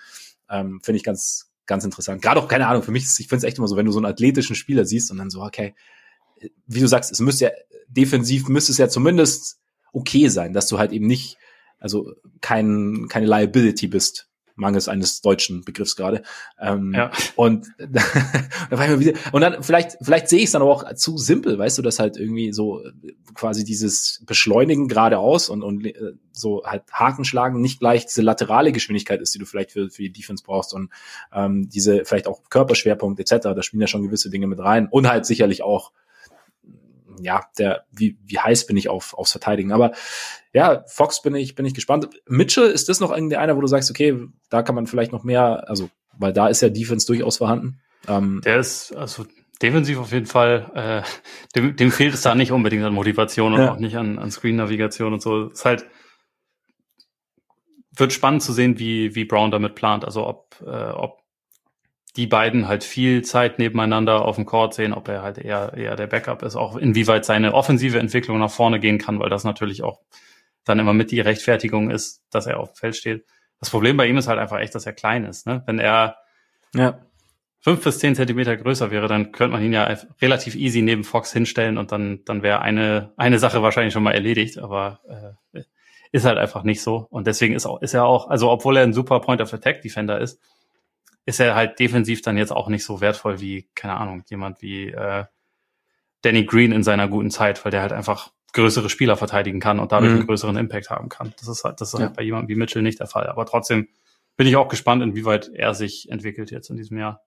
ähm, 0.50 0.80
finde 0.82 0.96
ich 0.96 1.04
ganz, 1.04 1.51
ganz 1.66 1.84
interessant. 1.84 2.22
Gerade 2.22 2.40
auch, 2.40 2.48
keine 2.48 2.66
Ahnung, 2.66 2.82
für 2.82 2.90
mich, 2.90 3.04
ist, 3.04 3.20
ich 3.20 3.28
finde 3.28 3.38
es 3.38 3.44
echt 3.44 3.58
immer 3.58 3.68
so, 3.68 3.76
wenn 3.76 3.86
du 3.86 3.92
so 3.92 3.98
einen 3.98 4.06
athletischen 4.06 4.56
Spieler 4.56 4.84
siehst 4.84 5.10
und 5.10 5.18
dann 5.18 5.30
so, 5.30 5.42
okay, 5.42 5.74
wie 6.66 6.80
du 6.80 6.88
sagst, 6.88 7.12
es 7.12 7.20
müsste 7.20 7.44
ja, 7.46 7.50
defensiv 7.88 8.48
müsste 8.48 8.72
es 8.72 8.78
ja 8.78 8.88
zumindest 8.88 9.60
okay 9.92 10.28
sein, 10.28 10.52
dass 10.52 10.66
du 10.66 10.78
halt 10.78 10.92
eben 10.92 11.06
nicht, 11.06 11.36
also 11.78 12.12
kein, 12.40 13.06
keine 13.08 13.26
Liability 13.26 13.86
bist 13.86 14.28
mangels 14.54 14.88
eines 14.88 15.20
deutschen 15.20 15.64
Begriffs 15.64 15.96
gerade. 15.96 16.22
Ähm, 16.60 16.92
ja. 16.94 17.10
Und 17.36 17.66
da 17.78 18.02
war 18.70 18.84
ich 18.84 18.90
mal 18.90 19.00
wieder, 19.00 19.12
und 19.32 19.40
dann 19.40 19.62
vielleicht, 19.62 19.98
vielleicht 20.00 20.28
sehe 20.28 20.38
ich 20.38 20.46
es 20.46 20.50
dann 20.52 20.62
aber 20.62 20.72
auch 20.72 20.94
zu 20.94 21.18
simpel, 21.18 21.58
weißt 21.58 21.78
du, 21.78 21.82
dass 21.82 21.98
halt 21.98 22.16
irgendwie 22.16 22.52
so 22.52 22.84
äh, 22.84 22.92
quasi 23.34 23.64
dieses 23.64 24.22
Beschleunigen 24.26 24.88
geradeaus 24.88 25.48
und, 25.48 25.62
und 25.62 25.84
äh, 25.86 26.12
so 26.32 26.62
halt 26.64 26.84
Haken 26.92 27.24
schlagen 27.24 27.60
nicht 27.60 27.80
gleich 27.80 28.06
diese 28.06 28.22
laterale 28.22 28.72
Geschwindigkeit 28.72 29.20
ist, 29.20 29.34
die 29.34 29.38
du 29.38 29.46
vielleicht 29.46 29.72
für, 29.72 29.90
für 29.90 30.02
die 30.02 30.12
Defense 30.12 30.42
brauchst 30.44 30.74
und 30.74 30.90
ähm, 31.32 31.68
diese 31.68 32.04
vielleicht 32.04 32.26
auch 32.26 32.42
Körperschwerpunkt 32.48 33.20
etc., 33.20 33.42
da 33.42 33.62
spielen 33.62 33.80
ja 33.80 33.86
schon 33.86 34.02
gewisse 34.02 34.30
Dinge 34.30 34.46
mit 34.46 34.58
rein 34.58 34.88
und 34.90 35.08
halt 35.08 35.26
sicherlich 35.26 35.62
auch 35.62 35.92
ja, 37.24 37.44
der, 37.58 37.84
wie, 37.90 38.18
wie 38.24 38.38
heiß 38.38 38.66
bin 38.66 38.76
ich 38.76 38.88
auf, 38.88 39.14
aufs 39.14 39.32
Verteidigen. 39.32 39.72
Aber 39.72 39.92
ja, 40.52 40.84
Fox 40.86 41.22
bin 41.22 41.34
ich, 41.34 41.54
bin 41.54 41.66
ich 41.66 41.74
gespannt. 41.74 42.08
Mitchell, 42.26 42.70
ist 42.70 42.88
das 42.88 43.00
noch 43.00 43.12
irgendwie 43.12 43.36
einer, 43.36 43.56
wo 43.56 43.60
du 43.60 43.66
sagst, 43.66 43.90
okay, 43.90 44.18
da 44.50 44.62
kann 44.62 44.74
man 44.74 44.86
vielleicht 44.86 45.12
noch 45.12 45.24
mehr, 45.24 45.68
also, 45.68 45.90
weil 46.18 46.32
da 46.32 46.48
ist 46.48 46.62
ja 46.62 46.68
Defense 46.68 47.06
durchaus 47.06 47.38
vorhanden. 47.38 47.80
Ähm, 48.08 48.40
der 48.44 48.58
ist, 48.58 48.94
also 48.94 49.24
defensiv 49.62 49.98
auf 49.98 50.12
jeden 50.12 50.26
Fall, 50.26 50.70
äh, 50.74 51.02
dem, 51.54 51.76
dem 51.76 51.92
fehlt 51.92 52.14
es 52.14 52.22
da 52.22 52.34
nicht 52.34 52.52
unbedingt 52.52 52.84
an 52.84 52.92
Motivation 52.92 53.54
und 53.54 53.60
ja. 53.60 53.72
auch 53.72 53.78
nicht 53.78 53.96
an, 53.96 54.18
an 54.18 54.30
Screen-Navigation 54.30 55.12
und 55.12 55.22
so. 55.22 55.46
Es 55.46 55.60
ist 55.60 55.64
halt, 55.64 55.86
wird 57.94 58.12
spannend 58.12 58.42
zu 58.42 58.52
sehen, 58.52 58.78
wie, 58.78 59.14
wie 59.14 59.24
Brown 59.24 59.50
damit 59.50 59.74
plant. 59.74 60.04
Also 60.04 60.26
ob, 60.26 60.56
äh, 60.66 60.90
ob 60.90 61.21
die 62.16 62.26
beiden 62.26 62.68
halt 62.68 62.84
viel 62.84 63.22
Zeit 63.22 63.58
nebeneinander 63.58 64.24
auf 64.24 64.36
dem 64.36 64.44
Court 64.44 64.74
sehen, 64.74 64.92
ob 64.92 65.08
er 65.08 65.22
halt 65.22 65.38
eher, 65.38 65.72
eher 65.74 65.96
der 65.96 66.06
Backup 66.06 66.42
ist, 66.42 66.56
auch 66.56 66.76
inwieweit 66.76 67.24
seine 67.24 67.54
offensive 67.54 67.98
Entwicklung 67.98 68.38
nach 68.38 68.50
vorne 68.50 68.80
gehen 68.80 68.98
kann, 68.98 69.18
weil 69.18 69.30
das 69.30 69.44
natürlich 69.44 69.82
auch 69.82 70.00
dann 70.64 70.78
immer 70.78 70.92
mit 70.92 71.10
die 71.10 71.20
Rechtfertigung 71.20 71.90
ist, 71.90 72.22
dass 72.30 72.46
er 72.46 72.60
auf 72.60 72.72
dem 72.72 72.76
Feld 72.76 72.96
steht. 72.96 73.24
Das 73.58 73.70
Problem 73.70 73.96
bei 73.96 74.06
ihm 74.06 74.18
ist 74.18 74.28
halt 74.28 74.38
einfach 74.38 74.58
echt, 74.58 74.74
dass 74.74 74.86
er 74.86 74.92
klein 74.92 75.24
ist. 75.24 75.46
Ne? 75.46 75.62
Wenn 75.66 75.78
er 75.78 76.16
ja. 76.74 76.98
fünf 77.60 77.82
bis 77.82 77.98
zehn 77.98 78.14
Zentimeter 78.14 78.56
größer 78.56 78.90
wäre, 78.90 79.08
dann 79.08 79.32
könnte 79.32 79.52
man 79.52 79.64
ihn 79.64 79.72
ja 79.72 79.96
relativ 80.20 80.54
easy 80.54 80.82
neben 80.82 81.04
Fox 81.04 81.32
hinstellen 81.32 81.78
und 81.78 81.92
dann, 81.92 82.20
dann 82.26 82.42
wäre 82.42 82.60
eine, 82.60 83.12
eine 83.16 83.38
Sache 83.38 83.62
wahrscheinlich 83.62 83.94
schon 83.94 84.02
mal 84.02 84.14
erledigt, 84.14 84.58
aber 84.58 85.00
äh, 85.54 85.62
ist 86.12 86.26
halt 86.26 86.38
einfach 86.38 86.62
nicht 86.62 86.82
so. 86.82 87.06
Und 87.10 87.26
deswegen 87.26 87.54
ist, 87.54 87.64
auch, 87.64 87.80
ist 87.80 87.94
er 87.94 88.04
auch, 88.04 88.28
also 88.28 88.50
obwohl 88.50 88.76
er 88.76 88.82
ein 88.82 88.92
super 88.92 89.20
Point 89.20 89.40
of 89.40 89.52
Attack 89.52 89.80
Defender 89.80 90.20
ist, 90.20 90.38
ist 91.24 91.40
er 91.40 91.54
halt 91.54 91.78
defensiv 91.78 92.22
dann 92.22 92.36
jetzt 92.36 92.52
auch 92.52 92.68
nicht 92.68 92.84
so 92.84 93.00
wertvoll 93.00 93.40
wie, 93.40 93.68
keine 93.74 93.94
Ahnung, 93.94 94.24
jemand 94.28 94.60
wie 94.62 94.88
äh, 94.88 95.24
Danny 96.22 96.44
Green 96.44 96.72
in 96.72 96.82
seiner 96.82 97.08
guten 97.08 97.30
Zeit, 97.30 97.64
weil 97.64 97.70
der 97.70 97.82
halt 97.82 97.92
einfach 97.92 98.32
größere 98.52 98.90
Spieler 98.90 99.16
verteidigen 99.16 99.60
kann 99.60 99.80
und 99.80 99.92
dadurch 99.92 100.12
mhm. 100.12 100.18
einen 100.18 100.26
größeren 100.26 100.56
Impact 100.56 100.90
haben 100.90 101.08
kann. 101.08 101.32
Das 101.38 101.48
ist 101.48 101.64
halt, 101.64 101.80
das 101.80 101.94
ist 101.94 102.00
ja. 102.00 102.06
halt 102.06 102.16
bei 102.16 102.22
jemandem 102.22 102.48
wie 102.48 102.58
Mitchell 102.58 102.82
nicht 102.82 103.00
der 103.00 103.06
Fall. 103.06 103.28
Aber 103.28 103.46
trotzdem 103.46 103.88
bin 104.36 104.46
ich 104.46 104.56
auch 104.56 104.68
gespannt, 104.68 105.02
inwieweit 105.02 105.50
er 105.54 105.74
sich 105.74 106.10
entwickelt 106.10 106.50
jetzt 106.50 106.70
in 106.70 106.76
diesem 106.76 106.98
Jahr. 106.98 107.22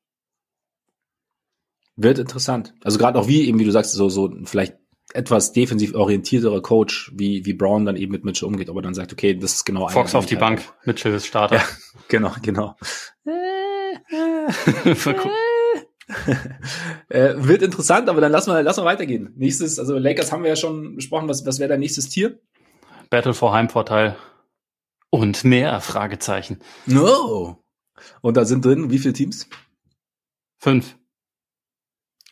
Wird 1.95 2.19
interessant. 2.19 2.73
Also 2.83 2.97
gerade 2.97 3.17
auch 3.17 3.27
wie 3.27 3.47
eben, 3.47 3.57
wie 3.59 3.63
du 3.63 3.71
sagst, 3.71 3.93
so, 3.93 4.09
so 4.09 4.33
vielleicht 4.43 4.75
etwas 5.13 5.53
defensiv 5.53 5.95
orientierterer 5.95 6.61
Coach, 6.61 7.11
wie, 7.15 7.45
wie 7.45 7.53
Brown 7.53 7.85
dann 7.85 7.95
eben 7.95 8.11
mit 8.11 8.25
Mitchell 8.25 8.47
umgeht, 8.47 8.69
ob 8.69 8.75
er 8.77 8.81
dann 8.81 8.93
sagt, 8.93 9.13
okay, 9.13 9.33
das 9.33 9.53
ist 9.53 9.65
genau 9.65 9.87
Fox 9.87 10.13
auf 10.13 10.25
die 10.25 10.35
Bank, 10.35 10.61
Mitchell 10.83 11.13
ist 11.13 11.27
Starter. 11.27 11.57
Ja, 11.57 11.63
genau, 12.07 12.33
genau. 12.41 12.75
äh, 17.09 17.33
wird 17.37 17.61
interessant, 17.61 18.09
aber 18.09 18.21
dann 18.21 18.31
lass 18.31 18.47
mal, 18.47 18.63
lass 18.63 18.77
mal 18.77 18.85
weitergehen. 18.85 19.33
Nächstes, 19.35 19.79
also 19.79 19.97
Lakers 19.97 20.31
haben 20.31 20.43
wir 20.43 20.49
ja 20.49 20.55
schon 20.55 20.95
besprochen. 20.95 21.27
Was, 21.27 21.45
was 21.45 21.59
wäre 21.59 21.69
dein 21.69 21.79
nächstes 21.79 22.09
Tier? 22.09 22.39
Battle 23.09 23.33
for 23.33 23.53
Heimvorteil. 23.53 24.15
Und 25.09 25.43
mehr, 25.43 25.79
Fragezeichen. 25.81 26.59
No. 26.85 27.63
Und 28.21 28.37
da 28.37 28.45
sind 28.45 28.65
drin 28.65 28.91
wie 28.91 28.99
viele 28.99 29.13
Teams? 29.13 29.47
Fünf. 30.57 30.97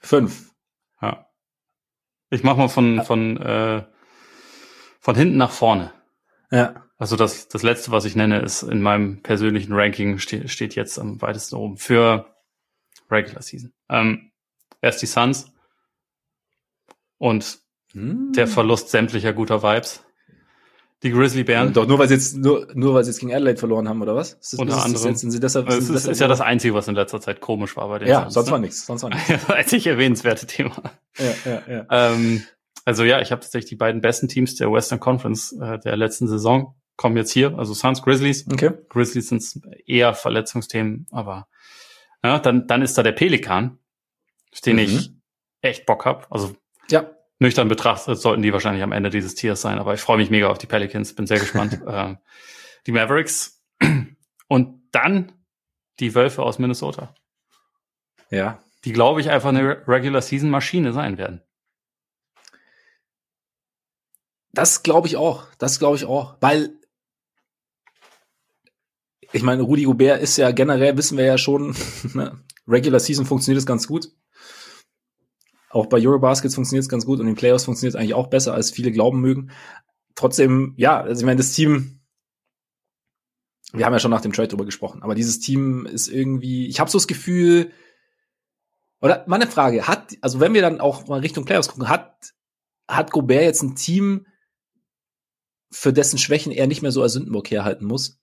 Fünf. 0.02 0.54
Ja. 1.02 1.28
Ich 2.30 2.44
mach 2.44 2.58
mal 2.58 2.68
von, 2.68 3.04
von, 3.04 3.38
äh, 3.38 3.86
von 5.00 5.16
hinten 5.16 5.38
nach 5.38 5.52
vorne. 5.52 5.94
Ja. 6.52 6.83
Also 7.04 7.18
das, 7.18 7.50
das 7.50 7.64
letzte, 7.64 7.92
was 7.92 8.06
ich 8.06 8.16
nenne, 8.16 8.40
ist 8.40 8.64
in 8.64 8.82
meinem 8.82 9.22
persönlichen 9.22 9.74
Ranking 9.74 10.20
ste 10.20 10.48
steht 10.48 10.74
jetzt 10.74 10.98
am 10.98 11.22
weitesten 11.22 11.58
oben 11.58 11.76
für 11.76 12.34
Regular 13.12 13.42
Season. 13.42 13.74
Ähm, 13.90 14.32
erst 14.82 15.02
die 15.02 15.06
Suns 15.06 15.52
und 17.18 17.60
hm. 17.92 18.32
der 18.32 18.48
Verlust 18.48 18.88
sämtlicher 18.88 19.34
guter 19.34 19.62
Vibes. 19.62 20.06
Die 21.04 21.12
Grizzly 21.12 21.44
Bären. 21.44 21.74
Doch 21.74 21.86
nur 21.86 22.00
weil 22.00 22.08
sie 22.08 22.14
jetzt 22.14 22.38
nur, 22.38 22.70
nur 22.74 22.94
weil 22.94 23.04
sie 23.04 23.12
jetzt 23.12 23.20
gegen 23.20 23.34
Adelaide 23.34 23.60
verloren 23.60 23.90
haben 23.90 24.02
oder 24.02 24.16
was? 24.16 24.36
Ist 24.36 24.54
das, 24.54 24.60
Unter 24.62 24.78
ist 24.78 24.84
anderem. 24.86 25.08
Jetzt, 25.10 25.20
sind 25.20 25.32
sie 25.32 25.42
deshalb, 25.42 25.68
es 25.68 25.90
ist, 25.90 26.06
ist, 26.06 26.22
ja 26.22 26.30
das 26.30 26.40
Einzige, 26.40 26.74
was 26.74 26.88
in 26.88 26.96
letzter 26.96 27.20
Zeit 27.20 27.42
komisch 27.42 27.76
war 27.76 27.90
bei 27.90 28.00
den 28.00 28.08
Ja, 28.08 28.22
Suns, 28.22 28.34
sonst 28.36 28.46
ne? 28.46 28.52
war 28.54 28.60
nichts. 28.60 28.86
Sonst 28.86 29.04
war 29.04 29.10
nichts. 29.10 29.28
das 29.28 29.50
einzig 29.50 29.88
erwähnenswerte 29.88 30.48
Thema. 30.48 30.82
Ja, 31.18 31.34
ja, 31.52 31.62
ja. 31.68 31.86
Ähm, 31.90 32.44
also 32.86 33.04
ja, 33.04 33.20
ich 33.20 33.34
habe 33.34 33.42
tatsächlich 33.42 33.68
die 33.68 33.76
beiden 33.76 34.00
besten 34.00 34.30
Teams 34.30 34.56
der 34.56 34.72
Western 34.72 35.02
Conference 35.02 35.52
äh, 35.52 35.80
der 35.80 35.98
letzten 35.98 36.30
Saison 36.30 36.76
kommen 37.04 37.18
jetzt 37.18 37.34
hier, 37.34 37.58
also 37.58 37.74
Suns, 37.74 38.02
Grizzlies. 38.02 38.48
Okay. 38.50 38.72
Grizzlies 38.88 39.28
sind 39.28 39.44
eher 39.86 40.14
Verletzungsthemen, 40.14 41.06
aber 41.12 41.50
ja, 42.24 42.40
dann, 42.40 42.66
dann 42.66 42.82
ist 42.82 42.98
da 42.98 43.04
der 43.04 43.12
Pelikan, 43.12 43.78
den 44.66 44.78
mhm. 44.78 44.82
ich 44.84 45.12
echt 45.60 45.86
Bock 45.86 46.06
hab. 46.06 46.32
Also 46.32 46.56
ja. 46.90 47.12
nüchtern 47.40 47.68
betrachtet 47.68 48.18
sollten 48.20 48.42
die 48.42 48.54
wahrscheinlich 48.54 48.84
am 48.84 48.94
Ende 48.94 49.10
dieses 49.10 49.36
Tiers 49.36 49.60
sein, 49.60 49.80
aber 49.80 49.94
ich 49.94 50.00
freue 50.00 50.16
mich 50.16 50.30
mega 50.30 50.48
auf 50.48 50.60
die 50.60 50.66
Pelicans, 50.66 51.14
bin 51.14 51.28
sehr 51.28 51.40
gespannt. 51.40 51.82
ähm, 51.88 52.20
die 52.88 52.94
Mavericks 52.94 53.62
und 54.48 54.88
dann 54.94 55.34
die 56.00 56.16
Wölfe 56.16 56.42
aus 56.42 56.58
Minnesota. 56.58 57.14
Ja. 58.30 58.64
Die, 58.86 58.94
glaube 58.94 59.20
ich, 59.20 59.30
einfach 59.30 59.50
eine 59.50 59.86
Regular 59.90 60.22
Season 60.22 60.50
Maschine 60.50 60.94
sein 60.94 61.18
werden. 61.18 61.42
Das 64.54 64.84
glaube 64.84 65.08
ich 65.08 65.18
auch. 65.18 65.48
Das 65.58 65.80
glaube 65.80 65.98
ich 65.98 66.06
auch. 66.06 66.38
Weil, 66.40 66.80
ich 69.34 69.42
meine, 69.44 69.64
Rudi 69.64 69.84
Gobert 69.84 70.22
ist 70.22 70.38
ja 70.38 70.52
generell, 70.52 70.96
wissen 70.96 71.18
wir 71.18 71.26
ja 71.26 71.38
schon, 71.38 71.76
ne, 72.14 72.40
Regular 72.68 73.00
Season 73.00 73.26
funktioniert 73.26 73.60
es 73.60 73.66
ganz 73.66 73.88
gut. 73.88 74.10
Auch 75.70 75.88
bei 75.88 75.98
Eurobaskets 76.00 76.54
funktioniert 76.54 76.84
es 76.84 76.90
ganz 76.90 77.06
gut 77.06 77.20
und 77.20 77.26
in 77.26 77.34
den 77.34 77.38
Playoffs 77.38 77.66
funktioniert 77.66 77.96
es 77.96 78.00
eigentlich 78.00 78.14
auch 78.14 78.28
besser, 78.28 78.54
als 78.54 78.70
viele 78.70 78.92
glauben 78.92 79.20
mögen. 79.20 79.50
Trotzdem, 80.14 80.76
ja, 80.78 81.02
also 81.02 81.22
ich 81.22 81.26
meine, 81.26 81.38
das 81.38 81.52
Team, 81.52 82.00
wir 83.74 83.86
haben 83.86 83.94
ja 83.94 84.00
schon 84.00 84.12
nach 84.12 84.22
dem 84.22 84.34
Trade 84.34 84.50
drüber 84.50 84.66
gesprochen, 84.66 85.02
aber 85.02 85.16
dieses 85.16 85.40
Team 85.40 85.88
ist 85.88 86.10
irgendwie, 86.10 86.68
ich 86.68 86.80
habe 86.80 86.92
so 86.92 87.00
das 87.00 87.08
Gefühl, 87.08 87.72
oder 89.02 89.26
meine 89.28 89.48
Frage, 89.48 89.88
hat, 89.88 90.16
also 90.22 90.40
wenn 90.40 90.54
wir 90.54 90.62
dann 90.62 90.80
auch 90.80 91.08
mal 91.08 91.20
Richtung 91.22 91.44
Playoffs 91.44 91.70
gucken, 91.70 91.90
hat, 91.90 92.34
hat 92.88 93.10
Gobert 93.10 93.42
jetzt 93.42 93.64
ein 93.64 93.76
Team, 93.76 94.28
für 95.72 95.92
dessen 95.92 96.20
Schwächen 96.20 96.52
er 96.52 96.68
nicht 96.68 96.84
mehr 96.84 96.92
so 96.92 97.02
als 97.02 97.14
Sündenbock 97.14 97.50
herhalten 97.50 97.86
muss? 97.86 98.23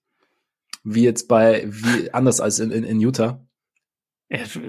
Wie 0.82 1.04
jetzt 1.04 1.28
bei, 1.28 1.64
wie 1.66 2.12
anders 2.12 2.40
als 2.40 2.58
in, 2.58 2.70
in, 2.70 2.84
in 2.84 3.00
Utah? 3.00 3.44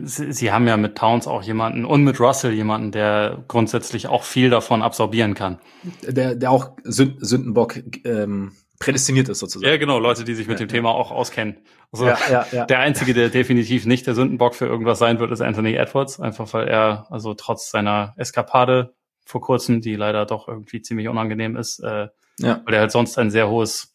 Sie 0.03 0.51
haben 0.51 0.67
ja 0.67 0.75
mit 0.75 0.97
Towns 0.97 1.27
auch 1.27 1.43
jemanden 1.43 1.85
und 1.85 2.03
mit 2.03 2.19
Russell 2.19 2.51
jemanden, 2.51 2.91
der 2.91 3.43
grundsätzlich 3.47 4.07
auch 4.07 4.23
viel 4.23 4.49
davon 4.49 4.81
absorbieren 4.81 5.35
kann. 5.35 5.59
Der, 6.01 6.33
der 6.33 6.49
auch 6.49 6.71
Sündenbock 6.83 7.75
ähm, 8.03 8.53
prädestiniert 8.79 9.29
ist 9.29 9.37
sozusagen. 9.37 9.71
Ja, 9.71 9.77
genau, 9.77 9.99
Leute, 9.99 10.23
die 10.23 10.33
sich 10.33 10.47
mit 10.47 10.59
ja, 10.59 10.65
dem 10.65 10.69
ja. 10.69 10.77
Thema 10.77 10.89
auch 10.89 11.11
auskennen. 11.11 11.59
Also 11.91 12.07
ja, 12.07 12.65
der 12.65 12.79
einzige, 12.79 13.13
der 13.13 13.29
definitiv 13.29 13.85
nicht 13.85 14.07
der 14.07 14.15
Sündenbock 14.15 14.55
für 14.55 14.65
irgendwas 14.65 14.97
sein 14.97 15.19
wird, 15.19 15.31
ist 15.31 15.41
Anthony 15.41 15.75
Edwards, 15.75 16.19
einfach 16.19 16.51
weil 16.53 16.67
er 16.67 17.05
also 17.11 17.35
trotz 17.35 17.69
seiner 17.69 18.15
Eskapade 18.17 18.95
vor 19.25 19.41
kurzem, 19.41 19.81
die 19.81 19.95
leider 19.95 20.25
doch 20.25 20.47
irgendwie 20.47 20.81
ziemlich 20.81 21.07
unangenehm 21.07 21.55
ist, 21.55 21.79
äh, 21.79 22.07
weil 22.39 22.73
er 22.73 22.79
halt 22.79 22.91
sonst 22.91 23.17
ein 23.19 23.29
sehr 23.29 23.47
hohes 23.49 23.90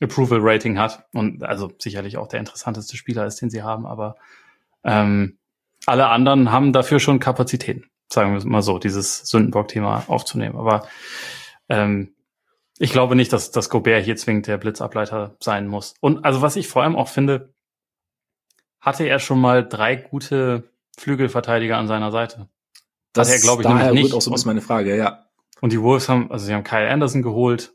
Approval 0.00 0.38
Rating 0.40 0.78
hat 0.78 1.06
und 1.12 1.42
also 1.42 1.72
sicherlich 1.78 2.16
auch 2.16 2.28
der 2.28 2.40
interessanteste 2.40 2.96
Spieler 2.96 3.26
ist, 3.26 3.40
den 3.40 3.50
sie 3.50 3.62
haben, 3.62 3.86
aber 3.86 4.16
ähm, 4.84 5.38
alle 5.86 6.08
anderen 6.08 6.52
haben 6.52 6.72
dafür 6.72 7.00
schon 7.00 7.18
Kapazitäten, 7.18 7.84
sagen 8.12 8.32
wir 8.32 8.44
mal 8.46 8.62
so, 8.62 8.78
dieses 8.78 9.18
Sündenbock-Thema 9.28 10.04
aufzunehmen. 10.06 10.56
Aber 10.56 10.86
ähm, 11.68 12.14
ich 12.78 12.92
glaube 12.92 13.16
nicht, 13.16 13.32
dass, 13.32 13.50
dass 13.50 13.70
Gobert 13.70 14.04
hier 14.04 14.16
zwingend 14.16 14.46
der 14.46 14.58
Blitzableiter 14.58 15.36
sein 15.40 15.66
muss. 15.66 15.94
Und 16.00 16.24
also 16.24 16.42
was 16.42 16.56
ich 16.56 16.68
vor 16.68 16.82
allem 16.82 16.96
auch 16.96 17.08
finde, 17.08 17.52
hatte 18.80 19.04
er 19.04 19.18
schon 19.18 19.40
mal 19.40 19.66
drei 19.66 19.96
gute 19.96 20.70
Flügelverteidiger 20.96 21.76
an 21.76 21.88
seiner 21.88 22.12
Seite. 22.12 22.48
Das 23.12 23.28
hat 23.28 23.36
er, 23.36 23.40
glaube 23.40 23.62
ich, 23.62 23.68
daher 23.68 23.92
nicht. 23.92 24.14
auch 24.14 24.20
so 24.20 24.32
ein 24.32 24.40
meine 24.44 24.60
Frage, 24.60 24.96
ja. 24.96 25.26
Und 25.60 25.72
die 25.72 25.82
Wolves 25.82 26.08
haben, 26.08 26.30
also 26.30 26.46
sie 26.46 26.54
haben 26.54 26.62
Kyle 26.62 26.88
Anderson 26.88 27.22
geholt, 27.22 27.74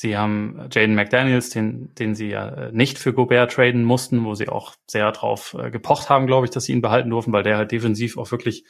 Sie 0.00 0.16
haben 0.16 0.68
Jaden 0.70 0.94
McDaniels, 0.94 1.50
den, 1.50 1.92
den 1.96 2.14
sie 2.14 2.28
ja 2.28 2.48
äh, 2.48 2.72
nicht 2.72 3.00
für 3.00 3.12
Gobert 3.12 3.50
traden 3.50 3.82
mussten, 3.82 4.24
wo 4.24 4.36
sie 4.36 4.48
auch 4.48 4.76
sehr 4.86 5.10
drauf 5.10 5.56
äh, 5.58 5.72
gepocht 5.72 6.08
haben, 6.08 6.28
glaube 6.28 6.46
ich, 6.46 6.52
dass 6.52 6.66
sie 6.66 6.72
ihn 6.72 6.80
behalten 6.80 7.10
durften, 7.10 7.32
weil 7.32 7.42
der 7.42 7.56
halt 7.56 7.72
defensiv 7.72 8.16
auch 8.16 8.30
wirklich 8.30 8.62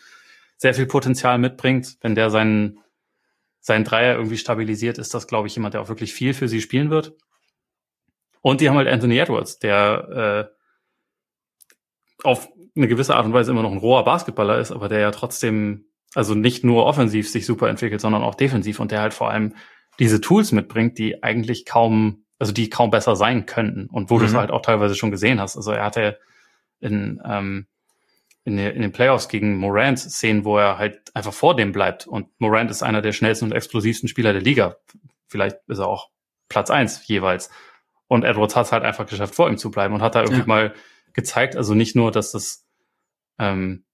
sehr 0.57 0.72
viel 0.72 0.87
Potenzial 0.87 1.37
mitbringt. 1.37 1.99
Wenn 2.01 2.14
der 2.14 2.31
seinen, 2.31 2.79
seinen 3.61 3.85
Dreier 3.85 4.14
irgendwie 4.14 4.39
stabilisiert, 4.39 4.97
ist 4.97 5.12
das, 5.12 5.26
glaube 5.26 5.49
ich, 5.49 5.55
jemand, 5.55 5.74
der 5.74 5.83
auch 5.83 5.91
wirklich 5.91 6.14
viel 6.14 6.33
für 6.33 6.49
sie 6.49 6.62
spielen 6.62 6.89
wird. 6.89 7.12
Und 8.41 8.62
die 8.62 8.70
haben 8.70 8.79
halt 8.79 8.89
Anthony 8.89 9.18
Edwards, 9.18 9.59
der 9.59 10.49
äh, 12.24 12.26
auf 12.26 12.49
eine 12.74 12.89
gewisse 12.89 13.14
Art 13.14 13.26
und 13.26 13.35
Weise 13.35 13.51
immer 13.51 13.64
noch 13.64 13.72
ein 13.72 13.76
roher 13.76 14.05
Basketballer 14.05 14.61
ist, 14.61 14.72
aber 14.72 14.89
der 14.89 15.01
ja 15.01 15.11
trotzdem, 15.11 15.91
also 16.14 16.35
nicht 16.35 16.64
nur 16.64 16.87
offensiv 16.87 17.29
sich 17.29 17.45
super 17.45 17.68
entwickelt, 17.68 18.01
sondern 18.01 18.22
auch 18.22 18.35
defensiv 18.35 18.81
und 18.81 18.93
der 18.93 19.03
halt 19.03 19.12
vor 19.12 19.29
allem 19.29 19.53
diese 19.99 20.20
Tools 20.20 20.53
mitbringt, 20.53 20.99
die 20.99 21.22
eigentlich 21.22 21.64
kaum, 21.66 22.24
also 22.38 22.53
die 22.53 22.70
kaum 22.70 22.90
besser 22.90 23.16
sein 23.16 23.46
könnten 23.46 23.86
und 23.86 24.11
wo 24.11 24.16
mhm. 24.16 24.20
du 24.20 24.24
es 24.26 24.34
halt 24.34 24.51
auch 24.51 24.62
teilweise 24.62 24.94
schon 24.94 25.11
gesehen 25.11 25.40
hast. 25.40 25.57
Also 25.57 25.72
er 25.72 25.84
hatte 25.84 26.18
in, 26.80 27.20
ähm, 27.24 27.66
in, 28.44 28.59
in 28.59 28.82
den 28.82 28.92
Playoffs 28.92 29.28
gegen 29.28 29.57
Morant 29.57 29.99
Szenen, 29.99 30.44
wo 30.44 30.59
er 30.59 30.78
halt 30.78 31.14
einfach 31.14 31.32
vor 31.32 31.57
dem 31.57 31.72
bleibt 31.72 32.07
und 32.07 32.28
Morant 32.38 32.70
ist 32.70 32.82
einer 32.82 33.03
der 33.03 33.12
schnellsten 33.12 33.46
und 33.46 33.53
explosivsten 33.53 34.09
Spieler 34.09 34.32
der 34.32 34.42
Liga. 34.42 34.76
Vielleicht 35.26 35.59
ist 35.66 35.78
er 35.78 35.88
auch 35.88 36.11
Platz 36.49 36.70
eins 36.70 37.07
jeweils. 37.07 37.51
Und 38.07 38.24
Edwards 38.24 38.57
hat 38.57 38.66
es 38.66 38.72
halt 38.72 38.84
einfach 38.84 39.07
geschafft, 39.07 39.34
vor 39.34 39.51
ihm 39.51 39.59
zu 39.59 39.70
bleiben 39.70 39.94
und 39.94 40.01
hat 40.01 40.14
da 40.14 40.22
irgendwie 40.22 40.40
ja. 40.40 40.46
mal 40.46 40.74
gezeigt, 41.12 41.57
also 41.57 41.74
nicht 41.74 41.94
nur, 41.94 42.11
dass 42.11 42.32
das 42.32 42.64
ähm, 43.38 43.84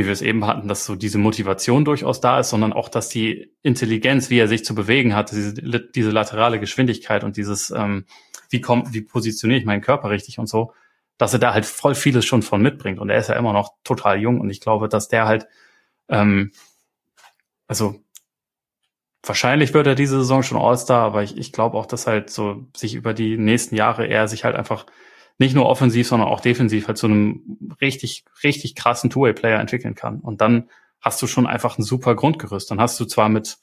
wie 0.00 0.06
wir 0.06 0.12
es 0.12 0.22
eben 0.22 0.46
hatten, 0.46 0.66
dass 0.66 0.86
so 0.86 0.96
diese 0.96 1.18
Motivation 1.18 1.84
durchaus 1.84 2.20
da 2.20 2.40
ist, 2.40 2.48
sondern 2.48 2.72
auch, 2.72 2.88
dass 2.88 3.10
die 3.10 3.52
Intelligenz, 3.62 4.30
wie 4.30 4.38
er 4.38 4.48
sich 4.48 4.64
zu 4.64 4.74
bewegen 4.74 5.14
hat, 5.14 5.30
diese, 5.30 5.52
diese 5.54 6.10
laterale 6.10 6.58
Geschwindigkeit 6.58 7.22
und 7.22 7.36
dieses, 7.36 7.70
ähm, 7.70 8.06
wie 8.48 8.62
kommt, 8.62 8.94
wie 8.94 9.02
positioniere 9.02 9.60
ich 9.60 9.66
meinen 9.66 9.82
Körper 9.82 10.08
richtig 10.08 10.38
und 10.38 10.48
so, 10.48 10.72
dass 11.18 11.34
er 11.34 11.38
da 11.38 11.52
halt 11.52 11.66
voll 11.66 11.94
vieles 11.94 12.24
schon 12.24 12.40
von 12.40 12.62
mitbringt. 12.62 12.98
Und 12.98 13.10
er 13.10 13.18
ist 13.18 13.28
ja 13.28 13.36
immer 13.36 13.52
noch 13.52 13.74
total 13.84 14.18
jung 14.18 14.40
und 14.40 14.48
ich 14.48 14.62
glaube, 14.62 14.88
dass 14.88 15.08
der 15.08 15.26
halt, 15.26 15.46
ähm, 16.08 16.52
also 17.68 18.00
wahrscheinlich 19.22 19.74
wird 19.74 19.86
er 19.86 19.94
diese 19.94 20.16
Saison 20.18 20.42
schon 20.42 20.56
All-Star, 20.56 21.02
aber 21.02 21.22
ich, 21.22 21.36
ich 21.36 21.52
glaube 21.52 21.76
auch, 21.76 21.84
dass 21.84 22.06
halt 22.06 22.30
so 22.30 22.66
sich 22.74 22.94
über 22.94 23.12
die 23.12 23.36
nächsten 23.36 23.76
Jahre 23.76 24.06
er 24.06 24.28
sich 24.28 24.44
halt 24.44 24.56
einfach 24.56 24.86
nicht 25.40 25.54
nur 25.54 25.66
offensiv, 25.66 26.06
sondern 26.06 26.28
auch 26.28 26.40
defensiv 26.40 26.86
halt 26.86 26.98
zu 26.98 27.06
einem 27.06 27.58
richtig, 27.80 28.26
richtig 28.44 28.74
krassen 28.74 29.08
Two-Way-Player 29.08 29.58
entwickeln 29.58 29.94
kann. 29.94 30.20
Und 30.20 30.42
dann 30.42 30.68
hast 31.00 31.20
du 31.22 31.26
schon 31.26 31.46
einfach 31.46 31.78
ein 31.78 31.82
super 31.82 32.14
Grundgerüst. 32.14 32.70
Dann 32.70 32.78
hast 32.78 33.00
du 33.00 33.06
zwar 33.06 33.30
mit, 33.30 33.56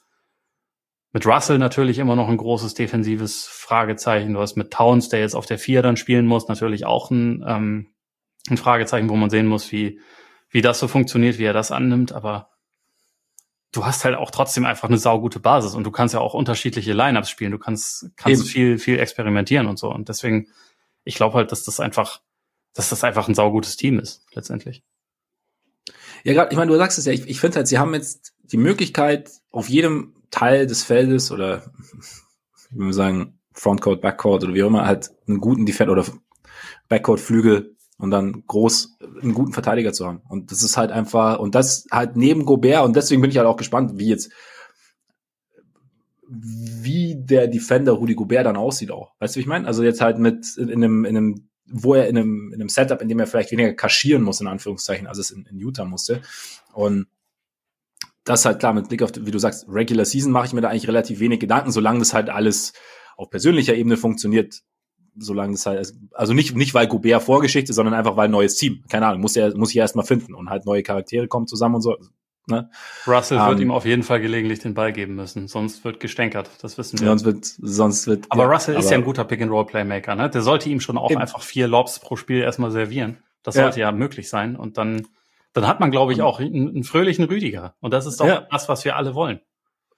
mit 1.13 1.27
Russell 1.27 1.59
natürlich 1.59 1.99
immer 1.99 2.15
noch 2.15 2.29
ein 2.29 2.37
großes 2.37 2.73
defensives 2.73 3.45
Fragezeichen. 3.45 4.33
Du 4.33 4.39
hast 4.39 4.57
mit 4.57 4.71
Towns, 4.71 5.09
der 5.09 5.19
jetzt 5.19 5.35
auf 5.35 5.45
der 5.45 5.59
Vier 5.59 5.83
dann 5.83 5.97
spielen 5.97 6.25
muss, 6.25 6.47
natürlich 6.47 6.87
auch 6.87 7.11
ein, 7.11 7.45
ähm, 7.47 7.89
ein 8.49 8.57
Fragezeichen, 8.57 9.07
wo 9.07 9.15
man 9.15 9.29
sehen 9.29 9.45
muss, 9.45 9.71
wie, 9.71 9.99
wie 10.49 10.63
das 10.63 10.79
so 10.79 10.87
funktioniert, 10.87 11.37
wie 11.37 11.45
er 11.45 11.53
das 11.53 11.71
annimmt. 11.71 12.11
Aber 12.11 12.49
du 13.71 13.85
hast 13.85 14.03
halt 14.03 14.15
auch 14.15 14.31
trotzdem 14.31 14.65
einfach 14.65 14.89
eine 14.89 14.97
saugute 14.97 15.39
Basis 15.39 15.75
und 15.75 15.83
du 15.83 15.91
kannst 15.91 16.15
ja 16.15 16.21
auch 16.21 16.33
unterschiedliche 16.33 16.93
Lineups 16.93 17.29
spielen. 17.29 17.51
Du 17.51 17.59
kannst, 17.59 18.09
kannst 18.15 18.47
viel, 18.47 18.79
viel 18.79 18.97
experimentieren 18.97 19.67
und 19.67 19.77
so. 19.77 19.93
Und 19.93 20.09
deswegen 20.09 20.47
ich 21.07 21.15
glaube 21.15 21.35
halt, 21.35 21.51
dass 21.51 21.63
das 21.63 21.79
einfach, 21.79 22.21
dass 22.73 22.89
das 22.89 23.03
einfach 23.03 23.27
ein 23.27 23.35
saugutes 23.35 23.77
Team 23.77 23.99
ist, 23.99 24.25
letztendlich. 24.33 24.83
Ja, 26.23 26.33
gerade, 26.33 26.51
ich 26.51 26.57
meine, 26.57 26.71
du 26.71 26.77
sagst 26.77 26.97
es 26.97 27.05
ja, 27.05 27.13
ich, 27.13 27.27
ich 27.27 27.39
finde 27.39 27.57
halt, 27.57 27.67
sie 27.67 27.79
haben 27.79 27.93
jetzt 27.93 28.33
die 28.43 28.57
Möglichkeit, 28.57 29.31
auf 29.51 29.69
jedem 29.69 30.15
Teil 30.31 30.67
des 30.67 30.83
Feldes 30.83 31.31
oder 31.31 31.71
wie 32.71 32.85
wir 32.85 32.93
sagen, 32.93 33.39
Frontcourt, 33.53 34.01
Backcourt 34.01 34.43
oder 34.43 34.53
wie 34.53 34.63
auch 34.63 34.67
immer, 34.67 34.85
halt 34.85 35.11
einen 35.27 35.39
guten 35.39 35.65
Defender 35.65 35.93
oder 35.93 36.05
Backcourt, 36.89 37.19
Flügel 37.19 37.75
und 37.97 38.11
dann 38.11 38.43
groß 38.45 38.97
einen 39.21 39.33
guten 39.33 39.53
Verteidiger 39.53 39.93
zu 39.93 40.05
haben. 40.05 40.21
Und 40.29 40.51
das 40.51 40.61
ist 40.61 40.77
halt 40.77 40.91
einfach, 40.91 41.39
und 41.39 41.55
das 41.55 41.85
halt 41.91 42.15
neben 42.15 42.45
Gobert, 42.45 42.85
und 42.85 42.95
deswegen 42.95 43.21
bin 43.21 43.31
ich 43.31 43.37
halt 43.37 43.47
auch 43.47 43.57
gespannt, 43.57 43.93
wie 43.95 44.09
jetzt 44.09 44.31
wie 46.29 47.15
der 47.17 47.47
Defender 47.47 47.93
Rudi 47.93 48.15
Gobert 48.15 48.45
dann 48.45 48.57
aussieht 48.57 48.91
auch. 48.91 49.13
Weißt 49.19 49.35
du, 49.35 49.37
wie 49.37 49.41
ich 49.41 49.47
meine? 49.47 49.67
Also 49.67 49.83
jetzt 49.83 50.01
halt 50.01 50.19
mit 50.19 50.57
in, 50.57 50.69
in 50.69 50.83
einem, 50.83 51.05
in 51.05 51.17
einem, 51.17 51.49
wo 51.69 51.93
er 51.93 52.07
in 52.07 52.17
einem, 52.17 52.51
in 52.53 52.61
einem 52.61 52.69
Setup, 52.69 53.01
in 53.01 53.07
dem 53.07 53.19
er 53.19 53.27
vielleicht 53.27 53.51
weniger 53.51 53.73
kaschieren 53.73 54.23
muss, 54.23 54.41
in 54.41 54.47
Anführungszeichen, 54.47 55.07
als 55.07 55.17
es 55.17 55.31
in, 55.31 55.45
in 55.45 55.57
Utah 55.57 55.85
musste. 55.85 56.21
Und 56.73 57.07
das 58.23 58.45
halt 58.45 58.59
klar, 58.59 58.73
mit 58.73 58.89
Blick 58.89 59.01
auf, 59.03 59.11
wie 59.15 59.31
du 59.31 59.39
sagst, 59.39 59.65
Regular 59.69 60.05
Season 60.05 60.31
mache 60.31 60.47
ich 60.47 60.53
mir 60.53 60.61
da 60.61 60.69
eigentlich 60.69 60.87
relativ 60.87 61.19
wenig 61.19 61.39
Gedanken, 61.39 61.71
solange 61.71 61.99
das 61.99 62.13
halt 62.13 62.29
alles 62.29 62.73
auf 63.15 63.29
persönlicher 63.29 63.75
Ebene 63.75 63.95
funktioniert, 63.95 64.61
solange 65.15 65.53
das 65.53 65.65
halt, 65.65 65.93
also 66.11 66.33
nicht, 66.33 66.55
nicht 66.55 66.73
weil 66.73 66.87
Gobert 66.87 67.23
Vorgeschichte, 67.23 67.73
sondern 67.73 67.95
einfach 67.95 68.17
weil 68.17 68.29
neues 68.29 68.55
Team. 68.55 68.83
Keine 68.89 69.07
Ahnung, 69.07 69.21
muss 69.21 69.35
er, 69.35 69.55
muss 69.57 69.71
ich 69.71 69.77
erst 69.77 69.95
mal 69.95 70.03
finden 70.03 70.35
und 70.35 70.49
halt 70.49 70.65
neue 70.65 70.83
Charaktere 70.83 71.27
kommen 71.27 71.47
zusammen 71.47 71.75
und 71.75 71.81
so. 71.81 71.97
Ne? 72.47 72.69
Russell 73.05 73.39
um, 73.39 73.47
wird 73.47 73.57
ähm, 73.59 73.67
ihm 73.67 73.71
auf 73.71 73.85
jeden 73.85 74.03
Fall 74.03 74.21
gelegentlich 74.21 74.59
den 74.59 74.73
Ball 74.73 74.93
geben 74.93 75.15
müssen, 75.15 75.49
sonst 75.49 75.83
wird 75.83 75.99
gestänkert, 75.99 76.49
das 76.61 76.77
wissen 76.77 76.99
wir. 76.99 77.07
Sonst 77.07 77.25
wird, 77.25 77.45
sonst 77.45 78.07
wird. 78.07 78.25
Aber 78.29 78.43
ja, 78.43 78.49
Russell 78.49 78.75
aber 78.75 78.83
ist 78.83 78.89
ja 78.89 78.97
ein 78.97 79.03
guter 79.03 79.25
Pick-and-Roll-Playmaker, 79.25 80.15
ne? 80.15 80.29
Der 80.29 80.41
sollte 80.41 80.69
ihm 80.69 80.79
schon 80.79 80.97
auch 80.97 81.11
eben. 81.11 81.19
einfach 81.19 81.41
vier 81.41 81.67
Lobs 81.67 81.99
pro 81.99 82.15
Spiel 82.15 82.41
erstmal 82.41 82.71
servieren. 82.71 83.17
Das 83.43 83.55
ja. 83.55 83.63
sollte 83.63 83.81
ja 83.81 83.91
möglich 83.91 84.29
sein. 84.29 84.55
Und 84.55 84.77
dann, 84.77 85.07
dann 85.53 85.67
hat 85.67 85.79
man, 85.79 85.91
glaube 85.91 86.13
ich, 86.13 86.21
auch 86.21 86.39
einen, 86.39 86.69
einen, 86.69 86.83
fröhlichen 86.83 87.25
Rüdiger. 87.25 87.75
Und 87.81 87.93
das 87.93 88.05
ist 88.05 88.19
doch 88.19 88.27
ja. 88.27 88.47
das, 88.49 88.69
was 88.69 88.85
wir 88.85 88.95
alle 88.95 89.13
wollen. 89.13 89.41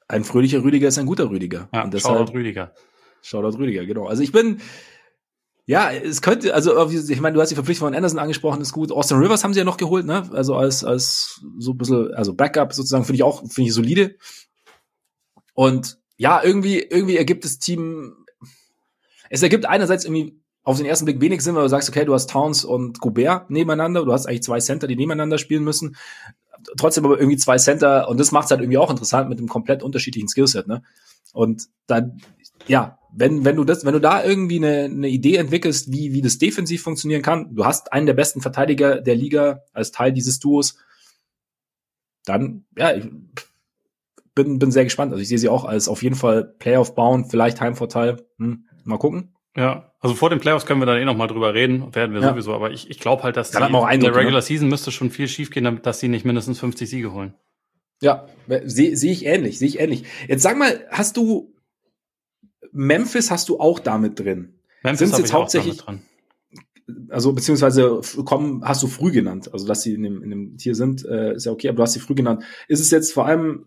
Ein 0.07 0.23
fröhlicher 0.23 0.63
Rüdiger 0.63 0.87
ist 0.87 0.97
ein 0.97 1.05
guter 1.05 1.29
Rüdiger. 1.29 1.69
Ja, 1.73 1.83
und 1.83 1.93
deshalb, 1.93 2.17
Shoutout 2.17 2.33
Rüdiger. 2.33 2.73
Shoutout 3.21 3.57
Rüdiger, 3.59 3.85
genau. 3.85 4.07
Also 4.07 4.23
ich 4.23 4.31
bin, 4.31 4.59
ja, 5.69 5.91
es 5.91 6.23
könnte, 6.23 6.55
also 6.55 6.89
ich 6.89 7.21
meine, 7.21 7.35
du 7.35 7.41
hast 7.41 7.49
die 7.49 7.55
Verpflichtung 7.55 7.89
von 7.89 7.95
Anderson 7.95 8.17
angesprochen, 8.17 8.59
ist 8.59 8.73
gut. 8.73 8.91
Austin 8.91 9.17
Rivers 9.19 9.43
haben 9.43 9.53
sie 9.53 9.59
ja 9.59 9.63
noch 9.63 9.77
geholt, 9.77 10.03
ne? 10.03 10.27
Also 10.33 10.55
als, 10.55 10.83
als 10.83 11.41
so 11.59 11.73
ein 11.73 11.77
bisschen, 11.77 12.11
also 12.15 12.33
Backup 12.33 12.73
sozusagen, 12.73 13.05
finde 13.05 13.17
ich 13.17 13.23
auch, 13.23 13.41
finde 13.41 13.67
ich 13.67 13.75
solide. 13.75 14.15
Und 15.53 15.99
ja, 16.17 16.41
irgendwie, 16.43 16.79
irgendwie 16.79 17.17
ergibt 17.17 17.45
das 17.45 17.59
Team, 17.59 18.15
es 19.29 19.43
ergibt 19.43 19.67
einerseits 19.67 20.05
irgendwie 20.05 20.41
auf 20.63 20.77
den 20.77 20.87
ersten 20.87 21.05
Blick 21.05 21.21
wenig 21.21 21.41
Sinn, 21.41 21.53
weil 21.53 21.61
du 21.61 21.69
sagst, 21.69 21.87
okay, 21.87 22.03
du 22.03 22.15
hast 22.15 22.31
Towns 22.31 22.65
und 22.65 22.99
Gobert 22.99 23.51
nebeneinander, 23.51 24.03
du 24.05 24.11
hast 24.11 24.25
eigentlich 24.25 24.41
zwei 24.41 24.59
Center, 24.59 24.87
die 24.87 24.95
nebeneinander 24.95 25.37
spielen 25.37 25.63
müssen. 25.63 25.97
Trotzdem 26.77 27.05
aber 27.05 27.19
irgendwie 27.19 27.37
zwei 27.37 27.59
Center, 27.59 28.09
und 28.09 28.19
das 28.19 28.31
macht 28.31 28.45
es 28.45 28.51
halt 28.51 28.61
irgendwie 28.61 28.79
auch 28.79 28.89
interessant 28.89 29.29
mit 29.29 29.37
einem 29.37 29.47
komplett 29.47 29.83
unterschiedlichen 29.83 30.29
Skillset, 30.29 30.67
ne? 30.67 30.81
Und 31.31 31.67
dann, 31.85 32.23
ja, 32.67 32.99
wenn, 33.11 33.43
wenn 33.45 33.55
du 33.55 33.63
das, 33.63 33.85
wenn 33.85 33.93
du 33.93 34.01
da 34.01 34.23
irgendwie 34.23 34.57
eine, 34.57 34.85
eine 34.85 35.09
Idee 35.09 35.37
entwickelst, 35.37 35.91
wie, 35.91 36.13
wie 36.13 36.21
das 36.21 36.37
defensiv 36.37 36.83
funktionieren 36.83 37.21
kann, 37.21 37.55
du 37.55 37.65
hast 37.65 37.91
einen 37.91 38.05
der 38.05 38.13
besten 38.13 38.41
Verteidiger 38.41 39.01
der 39.01 39.15
Liga 39.15 39.61
als 39.73 39.91
Teil 39.91 40.13
dieses 40.13 40.39
Duos, 40.39 40.77
dann, 42.25 42.65
ja, 42.77 42.95
ich 42.95 43.07
bin, 44.35 44.59
bin 44.59 44.71
sehr 44.71 44.83
gespannt. 44.83 45.11
Also 45.11 45.21
ich 45.21 45.27
sehe 45.27 45.39
sie 45.39 45.49
auch 45.49 45.65
als 45.65 45.87
auf 45.87 46.03
jeden 46.03 46.15
Fall 46.15 46.43
Playoff 46.59 46.95
bauen, 46.95 47.25
vielleicht 47.25 47.59
Heimvorteil. 47.61 48.23
Hm, 48.37 48.65
mal 48.83 48.97
gucken. 48.97 49.33
Ja, 49.55 49.91
also 49.99 50.15
vor 50.15 50.29
den 50.29 50.39
Playoffs 50.39 50.65
können 50.65 50.79
wir 50.79 50.85
dann 50.85 50.97
eh 50.97 51.05
noch 51.05 51.17
mal 51.17 51.27
drüber 51.27 51.53
reden, 51.53 51.93
werden 51.95 52.13
wir 52.13 52.21
ja. 52.21 52.29
sowieso, 52.29 52.53
aber 52.53 52.71
ich, 52.71 52.89
ich 52.89 52.99
glaube 52.99 53.23
halt, 53.23 53.35
dass 53.35 53.51
die, 53.51 53.57
auch 53.57 53.89
in 53.89 53.99
der 53.99 54.15
Regular 54.15 54.39
ne? 54.39 54.41
Season 54.41 54.69
müsste 54.69 54.91
schon 54.91 55.09
viel 55.09 55.27
schief 55.27 55.49
gehen, 55.49 55.63
damit 55.63 55.85
dass 55.85 55.99
sie 55.99 56.07
nicht 56.07 56.23
mindestens 56.23 56.59
50 56.59 56.89
Siege 56.89 57.11
holen. 57.11 57.33
Ja, 58.01 58.27
sehe 58.63 58.95
seh 58.95 59.11
ich 59.11 59.25
ähnlich, 59.25 59.59
sehe 59.59 59.67
ich 59.67 59.79
ähnlich. 59.79 60.05
Jetzt 60.27 60.43
sag 60.43 60.57
mal, 60.57 60.85
hast 60.89 61.17
du 61.17 61.53
Memphis 62.71 63.31
hast 63.31 63.49
du 63.49 63.59
auch 63.59 63.79
damit 63.79 64.19
drin? 64.19 64.59
Memphis 64.83 65.09
Sind 65.09 65.19
jetzt 65.19 65.33
hauptsächlich 65.33 65.83
also 67.09 67.33
beziehungsweise 67.33 68.01
kommen, 68.25 68.63
hast 68.63 68.83
du 68.83 68.87
früh 68.87 69.11
genannt, 69.11 69.51
also 69.53 69.67
dass 69.67 69.81
sie 69.81 69.93
in 69.93 70.03
dem, 70.03 70.23
in 70.23 70.29
dem 70.29 70.57
Tier 70.57 70.75
sind, 70.75 71.05
äh, 71.05 71.35
ist 71.35 71.45
ja 71.45 71.51
okay, 71.51 71.69
aber 71.69 71.77
du 71.77 71.83
hast 71.83 71.93
sie 71.93 71.99
früh 71.99 72.15
genannt. 72.15 72.43
Ist 72.67 72.79
es 72.79 72.91
jetzt 72.91 73.13
vor 73.13 73.25
allem 73.25 73.65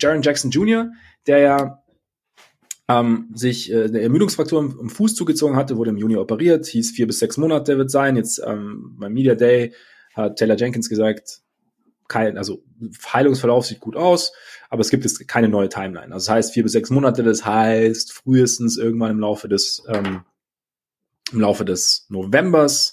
Jaron 0.00 0.22
Jackson 0.22 0.50
Jr., 0.50 0.90
der 1.26 1.38
ja 1.38 1.84
ähm, 2.88 3.30
sich 3.34 3.72
äh, 3.72 3.84
eine 3.84 4.00
Ermüdungsfraktur 4.00 4.60
im, 4.60 4.78
im, 4.78 4.90
Fuß 4.90 5.14
zugezogen 5.14 5.56
hatte, 5.56 5.76
wurde 5.76 5.90
im 5.90 5.96
Juni 5.96 6.16
operiert, 6.16 6.66
hieß 6.66 6.92
vier 6.92 7.06
bis 7.06 7.18
sechs 7.18 7.36
Monate 7.36 7.78
wird 7.78 7.90
sein. 7.90 8.16
Jetzt 8.16 8.42
ähm, 8.44 8.96
beim 8.98 9.12
Media 9.12 9.34
Day 9.34 9.72
hat 10.14 10.36
Taylor 10.36 10.56
Jenkins 10.56 10.88
gesagt, 10.88 11.40
kein, 12.08 12.36
also 12.36 12.62
Heilungsverlauf 13.12 13.64
sieht 13.64 13.80
gut 13.80 13.96
aus, 13.96 14.32
aber 14.74 14.80
es 14.80 14.90
gibt 14.90 15.04
jetzt 15.04 15.26
keine 15.28 15.48
neue 15.48 15.68
Timeline. 15.68 16.12
Also 16.12 16.26
das 16.26 16.30
heißt 16.30 16.52
vier 16.52 16.64
bis 16.64 16.72
sechs 16.72 16.90
Monate, 16.90 17.22
das 17.22 17.46
heißt 17.46 18.12
frühestens 18.12 18.76
irgendwann 18.76 19.12
im 19.12 19.20
Laufe 19.20 19.48
des 19.48 19.84
ähm, 19.88 20.24
im 21.32 21.40
Laufe 21.40 21.64
des 21.64 22.06
Novembers, 22.08 22.92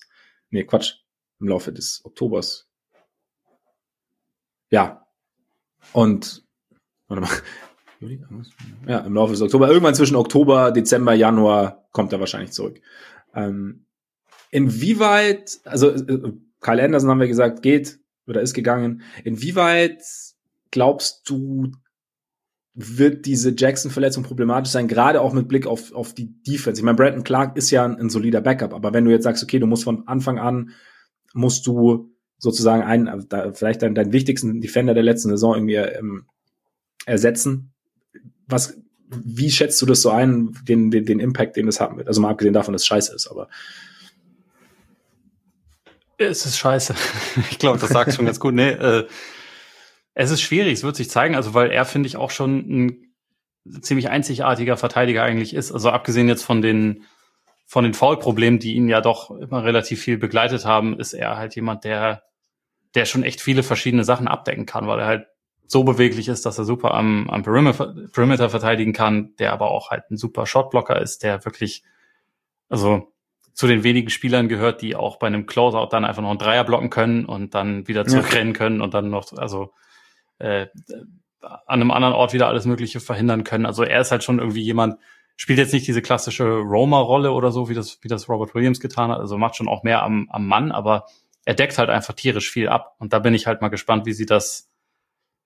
nee, 0.51 0.63
Quatsch, 0.63 0.93
im 1.39 1.47
Laufe 1.47 1.73
des 1.73 2.01
Oktobers. 2.05 2.67
Ja. 4.69 5.07
Und 5.91 6.45
warte 7.07 7.21
mal. 7.21 7.29
Ja, 8.87 8.99
im 8.99 9.13
Laufe 9.13 9.33
des 9.33 9.41
Oktober. 9.41 9.67
Irgendwann 9.67 9.95
zwischen 9.95 10.15
Oktober, 10.15 10.71
Dezember, 10.71 11.13
Januar 11.13 11.87
kommt 11.91 12.13
er 12.13 12.19
wahrscheinlich 12.19 12.51
zurück. 12.51 12.79
Ähm, 13.33 13.85
inwieweit, 14.51 15.59
also 15.65 15.89
äh, 15.89 16.33
Kyle 16.59 16.83
Anderson 16.83 17.09
haben 17.09 17.19
wir 17.19 17.27
gesagt, 17.27 17.63
geht 17.63 17.99
oder 18.27 18.41
ist 18.41 18.53
gegangen. 18.53 19.01
Inwieweit 19.23 20.03
glaubst 20.71 21.29
du, 21.29 21.71
wird 22.73 23.25
diese 23.25 23.53
Jackson-Verletzung 23.55 24.23
problematisch 24.23 24.71
sein, 24.71 24.87
gerade 24.87 25.21
auch 25.21 25.33
mit 25.33 25.47
Blick 25.47 25.67
auf, 25.67 25.91
auf 25.93 26.13
die 26.13 26.41
Defense. 26.43 26.79
Ich 26.79 26.85
meine, 26.85 26.95
Brandon 26.95 27.23
Clark 27.23 27.57
ist 27.57 27.69
ja 27.69 27.83
ein, 27.83 27.99
ein, 27.99 28.09
solider 28.09 28.41
Backup, 28.41 28.73
aber 28.73 28.93
wenn 28.93 29.03
du 29.03 29.11
jetzt 29.11 29.23
sagst, 29.23 29.43
okay, 29.43 29.59
du 29.59 29.67
musst 29.67 29.83
von 29.83 30.07
Anfang 30.07 30.39
an, 30.39 30.71
musst 31.33 31.67
du 31.67 32.11
sozusagen 32.37 32.83
einen, 32.83 33.27
vielleicht 33.53 33.81
deinen, 33.81 33.95
deinen 33.95 34.13
wichtigsten 34.13 34.61
Defender 34.61 34.93
der 34.93 35.03
letzten 35.03 35.29
Saison 35.29 35.55
irgendwie 35.55 35.75
ähm, 35.75 36.25
ersetzen. 37.05 37.73
Was, 38.47 38.77
wie 39.09 39.51
schätzt 39.51 39.81
du 39.81 39.85
das 39.85 40.01
so 40.01 40.09
ein, 40.09 40.57
den, 40.67 40.91
den, 40.91 41.05
den 41.05 41.19
Impact, 41.19 41.57
den 41.57 41.65
das 41.65 41.79
haben 41.79 41.97
wird? 41.97 42.07
Also 42.07 42.21
mal 42.21 42.29
abgesehen 42.29 42.53
davon, 42.53 42.73
dass 42.73 42.83
es 42.83 42.87
scheiße 42.87 43.13
ist, 43.13 43.27
aber. 43.27 43.49
Es 46.17 46.45
ist 46.45 46.57
scheiße. 46.57 46.95
ich 47.51 47.59
glaube, 47.59 47.79
das 47.79 47.89
sagt 47.89 48.13
schon 48.13 48.25
ganz 48.25 48.39
gut. 48.39 48.53
Nee, 48.53 48.71
äh, 48.71 49.07
es 50.13 50.31
ist 50.31 50.41
schwierig, 50.41 50.73
es 50.73 50.83
wird 50.83 50.95
sich 50.95 51.09
zeigen, 51.09 51.35
also 51.35 51.53
weil 51.53 51.71
er, 51.71 51.85
finde 51.85 52.07
ich, 52.07 52.17
auch 52.17 52.31
schon 52.31 52.57
ein 52.57 53.11
ziemlich 53.81 54.09
einzigartiger 54.09 54.77
Verteidiger 54.77 55.23
eigentlich 55.23 55.53
ist. 55.53 55.71
Also 55.71 55.89
abgesehen 55.89 56.27
jetzt 56.27 56.43
von 56.43 56.61
den, 56.61 57.05
von 57.65 57.83
den 57.83 57.93
Foul-Problemen, 57.93 58.59
die 58.59 58.73
ihn 58.73 58.89
ja 58.89 59.01
doch 59.01 59.31
immer 59.31 59.63
relativ 59.63 60.01
viel 60.01 60.17
begleitet 60.17 60.65
haben, 60.65 60.99
ist 60.99 61.13
er 61.13 61.37
halt 61.37 61.55
jemand, 61.55 61.83
der, 61.83 62.23
der 62.95 63.05
schon 63.05 63.23
echt 63.23 63.39
viele 63.39 63.63
verschiedene 63.63 64.03
Sachen 64.03 64.27
abdecken 64.27 64.65
kann, 64.65 64.87
weil 64.87 64.99
er 64.99 65.05
halt 65.05 65.27
so 65.67 65.85
beweglich 65.85 66.27
ist, 66.27 66.45
dass 66.45 66.57
er 66.57 66.65
super 66.65 66.93
am, 66.93 67.29
am 67.29 67.43
Perimeter, 67.43 68.49
verteidigen 68.49 68.91
kann, 68.91 69.35
der 69.37 69.53
aber 69.53 69.71
auch 69.71 69.89
halt 69.89 70.11
ein 70.11 70.17
super 70.17 70.45
Shotblocker 70.45 71.01
ist, 71.01 71.23
der 71.23 71.45
wirklich, 71.45 71.83
also 72.67 73.13
zu 73.53 73.67
den 73.67 73.83
wenigen 73.83 74.09
Spielern 74.09 74.49
gehört, 74.49 74.81
die 74.81 74.97
auch 74.97 75.17
bei 75.17 75.27
einem 75.27 75.45
Closeout 75.45 75.89
dann 75.91 76.03
einfach 76.03 76.21
noch 76.21 76.29
einen 76.29 76.39
Dreier 76.39 76.65
blocken 76.65 76.89
können 76.89 77.25
und 77.25 77.55
dann 77.55 77.87
wieder 77.87 78.05
zurückrennen 78.05 78.53
können 78.53 78.81
und 78.81 78.93
dann 78.93 79.09
noch, 79.09 79.31
also 79.37 79.71
äh, 80.41 80.67
an 81.41 81.81
einem 81.81 81.91
anderen 81.91 82.13
Ort 82.13 82.33
wieder 82.33 82.47
alles 82.47 82.65
Mögliche 82.65 82.99
verhindern 82.99 83.43
können. 83.43 83.65
Also 83.65 83.83
er 83.83 84.01
ist 84.01 84.11
halt 84.11 84.23
schon 84.23 84.39
irgendwie 84.39 84.61
jemand, 84.61 84.97
spielt 85.35 85.59
jetzt 85.59 85.73
nicht 85.73 85.87
diese 85.87 86.01
klassische 86.01 86.45
Roma-Rolle 86.45 87.31
oder 87.31 87.51
so, 87.51 87.69
wie 87.69 87.73
das, 87.73 87.99
wie 88.01 88.07
das 88.07 88.29
Robert 88.29 88.53
Williams 88.53 88.79
getan 88.79 89.11
hat. 89.11 89.19
Also 89.19 89.37
macht 89.37 89.55
schon 89.55 89.67
auch 89.67 89.83
mehr 89.83 90.03
am, 90.03 90.27
am 90.29 90.45
Mann, 90.45 90.71
aber 90.71 91.05
er 91.45 91.55
deckt 91.55 91.77
halt 91.77 91.89
einfach 91.89 92.13
tierisch 92.13 92.51
viel 92.51 92.67
ab. 92.67 92.95
Und 92.99 93.13
da 93.13 93.19
bin 93.19 93.33
ich 93.33 93.47
halt 93.47 93.61
mal 93.61 93.69
gespannt, 93.69 94.05
wie 94.05 94.13
sie 94.13 94.25
das, 94.27 94.69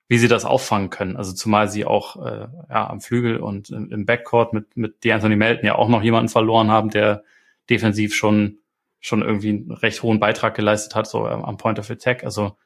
wie 0.07 0.17
sie 0.17 0.27
das 0.27 0.43
auffangen 0.43 0.89
können. 0.89 1.15
Also 1.15 1.33
zumal 1.33 1.69
sie 1.69 1.85
auch 1.85 2.23
äh, 2.25 2.47
ja, 2.69 2.89
am 2.89 2.99
Flügel 2.99 3.37
und 3.37 3.69
im, 3.69 4.05
Backcourt 4.05 4.53
mit, 4.53 4.75
mit 4.75 5.05
Anthony 5.05 5.37
Melton 5.37 5.65
ja 5.65 5.75
auch 5.75 5.87
noch 5.87 6.03
jemanden 6.03 6.29
verloren 6.29 6.69
haben, 6.69 6.89
der 6.89 7.23
defensiv 7.69 8.13
schon, 8.13 8.59
schon 8.99 9.21
irgendwie 9.21 9.49
einen 9.49 9.71
recht 9.71 10.03
hohen 10.03 10.19
Beitrag 10.19 10.55
geleistet 10.55 10.93
hat, 10.95 11.07
so 11.07 11.25
am 11.25 11.57
Point 11.57 11.79
of 11.79 11.89
Attack. 11.89 12.23
Also 12.23 12.57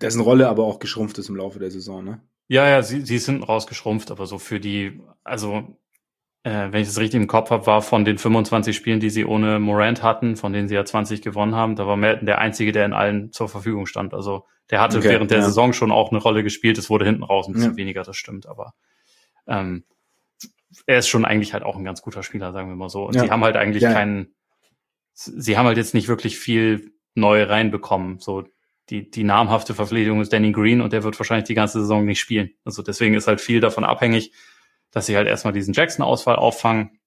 dessen 0.00 0.20
Rolle 0.20 0.48
aber 0.48 0.64
auch 0.64 0.78
geschrumpft 0.78 1.18
ist 1.18 1.28
im 1.28 1.36
Laufe 1.36 1.58
der 1.58 1.70
Saison, 1.70 2.04
ne? 2.04 2.20
Ja, 2.48 2.68
ja, 2.68 2.82
sie, 2.82 3.00
sie 3.00 3.18
sind 3.18 3.42
rausgeschrumpft, 3.42 4.10
aber 4.10 4.26
so 4.26 4.38
für 4.38 4.60
die, 4.60 5.00
also 5.24 5.76
äh, 6.44 6.70
wenn 6.70 6.82
ich 6.82 6.86
das 6.86 7.00
richtig 7.00 7.20
im 7.20 7.26
Kopf 7.26 7.50
habe, 7.50 7.66
war 7.66 7.82
von 7.82 8.04
den 8.04 8.18
25 8.18 8.76
Spielen, 8.76 9.00
die 9.00 9.10
sie 9.10 9.24
ohne 9.24 9.58
Morant 9.58 10.04
hatten, 10.04 10.36
von 10.36 10.52
denen 10.52 10.68
sie 10.68 10.76
ja 10.76 10.84
20 10.84 11.22
gewonnen 11.22 11.56
haben, 11.56 11.74
da 11.74 11.88
war 11.88 11.96
Melton 11.96 12.26
der 12.26 12.38
Einzige, 12.38 12.70
der 12.70 12.84
in 12.86 12.92
allen 12.92 13.32
zur 13.32 13.48
Verfügung 13.48 13.86
stand. 13.86 14.14
Also 14.14 14.46
der 14.70 14.80
hatte 14.80 14.98
okay, 14.98 15.08
während 15.08 15.32
der 15.32 15.38
ja. 15.38 15.44
Saison 15.44 15.72
schon 15.72 15.90
auch 15.90 16.12
eine 16.12 16.20
Rolle 16.20 16.44
gespielt. 16.44 16.78
Es 16.78 16.88
wurde 16.88 17.04
hinten 17.04 17.24
raus 17.24 17.48
ein 17.48 17.52
bisschen 17.52 17.72
ja. 17.72 17.76
weniger, 17.76 18.04
das 18.04 18.16
stimmt, 18.16 18.46
aber 18.46 18.74
ähm, 19.48 19.82
er 20.86 20.98
ist 20.98 21.08
schon 21.08 21.24
eigentlich 21.24 21.52
halt 21.52 21.64
auch 21.64 21.76
ein 21.76 21.84
ganz 21.84 22.00
guter 22.00 22.22
Spieler, 22.22 22.52
sagen 22.52 22.68
wir 22.68 22.76
mal 22.76 22.88
so. 22.88 23.06
Und 23.06 23.16
ja. 23.16 23.22
sie 23.22 23.30
haben 23.30 23.42
halt 23.42 23.56
eigentlich 23.56 23.82
keinen, 23.82 24.34
sie 25.14 25.58
haben 25.58 25.66
halt 25.66 25.78
jetzt 25.78 25.94
nicht 25.94 26.06
wirklich 26.06 26.38
viel 26.38 26.92
neu 27.14 27.42
reinbekommen. 27.42 28.20
So 28.20 28.44
die, 28.90 29.10
die 29.10 29.24
namhafte 29.24 29.74
Verpflichtung 29.74 30.20
ist 30.20 30.32
Danny 30.32 30.52
Green 30.52 30.80
und 30.80 30.92
der 30.92 31.02
wird 31.02 31.18
wahrscheinlich 31.18 31.46
die 31.46 31.54
ganze 31.54 31.80
Saison 31.80 32.04
nicht 32.04 32.20
spielen. 32.20 32.50
Also 32.64 32.82
deswegen 32.82 33.14
ist 33.14 33.26
halt 33.26 33.40
viel 33.40 33.60
davon 33.60 33.84
abhängig, 33.84 34.32
dass 34.92 35.06
sie 35.06 35.16
halt 35.16 35.26
erstmal 35.26 35.52
diesen 35.52 35.74
Jackson-Ausfall 35.74 36.36
auffangen, 36.36 37.00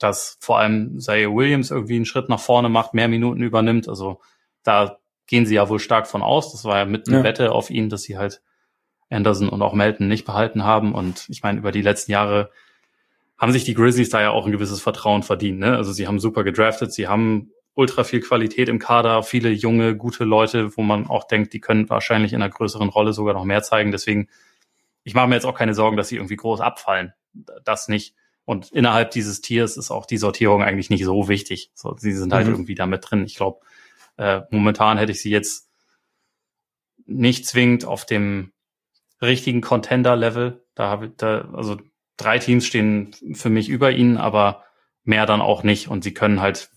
dass 0.00 0.36
vor 0.40 0.58
allem 0.58 0.98
Zaire 0.98 1.32
Williams 1.32 1.70
irgendwie 1.70 1.96
einen 1.96 2.04
Schritt 2.04 2.28
nach 2.28 2.40
vorne 2.40 2.68
macht, 2.68 2.94
mehr 2.94 3.08
Minuten 3.08 3.42
übernimmt. 3.42 3.88
Also 3.88 4.20
da 4.64 4.98
gehen 5.26 5.46
sie 5.46 5.54
ja 5.54 5.68
wohl 5.68 5.78
stark 5.78 6.08
von 6.08 6.22
aus. 6.22 6.52
Das 6.52 6.64
war 6.64 6.78
ja 6.78 6.84
mit 6.84 7.08
eine 7.08 7.18
ja. 7.18 7.24
Wette 7.24 7.52
auf 7.52 7.70
ihn, 7.70 7.88
dass 7.88 8.02
sie 8.02 8.18
halt 8.18 8.42
Anderson 9.08 9.48
und 9.48 9.62
auch 9.62 9.72
Melton 9.72 10.08
nicht 10.08 10.24
behalten 10.24 10.64
haben. 10.64 10.94
Und 10.94 11.26
ich 11.28 11.42
meine, 11.42 11.58
über 11.58 11.70
die 11.70 11.82
letzten 11.82 12.10
Jahre 12.10 12.50
haben 13.38 13.52
sich 13.52 13.64
die 13.64 13.74
Grizzlies 13.74 14.10
da 14.10 14.20
ja 14.20 14.30
auch 14.30 14.46
ein 14.46 14.52
gewisses 14.52 14.80
Vertrauen 14.80 15.22
verdient. 15.22 15.60
Ne? 15.60 15.76
Also 15.76 15.92
sie 15.92 16.06
haben 16.06 16.18
super 16.18 16.44
gedraftet, 16.44 16.92
sie 16.92 17.06
haben 17.06 17.52
ultra 17.74 18.04
viel 18.04 18.20
Qualität 18.20 18.68
im 18.68 18.78
Kader, 18.78 19.22
viele 19.22 19.50
junge, 19.50 19.96
gute 19.96 20.24
Leute, 20.24 20.76
wo 20.76 20.82
man 20.82 21.08
auch 21.08 21.24
denkt, 21.24 21.52
die 21.52 21.60
können 21.60 21.90
wahrscheinlich 21.90 22.32
in 22.32 22.40
einer 22.40 22.52
größeren 22.52 22.88
Rolle 22.88 23.12
sogar 23.12 23.34
noch 23.34 23.44
mehr 23.44 23.62
zeigen. 23.62 23.90
Deswegen, 23.90 24.28
ich 25.02 25.14
mache 25.14 25.28
mir 25.28 25.34
jetzt 25.34 25.46
auch 25.46 25.56
keine 25.56 25.74
Sorgen, 25.74 25.96
dass 25.96 26.08
sie 26.08 26.16
irgendwie 26.16 26.36
groß 26.36 26.60
abfallen. 26.60 27.12
Das 27.64 27.88
nicht. 27.88 28.14
Und 28.44 28.70
innerhalb 28.70 29.10
dieses 29.10 29.40
Tiers 29.40 29.76
ist 29.76 29.90
auch 29.90 30.06
die 30.06 30.18
Sortierung 30.18 30.62
eigentlich 30.62 30.90
nicht 30.90 31.04
so 31.04 31.28
wichtig. 31.28 31.70
So, 31.74 31.96
sie 31.96 32.12
sind 32.12 32.32
halt 32.32 32.46
mhm. 32.46 32.52
irgendwie 32.52 32.74
da 32.74 32.86
mit 32.86 33.10
drin. 33.10 33.24
Ich 33.24 33.36
glaube, 33.36 33.60
äh, 34.16 34.42
momentan 34.50 34.98
hätte 34.98 35.12
ich 35.12 35.20
sie 35.20 35.30
jetzt 35.30 35.68
nicht 37.06 37.46
zwingend 37.46 37.84
auf 37.84 38.06
dem 38.06 38.52
richtigen 39.20 39.62
Contender-Level. 39.62 40.64
Da 40.74 40.88
habe 40.88 41.06
ich 41.06 41.12
da, 41.16 41.48
also 41.52 41.78
drei 42.16 42.38
Teams 42.38 42.66
stehen 42.66 43.14
für 43.32 43.50
mich 43.50 43.68
über 43.68 43.90
ihnen, 43.90 44.16
aber 44.16 44.64
mehr 45.02 45.26
dann 45.26 45.40
auch 45.40 45.62
nicht. 45.62 45.88
Und 45.88 46.04
sie 46.04 46.14
können 46.14 46.40
halt 46.40 46.70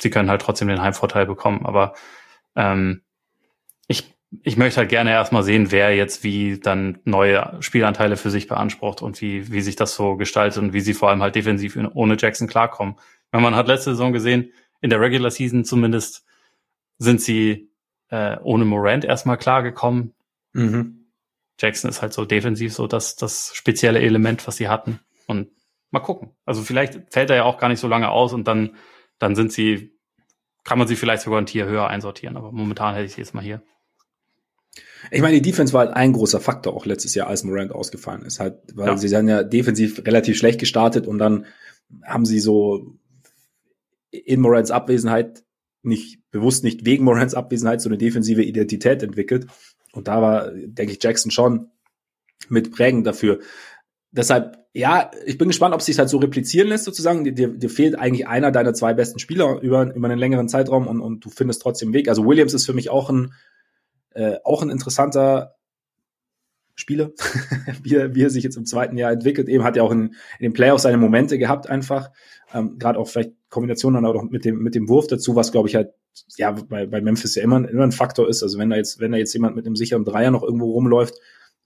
sie 0.00 0.10
können 0.10 0.30
halt 0.30 0.42
trotzdem 0.42 0.68
den 0.68 0.82
Heimvorteil 0.82 1.26
bekommen. 1.26 1.64
Aber 1.66 1.94
ähm, 2.56 3.02
ich, 3.86 4.14
ich 4.42 4.56
möchte 4.56 4.78
halt 4.78 4.88
gerne 4.88 5.10
erstmal 5.10 5.42
sehen, 5.42 5.70
wer 5.70 5.94
jetzt 5.94 6.24
wie 6.24 6.58
dann 6.58 6.98
neue 7.04 7.56
Spielanteile 7.60 8.16
für 8.16 8.30
sich 8.30 8.48
beansprucht 8.48 9.02
und 9.02 9.20
wie, 9.20 9.50
wie 9.52 9.60
sich 9.60 9.76
das 9.76 9.94
so 9.94 10.16
gestaltet 10.16 10.62
und 10.62 10.72
wie 10.72 10.80
sie 10.80 10.94
vor 10.94 11.10
allem 11.10 11.22
halt 11.22 11.34
defensiv 11.34 11.78
ohne 11.94 12.16
Jackson 12.18 12.48
klarkommen. 12.48 12.96
Wenn 13.32 13.42
man 13.42 13.54
hat 13.54 13.68
letzte 13.68 13.90
Saison 13.90 14.12
gesehen, 14.12 14.52
in 14.80 14.90
der 14.90 15.00
Regular 15.00 15.30
Season 15.30 15.64
zumindest 15.64 16.24
sind 16.98 17.20
sie 17.20 17.70
äh, 18.08 18.38
ohne 18.42 18.64
Morant 18.64 19.04
erstmal 19.04 19.36
klargekommen. 19.36 20.14
Mhm. 20.52 21.06
Jackson 21.58 21.90
ist 21.90 22.02
halt 22.02 22.12
so 22.12 22.24
defensiv 22.24 22.72
so 22.72 22.86
das, 22.86 23.16
das 23.16 23.52
spezielle 23.54 24.00
Element, 24.00 24.46
was 24.46 24.56
sie 24.56 24.68
hatten. 24.68 25.00
Und 25.26 25.50
mal 25.90 26.00
gucken. 26.00 26.30
Also 26.44 26.62
vielleicht 26.62 27.12
fällt 27.12 27.30
er 27.30 27.36
ja 27.36 27.44
auch 27.44 27.58
gar 27.58 27.68
nicht 27.68 27.80
so 27.80 27.88
lange 27.88 28.10
aus 28.10 28.32
und 28.32 28.48
dann 28.48 28.76
dann 29.20 29.36
sind 29.36 29.52
sie, 29.52 29.92
kann 30.64 30.78
man 30.78 30.88
sie 30.88 30.96
vielleicht 30.96 31.22
sogar 31.22 31.40
ein 31.40 31.46
Tier 31.46 31.66
höher 31.66 31.86
einsortieren, 31.86 32.36
aber 32.36 32.50
momentan 32.50 32.94
hätte 32.94 33.06
ich 33.06 33.14
sie 33.14 33.20
jetzt 33.20 33.34
mal 33.34 33.44
hier. 33.44 33.62
Ich 35.10 35.22
meine, 35.22 35.34
die 35.40 35.42
Defense 35.42 35.72
war 35.72 35.86
halt 35.86 35.96
ein 35.96 36.12
großer 36.12 36.40
Faktor 36.40 36.74
auch 36.74 36.84
letztes 36.84 37.14
Jahr, 37.14 37.28
als 37.28 37.44
Morant 37.44 37.72
ausgefallen 37.72 38.22
ist. 38.22 38.40
Halt, 38.40 38.58
weil 38.74 38.88
ja. 38.88 38.96
sie 38.96 39.08
sind 39.08 39.28
ja 39.28 39.42
defensiv 39.42 40.04
relativ 40.04 40.36
schlecht 40.36 40.58
gestartet 40.58 41.06
und 41.06 41.18
dann 41.18 41.46
haben 42.04 42.26
sie 42.26 42.40
so 42.40 42.98
in 44.10 44.40
Morants 44.40 44.70
Abwesenheit 44.70 45.44
nicht 45.82 46.20
bewusst 46.30 46.64
nicht 46.64 46.84
wegen 46.84 47.04
Morants 47.04 47.34
Abwesenheit 47.34 47.80
so 47.80 47.88
eine 47.88 47.98
defensive 47.98 48.42
Identität 48.42 49.02
entwickelt. 49.02 49.46
Und 49.92 50.08
da 50.08 50.20
war, 50.20 50.50
denke 50.52 50.92
ich, 50.92 51.02
Jackson 51.02 51.30
schon 51.30 51.70
mit 52.48 52.70
prägend 52.70 53.06
dafür. 53.06 53.40
Deshalb, 54.12 54.58
ja, 54.72 55.10
ich 55.26 55.36
bin 55.36 55.48
gespannt, 55.48 55.74
ob 55.74 55.80
es 55.80 55.86
sich 55.86 55.98
halt 55.98 56.08
so 56.08 56.18
replizieren 56.18 56.68
lässt, 56.68 56.84
sozusagen. 56.84 57.24
Dir, 57.34 57.48
dir 57.48 57.70
fehlt 57.70 57.98
eigentlich 57.98 58.28
einer 58.28 58.52
deiner 58.52 58.72
zwei 58.72 58.94
besten 58.94 59.18
Spieler 59.18 59.60
über, 59.60 59.92
über 59.94 60.08
einen 60.08 60.18
längeren 60.18 60.48
Zeitraum 60.48 60.86
und, 60.86 61.00
und 61.00 61.24
du 61.24 61.30
findest 61.30 61.62
trotzdem 61.62 61.92
Weg. 61.92 62.08
Also 62.08 62.24
Williams 62.24 62.54
ist 62.54 62.66
für 62.66 62.72
mich 62.72 62.88
auch 62.88 63.10
ein, 63.10 63.32
äh, 64.14 64.36
auch 64.44 64.62
ein 64.62 64.70
interessanter 64.70 65.56
Spieler, 66.76 67.10
wie, 67.82 67.96
er, 67.96 68.14
wie 68.14 68.22
er 68.22 68.30
sich 68.30 68.44
jetzt 68.44 68.56
im 68.56 68.64
zweiten 68.64 68.96
Jahr 68.96 69.10
entwickelt. 69.10 69.48
Eben 69.48 69.64
hat 69.64 69.76
er 69.76 69.82
auch 69.82 69.90
in, 69.90 70.14
in 70.38 70.42
den 70.42 70.52
Playoffs 70.52 70.84
seine 70.84 70.98
Momente 70.98 71.36
gehabt 71.36 71.68
einfach. 71.68 72.10
Ähm, 72.54 72.78
Gerade 72.78 72.98
auch 72.98 73.08
vielleicht 73.08 73.32
Kombinationen 73.48 74.02
dann 74.02 74.16
auch 74.16 74.22
mit 74.22 74.44
dem, 74.44 74.62
mit 74.62 74.76
dem 74.76 74.88
Wurf 74.88 75.08
dazu, 75.08 75.34
was 75.34 75.50
glaube 75.50 75.68
ich 75.68 75.74
halt, 75.74 75.90
ja, 76.36 76.52
bei, 76.52 76.86
bei 76.86 77.00
Memphis 77.00 77.34
ja 77.34 77.42
immer, 77.42 77.68
immer 77.68 77.82
ein 77.82 77.92
Faktor 77.92 78.28
ist. 78.28 78.44
Also 78.44 78.58
wenn 78.58 78.70
da 78.70 78.76
jetzt, 78.76 79.00
wenn 79.00 79.10
da 79.10 79.18
jetzt 79.18 79.32
jemand 79.32 79.56
mit 79.56 79.66
einem 79.66 79.74
sicheren 79.76 80.04
Dreier 80.04 80.30
noch 80.30 80.44
irgendwo 80.44 80.70
rumläuft, 80.70 81.14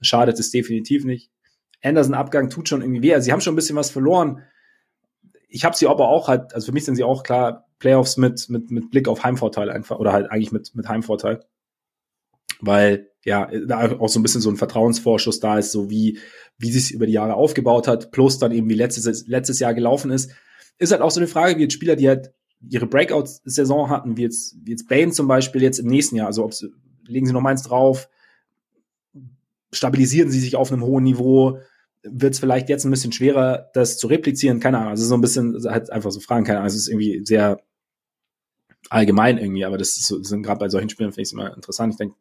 schadet 0.01 0.39
es 0.39 0.51
definitiv 0.51 1.05
nicht. 1.05 1.31
Anderson-Abgang 1.85 2.51
tut 2.51 2.69
schon 2.69 2.83
irgendwie 2.83 3.03
weh. 3.03 3.15
Also 3.15 3.27
sie 3.27 3.33
haben 3.33 3.41
schon 3.41 3.53
ein 3.53 3.57
bisschen 3.57 3.77
was 3.77 3.91
verloren. 3.91 4.43
Ich 5.49 5.65
habe 5.65 5.77
sie 5.77 5.87
aber 5.87 6.09
auch 6.09 6.29
halt, 6.29 6.55
also 6.55 6.67
für 6.67 6.73
mich 6.73 6.85
sind 6.85 6.97
sie 6.97 7.05
auch 7.05 7.23
klar 7.23 7.69
Playoffs 7.79 8.17
mit, 8.17 8.49
mit, 8.49 8.71
mit 8.71 8.91
Blick 8.91 9.09
auf 9.09 9.23
Heimvorteil 9.23 9.71
einfach, 9.71 9.99
oder 9.99 10.13
halt 10.13 10.31
eigentlich 10.31 10.53
mit, 10.53 10.75
mit 10.75 10.89
Heimvorteil. 10.89 11.45
Weil, 12.61 13.11
ja, 13.25 13.51
da 13.67 13.99
auch 13.99 14.09
so 14.09 14.19
ein 14.19 14.23
bisschen 14.23 14.41
so 14.41 14.51
ein 14.51 14.57
Vertrauensvorschuss 14.57 15.41
da 15.41 15.59
ist, 15.59 15.71
so 15.73 15.91
wie, 15.91 16.19
wie 16.57 16.71
sie 16.71 16.79
es 16.79 16.91
über 16.91 17.07
die 17.07 17.13
Jahre 17.13 17.35
aufgebaut 17.35 17.87
hat, 17.87 18.11
plus 18.11 18.39
dann 18.39 18.53
eben 18.53 18.69
wie 18.71 18.75
letztes, 18.75 19.27
letztes 19.27 19.59
Jahr 19.59 19.75
gelaufen 19.75 20.11
ist. 20.11 20.31
Ist 20.79 20.93
halt 20.93 21.03
auch 21.03 21.11
so 21.11 21.21
eine 21.21 21.27
Frage, 21.27 21.57
wie 21.57 21.63
jetzt 21.63 21.75
Spieler, 21.75 21.97
die 21.97 22.09
halt 22.09 22.33
ihre 22.69 22.87
Breakout-Saison 22.87 23.91
hatten, 23.91 24.17
wie 24.17 24.23
jetzt, 24.23 24.57
wie 24.63 24.71
jetzt 24.71 24.89
Bane 24.89 25.13
zum 25.13 25.29
Beispiel 25.29 25.63
jetzt 25.63 25.79
im 25.79 25.87
nächsten 25.87 26.17
Jahr, 26.17 26.29
also 26.29 26.45
ob 26.45 26.53
legen 27.07 27.27
sie 27.27 27.33
noch 27.33 27.43
meins 27.43 27.63
drauf, 27.63 28.09
stabilisieren 29.73 30.31
sie 30.31 30.41
sich 30.41 30.57
auf 30.57 30.73
einem 30.73 30.83
hohen 30.83 31.05
Niveau, 31.05 31.59
wird 32.05 32.35
es 32.35 32.41
vielleicht 32.41 32.69
jetzt 32.69 32.85
ein 32.85 32.91
bisschen 32.91 33.13
schwerer, 33.13 33.71
das 33.73 33.99
zu 33.99 34.07
replizieren, 34.07 34.61
keine 34.61 34.79
Ahnung. 34.79 34.91
Also 34.91 35.05
so 35.07 35.15
ein 35.15 35.21
bisschen 35.21 35.59
halt 35.65 35.91
einfach 35.91 36.11
so 36.11 36.21
Fragen, 36.21 36.45
keine 36.45 36.59
Ahnung. 36.59 36.65
Also 36.65 36.77
es 36.77 36.83
ist 36.83 36.89
irgendwie 36.89 37.25
sehr 37.25 37.61
allgemein 38.91 39.39
irgendwie, 39.39 39.65
aber 39.65 39.79
das, 39.79 39.95
so, 39.95 40.23
sind 40.23 40.43
gerade 40.43 40.59
bei 40.59 40.69
solchen 40.69 40.91
Spielen 40.91 41.13
finde 41.13 41.27
ich 41.27 41.33
immer 41.33 41.55
interessant. 41.55 41.95
Ich 41.95 41.99
denke, 41.99 42.17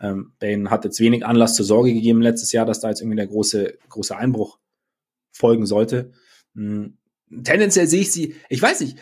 ähm, 0.00 0.32
Bane 0.40 0.70
hat 0.70 0.84
jetzt 0.84 1.00
wenig 1.00 1.24
Anlass 1.24 1.54
zur 1.54 1.64
Sorge 1.64 1.92
gegeben 1.94 2.20
letztes 2.20 2.52
Jahr, 2.52 2.66
dass 2.66 2.80
da 2.80 2.88
jetzt 2.88 3.00
irgendwie 3.00 3.16
der 3.16 3.28
große, 3.28 3.78
große 3.88 4.16
Einbruch 4.16 4.58
folgen 5.30 5.66
sollte. 5.66 6.12
Hm. 6.54 6.98
Tendenziell 7.44 7.86
sehe 7.86 8.00
ich 8.00 8.10
sie, 8.10 8.34
ich 8.48 8.60
weiß 8.60 8.80
nicht, 8.80 8.98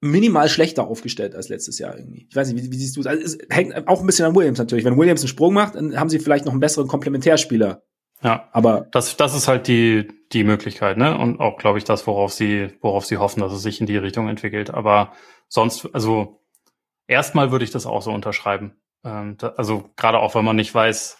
minimal 0.00 0.48
schlechter 0.48 0.86
aufgestellt 0.88 1.34
als 1.34 1.48
letztes 1.48 1.78
Jahr 1.78 1.96
irgendwie. 1.98 2.26
Ich 2.28 2.34
weiß 2.34 2.50
nicht, 2.52 2.64
wie, 2.64 2.72
wie 2.72 2.76
siehst 2.76 2.96
du 2.96 3.00
es? 3.00 3.06
Also 3.06 3.22
es 3.22 3.38
hängt 3.50 3.86
auch 3.86 4.00
ein 4.00 4.06
bisschen 4.06 4.24
an 4.24 4.34
Williams 4.34 4.58
natürlich. 4.58 4.84
Wenn 4.84 4.96
Williams 4.96 5.20
einen 5.20 5.28
Sprung 5.28 5.54
macht, 5.54 5.74
dann 5.74 5.98
haben 5.98 6.08
sie 6.08 6.18
vielleicht 6.18 6.46
noch 6.46 6.52
einen 6.52 6.60
besseren 6.60 6.88
Komplementärspieler 6.88 7.84
ja, 8.22 8.48
aber 8.52 8.86
das, 8.90 9.16
das 9.16 9.34
ist 9.34 9.48
halt 9.48 9.66
die, 9.66 10.08
die 10.32 10.44
Möglichkeit, 10.44 10.98
ne? 10.98 11.16
Und 11.16 11.40
auch, 11.40 11.56
glaube 11.58 11.78
ich, 11.78 11.84
das, 11.84 12.06
worauf 12.06 12.32
sie, 12.32 12.68
worauf 12.80 13.06
sie 13.06 13.16
hoffen, 13.16 13.40
dass 13.40 13.52
es 13.52 13.62
sich 13.62 13.80
in 13.80 13.86
die 13.86 13.96
Richtung 13.96 14.28
entwickelt. 14.28 14.70
Aber 14.70 15.12
sonst, 15.48 15.88
also 15.94 16.42
erstmal 17.06 17.50
würde 17.50 17.64
ich 17.64 17.70
das 17.70 17.86
auch 17.86 18.02
so 18.02 18.12
unterschreiben. 18.12 18.76
Ähm, 19.04 19.36
da, 19.38 19.48
also 19.56 19.90
gerade 19.96 20.18
auch, 20.18 20.34
wenn 20.34 20.44
man 20.44 20.56
nicht 20.56 20.74
weiß, 20.74 21.18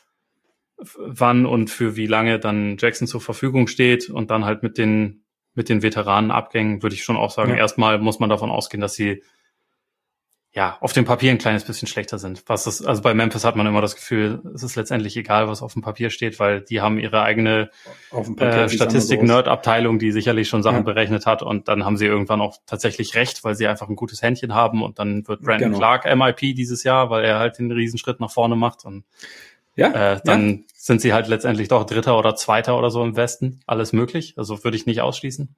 wann 0.96 1.46
und 1.46 1.68
für 1.70 1.96
wie 1.96 2.07
lange 2.07 2.38
dann 2.38 2.76
Jackson 2.78 3.07
zur 3.07 3.20
Verfügung 3.20 3.66
steht 3.66 4.09
und 4.09 4.30
dann 4.30 4.44
halt 4.44 4.62
mit 4.62 4.78
den 4.78 5.24
mit 5.55 5.68
den 5.68 5.82
Veteranenabgängen 5.82 6.82
würde 6.82 6.94
ich 6.94 7.03
schon 7.03 7.16
auch 7.16 7.30
sagen, 7.30 7.51
ja. 7.51 7.57
erstmal 7.57 7.98
muss 7.98 8.20
man 8.20 8.30
davon 8.30 8.51
ausgehen, 8.51 8.80
dass 8.80 8.94
sie 8.94 9.22
ja, 10.53 10.78
auf 10.80 10.92
dem 10.92 11.05
Papier 11.05 11.30
ein 11.30 11.38
kleines 11.38 11.62
bisschen 11.62 11.86
schlechter 11.86 12.18
sind. 12.18 12.42
Was 12.46 12.64
das, 12.64 12.84
also 12.84 13.03
bei 13.03 13.14
Memphis 13.14 13.44
hat 13.44 13.55
man 13.55 13.68
immer 13.68 13.80
das 13.80 13.94
Gefühl, 13.94 14.42
es 14.53 14.64
ist 14.64 14.74
letztendlich 14.74 15.16
egal, 15.16 15.46
was 15.46 15.62
auf 15.62 15.74
dem 15.74 15.82
Papier 15.82 16.11
steht, 16.11 16.40
weil 16.40 16.61
die 16.61 16.80
haben 16.80 16.98
ihre 16.98 17.22
eigene 17.22 17.70
äh, 18.38 18.68
Statistik-Nerd-Abteilung, 18.68 20.01
die 20.01 20.11
sicherlich 20.11 20.48
schon 20.48 20.64
Sachen 20.64 20.78
ja. 20.78 20.82
berechnet 20.82 21.24
hat 21.24 21.42
und 21.42 21.68
dann 21.68 21.84
haben 21.84 21.96
sie 21.96 22.07
irgendwann 22.07 22.40
auch 22.40 22.57
tatsächlich 22.66 23.14
recht, 23.14 23.44
weil 23.44 23.55
sie 23.55 23.68
einfach 23.68 23.88
ein 23.88 23.94
gutes 23.94 24.22
Händchen 24.22 24.53
haben 24.53 24.82
und 24.82 24.98
dann 24.98 25.28
wird 25.28 25.42
Brandon 25.42 25.72
genau. 25.72 25.78
Clark 25.78 26.05
MIP 26.16 26.57
dieses 26.57 26.82
Jahr, 26.82 27.11
weil 27.11 27.24
er 27.24 27.38
halt 27.38 27.59
den 27.59 27.70
Riesenschritt 27.70 28.18
nach 28.18 28.30
vorne 28.30 28.57
macht 28.57 28.84
und 28.84 29.05
ja, 29.76 30.14
äh, 30.14 30.20
dann 30.24 30.51
ja. 30.51 30.59
sind 30.74 31.01
sie 31.01 31.12
halt 31.12 31.28
letztendlich 31.28 31.68
doch 31.68 31.86
Dritter 31.86 32.18
oder 32.18 32.34
Zweiter 32.34 32.76
oder 32.76 32.90
so 32.90 33.05
im 33.05 33.14
Westen. 33.14 33.61
Alles 33.66 33.92
möglich, 33.92 34.34
also 34.36 34.64
würde 34.64 34.76
ich 34.76 34.84
nicht 34.84 35.01
ausschließen. 35.01 35.55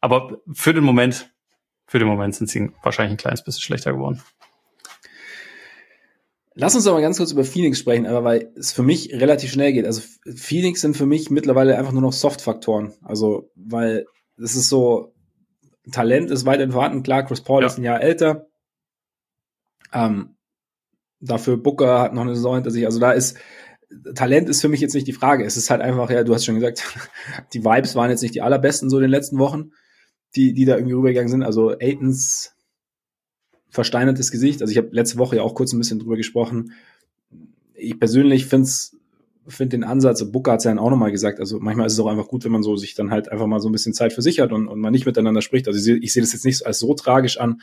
Aber 0.00 0.38
für 0.52 0.72
den 0.72 0.84
Moment 0.84 1.30
für 1.86 1.98
den 1.98 2.08
Moment 2.08 2.34
sind 2.34 2.50
sie 2.50 2.70
wahrscheinlich 2.82 3.12
ein 3.12 3.18
kleines 3.18 3.42
bisschen 3.42 3.62
schlechter 3.62 3.92
geworden. 3.92 4.22
Lass 6.58 6.74
uns 6.74 6.84
doch 6.84 6.94
mal 6.94 7.02
ganz 7.02 7.18
kurz 7.18 7.32
über 7.32 7.44
Phoenix 7.44 7.78
sprechen, 7.78 8.06
aber 8.06 8.24
weil 8.24 8.50
es 8.56 8.72
für 8.72 8.82
mich 8.82 9.12
relativ 9.12 9.52
schnell 9.52 9.74
geht. 9.74 9.84
Also 9.84 10.00
Phoenix 10.34 10.80
sind 10.80 10.96
für 10.96 11.04
mich 11.04 11.30
mittlerweile 11.30 11.76
einfach 11.76 11.92
nur 11.92 12.00
noch 12.00 12.14
Soft-Faktoren. 12.14 12.94
Also, 13.02 13.50
weil 13.54 14.06
es 14.38 14.56
ist 14.56 14.70
so, 14.70 15.14
Talent 15.92 16.30
ist 16.30 16.46
weit 16.46 16.60
entfernt. 16.60 17.04
Klar, 17.04 17.24
Chris 17.26 17.42
Paul 17.42 17.60
ja. 17.60 17.66
ist 17.66 17.76
ein 17.76 17.84
Jahr 17.84 18.00
älter. 18.00 18.46
Ähm, 19.92 20.36
dafür 21.20 21.58
Booker 21.58 22.00
hat 22.00 22.14
noch 22.14 22.22
eine 22.22 22.34
Saison 22.34 22.54
hinter 22.54 22.70
sich. 22.70 22.86
Also 22.86 23.00
da 23.00 23.12
ist, 23.12 23.36
Talent 24.14 24.48
ist 24.48 24.62
für 24.62 24.68
mich 24.70 24.80
jetzt 24.80 24.94
nicht 24.94 25.06
die 25.06 25.12
Frage. 25.12 25.44
Es 25.44 25.58
ist 25.58 25.68
halt 25.68 25.82
einfach, 25.82 26.08
ja, 26.08 26.24
du 26.24 26.34
hast 26.34 26.46
schon 26.46 26.54
gesagt, 26.54 26.82
die 27.52 27.64
Vibes 27.64 27.94
waren 27.94 28.10
jetzt 28.10 28.22
nicht 28.22 28.34
die 28.34 28.42
allerbesten 28.42 28.88
so 28.88 28.96
in 28.96 29.02
den 29.02 29.10
letzten 29.10 29.38
Wochen 29.38 29.72
die, 30.34 30.52
die 30.52 30.64
da 30.64 30.76
irgendwie 30.76 30.94
rübergegangen 30.94 31.30
sind. 31.30 31.42
Also 31.42 31.70
Aitons 31.70 32.54
versteinertes 33.70 34.30
Gesicht. 34.30 34.60
Also 34.62 34.72
ich 34.72 34.78
habe 34.78 34.88
letzte 34.90 35.18
Woche 35.18 35.36
ja 35.36 35.42
auch 35.42 35.54
kurz 35.54 35.72
ein 35.72 35.78
bisschen 35.78 35.98
drüber 35.98 36.16
gesprochen. 36.16 36.72
Ich 37.74 37.98
persönlich 37.98 38.46
finde 38.46 38.68
find 39.48 39.72
den 39.72 39.84
Ansatz, 39.84 40.24
Booker 40.32 40.52
hat 40.52 40.58
es 40.58 40.64
ja 40.64 40.72
dann 40.72 40.78
auch 40.78 40.90
nochmal 40.90 41.12
gesagt, 41.12 41.38
also 41.38 41.60
manchmal 41.60 41.86
ist 41.86 41.92
es 41.92 42.00
auch 42.00 42.08
einfach 42.08 42.26
gut, 42.26 42.44
wenn 42.44 42.52
man 42.52 42.62
so 42.62 42.76
sich 42.76 42.94
dann 42.94 43.10
halt 43.10 43.30
einfach 43.30 43.46
mal 43.46 43.60
so 43.60 43.68
ein 43.68 43.72
bisschen 43.72 43.94
Zeit 43.94 44.12
versichert 44.12 44.50
und, 44.50 44.66
und 44.66 44.80
man 44.80 44.92
nicht 44.92 45.06
miteinander 45.06 45.42
spricht. 45.42 45.68
Also 45.68 45.78
ich 45.78 45.84
sehe 45.84 46.08
seh 46.08 46.20
das 46.20 46.32
jetzt 46.32 46.44
nicht 46.44 46.66
als 46.66 46.80
so 46.80 46.94
tragisch 46.94 47.38
an. 47.38 47.60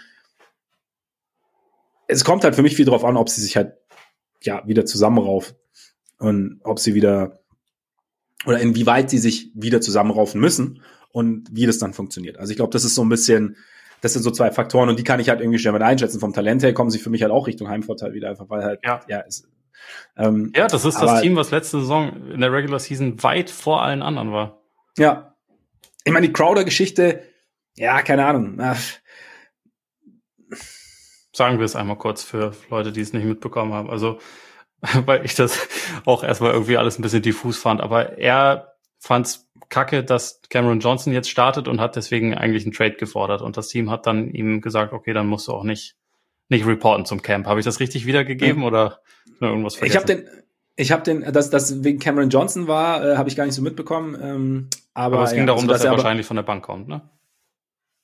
Es 2.08 2.24
kommt 2.24 2.44
halt 2.44 2.56
für 2.56 2.62
mich 2.62 2.76
viel 2.76 2.86
darauf 2.86 3.04
an, 3.04 3.18
ob 3.18 3.30
sie 3.30 3.42
sich 3.42 3.58
halt 3.58 3.74
ja 4.42 4.66
wieder 4.66 4.86
zusammenraufen 4.86 5.56
und 6.20 6.62
ob 6.64 6.80
sie 6.80 6.96
wieder 6.96 7.40
oder 8.46 8.60
inwieweit 8.60 9.10
sie 9.10 9.18
sich 9.18 9.52
wieder 9.54 9.82
zusammenraufen 9.82 10.40
müssen 10.40 10.82
und 11.14 11.48
wie 11.52 11.66
das 11.66 11.78
dann 11.78 11.94
funktioniert. 11.94 12.38
Also 12.38 12.52
ich 12.52 12.58
glaube, 12.58 12.72
das 12.72 12.84
ist 12.84 12.96
so 12.96 13.04
ein 13.04 13.10
bisschen, 13.10 13.56
das 14.02 14.14
sind 14.14 14.24
so 14.24 14.32
zwei 14.32 14.52
Faktoren 14.52 14.90
und 14.90 15.00
die 15.00 15.04
kann 15.04 15.22
ich 15.22 15.30
halt 15.30 15.40
irgendwie 15.40 15.60
schnell 15.60 15.74
mit 15.74 15.84
einschätzen. 15.84 16.20
Vom 16.20 16.34
Talent 16.34 16.64
her 16.64 16.74
kommen 16.74 16.90
sie 16.90 17.00
für 17.00 17.10
mich 17.10 17.22
halt 17.22 17.32
auch 17.32 17.48
Richtung 17.48 17.70
Heimvorteil 17.70 18.14
wieder, 18.14 18.30
einfach 18.30 18.50
weil 18.50 18.64
halt, 18.64 18.80
ja, 18.84 19.00
ja, 19.08 19.20
ist, 19.20 19.48
ähm, 20.18 20.52
ja 20.56 20.68
das 20.68 20.84
ist 20.84 21.00
das 21.00 21.22
Team, 21.22 21.36
was 21.36 21.52
letzte 21.52 21.80
Saison 21.80 22.32
in 22.32 22.42
der 22.42 22.52
Regular 22.52 22.80
Season 22.80 23.22
weit 23.24 23.50
vor 23.52 23.84
allen 23.84 24.02
anderen 24.02 24.32
war. 24.32 24.60
Ja. 24.98 25.36
Ich 26.04 26.12
meine, 26.12 26.28
die 26.28 26.34
Crowder-Geschichte, 26.34 27.24
ja, 27.76 28.02
keine 28.02 28.26
Ahnung. 28.26 28.58
Ach. 28.60 28.82
Sagen 31.32 31.60
wir 31.60 31.66
es 31.66 31.76
einmal 31.76 31.98
kurz 31.98 32.24
für 32.24 32.54
Leute, 32.70 32.92
die 32.92 33.02
es 33.02 33.14
nicht 33.14 33.26
mitbekommen 33.26 33.74
haben. 33.74 33.90
Also, 33.90 34.20
weil 35.06 35.24
ich 35.26 35.36
das 35.36 35.68
auch 36.06 36.24
erstmal 36.24 36.54
irgendwie 36.54 36.78
alles 36.78 36.98
ein 36.98 37.04
bisschen 37.04 37.22
diffus 37.22 37.58
fand, 37.58 37.82
aber 37.82 38.18
er 38.18 38.74
fand 39.00 39.28
es 39.28 39.48
kacke, 39.74 40.04
dass 40.04 40.40
Cameron 40.50 40.80
Johnson 40.80 41.14
jetzt 41.14 41.30
startet 41.30 41.68
und 41.68 41.82
hat 41.82 41.96
deswegen 41.96 42.36
eigentlich 42.36 42.64
einen 42.64 42.74
Trade 42.74 42.94
gefordert. 42.94 43.42
Und 43.42 43.58
das 43.58 43.70
Team 43.70 43.90
hat 43.90 44.06
dann 44.06 44.30
ihm 44.30 44.62
gesagt, 44.62 44.94
okay, 44.94 45.14
dann 45.14 45.26
musst 45.26 45.48
du 45.48 45.52
auch 45.52 45.64
nicht, 45.64 45.96
nicht 46.48 46.68
reporten 46.68 47.06
zum 47.06 47.24
Camp. 47.24 47.48
Habe 47.48 47.60
ich 47.60 47.66
das 47.66 47.80
richtig 47.80 48.06
wiedergegeben 48.06 48.62
ja. 48.62 48.68
oder 48.68 49.00
irgendwas 49.40 49.76
vergessen? 49.76 49.92
Ich 49.92 49.98
habe 49.98 50.22
den, 50.22 50.44
ich 50.76 50.92
habe 50.92 51.02
den, 51.02 51.34
dass 51.34 51.50
das 51.50 51.84
wegen 51.84 51.98
Cameron 51.98 52.30
Johnson 52.30 52.68
war, 52.68 53.04
äh, 53.04 53.18
habe 53.18 53.30
ich 53.30 53.36
gar 53.36 53.46
nicht 53.46 53.56
so 53.56 53.64
mitbekommen. 53.64 54.16
Ähm, 54.22 54.70
aber, 54.94 55.16
aber 55.18 55.26
es 55.26 55.32
ging 55.32 55.40
ja, 55.40 55.46
darum, 55.48 55.62
also, 55.62 55.72
dass, 55.72 55.82
dass, 55.82 55.86
er 55.86 55.92
wahrscheinlich 55.92 56.28
von 56.28 56.36
der 56.36 56.44
Bank 56.44 56.64
kommt, 56.64 56.88
ne? 56.88 57.02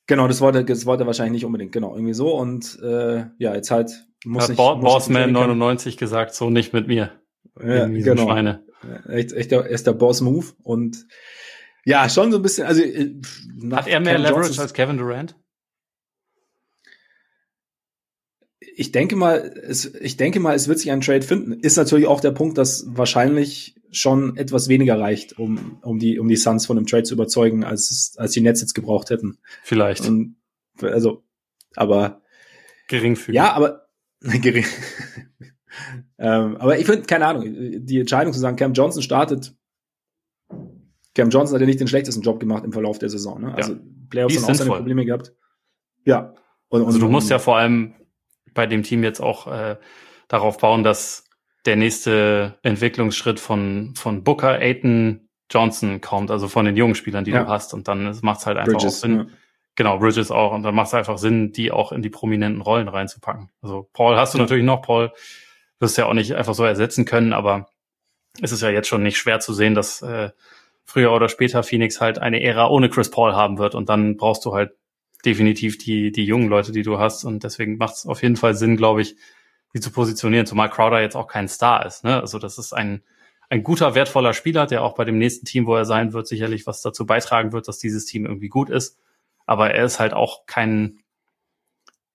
Genau, 0.08 0.28
das 0.28 0.42
wollte, 0.42 0.66
das 0.66 0.88
wollte 0.88 1.04
er 1.04 1.06
wahrscheinlich 1.08 1.34
nicht 1.34 1.46
unbedingt, 1.46 1.72
genau, 1.72 1.94
irgendwie 1.94 2.16
so. 2.16 2.34
Und 2.36 2.80
äh, 2.82 3.26
ja, 3.38 3.54
jetzt 3.54 3.70
halt 3.70 4.08
muss 4.26 4.46
hat 4.46 4.50
ich. 4.50 4.58
Bossman 4.58 5.32
99 5.32 5.98
gesagt, 5.98 6.34
so 6.34 6.50
nicht 6.50 6.74
mit 6.74 6.88
mir. 6.88 7.12
Ja, 7.64 7.86
genau. 7.86 8.24
Schweine. 8.24 8.64
Echt, 9.08 9.34
echt 9.34 9.52
der, 9.52 9.68
ist 9.68 9.86
der 9.86 9.94
Boss-Move 9.94 10.48
und 10.64 11.06
ja, 11.86 12.10
schon 12.10 12.32
so 12.32 12.38
ein 12.38 12.44
bisschen. 12.44 12.66
Also, 12.66 12.82
äh, 12.82 13.16
Hat 13.72 13.88
er 13.88 14.00
mehr 14.00 14.14
Kevin 14.14 14.24
Leverage 14.24 14.48
Johnsons, 14.48 14.60
als 14.60 14.74
Kevin 14.74 14.98
Durant? 14.98 15.36
Ich 18.76 18.92
denke 18.92 19.16
mal, 19.16 19.38
es, 19.38 19.94
ich 19.96 20.18
denke 20.18 20.40
mal, 20.40 20.56
es 20.56 20.68
wird 20.68 20.80
sich 20.80 20.92
ein 20.92 21.02
Trade 21.02 21.22
finden. 21.22 21.54
Ist 21.54 21.78
natürlich 21.78 22.08
auch 22.08 22.22
der 22.22 22.32
Punkt, 22.32 22.58
dass 22.58 22.86
wahrscheinlich 22.88 23.76
schon 23.92 24.38
etwas 24.38 24.70
weniger 24.70 25.00
reicht, 25.00 25.38
um, 25.40 25.80
um 25.82 26.00
die, 26.00 26.20
um 26.20 26.28
die 26.28 26.36
Suns 26.36 26.66
von 26.66 26.78
einem 26.78 26.86
Trade 26.86 27.04
zu 27.04 27.14
überzeugen, 27.14 27.64
als, 27.64 28.14
als 28.18 28.32
die 28.32 28.42
Nets 28.42 28.62
jetzt 28.62 28.76
gebraucht 28.76 29.10
hätten. 29.10 29.40
Vielleicht. 29.64 30.08
Und, 30.08 30.38
also, 30.82 31.24
aber. 31.76 32.22
Geringfügig. 32.88 33.36
Ja, 33.36 33.54
aber, 33.54 33.88
gering. 34.22 34.66
ähm, 36.18 36.58
aber 36.58 36.80
ich 36.80 36.86
finde, 36.86 37.04
keine 37.04 37.26
Ahnung, 37.26 37.46
die 37.86 38.00
Entscheidung 38.00 38.34
zu 38.34 38.40
sagen, 38.40 38.58
Cam 38.58 38.74
Johnson 38.74 39.02
startet, 39.02 39.56
Cam 41.20 41.30
Johnson 41.30 41.56
hat 41.56 41.62
ja 41.62 41.68
nicht 41.68 41.80
den 41.82 41.88
schlechtesten 41.88 42.22
Job 42.22 42.40
gemacht 42.40 42.64
im 42.64 42.72
Verlauf 42.72 42.98
der 42.98 43.10
Saison. 43.10 43.42
Ne? 43.42 43.54
Also 43.54 43.74
ja. 43.74 43.80
Playoffs 44.10 44.38
haben 44.38 44.52
auch 44.52 44.56
seine 44.56 44.72
Probleme 44.72 45.06
gehabt. 45.06 45.34
Ja. 46.06 46.34
Und, 46.70 46.82
und, 46.82 46.88
also 46.88 47.00
du 47.00 47.10
musst 47.10 47.30
ja 47.30 47.40
vor 47.40 47.58
allem 47.58 47.96
bei 48.54 48.66
dem 48.66 48.84
Team 48.84 49.04
jetzt 49.04 49.20
auch 49.20 49.48
äh, 49.48 49.76
darauf 50.30 50.58
bauen, 50.60 50.84
dass 50.84 51.26
der 51.66 51.76
nächste 51.76 52.58
Entwicklungsschritt 52.64 53.40
von, 53.40 53.94
von 53.96 54.24
Booker, 54.24 54.60
Aiton, 54.60 55.30
Johnson 55.52 56.00
kommt, 56.00 56.32
also 56.32 56.48
von 56.48 56.66
den 56.66 56.78
jungen 56.78 56.96
Spielern, 56.96 57.26
die 57.26 57.32
ja. 57.32 57.44
du 57.44 57.50
hast. 57.50 57.74
Und 57.74 57.88
dann 57.88 58.18
macht 58.22 58.40
es 58.40 58.46
halt 58.46 58.58
einfach 58.58 58.72
Bridges, 58.72 58.96
auch 58.96 59.02
Sinn. 59.02 59.18
Ja. 59.18 59.26
Genau, 59.76 60.00
Bridges 60.00 60.32
auch. 60.32 60.54
Und 60.54 60.64
dann 60.64 60.74
macht 60.74 60.88
es 60.88 60.94
einfach 60.94 61.18
Sinn, 61.18 61.52
die 61.52 61.72
auch 61.72 61.92
in 61.92 62.02
die 62.02 62.10
prominenten 62.10 62.62
Rollen 62.62 62.88
reinzupacken. 62.88 63.50
Also 63.62 63.90
Paul 63.92 64.16
hast 64.16 64.34
du 64.34 64.38
ja. 64.38 64.44
natürlich 64.44 64.64
noch, 64.64 64.82
Paul 64.82 65.12
wirst 65.80 65.98
du 65.98 66.04
ja 66.04 66.08
auch 66.08 66.14
nicht 66.14 66.34
einfach 66.36 66.54
so 66.54 66.64
ersetzen 66.64 67.04
können, 67.04 67.34
aber 67.34 67.68
es 68.42 68.54
ist 68.54 68.62
ja 68.62 68.70
jetzt 68.70 68.88
schon 68.88 69.04
nicht 69.04 69.18
schwer 69.18 69.40
zu 69.42 69.54
sehen, 69.54 69.76
dass 69.76 70.02
äh, 70.02 70.30
früher 70.90 71.12
oder 71.12 71.30
später 71.30 71.62
Phoenix 71.62 72.02
halt 72.02 72.18
eine 72.20 72.42
Ära 72.42 72.68
ohne 72.68 72.90
Chris 72.90 73.12
Paul 73.12 73.34
haben 73.34 73.60
wird. 73.60 73.76
Und 73.76 73.90
dann 73.90 74.18
brauchst 74.18 74.44
du 74.46 74.54
halt 74.54 74.72
definitiv 75.24 75.78
die, 75.78 76.12
die 76.12 76.26
jungen 76.26 76.50
Leute, 76.50 76.72
die 76.72 76.82
du 76.82 76.98
hast. 76.98 77.24
Und 77.26 77.44
deswegen 77.44 77.78
macht 77.78 77.96
es 77.96 78.06
auf 78.08 78.24
jeden 78.24 78.38
Fall 78.38 78.56
Sinn, 78.56 78.76
glaube 78.76 79.02
ich, 79.02 79.16
die 79.74 79.80
zu 79.80 79.92
positionieren, 79.92 80.48
zumal 80.48 80.70
Crowder 80.70 81.00
jetzt 81.00 81.16
auch 81.16 81.28
kein 81.28 81.48
Star 81.48 81.86
ist. 81.86 82.04
Ne? 82.04 82.20
Also 82.20 82.40
das 82.40 82.58
ist 82.58 82.74
ein, 82.74 83.04
ein 83.50 83.62
guter, 83.62 83.94
wertvoller 83.94 84.34
Spieler, 84.34 84.66
der 84.66 84.84
auch 84.84 84.96
bei 84.96 85.06
dem 85.06 85.20
nächsten 85.20 85.46
Team, 85.46 85.68
wo 85.68 85.76
er 85.76 85.86
sein 85.86 86.12
wird, 86.14 86.28
sicherlich 86.28 86.66
was 86.66 86.82
dazu 86.82 87.06
beitragen 87.06 87.54
wird, 87.54 87.68
dass 87.68 87.78
dieses 87.78 88.06
Team 88.06 88.26
irgendwie 88.26 88.50
gut 88.50 88.72
ist. 88.72 88.98
Aber 89.46 89.72
er 89.72 89.86
ist 89.86 90.00
halt 90.00 90.14
auch 90.14 90.48
kein, 90.48 91.00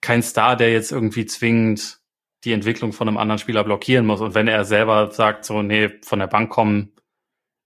kein 0.01 0.22
Star, 0.22 0.57
der 0.57 0.72
jetzt 0.72 0.91
irgendwie 0.91 1.27
zwingend 1.27 2.01
die 2.43 2.53
Entwicklung 2.53 2.93
von 2.93 3.07
einem 3.07 3.18
anderen 3.18 3.39
Spieler 3.39 3.62
blockieren 3.62 4.05
muss. 4.05 4.20
Und 4.20 4.35
wenn 4.35 4.49
er 4.49 4.64
selber 4.64 5.12
sagt, 5.12 5.45
so, 5.45 5.62
nee, 5.62 5.91
von 6.03 6.18
der 6.18 6.27
Bank 6.27 6.51
kommen 6.51 6.93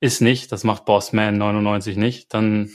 ist 0.00 0.20
nicht, 0.20 0.52
das 0.52 0.64
macht 0.64 0.84
Bossman 0.84 1.38
99 1.38 1.96
nicht, 1.96 2.32
dann 2.34 2.70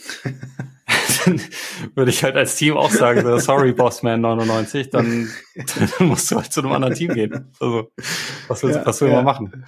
dann 1.26 1.42
würde 1.96 2.12
ich 2.12 2.24
halt 2.24 2.36
als 2.36 2.56
Team 2.56 2.78
auch 2.78 2.92
sagen, 2.92 3.22
so, 3.22 3.38
sorry, 3.38 3.74
Bossman 3.74 4.22
99, 4.22 4.90
dann, 4.90 5.30
dann 5.56 5.90
musst 6.08 6.32
du 6.32 6.38
halt 6.38 6.52
zu 6.52 6.62
einem 6.62 6.72
anderen 6.72 6.96
Team 6.96 7.14
gehen. 7.14 7.52
Also, 7.60 7.92
was, 8.48 8.64
willst, 8.64 8.78
ja, 8.78 8.86
was 8.86 9.02
will 9.02 9.10
ja. 9.10 9.16
man 9.16 9.26
machen? 9.26 9.66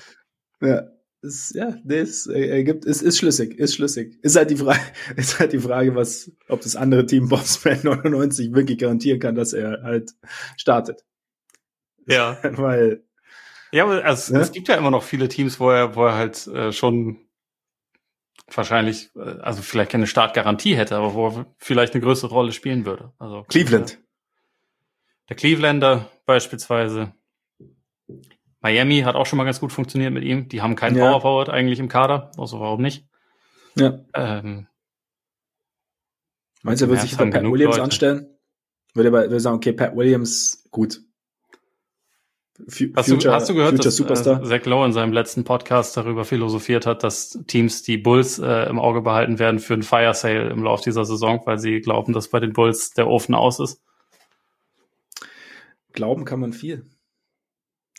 Ja. 0.61 0.83
Ist, 1.21 1.55
ja, 1.55 1.75
das 1.83 2.27
ergibt, 2.27 2.85
ist, 2.85 3.01
ist 3.01 3.17
schlüssig, 3.17 3.57
ist 3.57 3.73
schlüssig. 3.73 4.19
Ist 4.21 4.35
halt 4.35 4.51
die 4.51 4.57
Frage, 4.57 4.79
ist 5.15 5.39
halt 5.39 5.53
die 5.53 5.59
Frage, 5.59 5.95
was, 5.95 6.31
ob 6.49 6.61
das 6.61 6.75
andere 6.75 7.05
Team 7.07 7.29
Bossman 7.29 7.79
99 7.81 8.53
wirklich 8.53 8.77
garantieren 8.77 9.19
kann, 9.19 9.33
dass 9.33 9.53
er 9.53 9.81
halt 9.81 10.11
startet. 10.55 11.03
Ja. 12.05 12.37
Weil. 12.43 13.03
Ja, 13.71 13.85
aber 13.85 14.05
also, 14.05 14.35
ja? 14.35 14.41
es 14.41 14.51
gibt 14.51 14.67
ja 14.67 14.75
immer 14.75 14.91
noch 14.91 15.01
viele 15.01 15.27
Teams, 15.27 15.59
wo 15.59 15.71
er, 15.71 15.95
wo 15.95 16.05
er 16.05 16.15
halt 16.15 16.45
äh, 16.45 16.71
schon 16.71 17.24
wahrscheinlich, 18.51 19.09
äh, 19.15 19.39
also 19.41 19.61
vielleicht 19.61 19.91
keine 19.91 20.07
Startgarantie 20.07 20.75
hätte, 20.75 20.95
aber 20.95 21.13
wo 21.13 21.27
er 21.29 21.45
vielleicht 21.57 21.93
eine 21.93 22.03
größere 22.03 22.33
Rolle 22.33 22.51
spielen 22.51 22.85
würde. 22.85 23.13
Also 23.17 23.43
Cleveland. 23.43 23.99
Der 25.29 25.35
Clevelander 25.35 26.09
beispielsweise. 26.25 27.13
Miami 28.61 29.01
hat 29.01 29.15
auch 29.15 29.25
schon 29.25 29.37
mal 29.37 29.43
ganz 29.43 29.59
gut 29.59 29.71
funktioniert 29.71 30.13
mit 30.13 30.23
ihm. 30.23 30.49
Die 30.49 30.61
haben 30.61 30.75
keinen 30.75 30.97
ja. 30.97 31.09
Power 31.09 31.21
Forward 31.21 31.49
eigentlich 31.49 31.79
im 31.79 31.87
Kader, 31.87 32.31
also 32.37 32.59
warum 32.59 32.81
nicht? 32.81 33.07
Ja. 33.75 33.99
Ähm, 34.13 34.67
Meinst 36.63 36.81
du, 36.81 36.85
er 36.85 36.89
wird 36.89 37.01
sich 37.01 37.15
bei 37.15 37.29
Pat 37.29 37.43
Williams 37.43 37.75
Leute. 37.75 37.83
anstellen? 37.83 38.37
Würde 38.95 39.09
er 39.09 39.13
würde 39.13 39.39
sagen, 39.39 39.57
okay, 39.57 39.73
Pat 39.73 39.95
Williams, 39.95 40.67
gut, 40.71 41.01
hast, 42.95 43.09
du, 43.09 43.31
hast 43.31 43.49
du 43.49 43.53
gehört, 43.53 43.83
dass 43.83 43.95
Superstar. 43.95 44.41
Äh, 44.41 44.45
Zach 44.45 44.65
Lowe 44.65 44.85
in 44.85 44.93
seinem 44.93 45.13
letzten 45.13 45.43
Podcast 45.43 45.97
darüber 45.97 46.25
philosophiert 46.25 46.85
hat, 46.85 47.03
dass 47.03 47.39
Teams 47.47 47.83
die 47.83 47.97
Bulls 47.97 48.39
äh, 48.39 48.69
im 48.69 48.79
Auge 48.79 49.01
behalten 49.01 49.39
werden 49.39 49.59
für 49.59 49.73
einen 49.73 49.83
Fire 49.83 50.13
Sale 50.13 50.49
im 50.49 50.63
Laufe 50.63 50.83
dieser 50.83 51.05
Saison, 51.05 51.41
weil 51.45 51.59
sie 51.59 51.81
glauben, 51.81 52.13
dass 52.13 52.29
bei 52.29 52.39
den 52.39 52.53
Bulls 52.53 52.91
der 52.91 53.07
Ofen 53.07 53.35
aus 53.35 53.59
ist? 53.59 53.81
Glauben 55.93 56.25
kann 56.25 56.39
man 56.39 56.53
viel. 56.53 56.85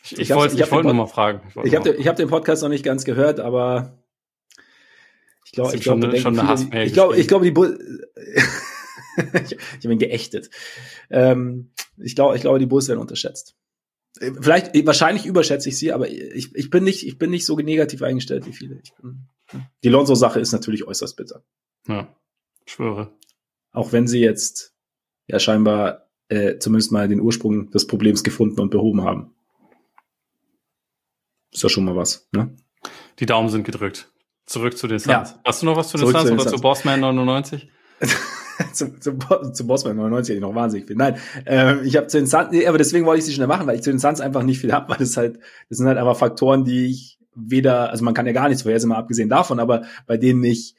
Ich, 0.05 0.13
ich, 0.13 0.21
ich 0.21 0.35
wollte 0.35 0.71
wollt 0.71 0.85
nur 0.85 0.95
mal 0.95 1.07
fragen. 1.07 1.41
Ich, 1.49 1.73
ich 1.73 1.75
habe 1.75 1.93
den, 1.93 2.07
hab 2.07 2.17
den 2.17 2.29
Podcast 2.29 2.63
noch 2.63 2.69
nicht 2.69 2.85
ganz 2.85 3.05
gehört, 3.05 3.41
aber 3.41 3.99
ich 5.45 5.53
glaube, 5.53 5.75
ich 5.75 5.83
glaube, 5.83 6.17
ich 6.17 6.93
glaube, 6.93 7.17
ich 7.17 7.29
glaube, 7.29 7.45
die 7.45 7.51
Bulls, 7.51 7.79
ich, 9.17 9.53
ich 9.53 9.85
habe 9.85 9.93
ihn 9.93 9.99
geächtet. 9.99 10.51
Ähm, 11.11 11.71
ich 11.97 12.15
glaube, 12.15 12.37
ich 12.37 12.43
glaube, 12.43 12.59
die 12.59 12.67
Bulls 12.67 12.89
werden 12.89 13.01
unterschätzt. 13.01 13.57
Vielleicht, 14.19 14.75
wahrscheinlich 14.87 15.27
überschätze 15.27 15.69
ich 15.69 15.79
sie, 15.79 15.93
aber 15.93 16.09
ich, 16.09 16.55
ich 16.55 16.71
bin 16.71 16.85
nicht, 16.85 17.07
ich 17.07 17.19
bin 17.19 17.31
nicht 17.31 17.45
so 17.45 17.57
negativ 17.57 18.03
eingestellt 18.03 18.47
wie 18.47 18.53
viele. 18.53 18.81
Ich 18.83 18.95
bin, 18.95 19.27
die 19.85 19.89
Lonzo-Sache 19.89 20.41
ist 20.41 20.53
natürlich 20.53 20.87
äußerst 20.87 21.17
bitter. 21.17 21.43
Ja, 21.87 22.15
schwöre. 22.67 23.13
Auch 23.73 23.93
wenn 23.93 24.07
sie 24.07 24.21
jetzt 24.21 24.75
ja 25.27 25.39
scheinbar 25.39 26.09
äh, 26.29 26.59
zumindest 26.59 26.93
mal 26.93 27.09
den 27.09 27.21
Ursprung 27.21 27.71
des 27.71 27.87
Problems 27.87 28.25
gefunden 28.25 28.61
und 28.61 28.71
behoben 28.71 29.03
haben. 29.03 29.35
Ist 31.53 31.63
ja 31.63 31.69
schon 31.69 31.85
mal 31.85 31.97
was, 31.97 32.29
ne? 32.33 32.57
Die 33.19 33.27
Daumen 33.27 33.49
sind 33.49 33.65
gedrückt. 33.65 34.11
Zurück 34.47 34.79
zu 34.79 34.87
den 34.87 34.99
Suns. 34.99 35.31
Ja. 35.31 35.41
Hast 35.45 35.63
du 35.63 35.67
noch 35.67 35.77
was 35.77 35.89
zu 35.89 35.99
den 35.99 36.09
Suns 36.09 36.31
oder 36.31 36.47
zu 36.47 36.61
Bossman 36.61 37.01
99? 37.01 37.69
zum, 38.73 39.01
zum, 39.01 39.19
zum 39.53 39.67
Bossman 39.67 39.97
99 39.97 40.31
hätte 40.31 40.39
ich 40.39 40.49
noch 40.49 40.55
wahnsinnig 40.55 40.87
viel. 40.87 40.97
Nein, 40.97 41.17
ähm, 41.45 41.81
ich 41.85 41.97
habe 41.97 42.07
zu 42.07 42.19
den 42.19 42.27
Suns, 42.27 42.49
aber 42.67 42.79
deswegen 42.79 43.07
wollte 43.07 43.21
ich 43.21 43.25
sie 43.25 43.33
schnell 43.33 43.47
machen, 43.47 43.67
weil 43.67 43.77
ich 43.77 43.83
zu 43.83 43.91
den 43.91 43.99
Suns 43.99 44.21
einfach 44.21 44.43
nicht 44.43 44.61
viel 44.61 44.73
habe, 44.73 44.89
weil 44.89 44.99
das 44.99 45.17
halt, 45.17 45.39
das 45.69 45.79
sind 45.79 45.87
halt 45.87 45.99
einfach 45.99 46.17
Faktoren, 46.17 46.65
die 46.65 46.87
ich 46.87 47.19
weder, 47.35 47.91
also 47.91 48.05
man 48.05 48.15
kann 48.15 48.27
ja 48.27 48.33
gar 48.33 48.49
nichts 48.49 48.63
vorhersehen, 48.63 48.89
mal 48.89 48.97
abgesehen 48.97 49.29
davon, 49.29 49.61
aber 49.61 49.83
bei 50.07 50.17
denen 50.17 50.43
ich 50.43 50.75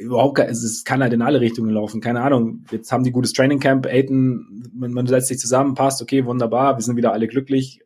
überhaupt, 0.00 0.38
es 0.38 0.62
ist, 0.62 0.84
kann 0.84 1.02
halt 1.02 1.12
in 1.12 1.22
alle 1.22 1.40
Richtungen 1.40 1.70
laufen. 1.70 2.00
Keine 2.00 2.22
Ahnung. 2.22 2.64
Jetzt 2.70 2.90
haben 2.90 3.04
die 3.04 3.12
gutes 3.12 3.32
Training 3.32 3.60
Camp, 3.60 3.86
Aiden, 3.86 4.70
man, 4.74 4.92
man 4.92 5.06
setzt 5.06 5.28
sich 5.28 5.38
zusammen, 5.38 5.74
passt, 5.74 6.02
okay, 6.02 6.24
wunderbar, 6.24 6.76
wir 6.76 6.82
sind 6.82 6.96
wieder 6.96 7.12
alle 7.12 7.28
glücklich. 7.28 7.82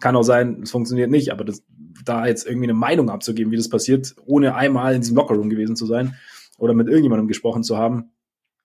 Kann 0.00 0.16
auch 0.16 0.22
sein, 0.22 0.60
es 0.62 0.70
funktioniert 0.70 1.10
nicht, 1.10 1.32
aber 1.32 1.44
das, 1.44 1.62
da 2.04 2.26
jetzt 2.26 2.46
irgendwie 2.46 2.66
eine 2.66 2.74
Meinung 2.74 3.08
abzugeben, 3.08 3.50
wie 3.50 3.56
das 3.56 3.68
passiert, 3.68 4.14
ohne 4.26 4.54
einmal 4.54 4.94
in 4.94 5.00
diesem 5.00 5.16
Lockerroom 5.16 5.48
gewesen 5.48 5.76
zu 5.76 5.86
sein, 5.86 6.16
oder 6.58 6.74
mit 6.74 6.88
irgendjemandem 6.88 7.28
gesprochen 7.28 7.62
zu 7.62 7.76
haben, 7.76 8.12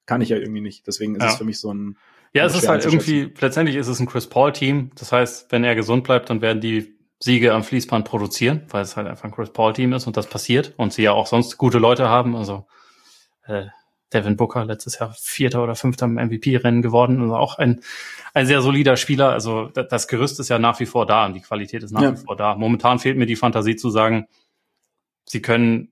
kann 0.05 0.21
ich 0.21 0.29
ja 0.29 0.37
irgendwie 0.37 0.61
nicht. 0.61 0.87
Deswegen 0.87 1.15
ist 1.15 1.23
ja. 1.23 1.29
es 1.29 1.35
für 1.37 1.45
mich 1.45 1.59
so 1.59 1.73
ein. 1.73 1.97
Ja, 2.33 2.45
es 2.45 2.55
ist 2.55 2.67
halt 2.67 2.85
irgendwie, 2.85 3.33
letztendlich 3.39 3.75
ist 3.75 3.87
es 3.87 3.99
ein 3.99 4.05
Chris 4.05 4.27
Paul-Team. 4.27 4.91
Das 4.95 5.11
heißt, 5.11 5.51
wenn 5.51 5.63
er 5.63 5.75
gesund 5.75 6.03
bleibt, 6.03 6.29
dann 6.29 6.41
werden 6.41 6.61
die 6.61 6.95
Siege 7.19 7.53
am 7.53 7.63
Fließband 7.63 8.05
produzieren, 8.05 8.65
weil 8.69 8.83
es 8.83 8.95
halt 8.95 9.07
einfach 9.07 9.25
ein 9.25 9.31
Chris 9.31 9.51
Paul-Team 9.51 9.93
ist 9.93 10.07
und 10.07 10.15
das 10.15 10.27
passiert 10.27 10.73
und 10.77 10.93
sie 10.93 11.03
ja 11.03 11.11
auch 11.11 11.27
sonst 11.27 11.57
gute 11.57 11.79
Leute 11.79 12.07
haben. 12.07 12.35
Also 12.35 12.67
äh, 13.45 13.65
Devin 14.13 14.37
Booker 14.37 14.65
letztes 14.65 14.99
Jahr 14.99 15.13
Vierter 15.19 15.63
oder 15.63 15.75
Fünfter 15.75 16.05
im 16.05 16.15
MVP-Rennen 16.15 16.81
geworden, 16.81 17.21
also 17.21 17.35
auch 17.35 17.57
ein, 17.57 17.81
ein 18.33 18.45
sehr 18.45 18.61
solider 18.61 18.95
Spieler. 18.95 19.29
Also 19.31 19.67
das 19.67 20.07
Gerüst 20.07 20.39
ist 20.39 20.49
ja 20.49 20.59
nach 20.59 20.79
wie 20.79 20.85
vor 20.85 21.05
da 21.05 21.25
und 21.25 21.33
die 21.33 21.41
Qualität 21.41 21.83
ist 21.83 21.91
nach 21.91 22.01
ja. 22.01 22.13
wie 22.13 22.23
vor 22.23 22.35
da. 22.35 22.55
Momentan 22.55 22.99
fehlt 22.99 23.17
mir 23.17 23.25
die 23.27 23.35
Fantasie 23.35 23.75
zu 23.75 23.89
sagen, 23.89 24.27
sie 25.25 25.41
können 25.41 25.91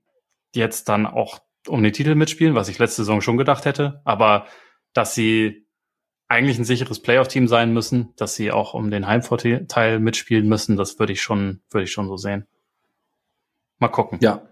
jetzt 0.54 0.88
dann 0.88 1.06
auch 1.06 1.40
um 1.68 1.82
den 1.82 1.92
Titel 1.92 2.14
mitspielen, 2.14 2.54
was 2.54 2.68
ich 2.68 2.78
letzte 2.78 3.02
Saison 3.02 3.20
schon 3.20 3.36
gedacht 3.36 3.64
hätte. 3.64 4.00
Aber 4.04 4.46
dass 4.92 5.14
sie 5.14 5.66
eigentlich 6.28 6.58
ein 6.58 6.64
sicheres 6.64 7.00
Playoff-Team 7.00 7.48
sein 7.48 7.72
müssen, 7.72 8.12
dass 8.16 8.34
sie 8.34 8.52
auch 8.52 8.74
um 8.74 8.90
den 8.90 9.06
Heimvorteil 9.06 9.98
mitspielen 9.98 10.46
müssen, 10.46 10.76
das 10.76 10.98
würde 10.98 11.12
ich 11.12 11.22
schon, 11.22 11.62
würde 11.70 11.84
ich 11.84 11.92
schon 11.92 12.08
so 12.08 12.16
sehen. 12.16 12.46
Mal 13.78 13.88
gucken. 13.88 14.18
Ja. 14.20 14.42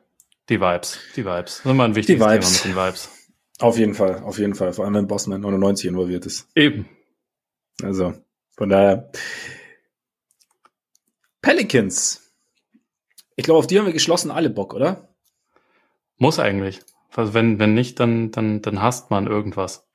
Die 0.48 0.60
Vibes, 0.60 1.01
die 1.16 1.24
Vibes. 1.24 1.56
Das 1.56 1.66
ist 1.66 1.70
immer 1.70 1.84
ein 1.84 1.97
wichtiges 1.97 2.22
Thema 2.22 2.34
mit 2.34 2.64
den 2.64 2.76
Vibes. 2.76 3.10
Auf 3.59 3.78
jeden 3.78 3.94
Fall, 3.94 4.22
auf 4.22 4.38
jeden 4.38 4.55
Fall. 4.55 4.72
Vor 4.72 4.84
allem 4.84 4.94
wenn 4.94 5.06
Bossman 5.09 5.40
99 5.40 5.86
involviert 5.86 6.24
ist. 6.26 6.48
Eben. 6.55 6.88
Also, 7.82 8.14
von 8.56 8.68
daher. 8.68 9.10
Pelicans. 11.43 12.32
Ich 13.34 13.44
glaube, 13.44 13.59
auf 13.59 13.66
die 13.66 13.78
haben 13.78 13.86
wir 13.86 13.93
geschlossen 13.93 14.30
alle 14.30 14.51
Bock, 14.51 14.72
oder? 14.72 15.09
Muss 16.16 16.38
eigentlich. 16.38 16.80
Also 17.16 17.34
wenn, 17.34 17.59
wenn 17.59 17.74
nicht, 17.74 17.98
dann, 17.98 18.30
dann, 18.30 18.62
dann 18.62 18.82
hasst 18.82 19.10
man 19.10 19.26
irgendwas. 19.26 19.86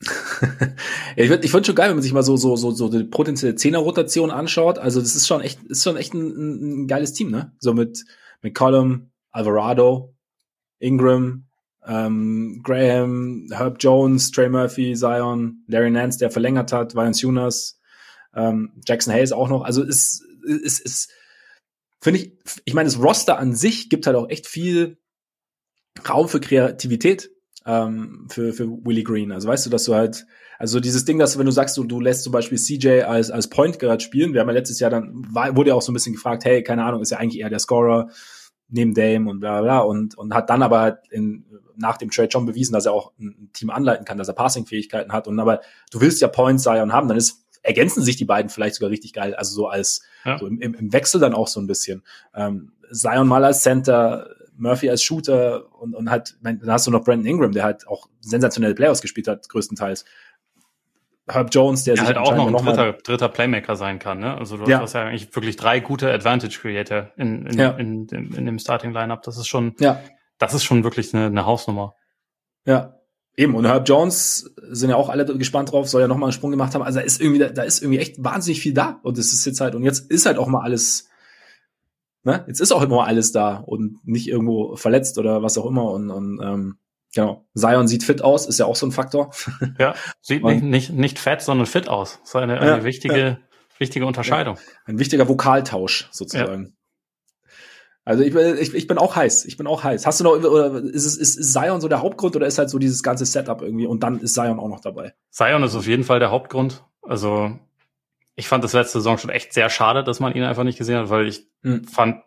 ich 1.16 1.28
finde 1.28 1.44
ich 1.44 1.50
find 1.50 1.66
schon 1.66 1.74
geil, 1.74 1.88
wenn 1.88 1.96
man 1.96 2.02
sich 2.02 2.12
mal 2.12 2.22
so, 2.22 2.36
so, 2.36 2.56
so, 2.56 2.70
so 2.72 2.88
die 2.88 3.04
potenzielle 3.04 3.54
Zehner-Rotation 3.54 4.30
anschaut. 4.30 4.78
Also, 4.78 5.00
das 5.00 5.14
ist 5.14 5.26
schon 5.26 5.40
echt, 5.40 5.62
ist 5.64 5.84
schon 5.84 5.96
echt 5.96 6.14
ein, 6.14 6.82
ein 6.82 6.88
geiles 6.88 7.12
Team, 7.12 7.30
ne? 7.30 7.52
So 7.58 7.74
mit, 7.74 8.04
Column, 8.54 9.10
Alvarado, 9.30 10.14
Ingram, 10.80 11.46
ähm, 11.86 12.60
Graham, 12.64 13.48
Herb 13.52 13.76
Jones, 13.78 14.30
Trey 14.32 14.48
Murphy, 14.48 14.94
Zion, 14.94 15.64
Larry 15.68 15.90
Nance, 15.90 16.18
der 16.18 16.30
verlängert 16.30 16.72
hat, 16.72 16.94
Vance 16.96 17.22
Jonas, 17.22 17.78
ähm, 18.34 18.72
Jackson 18.86 19.14
Hayes 19.14 19.32
auch 19.32 19.48
noch. 19.48 19.62
Also, 19.62 19.82
es 19.82 19.88
ist, 19.88 20.24
ist, 20.64 20.80
ist 20.80 21.12
finde 22.00 22.20
ich, 22.20 22.32
ich 22.64 22.74
meine, 22.74 22.88
das 22.88 23.00
Roster 23.00 23.38
an 23.38 23.54
sich 23.54 23.88
gibt 23.88 24.06
halt 24.06 24.16
auch 24.16 24.28
echt 24.28 24.48
viel 24.48 24.98
Raum 26.08 26.28
für 26.28 26.40
Kreativität. 26.40 27.30
ähm, 27.66 28.26
für, 28.28 28.52
für 28.52 28.68
Willie 28.84 29.04
Green. 29.04 29.32
Also 29.32 29.48
weißt 29.48 29.66
du, 29.66 29.70
dass 29.70 29.84
du 29.84 29.94
halt, 29.94 30.26
also 30.58 30.80
dieses 30.80 31.04
Ding, 31.04 31.18
dass 31.18 31.34
du, 31.34 31.38
wenn 31.38 31.46
du 31.46 31.52
sagst, 31.52 31.76
du, 31.76 31.84
du 31.84 32.00
lässt 32.00 32.24
zum 32.24 32.32
Beispiel 32.32 32.58
CJ 32.58 33.02
als, 33.02 33.30
als 33.30 33.48
Point 33.48 33.78
Guard 33.78 34.02
spielen, 34.02 34.32
wir 34.32 34.40
haben 34.40 34.48
ja 34.48 34.54
letztes 34.54 34.80
Jahr 34.80 34.90
dann, 34.90 35.24
war, 35.30 35.56
wurde 35.56 35.70
ja 35.70 35.74
auch 35.74 35.82
so 35.82 35.92
ein 35.92 35.94
bisschen 35.94 36.14
gefragt, 36.14 36.44
hey, 36.44 36.62
keine 36.62 36.84
Ahnung, 36.84 37.02
ist 37.02 37.10
ja 37.10 37.18
eigentlich 37.18 37.40
eher 37.40 37.50
der 37.50 37.58
Scorer 37.58 38.08
neben 38.68 38.94
Dame 38.94 39.28
und 39.28 39.40
bla 39.40 39.60
bla 39.60 39.80
und, 39.80 40.16
und 40.16 40.34
hat 40.34 40.48
dann 40.50 40.62
aber 40.62 40.80
halt 40.80 40.98
in, 41.10 41.44
nach 41.76 41.98
dem 41.98 42.10
Trade 42.10 42.30
schon 42.32 42.46
bewiesen, 42.46 42.72
dass 42.72 42.86
er 42.86 42.92
auch 42.92 43.12
ein 43.18 43.50
Team 43.52 43.70
anleiten 43.70 44.04
kann, 44.04 44.18
dass 44.18 44.28
er 44.28 44.34
Passing-Fähigkeiten 44.34 45.12
hat 45.12 45.28
und 45.28 45.38
aber 45.38 45.60
du 45.90 46.00
willst 46.00 46.20
ja 46.20 46.28
Points 46.28 46.62
Zion 46.62 46.92
haben, 46.92 47.08
dann 47.08 47.18
ist 47.18 47.42
ergänzen 47.64 48.02
sich 48.02 48.16
die 48.16 48.24
beiden 48.24 48.48
vielleicht 48.48 48.74
sogar 48.74 48.90
richtig 48.90 49.12
geil, 49.12 49.34
also 49.34 49.54
so 49.54 49.68
als 49.68 50.02
ja. 50.24 50.36
so 50.38 50.46
im, 50.46 50.60
im 50.60 50.92
Wechsel 50.92 51.20
dann 51.20 51.32
auch 51.32 51.46
so 51.46 51.60
ein 51.60 51.68
bisschen. 51.68 52.02
Ähm, 52.34 52.72
Zion 52.90 53.28
mal 53.28 53.44
als 53.44 53.62
Center, 53.62 54.28
Murphy 54.62 54.88
als 54.88 55.02
Shooter 55.02 55.72
und, 55.80 55.94
und 55.94 56.10
halt, 56.10 56.36
dann 56.42 56.60
hast 56.66 56.86
du 56.86 56.90
noch 56.90 57.04
Brandon 57.04 57.26
Ingram, 57.26 57.52
der 57.52 57.64
halt 57.64 57.86
auch 57.88 58.08
sensationelle 58.20 58.74
Playoffs 58.74 59.02
gespielt 59.02 59.28
hat, 59.28 59.48
größtenteils. 59.48 60.04
Herb 61.28 61.48
Jones, 61.52 61.84
der, 61.84 61.94
der 61.94 62.06
halt 62.06 62.16
auch 62.16 62.34
noch 62.34 62.46
ein 62.46 62.54
dritter, 62.54 62.92
dritter 62.92 63.28
Playmaker 63.28 63.76
sein 63.76 63.98
kann. 63.98 64.18
Ne? 64.18 64.36
Also 64.36 64.56
du 64.56 64.70
ja. 64.70 64.80
hast 64.80 64.94
ja 64.94 65.02
eigentlich 65.02 65.34
wirklich 65.34 65.56
drei 65.56 65.80
gute 65.80 66.12
Advantage 66.12 66.58
Creator 66.60 67.10
in, 67.16 67.46
in, 67.46 67.58
ja. 67.58 67.70
in, 67.70 68.06
in, 68.08 68.32
in 68.32 68.46
dem 68.46 68.58
Starting 68.58 68.92
Lineup. 68.92 69.22
Das 69.22 69.36
ist 69.36 69.46
schon, 69.46 69.74
ja. 69.78 70.00
das 70.38 70.54
ist 70.54 70.64
schon 70.64 70.84
wirklich 70.84 71.14
eine, 71.14 71.26
eine 71.26 71.46
Hausnummer. 71.46 71.94
Ja, 72.64 72.98
Eben, 73.34 73.54
und 73.54 73.66
Herb 73.66 73.88
Jones 73.88 74.54
sind 74.68 74.90
ja 74.90 74.96
auch 74.96 75.08
alle 75.08 75.24
gespannt 75.24 75.72
drauf, 75.72 75.88
soll 75.88 76.02
ja 76.02 76.08
nochmal 76.08 76.26
einen 76.26 76.34
Sprung 76.34 76.50
gemacht 76.50 76.74
haben. 76.74 76.82
Also 76.82 76.98
da 76.98 77.04
ist 77.04 77.18
irgendwie, 77.18 77.38
da 77.38 77.62
ist 77.62 77.80
irgendwie 77.80 77.98
echt 77.98 78.22
wahnsinnig 78.22 78.60
viel 78.60 78.74
da. 78.74 79.00
Und 79.02 79.16
es 79.16 79.32
ist 79.32 79.46
jetzt 79.46 79.60
halt, 79.62 79.74
und 79.74 79.84
jetzt 79.84 80.10
ist 80.10 80.26
halt 80.26 80.36
auch 80.36 80.48
mal 80.48 80.60
alles, 80.60 81.08
ne? 82.24 82.44
Jetzt 82.46 82.60
ist 82.60 82.72
auch 82.72 82.82
immer 82.82 83.06
alles 83.06 83.32
da 83.32 83.56
und 83.56 84.06
nicht 84.06 84.28
irgendwo 84.28 84.76
verletzt 84.76 85.18
oder 85.18 85.42
was 85.42 85.58
auch 85.58 85.66
immer. 85.66 85.90
Und, 85.90 86.10
und 86.10 86.40
ähm, 86.42 86.78
genau, 87.14 87.46
Zion 87.54 87.88
sieht 87.88 88.04
fit 88.04 88.22
aus, 88.22 88.46
ist 88.46 88.58
ja 88.58 88.66
auch 88.66 88.76
so 88.76 88.86
ein 88.86 88.92
Faktor. 88.92 89.30
Ja, 89.78 89.94
sieht 90.20 90.42
und, 90.42 90.52
nicht, 90.52 90.62
nicht, 90.62 90.92
nicht 90.92 91.18
fett, 91.18 91.42
sondern 91.42 91.66
fit 91.66 91.88
aus. 91.88 92.18
Das 92.20 92.30
ist 92.30 92.36
eine, 92.36 92.60
eine 92.60 92.70
ja, 92.70 92.84
wichtige, 92.84 93.18
ja. 93.18 93.38
wichtige 93.78 94.06
Unterscheidung. 94.06 94.56
Ja, 94.56 94.62
ein 94.86 94.98
wichtiger 94.98 95.28
Vokaltausch 95.28 96.08
sozusagen. 96.10 96.76
Also 98.04 98.24
ich, 98.24 98.34
ich, 98.34 98.74
ich 98.74 98.86
bin 98.88 98.98
auch 98.98 99.14
heiß. 99.14 99.44
Ich 99.44 99.56
bin 99.56 99.68
auch 99.68 99.84
heiß. 99.84 100.06
Hast 100.06 100.18
du 100.18 100.24
noch, 100.24 100.32
oder 100.32 100.82
ist 100.82 101.06
es 101.06 101.16
ist, 101.16 101.36
ist 101.36 101.52
Zion 101.52 101.80
so 101.80 101.88
der 101.88 102.02
Hauptgrund 102.02 102.34
oder 102.34 102.46
ist 102.46 102.58
halt 102.58 102.68
so 102.68 102.78
dieses 102.78 103.02
ganze 103.02 103.24
Setup 103.24 103.62
irgendwie 103.62 103.86
und 103.86 104.02
dann 104.02 104.18
ist 104.20 104.34
Zion 104.34 104.58
auch 104.58 104.68
noch 104.68 104.80
dabei? 104.80 105.14
Zion 105.30 105.62
ist 105.62 105.76
auf 105.76 105.86
jeden 105.86 106.02
Fall 106.02 106.18
der 106.18 106.32
Hauptgrund. 106.32 106.84
Also 107.02 107.58
ich 108.34 108.48
fand 108.48 108.64
das 108.64 108.72
letzte 108.72 108.98
Saison 108.98 109.18
schon 109.18 109.30
echt 109.30 109.52
sehr 109.52 109.68
schade, 109.70 110.04
dass 110.04 110.20
man 110.20 110.34
ihn 110.34 110.42
einfach 110.42 110.64
nicht 110.64 110.78
gesehen 110.78 110.98
hat, 110.98 111.10
weil 111.10 111.28
ich 111.28 111.46
hm. 111.62 111.84
fand 111.84 112.22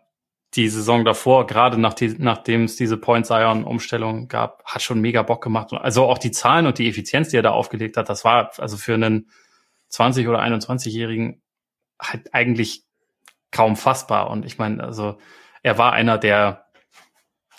die 0.54 0.68
Saison 0.68 1.04
davor, 1.04 1.46
gerade 1.46 1.78
nach 1.78 1.94
die, 1.94 2.14
nachdem 2.18 2.64
es 2.64 2.76
diese 2.76 2.96
Point 2.96 3.26
Zion 3.26 3.64
Umstellung 3.64 4.28
gab, 4.28 4.64
hat 4.64 4.80
schon 4.82 5.00
mega 5.00 5.22
Bock 5.22 5.42
gemacht. 5.42 5.72
Also 5.72 6.04
auch 6.04 6.18
die 6.18 6.30
Zahlen 6.30 6.66
und 6.66 6.78
die 6.78 6.88
Effizienz, 6.88 7.28
die 7.28 7.36
er 7.36 7.42
da 7.42 7.50
aufgelegt 7.50 7.96
hat, 7.96 8.08
das 8.08 8.24
war 8.24 8.52
also 8.58 8.76
für 8.76 8.94
einen 8.94 9.30
20 9.88 10.28
oder 10.28 10.40
21-Jährigen 10.40 11.42
halt 12.00 12.32
eigentlich 12.32 12.84
kaum 13.50 13.76
fassbar. 13.76 14.30
Und 14.30 14.44
ich 14.44 14.58
meine, 14.58 14.82
also 14.82 15.18
er 15.62 15.78
war 15.78 15.92
einer 15.92 16.18
der 16.18 16.66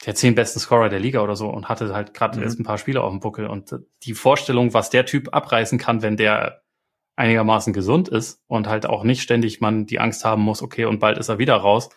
der 0.05 0.15
zehn 0.15 0.35
besten 0.35 0.59
Scorer 0.59 0.89
der 0.89 0.99
Liga 0.99 1.21
oder 1.21 1.35
so 1.35 1.49
und 1.49 1.69
hatte 1.69 1.93
halt 1.93 2.13
gerade 2.13 2.37
mhm. 2.37 2.43
jetzt 2.43 2.59
ein 2.59 2.63
paar 2.63 2.77
Spiele 2.77 3.01
auf 3.01 3.11
dem 3.11 3.19
Buckel. 3.19 3.47
Und 3.47 3.75
die 4.03 4.13
Vorstellung, 4.13 4.73
was 4.73 4.89
der 4.89 5.05
Typ 5.05 5.33
abreißen 5.33 5.79
kann, 5.79 6.01
wenn 6.01 6.17
der 6.17 6.61
einigermaßen 7.17 7.73
gesund 7.73 8.07
ist 8.07 8.41
und 8.47 8.67
halt 8.67 8.85
auch 8.85 9.03
nicht 9.03 9.21
ständig 9.21 9.59
man 9.59 9.85
die 9.85 9.99
Angst 9.99 10.23
haben 10.23 10.43
muss, 10.43 10.61
okay, 10.61 10.85
und 10.85 10.99
bald 10.99 11.17
ist 11.17 11.29
er 11.29 11.39
wieder 11.39 11.55
raus, 11.55 11.89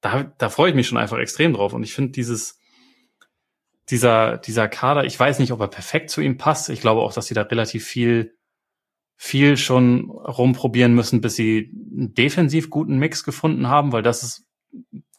da, 0.00 0.32
da 0.38 0.48
freue 0.48 0.70
ich 0.70 0.74
mich 0.74 0.88
schon 0.88 0.98
einfach 0.98 1.18
extrem 1.18 1.52
drauf. 1.52 1.72
Und 1.72 1.82
ich 1.82 1.94
finde 1.94 2.12
dieses, 2.12 2.58
dieser, 3.90 4.38
dieser 4.38 4.68
Kader, 4.68 5.04
ich 5.04 5.18
weiß 5.18 5.38
nicht, 5.38 5.52
ob 5.52 5.60
er 5.60 5.68
perfekt 5.68 6.10
zu 6.10 6.20
ihm 6.20 6.38
passt. 6.38 6.70
Ich 6.70 6.80
glaube 6.80 7.02
auch, 7.02 7.12
dass 7.12 7.26
sie 7.26 7.34
da 7.34 7.42
relativ 7.42 7.84
viel, 7.84 8.34
viel 9.16 9.56
schon 9.56 10.10
rumprobieren 10.10 10.94
müssen, 10.94 11.20
bis 11.20 11.36
sie 11.36 11.70
einen 11.74 12.14
defensiv 12.14 12.70
guten 12.70 12.98
Mix 12.98 13.24
gefunden 13.24 13.68
haben, 13.68 13.92
weil 13.92 14.02
das 14.02 14.22
ist 14.22 14.46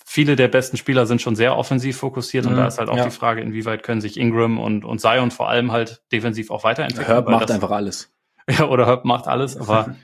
viele 0.06 0.36
der 0.36 0.48
besten 0.48 0.78
Spieler 0.78 1.06
sind 1.06 1.22
schon 1.22 1.36
sehr 1.36 1.58
offensiv 1.58 1.98
fokussiert 1.98 2.46
und 2.46 2.56
da 2.56 2.62
mhm, 2.62 2.68
ist 2.68 2.80
halt 2.80 2.90
auch 2.90 2.98
ja. 2.98 3.06
die 3.06 3.12
Frage, 3.12 3.42
inwieweit 3.42 3.84
können 3.84 4.02
sich 4.02 4.18
Ingram 4.18 4.58
und, 4.58 4.86
und 4.86 5.00
Zion 5.00 5.32
vor 5.32 5.50
allem 5.50 5.72
halt 5.72 6.02
defensiv 6.12 6.50
auch 6.50 6.64
weiterentwickeln. 6.64 7.08
Herb 7.08 7.30
macht 7.30 7.50
das, 7.50 7.52
einfach 7.52 7.72
alles. 7.72 8.17
Ja, 8.58 8.70
oder 8.70 8.86
Herb 8.86 9.04
macht 9.04 9.28
alles, 9.28 9.58
aber 9.60 9.96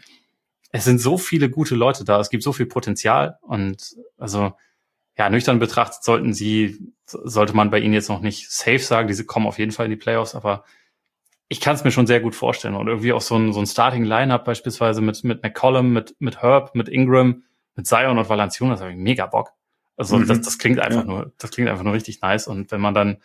es 0.71 0.83
sind 0.83 0.99
so 0.99 1.17
viele 1.17 1.49
gute 1.49 1.75
Leute 1.75 2.03
da, 2.03 2.19
es 2.19 2.29
gibt 2.29 2.43
so 2.43 2.51
viel 2.51 2.65
Potenzial 2.65 3.37
und 3.41 3.95
also 4.17 4.53
ja, 5.17 5.29
nüchtern 5.29 5.59
betrachtet 5.59 6.03
sollten 6.03 6.33
sie, 6.33 6.93
sollte 7.05 7.55
man 7.55 7.69
bei 7.69 7.79
ihnen 7.79 7.93
jetzt 7.93 8.09
noch 8.09 8.21
nicht 8.21 8.51
safe 8.51 8.79
sagen, 8.79 9.07
diese 9.07 9.25
kommen 9.25 9.45
auf 9.45 9.59
jeden 9.59 9.71
Fall 9.71 9.85
in 9.85 9.91
die 9.91 9.97
Playoffs, 9.97 10.35
aber 10.35 10.63
ich 11.47 11.61
kann 11.61 11.75
es 11.75 11.83
mir 11.83 11.91
schon 11.91 12.07
sehr 12.07 12.19
gut 12.19 12.33
vorstellen 12.33 12.75
und 12.75 12.87
irgendwie 12.87 13.13
auch 13.13 13.21
so 13.21 13.35
ein, 13.35 13.53
so 13.53 13.59
ein 13.59 13.67
Starting 13.67 14.03
Lineup 14.03 14.43
beispielsweise 14.43 15.01
mit, 15.01 15.23
mit 15.23 15.43
McCollum, 15.43 15.93
mit, 15.93 16.15
mit 16.19 16.41
Herb, 16.41 16.73
mit 16.73 16.89
Ingram, 16.89 17.43
mit 17.75 17.85
Zion 17.85 18.17
und 18.17 18.27
Valanciunas 18.27 18.81
habe 18.81 18.91
ich 18.91 18.97
mega 18.97 19.27
Bock. 19.27 19.53
Also 19.95 20.17
mhm. 20.17 20.27
das, 20.27 20.41
das 20.41 20.57
klingt 20.57 20.79
einfach 20.79 21.01
ja. 21.01 21.07
nur, 21.07 21.33
das 21.37 21.51
klingt 21.51 21.69
einfach 21.69 21.83
nur 21.83 21.93
richtig 21.93 22.21
nice. 22.21 22.47
Und 22.47 22.71
wenn 22.71 22.81
man 22.81 22.93
dann, 22.93 23.17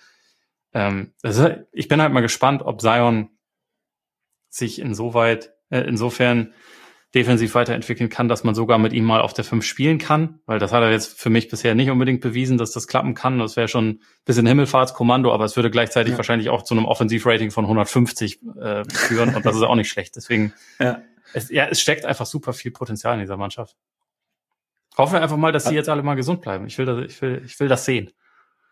ähm, 0.74 1.12
also 1.23 1.49
ich 1.73 1.89
bin 1.89 2.03
halt 2.03 2.12
mal 2.12 2.20
gespannt, 2.20 2.62
ob 2.62 2.81
Zion 2.81 3.31
sich 4.59 4.80
insoweit, 4.80 5.52
äh, 5.70 5.80
insofern 5.80 6.52
defensiv 7.14 7.55
weiterentwickeln 7.55 8.10
kann, 8.10 8.28
dass 8.28 8.44
man 8.44 8.55
sogar 8.55 8.76
mit 8.76 8.93
ihm 8.93 9.05
mal 9.05 9.22
auf 9.22 9.32
der 9.32 9.44
5 9.44 9.64
spielen 9.64 9.97
kann, 9.97 10.40
weil 10.44 10.59
das 10.59 10.72
hat 10.72 10.82
er 10.82 10.90
jetzt 10.90 11.18
für 11.18 11.30
mich 11.30 11.48
bisher 11.48 11.74
nicht 11.74 11.90
unbedingt 11.90 12.20
bewiesen, 12.20 12.59
dass 12.59 12.72
das 12.72 12.86
klappen 12.86 13.14
kann. 13.14 13.39
Das 13.39 13.56
wäre 13.56 13.66
schon 13.66 13.89
ein 13.89 14.01
bisschen 14.26 14.47
Himmelfahrtskommando, 14.47 15.32
aber 15.32 15.47
es 15.47 15.56
würde 15.56 15.70
gleichzeitig 15.70 16.12
ja. 16.12 16.18
wahrscheinlich 16.18 16.51
auch 16.51 16.64
zu 16.64 16.74
einem 16.74 16.85
Offensivrating 16.85 17.51
von 17.51 17.64
150 17.64 18.40
äh, 18.60 18.85
führen 18.90 19.35
und 19.35 19.47
das 19.47 19.56
ist 19.56 19.62
auch 19.62 19.74
nicht 19.74 19.89
schlecht. 19.89 20.16
Deswegen, 20.16 20.52
ja. 20.78 21.01
Es, 21.32 21.51
ja, 21.51 21.66
es 21.66 21.80
steckt 21.80 22.05
einfach 22.05 22.26
super 22.26 22.52
viel 22.52 22.70
Potenzial 22.70 23.14
in 23.14 23.20
dieser 23.20 23.36
Mannschaft. 23.36 23.76
Hoffen 24.97 25.14
wir 25.14 25.22
einfach 25.22 25.36
mal, 25.36 25.52
dass 25.52 25.64
die 25.64 25.74
jetzt 25.74 25.89
alle 25.89 26.02
mal 26.02 26.14
gesund 26.14 26.40
bleiben. 26.40 26.66
Ich 26.66 26.76
will 26.76 26.86
das, 26.86 27.05
ich 27.06 27.22
will, 27.22 27.43
ich 27.44 27.59
will 27.60 27.68
das 27.68 27.85
sehen. 27.85 28.10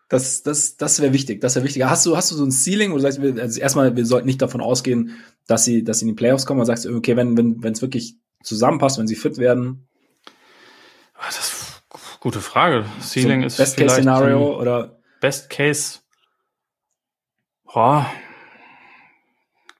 Das, 0.09 0.41
das, 0.41 0.77
das 0.77 1.01
wäre 1.01 1.13
wichtig. 1.13 1.41
Das 1.41 1.55
wäre 1.55 1.65
wichtig. 1.65 1.83
Hast 1.83 2.05
du, 2.05 2.15
hast 2.15 2.31
du 2.31 2.35
so 2.35 2.45
ein 2.45 2.51
Ceiling, 2.51 2.91
wo 2.91 2.95
du 2.95 3.01
sagst, 3.01 3.19
also 3.19 3.59
erstmal, 3.59 3.95
wir 3.95 4.05
sollten 4.05 4.27
nicht 4.27 4.41
davon 4.41 4.61
ausgehen, 4.61 5.17
dass 5.47 5.65
sie, 5.65 5.83
dass 5.83 5.99
sie 5.99 6.05
in 6.05 6.09
die 6.09 6.13
Playoffs 6.15 6.45
kommen, 6.45 6.59
oder 6.59 6.67
sagst 6.67 6.85
du, 6.85 6.95
okay, 6.95 7.17
wenn, 7.17 7.37
wenn, 7.37 7.61
wenn 7.61 7.73
es 7.73 7.81
wirklich 7.81 8.15
zusammenpasst, 8.43 8.97
wenn 8.97 9.07
sie 9.07 9.15
fit 9.15 9.37
werden? 9.37 9.87
Ah, 11.13 11.25
das 11.25 11.39
ist 11.39 11.83
eine 11.91 12.01
gute 12.21 12.39
Frage. 12.39 12.85
Ceiling 13.01 13.41
so 13.41 13.47
ist 13.47 13.57
Best 13.57 13.77
Case 13.77 13.95
Szenario 13.95 14.59
oder? 14.59 14.99
Best 15.19 15.49
Case. 15.49 15.99
Boah. 17.65 18.05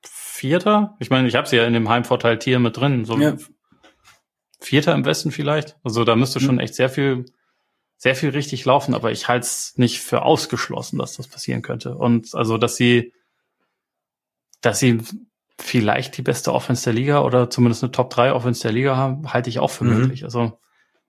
Vierter? 0.03 0.95
Ich 0.99 1.09
meine, 1.09 1.27
ich 1.27 1.35
habe 1.35 1.47
sie 1.47 1.55
ja 1.55 1.65
in 1.65 1.73
dem 1.73 1.89
Heimvorteil-Tier 1.89 2.59
mit 2.59 2.77
drin. 2.77 3.05
So 3.05 3.17
ja. 3.17 3.35
Vierter 4.59 4.93
im 4.93 5.05
Westen 5.05 5.31
vielleicht. 5.31 5.77
Also 5.83 6.03
da 6.03 6.15
müsste 6.15 6.39
schon 6.39 6.55
mhm. 6.55 6.61
echt 6.61 6.75
sehr 6.75 6.89
viel, 6.89 7.25
sehr 7.97 8.15
viel 8.15 8.29
richtig 8.29 8.63
laufen, 8.65 8.93
aber 8.93 9.11
ich 9.11 9.27
halte 9.27 9.45
es 9.45 9.73
nicht 9.77 10.01
für 10.01 10.21
ausgeschlossen, 10.21 10.99
dass 10.99 11.17
das 11.17 11.27
passieren 11.27 11.63
könnte. 11.63 11.95
Und 11.95 12.35
also, 12.35 12.57
dass 12.57 12.75
sie, 12.75 13.13
dass 14.61 14.79
sie 14.79 14.99
vielleicht 15.59 16.17
die 16.17 16.21
beste 16.21 16.53
Offense 16.53 16.83
der 16.83 16.93
Liga 16.93 17.21
oder 17.21 17.49
zumindest 17.49 17.83
eine 17.83 17.91
Top 17.91 18.11
3 18.11 18.33
Offense 18.33 18.61
der 18.61 18.71
Liga 18.71 18.95
haben, 18.95 19.33
halte 19.33 19.49
ich 19.49 19.59
auch 19.59 19.71
für 19.71 19.83
mhm. 19.83 19.99
möglich. 19.99 20.23
Also 20.23 20.59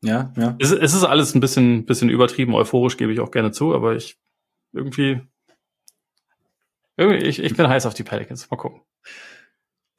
ja, 0.00 0.32
ja. 0.36 0.56
Es, 0.58 0.70
es, 0.70 0.94
ist 0.94 1.04
alles 1.04 1.34
ein 1.34 1.40
bisschen, 1.40 1.84
bisschen 1.84 2.08
übertrieben, 2.08 2.54
euphorisch 2.54 2.96
gebe 2.96 3.12
ich 3.12 3.20
auch 3.20 3.30
gerne 3.30 3.52
zu, 3.52 3.74
aber 3.74 3.96
ich 3.96 4.18
irgendwie, 4.72 5.20
irgendwie 6.96 7.26
ich, 7.26 7.40
ich 7.40 7.56
bin 7.56 7.68
heiß 7.68 7.84
auf 7.84 7.94
die 7.94 8.04
Pelicans. 8.04 8.50
Mal 8.50 8.56
gucken. 8.56 8.80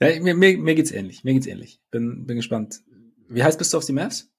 Ja, 0.02 0.20
mir, 0.22 0.34
mir, 0.34 0.58
mir 0.58 0.76
geht's 0.76 0.92
ähnlich. 0.92 1.24
Mir 1.24 1.34
geht's 1.34 1.48
ähnlich. 1.48 1.82
Bin, 1.92 2.26
bin 2.26 2.38
gespannt. 2.38 2.82
Wie 3.28 3.44
heißt 3.44 3.60
bist 3.60 3.74
du 3.74 3.78
auf 3.78 3.86
die 3.86 3.94
Mavs? 3.94 4.32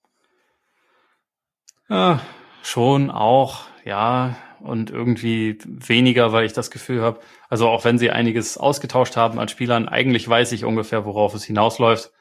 Ja, 1.88 2.22
schon 2.62 3.10
auch, 3.10 3.62
ja. 3.84 4.36
Und 4.60 4.90
irgendwie 4.90 5.56
weniger, 5.64 6.32
weil 6.32 6.44
ich 6.44 6.52
das 6.52 6.70
Gefühl 6.70 7.00
habe, 7.00 7.20
also 7.48 7.66
auch 7.68 7.84
wenn 7.84 7.98
sie 7.98 8.10
einiges 8.10 8.58
ausgetauscht 8.58 9.16
haben 9.16 9.38
an 9.38 9.48
Spielern, 9.48 9.88
eigentlich 9.88 10.28
weiß 10.28 10.52
ich 10.52 10.66
ungefähr, 10.66 11.06
worauf 11.06 11.34
es 11.34 11.44
hinausläuft. 11.44 12.12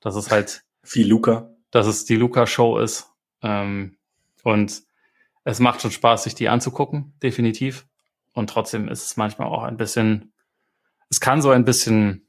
Dass 0.00 0.14
es 0.14 0.30
halt 0.30 0.64
viel 0.82 1.08
Luca. 1.08 1.50
Dass 1.70 1.86
es 1.86 2.04
die 2.04 2.16
Luca-Show 2.16 2.78
ist. 2.78 3.10
Ähm, 3.42 3.96
und 4.42 4.82
es 5.44 5.60
macht 5.60 5.80
schon 5.80 5.90
Spaß, 5.90 6.24
sich 6.24 6.34
die 6.34 6.48
anzugucken, 6.48 7.14
definitiv. 7.22 7.86
Und 8.32 8.50
trotzdem 8.50 8.88
ist 8.88 9.04
es 9.04 9.16
manchmal 9.16 9.48
auch 9.48 9.62
ein 9.62 9.76
bisschen, 9.76 10.32
es 11.08 11.20
kann 11.20 11.40
so 11.40 11.50
ein 11.50 11.64
bisschen, 11.64 12.26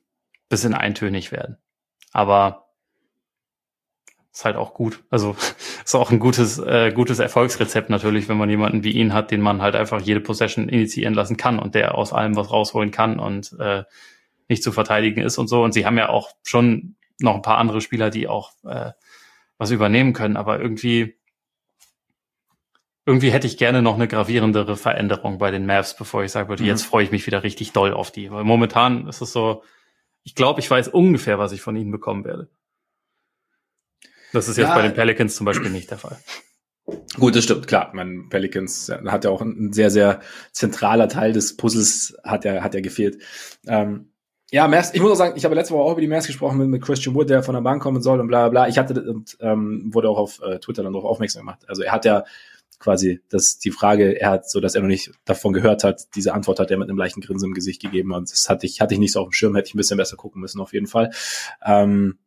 bisschen 0.49 0.73
eintönig 0.73 1.31
werden. 1.31 1.57
Aber 2.13 2.66
ist 4.37 4.45
halt 4.45 4.55
auch 4.55 4.73
gut. 4.73 5.03
Also 5.09 5.35
ist 5.83 5.95
auch 5.95 6.11
ein 6.11 6.19
gutes, 6.19 6.59
äh, 6.59 6.91
gutes 6.93 7.19
Erfolgsrezept 7.19 7.89
natürlich, 7.89 8.29
wenn 8.29 8.37
man 8.37 8.49
jemanden 8.49 8.83
wie 8.83 8.91
ihn 8.91 9.13
hat, 9.13 9.31
den 9.31 9.41
man 9.41 9.61
halt 9.61 9.75
einfach 9.75 9.99
jede 9.99 10.21
Possession 10.21 10.69
initiieren 10.69 11.15
lassen 11.15 11.37
kann 11.37 11.57
und 11.59 11.73
der 11.73 11.95
aus 11.95 12.13
allem 12.13 12.35
was 12.35 12.51
rausholen 12.51 12.91
kann 12.91 13.19
und 13.19 13.55
äh, 13.59 13.83
nicht 14.47 14.63
zu 14.63 14.71
verteidigen 14.71 15.21
ist 15.21 15.37
und 15.39 15.47
so. 15.47 15.63
Und 15.63 15.73
sie 15.73 15.85
haben 15.85 15.97
ja 15.97 16.09
auch 16.09 16.29
schon 16.43 16.95
noch 17.19 17.35
ein 17.35 17.41
paar 17.41 17.57
andere 17.57 17.81
Spieler, 17.81 18.11
die 18.11 18.27
auch 18.27 18.51
äh, 18.63 18.91
was 19.57 19.71
übernehmen 19.71 20.13
können, 20.13 20.37
aber 20.37 20.59
irgendwie 20.59 21.15
irgendwie 23.07 23.31
hätte 23.31 23.47
ich 23.47 23.57
gerne 23.57 23.81
noch 23.81 23.95
eine 23.95 24.07
gravierendere 24.07 24.75
Veränderung 24.75 25.37
bei 25.37 25.49
den 25.49 25.65
Mavs, 25.65 25.95
bevor 25.95 26.23
ich 26.23 26.31
sage 26.31 26.49
würde, 26.49 26.63
mhm. 26.63 26.69
jetzt 26.69 26.85
freue 26.85 27.05
ich 27.05 27.11
mich 27.11 27.25
wieder 27.25 27.41
richtig 27.41 27.71
doll 27.71 27.93
auf 27.93 28.11
die. 28.11 28.29
Weil 28.31 28.43
momentan 28.43 29.07
ist 29.07 29.21
es 29.21 29.31
so, 29.31 29.63
ich 30.23 30.35
glaube, 30.35 30.59
ich 30.59 30.69
weiß 30.69 30.89
ungefähr, 30.89 31.39
was 31.39 31.53
ich 31.53 31.61
von 31.61 31.77
ihnen 31.77 31.89
bekommen 31.89 32.25
werde. 32.25 32.49
Das 34.33 34.47
ist 34.47 34.57
jetzt 34.57 34.67
ja, 34.67 34.75
bei 34.75 34.81
den 34.81 34.93
Pelicans 34.93 35.35
zum 35.35 35.45
Beispiel 35.45 35.69
nicht 35.69 35.89
der 35.91 35.97
Fall. 35.97 36.17
Gut, 37.15 37.35
das 37.35 37.43
stimmt, 37.43 37.67
klar. 37.67 37.91
Man, 37.93 38.29
Pelicans 38.29 38.91
hat 39.05 39.25
ja 39.25 39.29
auch 39.29 39.41
ein 39.41 39.73
sehr, 39.73 39.91
sehr 39.91 40.21
zentraler 40.51 41.09
Teil 41.09 41.33
des 41.33 41.57
Puzzles 41.57 42.17
hat 42.23 42.45
ja, 42.45 42.63
hat 42.63 42.75
ja 42.75 42.81
gefehlt. 42.81 43.21
Ähm, 43.67 44.11
ja, 44.51 44.67
Mavs, 44.69 44.93
ich 44.93 45.01
muss 45.01 45.11
auch 45.11 45.15
sagen, 45.15 45.35
ich 45.35 45.43
habe 45.43 45.55
letzte 45.55 45.73
Woche 45.73 45.83
auch 45.83 45.91
über 45.91 46.01
die 46.01 46.07
Mavs 46.07 46.27
gesprochen 46.27 46.57
mit, 46.57 46.69
mit 46.69 46.81
Christian 46.81 47.15
Wood, 47.15 47.29
der 47.29 47.43
von 47.43 47.55
der 47.55 47.61
Bank 47.61 47.81
kommen 47.81 48.01
soll 48.01 48.21
und 48.21 48.27
bla 48.27 48.47
bla 48.47 48.49
bla. 48.49 48.69
Ich 48.69 48.77
hatte 48.77 49.01
und 49.01 49.37
ähm, 49.41 49.93
wurde 49.93 50.09
auch 50.09 50.17
auf 50.17 50.41
äh, 50.41 50.59
Twitter 50.59 50.83
dann 50.83 50.93
darauf 50.93 51.09
aufmerksam 51.09 51.41
gemacht. 51.41 51.65
Also 51.67 51.83
er 51.83 51.91
hat 51.91 52.05
ja 52.05 52.23
quasi 52.79 53.19
das 53.29 53.57
die 53.57 53.71
Frage, 53.71 54.21
er 54.21 54.29
hat 54.29 54.49
so, 54.49 54.61
dass 54.61 54.75
er 54.75 54.81
noch 54.81 54.87
nicht 54.87 55.11
davon 55.25 55.51
gehört 55.51 55.83
hat, 55.83 56.15
diese 56.15 56.33
Antwort 56.33 56.59
hat 56.59 56.71
er 56.71 56.77
mit 56.77 56.87
einem 56.87 56.97
leichten 56.97 57.21
Grinsen 57.21 57.49
im 57.49 57.53
Gesicht 57.55 57.81
gegeben 57.81 58.13
und 58.13 58.31
das 58.31 58.47
hatte 58.49 58.65
ich 58.67 58.79
hatte 58.79 58.93
ich 58.93 58.99
nicht 58.99 59.11
so 59.11 59.19
auf 59.19 59.29
dem 59.29 59.33
Schirm, 59.33 59.55
hätte 59.55 59.67
ich 59.67 59.73
ein 59.73 59.79
bisschen 59.79 59.97
besser 59.97 60.15
gucken 60.15 60.39
müssen 60.39 60.61
auf 60.61 60.71
jeden 60.73 60.87
Fall. 60.87 61.11
Ähm, 61.65 62.19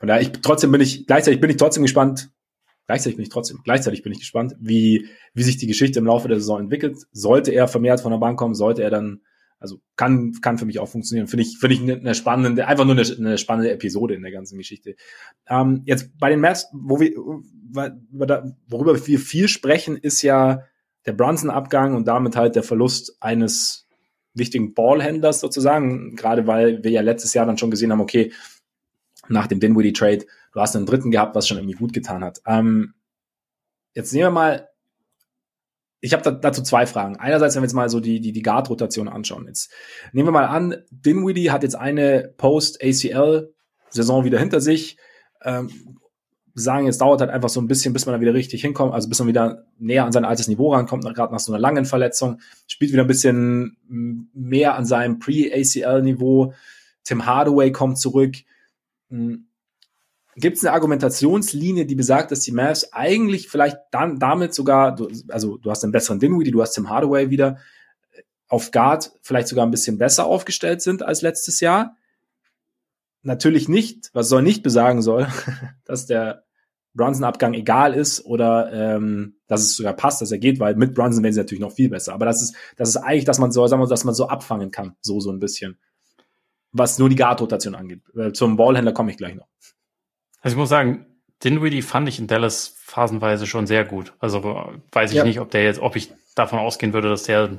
von 0.00 0.08
daher, 0.08 0.22
ich 0.22 0.32
trotzdem 0.32 0.72
bin 0.72 0.80
ich 0.80 1.06
gleichzeitig 1.06 1.40
bin 1.40 1.50
ich 1.50 1.56
trotzdem 1.56 1.84
gespannt. 1.84 2.32
Gleichzeitig 2.86 3.16
bin 3.16 3.22
ich 3.22 3.30
trotzdem 3.30 3.60
gleichzeitig 3.62 4.02
bin 4.02 4.12
ich 4.12 4.18
gespannt, 4.18 4.56
wie 4.58 5.06
wie 5.34 5.42
sich 5.44 5.58
die 5.58 5.68
Geschichte 5.68 6.00
im 6.00 6.06
Laufe 6.06 6.26
der 6.26 6.40
Saison 6.40 6.58
entwickelt. 6.58 6.98
Sollte 7.12 7.52
er 7.52 7.68
vermehrt 7.68 8.00
von 8.00 8.10
der 8.10 8.18
Bank 8.18 8.38
kommen, 8.38 8.54
sollte 8.54 8.82
er 8.82 8.90
dann 8.90 9.20
also 9.60 9.78
kann, 9.94 10.32
kann 10.40 10.56
für 10.56 10.64
mich 10.64 10.78
auch 10.78 10.88
funktionieren. 10.88 11.28
Finde 11.28 11.42
ich, 11.42 11.58
finde 11.58 11.74
ich 11.74 11.82
eine, 11.82 12.14
spannende, 12.14 12.66
einfach 12.66 12.86
nur 12.86 12.96
eine, 12.96 13.02
eine 13.02 13.36
spannende 13.36 13.70
Episode 13.70 14.14
in 14.14 14.22
der 14.22 14.32
ganzen 14.32 14.56
Geschichte. 14.56 14.96
Ähm, 15.46 15.82
jetzt 15.84 16.18
bei 16.18 16.30
den 16.30 16.40
Mavs, 16.40 16.68
wo 16.72 16.98
wir, 16.98 17.12
worüber 18.66 19.06
wir 19.06 19.18
viel 19.18 19.48
sprechen, 19.48 19.96
ist 19.98 20.22
ja 20.22 20.64
der 21.04 21.12
Brunson-Abgang 21.12 21.94
und 21.94 22.08
damit 22.08 22.36
halt 22.36 22.56
der 22.56 22.62
Verlust 22.62 23.16
eines 23.20 23.86
wichtigen 24.32 24.72
Ballhändlers 24.74 25.40
sozusagen, 25.40 26.16
gerade 26.16 26.46
weil 26.46 26.82
wir 26.82 26.90
ja 26.90 27.02
letztes 27.02 27.34
Jahr 27.34 27.46
dann 27.46 27.58
schon 27.58 27.70
gesehen 27.70 27.92
haben, 27.92 28.00
okay, 28.00 28.32
nach 29.30 29.46
dem 29.46 29.60
Dinwiddie-Trade, 29.60 30.26
du 30.52 30.60
hast 30.60 30.76
einen 30.76 30.86
dritten 30.86 31.10
gehabt, 31.10 31.34
was 31.34 31.48
schon 31.48 31.58
irgendwie 31.58 31.78
gut 31.78 31.92
getan 31.92 32.24
hat. 32.24 32.40
Ähm, 32.46 32.94
jetzt 33.94 34.12
nehmen 34.12 34.26
wir 34.26 34.30
mal 34.30 34.70
ich 36.00 36.12
habe 36.12 36.22
da, 36.22 36.30
dazu 36.30 36.62
zwei 36.62 36.86
Fragen. 36.86 37.16
Einerseits, 37.16 37.54
wenn 37.54 37.62
wir 37.62 37.66
jetzt 37.66 37.74
mal 37.74 37.90
so 37.90 38.00
die, 38.00 38.20
die, 38.20 38.32
die 38.32 38.42
Guard-Rotation 38.42 39.08
anschauen. 39.08 39.46
Jetzt 39.46 39.70
nehmen 40.12 40.28
wir 40.28 40.32
mal 40.32 40.46
an, 40.46 40.76
Dinwiddie 40.90 41.50
hat 41.50 41.62
jetzt 41.62 41.74
eine 41.74 42.32
Post-ACL-Saison 42.36 44.24
wieder 44.24 44.38
hinter 44.38 44.60
sich. 44.60 44.96
Ähm, 45.42 45.70
sagen, 46.54 46.86
jetzt 46.86 47.00
dauert 47.00 47.20
halt 47.20 47.30
einfach 47.30 47.48
so 47.48 47.60
ein 47.60 47.68
bisschen, 47.68 47.92
bis 47.92 48.06
man 48.06 48.14
da 48.14 48.20
wieder 48.20 48.34
richtig 48.34 48.62
hinkommt, 48.62 48.92
also 48.92 49.08
bis 49.08 49.18
man 49.18 49.28
wieder 49.28 49.66
näher 49.78 50.04
an 50.04 50.12
sein 50.12 50.24
altes 50.24 50.48
Niveau 50.48 50.72
rankommt, 50.72 51.04
gerade 51.14 51.32
nach 51.32 51.38
so 51.38 51.52
einer 51.52 51.60
langen 51.60 51.84
Verletzung, 51.84 52.40
spielt 52.66 52.92
wieder 52.92 53.04
ein 53.04 53.08
bisschen 53.08 53.76
mehr 54.34 54.74
an 54.74 54.84
seinem 54.84 55.18
Pre-ACL-Niveau. 55.18 56.54
Tim 57.04 57.26
Hardaway 57.26 57.72
kommt 57.72 57.98
zurück. 57.98 58.36
Hm, 59.10 59.46
gibt 60.36 60.56
es 60.56 60.64
eine 60.64 60.72
Argumentationslinie, 60.72 61.86
die 61.86 61.94
besagt, 61.94 62.30
dass 62.30 62.40
die 62.40 62.52
Mavs 62.52 62.92
eigentlich 62.92 63.48
vielleicht 63.48 63.78
dann 63.90 64.18
damit 64.18 64.54
sogar, 64.54 64.96
also 65.28 65.58
du 65.58 65.70
hast 65.70 65.82
einen 65.82 65.92
besseren 65.92 66.20
Dinwiddie, 66.20 66.50
du 66.50 66.62
hast 66.62 66.72
Tim 66.72 66.88
Hardaway 66.88 67.30
wieder, 67.30 67.58
auf 68.48 68.70
Guard 68.72 69.12
vielleicht 69.22 69.48
sogar 69.48 69.64
ein 69.64 69.70
bisschen 69.70 69.98
besser 69.98 70.26
aufgestellt 70.26 70.82
sind 70.82 71.02
als 71.02 71.22
letztes 71.22 71.60
Jahr. 71.60 71.96
Natürlich 73.22 73.68
nicht, 73.68 74.10
was 74.12 74.28
soll 74.28 74.42
nicht 74.42 74.62
besagen 74.62 75.02
soll, 75.02 75.28
dass 75.84 76.06
der 76.06 76.44
Brunson-Abgang 76.94 77.54
egal 77.54 77.94
ist 77.94 78.24
oder 78.24 78.72
ähm, 78.72 79.36
dass 79.46 79.60
es 79.60 79.76
sogar 79.76 79.94
passt, 79.94 80.20
dass 80.20 80.32
er 80.32 80.38
geht, 80.38 80.58
weil 80.58 80.74
mit 80.74 80.94
Brunson 80.94 81.22
wären 81.22 81.32
sie 81.32 81.40
natürlich 81.40 81.60
noch 81.60 81.72
viel 81.72 81.88
besser. 81.88 82.12
Aber 82.12 82.24
das 82.24 82.42
ist, 82.42 82.56
das 82.76 82.88
ist 82.88 82.96
eigentlich, 82.96 83.24
dass 83.24 83.38
man 83.38 83.52
so, 83.52 83.64
sagen 83.66 83.80
wir, 83.80 83.86
dass 83.86 84.04
man 84.04 84.14
so 84.14 84.26
abfangen 84.28 84.72
kann, 84.72 84.96
so 85.00 85.20
so 85.20 85.30
ein 85.30 85.38
bisschen, 85.38 85.78
was 86.72 86.98
nur 86.98 87.08
die 87.08 87.16
Guard-Rotation 87.16 87.74
angeht. 87.74 88.02
Äh, 88.16 88.32
zum 88.32 88.56
Ballhändler 88.56 88.92
komme 88.92 89.10
ich 89.10 89.16
gleich 89.16 89.34
noch. 89.34 89.48
Also 90.40 90.54
ich 90.54 90.58
muss 90.58 90.68
sagen, 90.68 91.06
Dinwiddie 91.44 91.82
fand 91.82 92.08
ich 92.08 92.18
in 92.18 92.26
Dallas 92.26 92.76
phasenweise 92.84 93.46
schon 93.46 93.66
sehr 93.66 93.84
gut. 93.84 94.12
Also 94.18 94.42
weiß 94.92 95.10
ich 95.10 95.18
ja. 95.18 95.24
nicht, 95.24 95.40
ob 95.40 95.50
der 95.50 95.64
jetzt, 95.64 95.80
ob 95.80 95.96
ich 95.96 96.12
davon 96.34 96.58
ausgehen 96.58 96.92
würde, 96.92 97.08
dass 97.08 97.24
der 97.24 97.58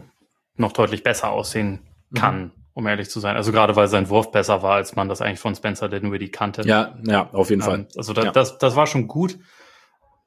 noch 0.55 0.71
deutlich 0.71 1.03
besser 1.03 1.31
aussehen 1.31 1.79
kann, 2.13 2.41
mhm. 2.41 2.51
um 2.73 2.87
ehrlich 2.87 3.09
zu 3.09 3.19
sein. 3.19 3.35
Also 3.35 3.51
gerade 3.51 3.75
weil 3.75 3.87
sein 3.87 4.09
Wurf 4.09 4.31
besser 4.31 4.61
war, 4.61 4.75
als 4.75 4.95
man 4.95 5.09
das 5.09 5.21
eigentlich 5.21 5.39
von 5.39 5.55
Spencer 5.55 5.89
Dinwiddie 5.89 6.29
kannte. 6.29 6.61
Ja, 6.63 6.97
ja, 7.03 7.29
auf 7.31 7.49
jeden 7.49 7.61
ähm, 7.61 7.67
Fall. 7.67 7.87
Also 7.97 8.13
da, 8.13 8.25
ja. 8.25 8.31
das, 8.31 8.57
das 8.57 8.75
war 8.75 8.87
schon 8.87 9.07
gut. 9.07 9.39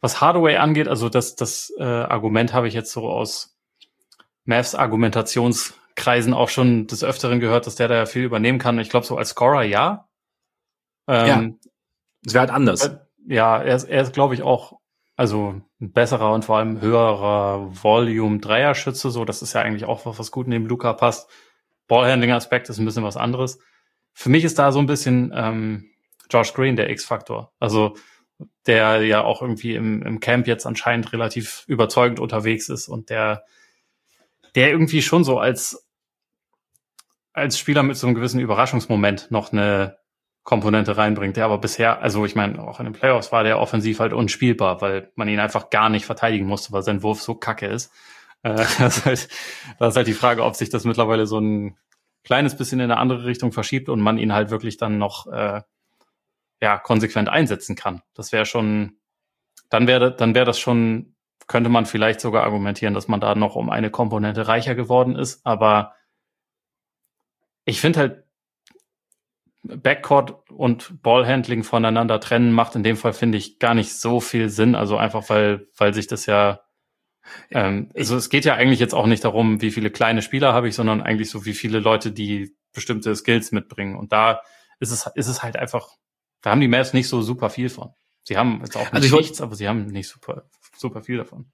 Was 0.00 0.20
Hardaway 0.20 0.56
angeht, 0.56 0.88
also 0.88 1.08
das, 1.08 1.36
das 1.36 1.72
äh, 1.78 1.82
Argument 1.82 2.52
habe 2.52 2.68
ich 2.68 2.74
jetzt 2.74 2.92
so 2.92 3.08
aus 3.08 3.56
Mavs 4.44 4.74
Argumentationskreisen 5.94 6.34
auch 6.34 6.48
schon 6.48 6.86
des 6.86 7.04
Öfteren 7.04 7.40
gehört, 7.40 7.66
dass 7.66 7.76
der 7.76 7.88
da 7.88 8.06
viel 8.06 8.24
übernehmen 8.24 8.58
kann. 8.58 8.78
Ich 8.78 8.90
glaube, 8.90 9.06
so 9.06 9.16
als 9.16 9.30
Scorer 9.30 9.62
ja. 9.62 10.08
Ähm, 11.06 11.26
ja. 11.26 11.50
Es 12.26 12.34
wäre 12.34 12.40
halt 12.40 12.50
anders. 12.50 12.86
Äh, 12.86 12.98
ja, 13.26 13.62
er 13.62 13.76
ist, 13.76 13.84
er 13.84 14.02
ist 14.02 14.12
glaube 14.12 14.34
ich, 14.34 14.42
auch 14.42 14.78
also 15.16 15.60
ein 15.80 15.92
besserer 15.92 16.32
und 16.32 16.44
vor 16.44 16.58
allem 16.58 16.80
höherer 16.80 17.70
Volume-Dreierschütze. 17.82 19.10
So, 19.10 19.24
das 19.24 19.42
ist 19.42 19.52
ja 19.52 19.60
eigentlich 19.60 19.84
auch 19.84 20.06
was, 20.06 20.18
was 20.18 20.30
gut 20.30 20.48
neben 20.48 20.66
Luca 20.66 20.92
passt. 20.92 21.30
Ballhandling-Aspekt 21.86 22.68
ist 22.68 22.78
ein 22.78 22.84
bisschen 22.84 23.04
was 23.04 23.16
anderes. 23.16 23.58
Für 24.12 24.30
mich 24.30 24.44
ist 24.44 24.58
da 24.58 24.72
so 24.72 24.78
ein 24.80 24.86
bisschen 24.86 25.32
ähm, 25.34 25.90
Josh 26.30 26.54
Green 26.54 26.76
der 26.76 26.90
X-Faktor. 26.90 27.52
Also 27.60 27.94
der 28.66 29.02
ja 29.02 29.22
auch 29.22 29.42
irgendwie 29.42 29.76
im, 29.76 30.02
im 30.02 30.18
Camp 30.18 30.48
jetzt 30.48 30.66
anscheinend 30.66 31.12
relativ 31.12 31.64
überzeugend 31.68 32.18
unterwegs 32.18 32.68
ist 32.68 32.88
und 32.88 33.08
der, 33.10 33.44
der 34.56 34.70
irgendwie 34.70 35.02
schon 35.02 35.22
so 35.22 35.38
als, 35.38 35.83
als 37.34 37.58
Spieler 37.58 37.82
mit 37.82 37.96
so 37.96 38.06
einem 38.06 38.16
gewissen 38.16 38.40
Überraschungsmoment 38.40 39.30
noch 39.30 39.52
eine, 39.52 39.98
Komponente 40.44 40.98
reinbringt, 40.98 41.38
der 41.38 41.46
aber 41.46 41.56
bisher, 41.56 42.02
also 42.02 42.26
ich 42.26 42.34
meine, 42.34 42.62
auch 42.62 42.78
in 42.78 42.84
den 42.84 42.92
Playoffs 42.92 43.32
war 43.32 43.44
der 43.44 43.58
offensiv 43.58 43.98
halt 43.98 44.12
unspielbar, 44.12 44.82
weil 44.82 45.10
man 45.16 45.26
ihn 45.26 45.40
einfach 45.40 45.70
gar 45.70 45.88
nicht 45.88 46.04
verteidigen 46.04 46.44
musste, 46.44 46.70
weil 46.70 46.82
sein 46.82 47.02
Wurf 47.02 47.22
so 47.22 47.34
kacke 47.34 47.66
ist. 47.66 47.90
Äh, 48.42 48.54
das, 48.78 48.98
ist 48.98 49.06
halt, 49.06 49.28
das 49.78 49.88
ist 49.94 49.96
halt 49.96 50.06
die 50.06 50.12
Frage, 50.12 50.44
ob 50.44 50.54
sich 50.54 50.68
das 50.68 50.84
mittlerweile 50.84 51.26
so 51.26 51.40
ein 51.40 51.78
kleines 52.24 52.56
bisschen 52.58 52.78
in 52.80 52.90
eine 52.90 52.98
andere 52.98 53.24
Richtung 53.24 53.52
verschiebt 53.52 53.88
und 53.88 54.02
man 54.02 54.18
ihn 54.18 54.34
halt 54.34 54.50
wirklich 54.50 54.76
dann 54.76 54.98
noch 54.98 55.26
äh, 55.28 55.62
ja 56.60 56.78
konsequent 56.78 57.30
einsetzen 57.30 57.74
kann. 57.74 58.02
Das 58.12 58.30
wäre 58.30 58.44
schon, 58.44 58.98
dann 59.70 59.86
wäre 59.86 60.14
dann 60.14 60.34
wäre 60.34 60.44
das 60.44 60.58
schon, 60.58 61.16
könnte 61.46 61.70
man 61.70 61.86
vielleicht 61.86 62.20
sogar 62.20 62.44
argumentieren, 62.44 62.92
dass 62.92 63.08
man 63.08 63.20
da 63.20 63.34
noch 63.34 63.56
um 63.56 63.70
eine 63.70 63.90
Komponente 63.90 64.46
reicher 64.46 64.74
geworden 64.74 65.16
ist, 65.16 65.44
aber 65.46 65.94
ich 67.64 67.80
finde 67.80 67.98
halt 67.98 68.24
Backcourt 69.62 70.50
und 70.50 71.02
Ballhandling 71.02 71.64
voneinander 71.64 72.20
trennen 72.20 72.52
macht 72.52 72.74
in 72.74 72.82
dem 72.82 72.96
Fall, 72.96 73.14
finde 73.14 73.38
ich, 73.38 73.58
gar 73.58 73.74
nicht 73.74 73.94
so 73.98 74.20
viel 74.20 74.50
Sinn. 74.50 74.74
Also 74.74 74.98
einfach, 74.98 75.28
weil, 75.30 75.68
weil 75.76 75.94
sich 75.94 76.06
das 76.06 76.26
ja, 76.26 76.60
ähm, 77.50 77.90
also 77.96 78.16
es 78.16 78.28
geht 78.28 78.44
ja 78.44 78.54
eigentlich 78.54 78.80
jetzt 78.80 78.94
auch 78.94 79.06
nicht 79.06 79.24
darum, 79.24 79.62
wie 79.62 79.70
viele 79.70 79.90
kleine 79.90 80.20
Spieler 80.20 80.52
habe 80.52 80.68
ich, 80.68 80.74
sondern 80.74 81.00
eigentlich 81.00 81.30
so, 81.30 81.46
wie 81.46 81.54
viele 81.54 81.80
Leute, 81.80 82.12
die 82.12 82.54
bestimmte 82.74 83.16
Skills 83.16 83.52
mitbringen. 83.52 83.96
Und 83.96 84.12
da 84.12 84.42
ist 84.80 84.90
es, 84.90 85.08
ist 85.14 85.28
es 85.28 85.42
halt 85.42 85.56
einfach, 85.56 85.88
da 86.42 86.50
haben 86.50 86.60
die 86.60 86.68
Mavs 86.68 86.92
nicht 86.92 87.08
so 87.08 87.22
super 87.22 87.48
viel 87.48 87.70
von. 87.70 87.94
Sie 88.24 88.36
haben 88.36 88.60
jetzt 88.60 88.76
auch 88.76 88.92
also 88.92 89.16
nichts, 89.16 89.40
aber 89.40 89.54
sie 89.54 89.68
haben 89.68 89.86
nicht 89.86 90.08
super, 90.08 90.48
super 90.76 91.02
viel 91.02 91.18
davon. 91.18 91.52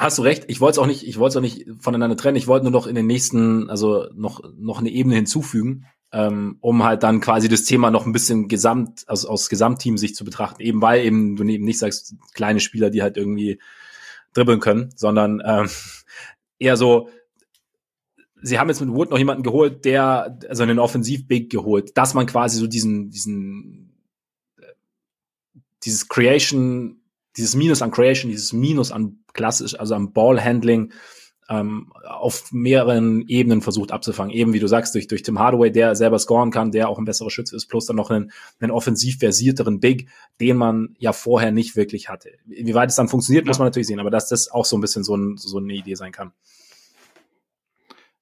Hast 0.00 0.18
du 0.18 0.22
recht. 0.22 0.44
Ich 0.48 0.60
wollte 0.60 0.72
es 0.72 0.78
auch 0.78 0.86
nicht, 0.86 1.06
ich 1.06 1.18
wollte 1.18 1.32
es 1.32 1.36
auch 1.36 1.42
nicht 1.42 1.66
voneinander 1.78 2.16
trennen. 2.16 2.36
Ich 2.36 2.46
wollte 2.46 2.64
nur 2.64 2.72
noch 2.72 2.86
in 2.86 2.94
den 2.94 3.06
nächsten, 3.06 3.68
also 3.68 4.06
noch, 4.14 4.40
noch 4.56 4.78
eine 4.78 4.90
Ebene 4.90 5.16
hinzufügen 5.16 5.86
ähm, 6.12 6.56
um 6.60 6.82
halt 6.82 7.02
dann 7.02 7.20
quasi 7.20 7.48
das 7.48 7.64
Thema 7.64 7.90
noch 7.90 8.06
ein 8.06 8.12
bisschen 8.12 8.48
gesamt, 8.48 9.04
also 9.06 9.28
aus 9.28 9.48
Gesamtteam 9.48 9.96
sich 9.96 10.14
zu 10.14 10.24
betrachten, 10.24 10.60
eben 10.60 10.82
weil 10.82 11.04
eben 11.04 11.36
du 11.36 11.44
eben 11.44 11.64
nicht 11.64 11.78
sagst, 11.78 12.14
kleine 12.34 12.60
Spieler, 12.60 12.90
die 12.90 13.02
halt 13.02 13.16
irgendwie 13.16 13.60
dribbeln 14.32 14.60
können, 14.60 14.90
sondern 14.96 15.40
ähm, 15.44 15.68
eher 16.58 16.76
so, 16.76 17.10
sie 18.42 18.58
haben 18.58 18.68
jetzt 18.68 18.80
mit 18.80 18.90
Wood 18.90 19.10
noch 19.10 19.18
jemanden 19.18 19.44
geholt, 19.44 19.84
der, 19.84 20.38
also 20.48 20.62
einen 20.62 20.78
Offensiv-Big 20.78 21.50
geholt, 21.50 21.96
dass 21.96 22.14
man 22.14 22.26
quasi 22.26 22.58
so 22.58 22.66
diesen, 22.66 23.10
diesen, 23.10 23.94
äh, 24.58 24.66
dieses 25.84 26.08
Creation, 26.08 27.02
dieses 27.36 27.54
Minus 27.54 27.82
an 27.82 27.92
Creation, 27.92 28.30
dieses 28.30 28.52
Minus 28.52 28.90
an 28.90 29.19
klassisch, 29.32 29.78
also 29.78 29.94
am 29.94 30.12
Ballhandling, 30.12 30.92
ähm, 31.48 31.92
auf 32.06 32.52
mehreren 32.52 33.26
Ebenen 33.26 33.60
versucht 33.60 33.90
abzufangen. 33.90 34.32
Eben 34.32 34.52
wie 34.52 34.60
du 34.60 34.68
sagst, 34.68 34.94
durch, 34.94 35.08
durch 35.08 35.22
Tim 35.22 35.40
Hardaway, 35.40 35.72
der 35.72 35.96
selber 35.96 36.18
scoren 36.20 36.52
kann, 36.52 36.70
der 36.70 36.88
auch 36.88 36.98
ein 36.98 37.04
besserer 37.04 37.30
Schütze 37.30 37.56
ist, 37.56 37.66
plus 37.66 37.86
dann 37.86 37.96
noch 37.96 38.10
einen, 38.10 38.30
einen 38.60 38.70
offensiv 38.70 39.18
versierteren 39.18 39.80
Big, 39.80 40.08
den 40.40 40.56
man 40.56 40.94
ja 40.98 41.12
vorher 41.12 41.50
nicht 41.50 41.74
wirklich 41.74 42.08
hatte. 42.08 42.30
Wie 42.46 42.74
weit 42.74 42.90
es 42.90 42.96
dann 42.96 43.08
funktioniert, 43.08 43.46
ja. 43.46 43.48
muss 43.48 43.58
man 43.58 43.66
natürlich 43.66 43.88
sehen, 43.88 43.98
aber 43.98 44.10
dass 44.10 44.28
das 44.28 44.50
auch 44.50 44.64
so 44.64 44.76
ein 44.76 44.80
bisschen 44.80 45.02
so, 45.02 45.16
ein, 45.16 45.36
so 45.36 45.58
eine 45.58 45.72
Idee 45.72 45.96
sein 45.96 46.12
kann. 46.12 46.32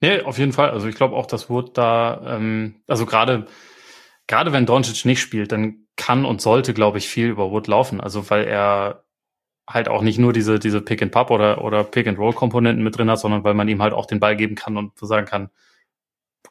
Nee, 0.00 0.22
auf 0.22 0.38
jeden 0.38 0.52
Fall. 0.52 0.70
Also 0.70 0.86
ich 0.86 0.94
glaube 0.94 1.16
auch, 1.16 1.26
dass 1.26 1.50
Wood 1.50 1.76
da, 1.76 2.36
ähm, 2.36 2.76
also 2.86 3.04
gerade 3.04 3.46
gerade 4.28 4.52
wenn 4.52 4.66
Doncic 4.66 5.04
nicht 5.04 5.20
spielt, 5.20 5.50
dann 5.50 5.86
kann 5.96 6.24
und 6.24 6.40
sollte, 6.40 6.72
glaube 6.72 6.98
ich, 6.98 7.08
viel 7.08 7.26
über 7.26 7.50
Wood 7.50 7.66
laufen. 7.66 8.00
Also 8.00 8.30
weil 8.30 8.44
er 8.44 9.04
halt 9.68 9.88
auch 9.88 10.02
nicht 10.02 10.18
nur 10.18 10.32
diese, 10.32 10.58
diese 10.58 10.80
Pick-and-Pop 10.80 11.30
oder, 11.30 11.62
oder 11.62 11.84
Pick-and-Roll-Komponenten 11.84 12.82
mit 12.82 12.96
drin 12.96 13.10
hat, 13.10 13.20
sondern 13.20 13.44
weil 13.44 13.54
man 13.54 13.68
ihm 13.68 13.82
halt 13.82 13.92
auch 13.92 14.06
den 14.06 14.18
Ball 14.18 14.34
geben 14.34 14.54
kann 14.54 14.76
und 14.76 14.98
so 14.98 15.06
sagen 15.06 15.26
kann, 15.26 15.50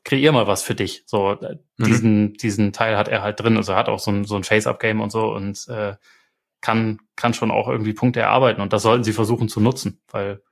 kreier 0.03 0.31
mal 0.31 0.48
was 0.48 0.61
für 0.61 0.76
dich. 0.76 1.03
So, 1.06 1.31
äh, 1.31 1.57
mhm. 1.77 1.84
diesen, 1.84 2.34
diesen 2.34 2.73
Teil 2.73 2.95
hat 2.95 3.07
er 3.07 3.23
halt 3.23 3.39
drin. 3.39 3.57
Also 3.57 3.73
er 3.73 3.77
hat 3.80 3.89
auch 3.89 3.99
so 3.99 4.11
ein, 4.11 4.23
so 4.23 4.35
ein 4.35 4.44
Face-Up-Game 4.44 5.02
und 5.02 5.11
so 5.11 5.34
und 5.34 5.68
äh, 5.68 5.95
kann, 6.61 6.99
kann 7.15 7.34
schon 7.34 7.52
auch 7.52 7.68
irgendwie 7.68 7.94
Punkte 7.94 8.19
erarbeiten. 8.19 8.61
Und 8.61 8.72
das 8.72 8.84
sollten 8.84 9.03
sie 9.03 9.14
versuchen 9.14 9.49
zu 9.49 9.60
nutzen, 9.60 9.99
weil 10.11 10.44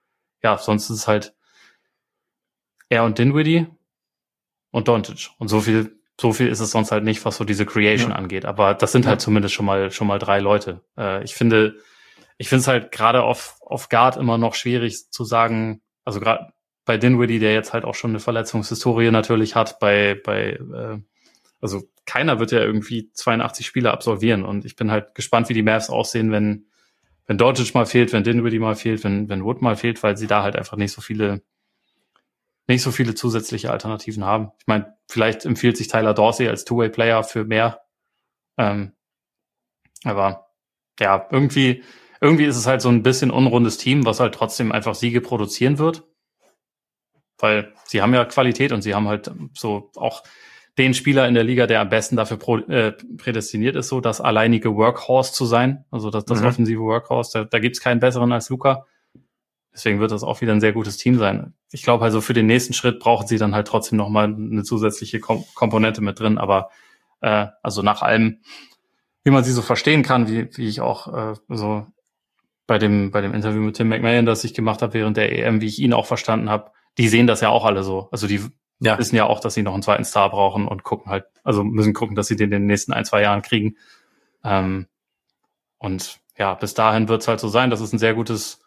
ja, 0.43 0.57
sonst 0.57 0.89
ist 0.89 0.97
es 0.97 1.07
halt 1.07 1.35
er 2.89 3.03
und 3.03 3.17
Dinwiddie 3.17 3.67
und 4.71 4.87
Doncic. 4.87 5.29
Und 5.37 5.47
so 5.47 5.61
viel, 5.61 5.99
so 6.19 6.33
viel 6.33 6.47
ist 6.47 6.59
es 6.59 6.71
sonst 6.71 6.91
halt 6.91 7.03
nicht, 7.03 7.23
was 7.25 7.37
so 7.37 7.43
diese 7.43 7.65
Creation 7.65 8.11
ja. 8.11 8.15
angeht. 8.15 8.45
Aber 8.45 8.73
das 8.73 8.91
sind 8.91 9.05
halt 9.05 9.21
zumindest 9.21 9.53
schon 9.53 9.65
mal, 9.65 9.91
schon 9.91 10.07
mal 10.07 10.19
drei 10.19 10.39
Leute. 10.39 10.81
Äh, 10.97 11.23
ich 11.23 11.35
finde, 11.35 11.79
ich 12.37 12.49
finde 12.49 12.61
es 12.61 12.67
halt 12.67 12.91
gerade 12.91 13.23
auf, 13.23 13.57
auf 13.61 13.89
Guard 13.89 14.17
immer 14.17 14.37
noch 14.37 14.55
schwierig 14.55 15.11
zu 15.11 15.23
sagen, 15.23 15.81
also 16.03 16.19
gerade 16.19 16.53
bei 16.85 16.97
Dinwiddie, 16.97 17.39
der 17.39 17.53
jetzt 17.53 17.73
halt 17.73 17.83
auch 17.83 17.95
schon 17.95 18.11
eine 18.11 18.19
Verletzungshistorie 18.19 19.11
natürlich 19.11 19.55
hat, 19.55 19.79
bei, 19.79 20.19
bei 20.23 20.51
äh, 20.51 20.99
also 21.61 21.83
keiner 22.05 22.39
wird 22.39 22.51
ja 22.51 22.59
irgendwie 22.59 23.11
82 23.11 23.65
Spiele 23.65 23.91
absolvieren 23.91 24.43
und 24.43 24.65
ich 24.65 24.75
bin 24.75 24.91
halt 24.91 25.15
gespannt, 25.15 25.49
wie 25.49 25.53
die 25.53 25.63
Mavs 25.63 25.89
aussehen, 25.89 26.31
wenn 26.31 26.67
wenn 27.27 27.39
Doncic 27.39 27.73
mal 27.73 27.87
fehlt, 27.87 28.13
wenn 28.13 28.23
Dinwiddie 28.23 28.59
mal 28.59 28.75
fehlt, 28.75 29.03
wenn 29.03 29.29
wenn 29.29 29.43
Wood 29.43 29.61
mal 29.61 29.75
fehlt, 29.75 30.03
weil 30.03 30.15
sie 30.15 30.27
da 30.27 30.43
halt 30.43 30.55
einfach 30.55 30.77
nicht 30.77 30.91
so 30.91 31.01
viele 31.01 31.41
nicht 32.67 32.81
so 32.81 32.91
viele 32.91 33.15
zusätzliche 33.15 33.71
Alternativen 33.71 34.25
haben. 34.25 34.51
Ich 34.59 34.67
meine, 34.67 34.95
vielleicht 35.07 35.45
empfiehlt 35.45 35.77
sich 35.77 35.87
Tyler 35.87 36.13
Dorsey 36.13 36.47
als 36.47 36.65
Two-Way-Player 36.65 37.23
für 37.23 37.45
mehr. 37.45 37.81
Ähm, 38.57 38.93
aber 40.03 40.47
ja, 40.99 41.27
irgendwie, 41.31 41.83
irgendwie 42.25 42.45
ist 42.45 42.57
es 42.57 42.65
halt 42.65 42.81
so 42.81 42.89
ein 42.89 43.03
bisschen 43.03 43.29
unrundes 43.29 43.77
Team, 43.77 44.03
was 44.03 44.19
halt 44.19 44.33
trotzdem 44.33 44.71
einfach 44.71 44.95
Siege 44.95 45.21
produzieren 45.21 45.77
wird. 45.77 46.03
Weil 47.37 47.73
sie 47.85 48.01
haben 48.01 48.15
ja 48.15 48.25
Qualität 48.25 48.71
und 48.71 48.81
sie 48.81 48.95
haben 48.95 49.07
halt 49.07 49.29
so 49.53 49.91
auch 49.95 50.23
den 50.79 50.95
Spieler 50.95 51.27
in 51.27 51.35
der 51.35 51.43
Liga, 51.43 51.67
der 51.67 51.81
am 51.81 51.89
besten 51.89 52.15
dafür 52.15 52.37
pro, 52.37 52.57
äh, 52.57 52.93
prädestiniert 53.17 53.75
ist, 53.75 53.89
so 53.89 54.01
das 54.01 54.21
alleinige 54.21 54.75
Workhorse 54.75 55.33
zu 55.33 55.45
sein. 55.45 55.85
Also 55.91 56.09
das, 56.09 56.25
das 56.25 56.41
mhm. 56.41 56.47
offensive 56.47 56.81
Workhorse. 56.81 57.31
Da, 57.31 57.43
da 57.45 57.59
gibt 57.59 57.75
es 57.75 57.81
keinen 57.81 57.99
besseren 57.99 58.31
als 58.31 58.49
Luca. 58.49 58.87
Deswegen 59.71 59.99
wird 59.99 60.11
das 60.11 60.23
auch 60.23 60.41
wieder 60.41 60.53
ein 60.53 60.61
sehr 60.61 60.73
gutes 60.73 60.97
Team 60.97 61.19
sein. 61.19 61.53
Ich 61.71 61.83
glaube 61.83 62.03
also 62.03 62.21
für 62.21 62.33
den 62.33 62.47
nächsten 62.47 62.73
Schritt 62.73 62.99
brauchen 62.99 63.27
sie 63.27 63.37
dann 63.37 63.53
halt 63.53 63.67
trotzdem 63.67 63.97
nochmal 63.97 64.25
eine 64.25 64.63
zusätzliche 64.63 65.19
Kom 65.19 65.45
Komponente 65.53 66.01
mit 66.01 66.19
drin. 66.19 66.39
Aber 66.39 66.71
äh, 67.21 67.47
also 67.61 67.83
nach 67.83 68.01
allem, 68.01 68.39
wie 69.23 69.31
man 69.31 69.43
sie 69.43 69.51
so 69.51 69.61
verstehen 69.61 70.01
kann, 70.01 70.27
wie, 70.27 70.49
wie 70.57 70.67
ich 70.67 70.81
auch 70.81 71.13
äh, 71.13 71.35
so 71.49 71.85
bei 72.67 72.77
dem, 72.77 73.11
bei 73.11 73.21
dem 73.21 73.33
Interview 73.33 73.61
mit 73.61 73.75
Tim 73.75 73.89
McMahon, 73.89 74.25
das 74.25 74.43
ich 74.43 74.53
gemacht 74.53 74.81
habe 74.81 74.93
während 74.93 75.17
der 75.17 75.31
EM, 75.31 75.61
wie 75.61 75.67
ich 75.67 75.79
ihn 75.79 75.93
auch 75.93 76.05
verstanden 76.05 76.49
habe, 76.49 76.71
die 76.97 77.07
sehen 77.07 77.27
das 77.27 77.41
ja 77.41 77.49
auch 77.49 77.65
alle 77.65 77.83
so. 77.83 78.09
Also 78.11 78.27
die 78.27 78.41
ja. 78.79 78.97
wissen 78.97 79.15
ja 79.15 79.25
auch, 79.25 79.39
dass 79.39 79.53
sie 79.53 79.63
noch 79.63 79.73
einen 79.73 79.83
zweiten 79.83 80.05
Star 80.05 80.29
brauchen 80.29 80.67
und 80.67 80.83
gucken 80.83 81.11
halt, 81.11 81.25
also 81.43 81.63
müssen 81.63 81.93
gucken, 81.93 82.15
dass 82.15 82.27
sie 82.27 82.35
den 82.35 82.45
in 82.45 82.51
den 82.51 82.65
nächsten 82.65 82.93
ein, 82.93 83.05
zwei 83.05 83.21
Jahren 83.21 83.41
kriegen. 83.41 83.77
Ähm, 84.43 84.87
und 85.77 86.19
ja, 86.37 86.53
bis 86.53 86.73
dahin 86.73 87.07
wird 87.07 87.21
es 87.21 87.27
halt 87.27 87.39
so 87.39 87.47
sein, 87.47 87.69
dass 87.69 87.81
es 87.81 87.93
ein 87.93 87.99
sehr 87.99 88.13
gutes 88.13 88.65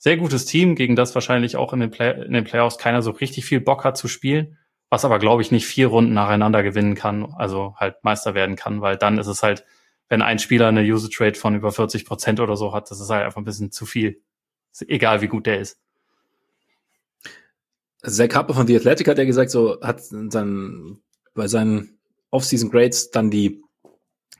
sehr 0.00 0.16
gutes 0.16 0.46
Team, 0.46 0.76
gegen 0.76 0.96
das 0.96 1.14
wahrscheinlich 1.14 1.56
auch 1.56 1.74
in 1.74 1.80
den, 1.80 1.90
Play 1.90 2.24
in 2.24 2.32
den 2.32 2.44
Playoffs 2.44 2.78
keiner 2.78 3.02
so 3.02 3.10
richtig 3.10 3.44
viel 3.44 3.60
Bock 3.60 3.84
hat 3.84 3.98
zu 3.98 4.08
spielen, 4.08 4.56
was 4.88 5.04
aber, 5.04 5.18
glaube 5.18 5.42
ich, 5.42 5.52
nicht 5.52 5.66
vier 5.66 5.88
Runden 5.88 6.14
nacheinander 6.14 6.62
gewinnen 6.62 6.94
kann, 6.94 7.34
also 7.36 7.74
halt 7.76 8.02
Meister 8.02 8.34
werden 8.34 8.56
kann, 8.56 8.80
weil 8.80 8.96
dann 8.96 9.18
ist 9.18 9.26
es 9.26 9.42
halt, 9.42 9.66
wenn 10.10 10.22
ein 10.22 10.40
Spieler 10.40 10.66
eine 10.66 10.82
Usage 10.82 11.16
Rate 11.20 11.38
von 11.38 11.54
über 11.54 11.72
40 11.72 12.04
Prozent 12.04 12.40
oder 12.40 12.56
so 12.56 12.74
hat, 12.74 12.90
das 12.90 13.00
ist 13.00 13.08
halt 13.08 13.24
einfach 13.24 13.40
ein 13.40 13.44
bisschen 13.44 13.70
zu 13.70 13.86
viel. 13.86 14.20
Egal 14.86 15.22
wie 15.22 15.28
gut 15.28 15.46
der 15.46 15.60
ist. 15.60 15.80
Zach 18.02 18.34
Harper 18.34 18.54
von 18.54 18.66
The 18.66 18.76
Athletic 18.76 19.06
hat 19.08 19.18
ja 19.18 19.24
gesagt, 19.24 19.50
so 19.50 19.80
hat 19.80 20.02
dann 20.10 21.00
bei 21.34 21.46
seinen 21.46 22.00
Off-Season 22.30 22.70
Grades 22.70 23.10
dann 23.10 23.30
die 23.30 23.62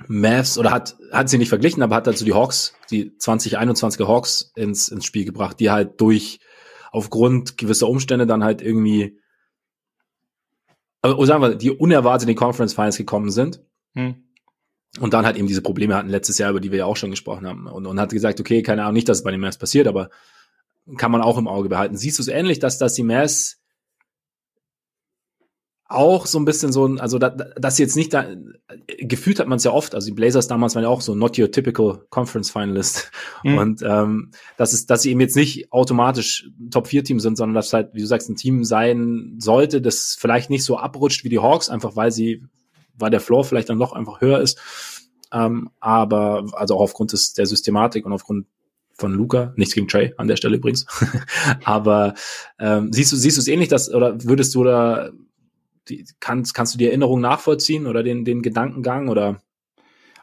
Mavs 0.09 0.59
oder 0.59 0.72
hat, 0.72 0.97
hat 1.12 1.28
sie 1.28 1.38
nicht 1.38 1.51
verglichen, 1.51 1.82
aber 1.82 1.97
hat 1.97 2.09
also 2.09 2.24
die 2.24 2.34
Hawks, 2.34 2.74
die 2.90 3.10
2021er 3.12 4.09
Hawks 4.09 4.51
ins, 4.56 4.88
ins 4.88 5.05
Spiel 5.05 5.24
gebracht, 5.24 5.60
die 5.60 5.70
halt 5.70 6.01
durch, 6.01 6.40
aufgrund 6.90 7.59
gewisser 7.59 7.88
Umstände 7.88 8.26
dann 8.26 8.42
halt 8.42 8.60
irgendwie, 8.60 9.20
also 11.02 11.24
sagen 11.26 11.42
wir, 11.42 11.55
die 11.55 11.70
unerwartet 11.70 12.28
in 12.28 12.34
die 12.34 12.38
Conference 12.38 12.74
Finals 12.74 12.97
gekommen 12.97 13.30
sind. 13.30 13.62
Hm. 13.94 14.24
Und 14.98 15.14
dann 15.14 15.24
halt 15.24 15.36
eben 15.36 15.46
diese 15.46 15.62
Probleme 15.62 15.94
hatten 15.94 16.08
letztes 16.08 16.38
Jahr, 16.38 16.50
über 16.50 16.60
die 16.60 16.72
wir 16.72 16.78
ja 16.78 16.84
auch 16.84 16.96
schon 16.96 17.10
gesprochen 17.10 17.46
haben. 17.46 17.66
Und, 17.66 17.86
und 17.86 18.00
hat 18.00 18.10
gesagt, 18.10 18.40
okay, 18.40 18.62
keine 18.62 18.82
Ahnung, 18.82 18.94
nicht, 18.94 19.08
dass 19.08 19.18
es 19.18 19.24
bei 19.24 19.30
den 19.30 19.40
Mavs 19.40 19.58
passiert, 19.58 19.86
aber 19.86 20.10
kann 20.96 21.12
man 21.12 21.22
auch 21.22 21.38
im 21.38 21.46
Auge 21.46 21.68
behalten. 21.68 21.96
Siehst 21.96 22.18
du 22.18 22.22
es 22.22 22.28
ähnlich, 22.28 22.58
dass, 22.58 22.78
dass 22.78 22.94
die 22.94 23.04
Mavs 23.04 23.60
auch 25.90 26.26
so 26.26 26.38
ein 26.38 26.44
bisschen 26.44 26.72
so 26.72 26.86
ein, 26.86 27.00
also 27.00 27.18
da, 27.18 27.30
das 27.30 27.78
jetzt 27.78 27.96
nicht 27.96 28.14
da, 28.14 28.24
gefühlt 28.98 29.40
hat 29.40 29.48
man 29.48 29.56
es 29.56 29.64
ja 29.64 29.72
oft, 29.72 29.96
also 29.96 30.06
die 30.06 30.14
Blazers 30.14 30.46
damals 30.46 30.76
waren 30.76 30.84
ja 30.84 30.88
auch 30.88 31.00
so 31.00 31.16
not 31.16 31.36
your 31.36 31.50
typical 31.50 32.06
Conference 32.10 32.50
Finalist 32.50 33.10
mhm. 33.44 33.58
und 33.58 33.82
ähm, 33.82 34.30
das 34.56 34.72
ist, 34.72 34.88
dass 34.88 35.02
sie 35.02 35.10
eben 35.10 35.20
jetzt 35.20 35.34
nicht 35.34 35.72
automatisch 35.72 36.48
Top 36.70 36.86
4 36.86 37.02
Team 37.02 37.18
sind, 37.18 37.36
sondern 37.36 37.56
dass 37.56 37.72
halt, 37.72 37.92
wie 37.92 38.00
du 38.00 38.06
sagst, 38.06 38.30
ein 38.30 38.36
Team 38.36 38.64
sein 38.64 39.34
sollte, 39.38 39.82
das 39.82 40.16
vielleicht 40.18 40.48
nicht 40.48 40.64
so 40.64 40.78
abrutscht 40.78 41.24
wie 41.24 41.28
die 41.28 41.40
Hawks, 41.40 41.68
einfach 41.68 41.96
weil 41.96 42.12
sie, 42.12 42.44
weil 43.01 43.10
der 43.10 43.20
Floor 43.20 43.44
vielleicht 43.44 43.68
dann 43.68 43.78
doch 43.78 43.93
einfach 43.93 44.20
höher 44.20 44.40
ist, 44.40 44.59
ähm, 45.32 45.70
aber 45.81 46.47
also 46.52 46.77
auch 46.77 46.81
aufgrund 46.81 47.12
des, 47.12 47.32
der 47.35 47.47
Systematik 47.47 48.06
und 48.06 48.12
aufgrund 48.12 48.47
von 48.94 49.12
Luca, 49.12 49.52
nichts 49.56 49.74
gegen 49.74 49.89
Trey 49.89 50.12
an 50.18 50.28
der 50.28 50.36
Stelle 50.36 50.56
übrigens, 50.56 50.86
aber 51.64 52.14
ähm, 52.59 52.93
siehst 52.93 53.12
du 53.12 53.16
siehst 53.16 53.36
du 53.36 53.40
es 53.40 53.48
ähnlich, 53.48 53.68
dass 53.68 53.93
oder 53.93 54.22
würdest 54.24 54.55
du 54.55 54.64
da 54.64 55.10
die, 55.89 56.05
kannst, 56.20 56.55
kannst 56.55 56.74
du 56.74 56.78
die 56.78 56.86
Erinnerung 56.86 57.20
nachvollziehen 57.20 57.86
oder 57.86 58.02
den, 58.02 58.24
den 58.24 58.43
Gedankengang 58.43 59.09
oder? 59.09 59.40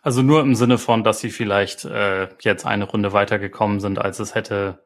Also 0.01 0.21
nur 0.21 0.41
im 0.41 0.55
Sinne 0.55 0.77
von, 0.77 1.03
dass 1.03 1.19
sie 1.19 1.31
vielleicht 1.31 1.85
äh, 1.85 2.29
jetzt 2.41 2.65
eine 2.65 2.85
Runde 2.85 3.13
weitergekommen 3.13 3.79
sind, 3.79 3.99
als 3.99 4.19
es 4.19 4.35
hätte 4.35 4.85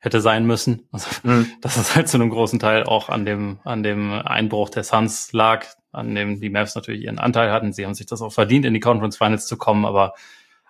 hätte 0.00 0.20
sein 0.20 0.46
müssen. 0.46 0.88
Also, 0.92 1.08
mhm. 1.22 1.46
Dass 1.60 1.76
es 1.76 1.96
halt 1.96 2.08
zu 2.08 2.18
einem 2.18 2.30
großen 2.30 2.58
Teil 2.58 2.84
auch 2.84 3.08
an 3.08 3.24
dem 3.24 3.60
an 3.64 3.82
dem 3.82 4.12
Einbruch 4.12 4.70
der 4.70 4.84
Suns 4.84 5.32
lag, 5.32 5.66
an 5.92 6.14
dem 6.14 6.40
die 6.40 6.50
Mavs 6.50 6.74
natürlich 6.74 7.04
ihren 7.04 7.18
Anteil 7.18 7.50
hatten. 7.50 7.72
Sie 7.72 7.84
haben 7.84 7.94
sich 7.94 8.06
das 8.06 8.22
auch 8.22 8.32
verdient, 8.32 8.64
in 8.64 8.74
die 8.74 8.80
Conference 8.80 9.16
Finals 9.16 9.46
zu 9.46 9.56
kommen, 9.56 9.84
aber 9.84 10.14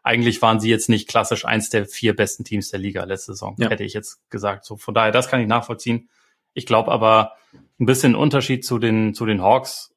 eigentlich 0.02 0.40
waren 0.40 0.60
sie 0.60 0.70
jetzt 0.70 0.88
nicht 0.88 1.08
klassisch 1.08 1.44
eins 1.44 1.70
der 1.70 1.86
vier 1.86 2.14
besten 2.14 2.44
Teams 2.44 2.70
der 2.70 2.78
Liga 2.78 3.04
letzte 3.04 3.32
Saison, 3.32 3.56
ja. 3.58 3.68
hätte 3.68 3.84
ich 3.84 3.92
jetzt 3.92 4.20
gesagt. 4.30 4.64
So 4.64 4.76
von 4.76 4.94
daher, 4.94 5.12
das 5.12 5.28
kann 5.28 5.40
ich 5.40 5.48
nachvollziehen. 5.48 6.08
Ich 6.54 6.66
glaube 6.66 6.90
aber, 6.90 7.36
ein 7.78 7.86
bisschen 7.86 8.14
Unterschied 8.14 8.64
zu 8.64 8.78
den, 8.78 9.14
zu 9.14 9.26
den 9.26 9.42
Hawks 9.42 9.94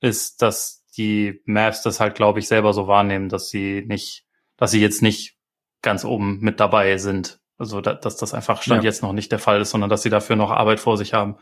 ist, 0.00 0.42
dass 0.42 0.84
die 0.96 1.40
Mavs 1.44 1.82
das 1.82 2.00
halt, 2.00 2.14
glaube 2.14 2.40
ich, 2.40 2.48
selber 2.48 2.72
so 2.72 2.86
wahrnehmen, 2.86 3.28
dass 3.28 3.48
sie 3.48 3.84
nicht, 3.86 4.24
dass 4.56 4.70
sie 4.70 4.80
jetzt 4.80 5.02
nicht 5.02 5.36
ganz 5.82 6.04
oben 6.04 6.40
mit 6.40 6.60
dabei 6.60 6.98
sind. 6.98 7.40
Also, 7.56 7.80
da, 7.80 7.94
dass 7.94 8.16
das 8.16 8.34
einfach 8.34 8.62
Stand 8.62 8.84
ja. 8.84 8.90
jetzt 8.90 9.02
noch 9.02 9.12
nicht 9.12 9.32
der 9.32 9.38
Fall 9.38 9.60
ist, 9.60 9.70
sondern 9.70 9.90
dass 9.90 10.02
sie 10.02 10.10
dafür 10.10 10.36
noch 10.36 10.50
Arbeit 10.50 10.80
vor 10.80 10.96
sich 10.96 11.14
haben. 11.14 11.36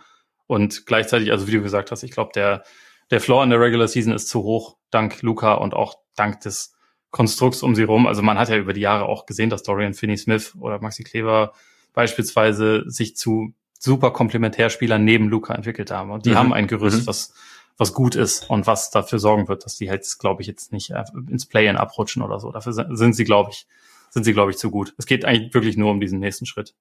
Und 0.47 0.87
gleichzeitig, 0.87 1.33
also 1.33 1.47
wie 1.47 1.53
du 1.53 1.63
gesagt 1.63 1.91
hast, 1.91 2.03
ich 2.03 2.11
glaube, 2.11 2.31
der, 2.35 2.63
der 3.11 3.21
Floor 3.21 3.45
in 3.45 3.51
der 3.51 3.61
Regular 3.61 3.89
Season 3.89 4.13
ist 4.13 4.29
zu 4.29 4.43
hoch, 4.43 4.77
dank 4.91 5.23
Luca 5.23 5.55
und 5.55 5.75
auch 5.75 5.99
dank 6.15 6.41
des 6.41 6.75
Konstrukts 7.11 7.63
um 7.63 7.75
sie 7.75 7.85
rum. 7.85 8.07
Also 8.07 8.23
man 8.23 8.39
hat 8.39 8.49
ja 8.49 8.57
über 8.57 8.73
die 8.73 8.81
Jahre 8.81 9.07
auch 9.07 9.27
gesehen, 9.27 9.51
dass 9.51 9.63
Dorian 9.63 9.95
Finney-Smith 9.95 10.57
oder 10.59 10.81
Maxi 10.81 11.05
Kleber 11.05 11.53
beispielsweise 11.93 12.85
sich 12.91 13.17
zu 13.17 13.55
super 13.79 14.11
Komplementärspieler 14.11 14.99
neben 14.99 15.29
Luca 15.29 15.55
entwickelt 15.55 15.91
haben. 15.91 16.11
Und 16.11 16.27
die 16.27 16.31
mhm. 16.31 16.37
haben 16.37 16.53
ein 16.53 16.67
Gerüst, 16.67 17.03
mhm. 17.03 17.07
was, 17.07 17.33
was 17.79 17.95
gut 17.95 18.17
ist 18.17 18.51
und 18.51 18.67
was 18.67 18.91
dafür 18.91 19.19
sorgen 19.19 19.49
wird, 19.49 19.65
dass 19.65 19.77
die 19.77 19.89
halt, 19.89 20.07
glaube 20.19 20.43
ich, 20.43 20.49
jetzt 20.49 20.73
nicht 20.73 20.91
äh, 20.91 21.05
ins 21.31 21.47
Play-in 21.47 21.77
abrutschen 21.77 22.23
oder 22.23 22.41
so. 22.41 22.51
Dafür 22.53 22.73
sind 22.73 23.15
sie, 23.15 23.25
glaube 23.25 23.51
ich, 23.53 23.67
sind 24.11 24.25
sie, 24.25 24.33
glaube 24.33 24.51
ich, 24.51 24.59
zu 24.59 24.71
gut. 24.71 24.95
Es 24.99 25.07
geht 25.07 25.25
eigentlich 25.25 25.55
wirklich 25.55 25.77
nur 25.77 25.91
um 25.91 26.01
diesen 26.01 26.19
nächsten 26.19 26.47
Schritt. 26.47 26.75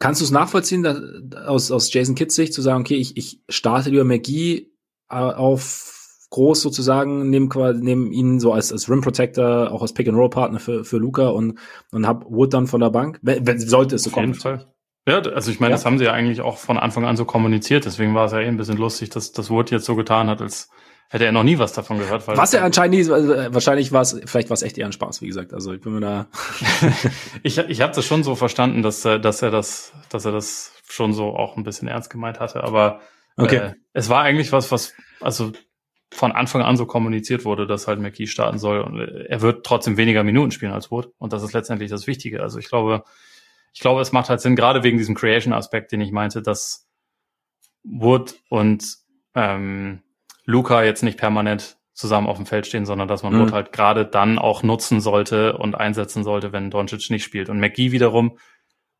Kannst 0.00 0.22
du 0.22 0.24
es 0.24 0.30
nachvollziehen, 0.30 0.82
dass, 0.82 0.98
aus, 1.46 1.70
aus 1.70 1.92
Jason 1.92 2.14
Kitts 2.14 2.34
Sicht 2.34 2.54
zu 2.54 2.62
sagen, 2.62 2.80
okay, 2.80 2.96
ich, 2.96 3.16
ich 3.16 3.42
starte 3.48 3.90
lieber 3.90 4.04
McGee 4.04 4.70
äh, 5.10 5.14
auf 5.14 5.96
groß 6.30 6.62
sozusagen, 6.62 7.28
neben, 7.28 7.50
neben 7.80 8.12
ihn 8.12 8.40
so 8.40 8.52
als, 8.52 8.72
als 8.72 8.88
Rim 8.88 9.02
Protector, 9.02 9.70
auch 9.70 9.82
als 9.82 9.92
Pick-and-Roll-Partner 9.92 10.58
für, 10.58 10.84
für 10.84 10.96
Luca 10.96 11.28
und, 11.28 11.58
und 11.92 12.06
hab 12.06 12.24
Wood 12.24 12.54
dann 12.54 12.66
von 12.66 12.80
der 12.80 12.90
Bank, 12.90 13.18
wenn, 13.22 13.46
wenn 13.46 13.58
sollte 13.60 13.96
es 13.96 14.04
so 14.04 14.10
kommen. 14.10 14.34
Fall. 14.34 14.72
Ja, 15.06 15.18
also 15.20 15.50
ich 15.50 15.60
meine, 15.60 15.72
ja. 15.72 15.76
das 15.76 15.84
haben 15.84 15.98
sie 15.98 16.04
ja 16.04 16.12
eigentlich 16.12 16.40
auch 16.40 16.56
von 16.56 16.78
Anfang 16.78 17.04
an 17.04 17.16
so 17.16 17.24
kommuniziert, 17.24 17.84
deswegen 17.84 18.14
war 18.14 18.26
es 18.26 18.32
ja 18.32 18.38
eh 18.38 18.46
ein 18.46 18.56
bisschen 18.56 18.76
lustig, 18.76 19.10
dass, 19.10 19.32
dass 19.32 19.50
Wood 19.50 19.70
jetzt 19.70 19.84
so 19.84 19.96
getan 19.96 20.28
hat, 20.28 20.40
als 20.40 20.70
hätte 21.10 21.26
er 21.26 21.32
noch 21.32 21.42
nie 21.42 21.58
was 21.58 21.72
davon 21.72 21.98
gehört. 21.98 22.26
Weil 22.26 22.36
was 22.36 22.54
er 22.54 22.64
anscheinend 22.64 22.96
nie, 22.96 23.10
also 23.10 23.34
wahrscheinlich 23.52 23.92
war 23.92 24.02
es, 24.02 24.18
vielleicht 24.24 24.48
war 24.48 24.54
es 24.54 24.62
echt 24.62 24.78
eher 24.78 24.86
ein 24.86 24.92
Spaß, 24.92 25.20
wie 25.20 25.26
gesagt. 25.26 25.52
Also 25.52 25.72
ich 25.74 25.80
bin 25.80 25.92
mir 25.92 26.00
da. 26.00 26.28
ich 27.42 27.58
ich 27.58 27.80
habe 27.82 27.92
das 27.92 28.06
schon 28.06 28.22
so 28.22 28.36
verstanden, 28.36 28.82
dass, 28.82 29.02
dass 29.02 29.42
er 29.42 29.50
das, 29.50 29.92
dass 30.08 30.24
er 30.24 30.32
das 30.32 30.72
schon 30.88 31.12
so 31.12 31.34
auch 31.34 31.56
ein 31.56 31.64
bisschen 31.64 31.88
ernst 31.88 32.10
gemeint 32.10 32.40
hatte, 32.40 32.62
aber 32.62 33.00
okay. 33.36 33.56
äh, 33.56 33.72
es 33.92 34.08
war 34.08 34.22
eigentlich 34.22 34.52
was, 34.52 34.70
was, 34.70 34.94
also 35.20 35.52
von 36.12 36.32
Anfang 36.32 36.62
an 36.62 36.76
so 36.76 36.86
kommuniziert 36.86 37.44
wurde, 37.44 37.66
dass 37.66 37.86
halt 37.86 38.00
McKee 38.00 38.26
starten 38.26 38.58
soll. 38.58 38.80
Und 38.80 39.00
er 39.00 39.40
wird 39.40 39.64
trotzdem 39.64 39.96
weniger 39.96 40.24
Minuten 40.24 40.50
spielen 40.50 40.72
als 40.72 40.90
Wood. 40.90 41.12
Und 41.18 41.32
das 41.32 41.42
ist 41.42 41.52
letztendlich 41.52 41.90
das 41.90 42.06
Wichtige. 42.06 42.42
Also 42.42 42.58
ich 42.58 42.68
glaube, 42.68 43.04
ich 43.72 43.80
glaube, 43.80 44.00
es 44.00 44.12
macht 44.12 44.28
halt 44.28 44.40
Sinn, 44.40 44.56
gerade 44.56 44.82
wegen 44.82 44.98
diesem 44.98 45.14
Creation-Aspekt, 45.14 45.92
den 45.92 46.00
ich 46.00 46.10
meinte, 46.10 46.42
dass 46.42 46.88
Wood 47.84 48.34
und 48.48 48.84
ähm, 49.34 50.02
Luca 50.50 50.82
jetzt 50.82 51.02
nicht 51.02 51.18
permanent 51.18 51.78
zusammen 51.94 52.26
auf 52.26 52.36
dem 52.36 52.46
Feld 52.46 52.66
stehen, 52.66 52.86
sondern 52.86 53.08
dass 53.08 53.22
man 53.22 53.34
mhm. 53.34 53.40
Wood 53.40 53.52
halt 53.52 53.72
gerade 53.72 54.06
dann 54.06 54.38
auch 54.38 54.62
nutzen 54.62 55.00
sollte 55.00 55.56
und 55.56 55.74
einsetzen 55.74 56.24
sollte, 56.24 56.52
wenn 56.52 56.70
Doncic 56.70 57.10
nicht 57.10 57.24
spielt. 57.24 57.48
Und 57.48 57.60
McGee 57.60 57.92
wiederum, 57.92 58.38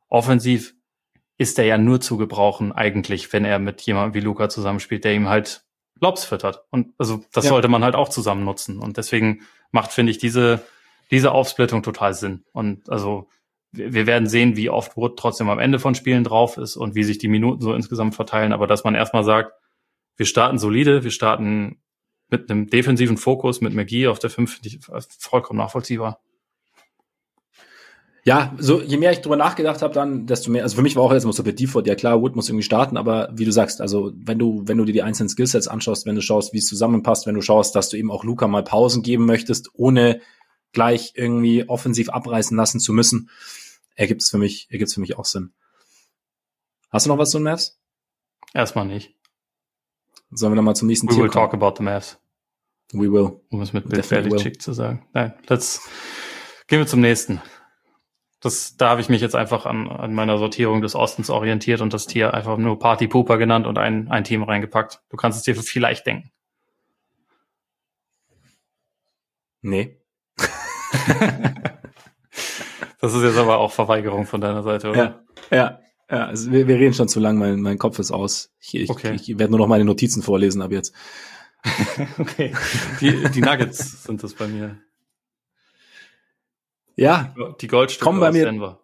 offensiv 0.08 0.74
ist 1.38 1.58
er 1.58 1.64
ja 1.64 1.78
nur 1.78 2.00
zu 2.00 2.18
gebrauchen 2.18 2.72
eigentlich, 2.72 3.32
wenn 3.32 3.44
er 3.44 3.58
mit 3.58 3.80
jemandem 3.82 4.14
wie 4.14 4.24
Luca 4.24 4.48
zusammenspielt, 4.48 5.04
der 5.04 5.14
ihm 5.14 5.28
halt 5.28 5.64
Lobs 6.00 6.24
füttert. 6.24 6.64
Und 6.70 6.92
also 6.98 7.24
das 7.32 7.44
ja. 7.44 7.50
sollte 7.50 7.68
man 7.68 7.82
halt 7.82 7.94
auch 7.94 8.10
zusammen 8.10 8.44
nutzen. 8.44 8.78
Und 8.78 8.98
deswegen 8.98 9.42
macht, 9.70 9.92
finde 9.92 10.10
ich, 10.10 10.18
diese, 10.18 10.62
diese 11.10 11.32
Aufsplittung 11.32 11.82
total 11.82 12.12
Sinn. 12.12 12.44
Und 12.52 12.90
also 12.90 13.28
wir 13.72 14.06
werden 14.06 14.28
sehen, 14.28 14.56
wie 14.56 14.68
oft 14.68 14.96
Wood 14.96 15.18
trotzdem 15.18 15.48
am 15.48 15.58
Ende 15.58 15.78
von 15.78 15.94
Spielen 15.94 16.24
drauf 16.24 16.56
ist 16.58 16.76
und 16.76 16.94
wie 16.94 17.04
sich 17.04 17.18
die 17.18 17.28
Minuten 17.28 17.62
so 17.62 17.72
insgesamt 17.72 18.14
verteilen. 18.14 18.52
Aber 18.52 18.66
dass 18.66 18.84
man 18.84 18.94
erstmal 18.94 19.24
sagt, 19.24 19.52
wir 20.20 20.26
starten 20.26 20.58
solide, 20.58 21.02
wir 21.02 21.10
starten 21.10 21.80
mit 22.28 22.50
einem 22.50 22.66
defensiven 22.66 23.16
Fokus, 23.16 23.62
mit 23.62 23.72
McGee 23.72 24.06
auf 24.06 24.18
der 24.18 24.28
5, 24.28 24.52
finde 24.52 24.68
ich 24.68 24.78
vollkommen 25.18 25.56
nachvollziehbar. 25.56 26.20
Ja, 28.22 28.54
so 28.58 28.82
je 28.82 28.98
mehr 28.98 29.12
ich 29.12 29.22
drüber 29.22 29.36
nachgedacht 29.36 29.80
habe, 29.80 29.94
dann 29.94 30.26
desto 30.26 30.50
mehr. 30.50 30.62
Also 30.62 30.76
für 30.76 30.82
mich 30.82 30.94
war 30.94 31.04
auch 31.04 31.12
jetzt 31.14 31.24
mal 31.24 31.32
so 31.32 31.42
per 31.42 31.54
Default, 31.54 31.86
ja 31.86 31.94
klar, 31.94 32.20
Wood 32.20 32.36
muss 32.36 32.50
irgendwie 32.50 32.64
starten, 32.64 32.98
aber 32.98 33.30
wie 33.32 33.46
du 33.46 33.50
sagst, 33.50 33.80
also 33.80 34.12
wenn 34.14 34.38
du 34.38 34.60
wenn 34.66 34.76
du 34.76 34.84
dir 34.84 34.92
die 34.92 35.02
einzelnen 35.02 35.30
Skillsets 35.30 35.68
anschaust, 35.68 36.04
wenn 36.04 36.16
du 36.16 36.20
schaust, 36.20 36.52
wie 36.52 36.58
es 36.58 36.66
zusammenpasst, 36.66 37.26
wenn 37.26 37.34
du 37.34 37.40
schaust, 37.40 37.74
dass 37.74 37.88
du 37.88 37.96
eben 37.96 38.10
auch 38.10 38.22
Luca 38.22 38.46
mal 38.46 38.62
Pausen 38.62 39.02
geben 39.02 39.24
möchtest, 39.24 39.70
ohne 39.72 40.20
gleich 40.72 41.12
irgendwie 41.14 41.66
offensiv 41.66 42.10
abreißen 42.10 42.54
lassen 42.54 42.78
zu 42.78 42.92
müssen, 42.92 43.30
ergibt 43.94 44.20
es 44.20 44.28
für 44.28 44.36
mich 44.36 44.68
ergibt 44.70 44.88
es 44.88 44.94
für 44.94 45.00
mich 45.00 45.16
auch 45.16 45.24
Sinn. 45.24 45.54
Hast 46.90 47.06
du 47.06 47.08
noch 47.10 47.16
was 47.16 47.30
zu 47.30 47.38
den 47.38 47.44
Mavs? 47.44 47.80
Erstmal 48.52 48.84
nicht. 48.84 49.14
Sollen 50.32 50.52
wir 50.52 50.56
dann 50.56 50.64
mal 50.64 50.74
zum 50.74 50.88
nächsten 50.88 51.08
We 51.08 51.14
Tier 51.14 51.22
will 51.24 51.30
kommen? 51.30 51.50
talk 51.50 51.54
about 51.54 51.74
the 51.76 51.82
Mavs. 51.82 52.18
We 52.92 53.10
will. 53.10 53.40
Um 53.50 53.60
es 53.62 53.72
mit 53.72 53.88
Bill 53.88 54.02
Belichick 54.02 54.60
zu 54.60 54.72
sagen. 54.72 55.06
Nein, 55.12 55.34
let's 55.48 55.88
gehen 56.66 56.78
wir 56.78 56.86
zum 56.86 57.00
nächsten 57.00 57.40
das, 58.40 58.76
da 58.76 58.88
habe 58.88 59.00
ich 59.02 59.08
mich 59.08 59.20
jetzt 59.20 59.36
einfach 59.36 59.66
an, 59.66 59.88
an 59.88 60.14
meiner 60.14 60.38
Sortierung 60.38 60.80
des 60.80 60.94
Ostens 60.94 61.28
orientiert 61.28 61.82
und 61.82 61.92
das 61.92 62.06
Tier 62.06 62.32
einfach 62.32 62.56
nur 62.56 62.78
Party 62.78 63.06
Pooper 63.06 63.36
genannt 63.36 63.66
und 63.66 63.76
ein, 63.76 64.08
ein 64.10 64.24
Team 64.24 64.42
reingepackt. 64.42 65.02
Du 65.10 65.16
kannst 65.18 65.38
es 65.38 65.44
dir 65.44 65.54
vielleicht 65.54 66.06
denken. 66.06 66.32
Nee. 69.60 70.00
das 72.98 73.12
ist 73.12 73.22
jetzt 73.22 73.36
aber 73.36 73.58
auch 73.58 73.72
Verweigerung 73.72 74.24
von 74.24 74.40
deiner 74.40 74.62
Seite, 74.62 74.88
oder? 74.88 75.22
Ja, 75.50 75.56
ja. 75.56 75.80
Ja 76.10 76.26
also 76.26 76.50
wir, 76.50 76.66
wir 76.68 76.76
reden 76.76 76.94
schon 76.94 77.08
zu 77.08 77.20
lang, 77.20 77.38
mein, 77.38 77.60
mein 77.60 77.78
Kopf 77.78 77.98
ist 77.98 78.10
aus. 78.10 78.52
Ich, 78.60 78.74
ich, 78.74 78.90
okay. 78.90 79.14
ich 79.14 79.38
werde 79.38 79.50
nur 79.50 79.60
noch 79.60 79.68
meine 79.68 79.84
Notizen 79.84 80.22
vorlesen 80.22 80.62
ab 80.62 80.72
jetzt. 80.72 80.94
okay. 82.18 82.54
Die, 83.00 83.30
die 83.30 83.40
Nuggets 83.40 84.04
sind 84.04 84.22
das 84.22 84.34
bei 84.34 84.46
mir. 84.48 84.78
Ja. 86.96 87.34
Die 87.60 87.66
Goldstücke 87.66 88.04
kommen 88.04 88.20
bei 88.20 88.32
mir, 88.32 88.44
Denver. 88.44 88.80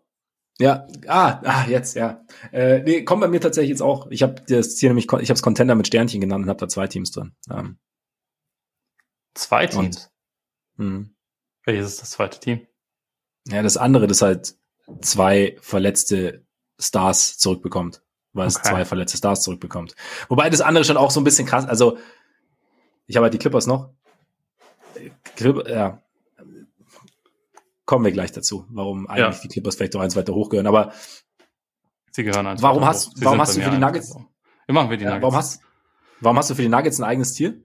Ja, 0.58 0.86
ah, 1.06 1.40
ah, 1.44 1.66
jetzt, 1.68 1.96
ja. 1.96 2.24
Äh, 2.50 2.80
nee, 2.82 3.04
kommen 3.04 3.20
bei 3.20 3.28
mir 3.28 3.40
tatsächlich 3.40 3.70
jetzt 3.70 3.82
auch. 3.82 4.10
Ich 4.10 4.22
habe 4.22 4.42
das 4.48 4.76
Ziel 4.76 4.88
nämlich, 4.88 5.04
ich 5.04 5.12
habe 5.12 5.34
es 5.34 5.42
Contender 5.42 5.74
mit 5.74 5.86
Sternchen 5.86 6.20
genannt 6.20 6.44
und 6.44 6.48
habe 6.48 6.60
da 6.60 6.68
zwei 6.68 6.86
Teams 6.86 7.10
drin. 7.10 7.34
Ähm, 7.50 7.78
zwei 9.34 9.66
Teams? 9.66 10.10
Und, 10.78 10.84
hm. 10.84 11.16
Welches 11.64 11.86
ist 11.88 12.02
das 12.02 12.10
zweite 12.12 12.40
Team? 12.40 12.66
Ja, 13.48 13.62
das 13.62 13.76
andere, 13.76 14.06
das 14.06 14.22
halt 14.22 14.56
zwei 15.02 15.56
verletzte 15.60 16.45
Stars 16.78 17.38
zurückbekommt. 17.38 18.02
Weil 18.32 18.48
okay. 18.48 18.58
es 18.62 18.68
zwei 18.68 18.84
verletzte 18.84 19.16
Stars 19.16 19.42
zurückbekommt. 19.42 19.94
Wobei 20.28 20.50
das 20.50 20.60
andere 20.60 20.84
schon 20.84 20.96
auch 20.96 21.10
so 21.10 21.20
ein 21.20 21.24
bisschen 21.24 21.46
krass, 21.46 21.64
also 21.66 21.98
ich 23.06 23.16
habe 23.16 23.24
halt 23.24 23.34
die 23.34 23.38
Clippers 23.38 23.66
noch. 23.66 23.90
Clip, 25.36 25.66
ja, 25.68 26.02
kommen 27.86 28.04
wir 28.04 28.12
gleich 28.12 28.32
dazu, 28.32 28.66
warum 28.68 29.06
eigentlich 29.06 29.36
ja. 29.36 29.42
die 29.42 29.48
Clippers 29.48 29.76
vielleicht 29.76 29.94
noch 29.94 30.02
eins 30.02 30.16
weiter 30.16 30.34
hochgehören. 30.34 30.66
Aber 30.66 30.92
sie 32.10 32.24
gehören 32.24 32.46
eins 32.46 32.60
warum 32.60 32.84
hast, 32.84 33.12
warum 33.22 33.40
hast 33.40 33.56
du 33.56 33.62
für 33.62 33.70
die 33.70 33.78
Nuggets? 33.78 34.14
Wir 34.66 34.74
machen 34.74 34.90
wir 34.90 34.96
die 34.96 35.04
Nuggets. 35.04 35.22
warum 35.22 35.36
hast, 35.36 35.62
warum 36.20 36.36
hast 36.36 36.50
du 36.50 36.54
für 36.54 36.62
die 36.62 36.68
Nuggets 36.68 36.98
ein 36.98 37.04
eigenes 37.04 37.32
Tier? 37.32 37.62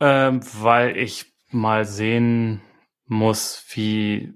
Ähm, 0.00 0.40
weil 0.60 0.96
ich 0.96 1.32
mal 1.50 1.84
sehen 1.84 2.62
muss, 3.06 3.62
wie 3.74 4.34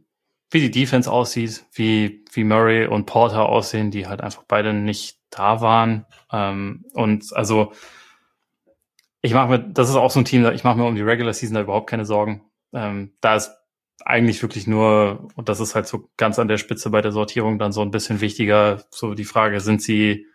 wie 0.56 0.70
die 0.70 0.70
Defense 0.70 1.10
aussieht, 1.10 1.66
wie 1.72 2.24
wie 2.32 2.44
Murray 2.44 2.86
und 2.86 3.04
Porter 3.04 3.46
aussehen, 3.46 3.90
die 3.90 4.06
halt 4.06 4.22
einfach 4.22 4.44
beide 4.48 4.72
nicht 4.72 5.18
da 5.28 5.60
waren. 5.60 6.06
Ähm, 6.32 6.84
und 6.94 7.34
also 7.34 7.72
ich 9.20 9.34
mache 9.34 9.48
mir, 9.48 9.58
das 9.58 9.90
ist 9.90 9.96
auch 9.96 10.10
so 10.10 10.20
ein 10.20 10.24
Team, 10.24 10.46
ich 10.52 10.64
mache 10.64 10.78
mir 10.78 10.86
um 10.86 10.94
die 10.94 11.02
Regular 11.02 11.34
Season 11.34 11.54
da 11.54 11.60
überhaupt 11.60 11.90
keine 11.90 12.06
Sorgen. 12.06 12.42
Ähm, 12.72 13.12
da 13.20 13.36
ist 13.36 13.50
eigentlich 14.04 14.40
wirklich 14.40 14.66
nur, 14.66 15.28
und 15.34 15.48
das 15.50 15.60
ist 15.60 15.74
halt 15.74 15.86
so 15.86 16.08
ganz 16.16 16.38
an 16.38 16.48
der 16.48 16.56
Spitze 16.58 16.90
bei 16.90 17.02
der 17.02 17.12
Sortierung 17.12 17.58
dann 17.58 17.72
so 17.72 17.82
ein 17.82 17.90
bisschen 17.90 18.20
wichtiger, 18.22 18.84
so 18.90 19.14
die 19.14 19.24
Frage, 19.24 19.60
sind 19.60 19.82
sie, 19.82 20.26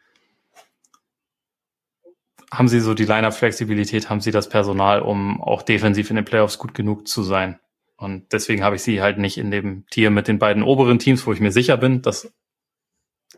haben 2.52 2.68
sie 2.68 2.80
so 2.80 2.93
die 2.93 3.06
Liner-Flexibilität, 3.06 4.10
haben 4.10 4.22
sie 4.22 4.31
das 4.31 4.49
Personal, 4.49 5.02
um 5.02 5.41
auch 5.41 5.64
defensiv 5.64 6.10
in 6.11 6.18
den 6.18 6.26
Playoffs 6.26 6.60
gut 6.60 6.76
genug 6.76 7.07
zu 7.07 7.23
sein? 7.23 7.60
Und 8.02 8.34
deswegen 8.34 8.64
habe 8.64 8.78
ich 8.78 8.82
sie 8.82 8.99
halt 8.99 9.19
nicht 9.19 9.38
in 9.38 9.52
dem 9.52 9.86
Tier 9.91 10.10
mit 10.10 10.28
den 10.28 10.40
beiden 10.40 10.64
oberen 10.64 10.98
Teams, 10.98 11.28
wo 11.28 11.34
ich 11.34 11.40
mir 11.40 11.52
sicher 11.52 11.78
bin, 11.78 12.02
dass, 12.02 12.34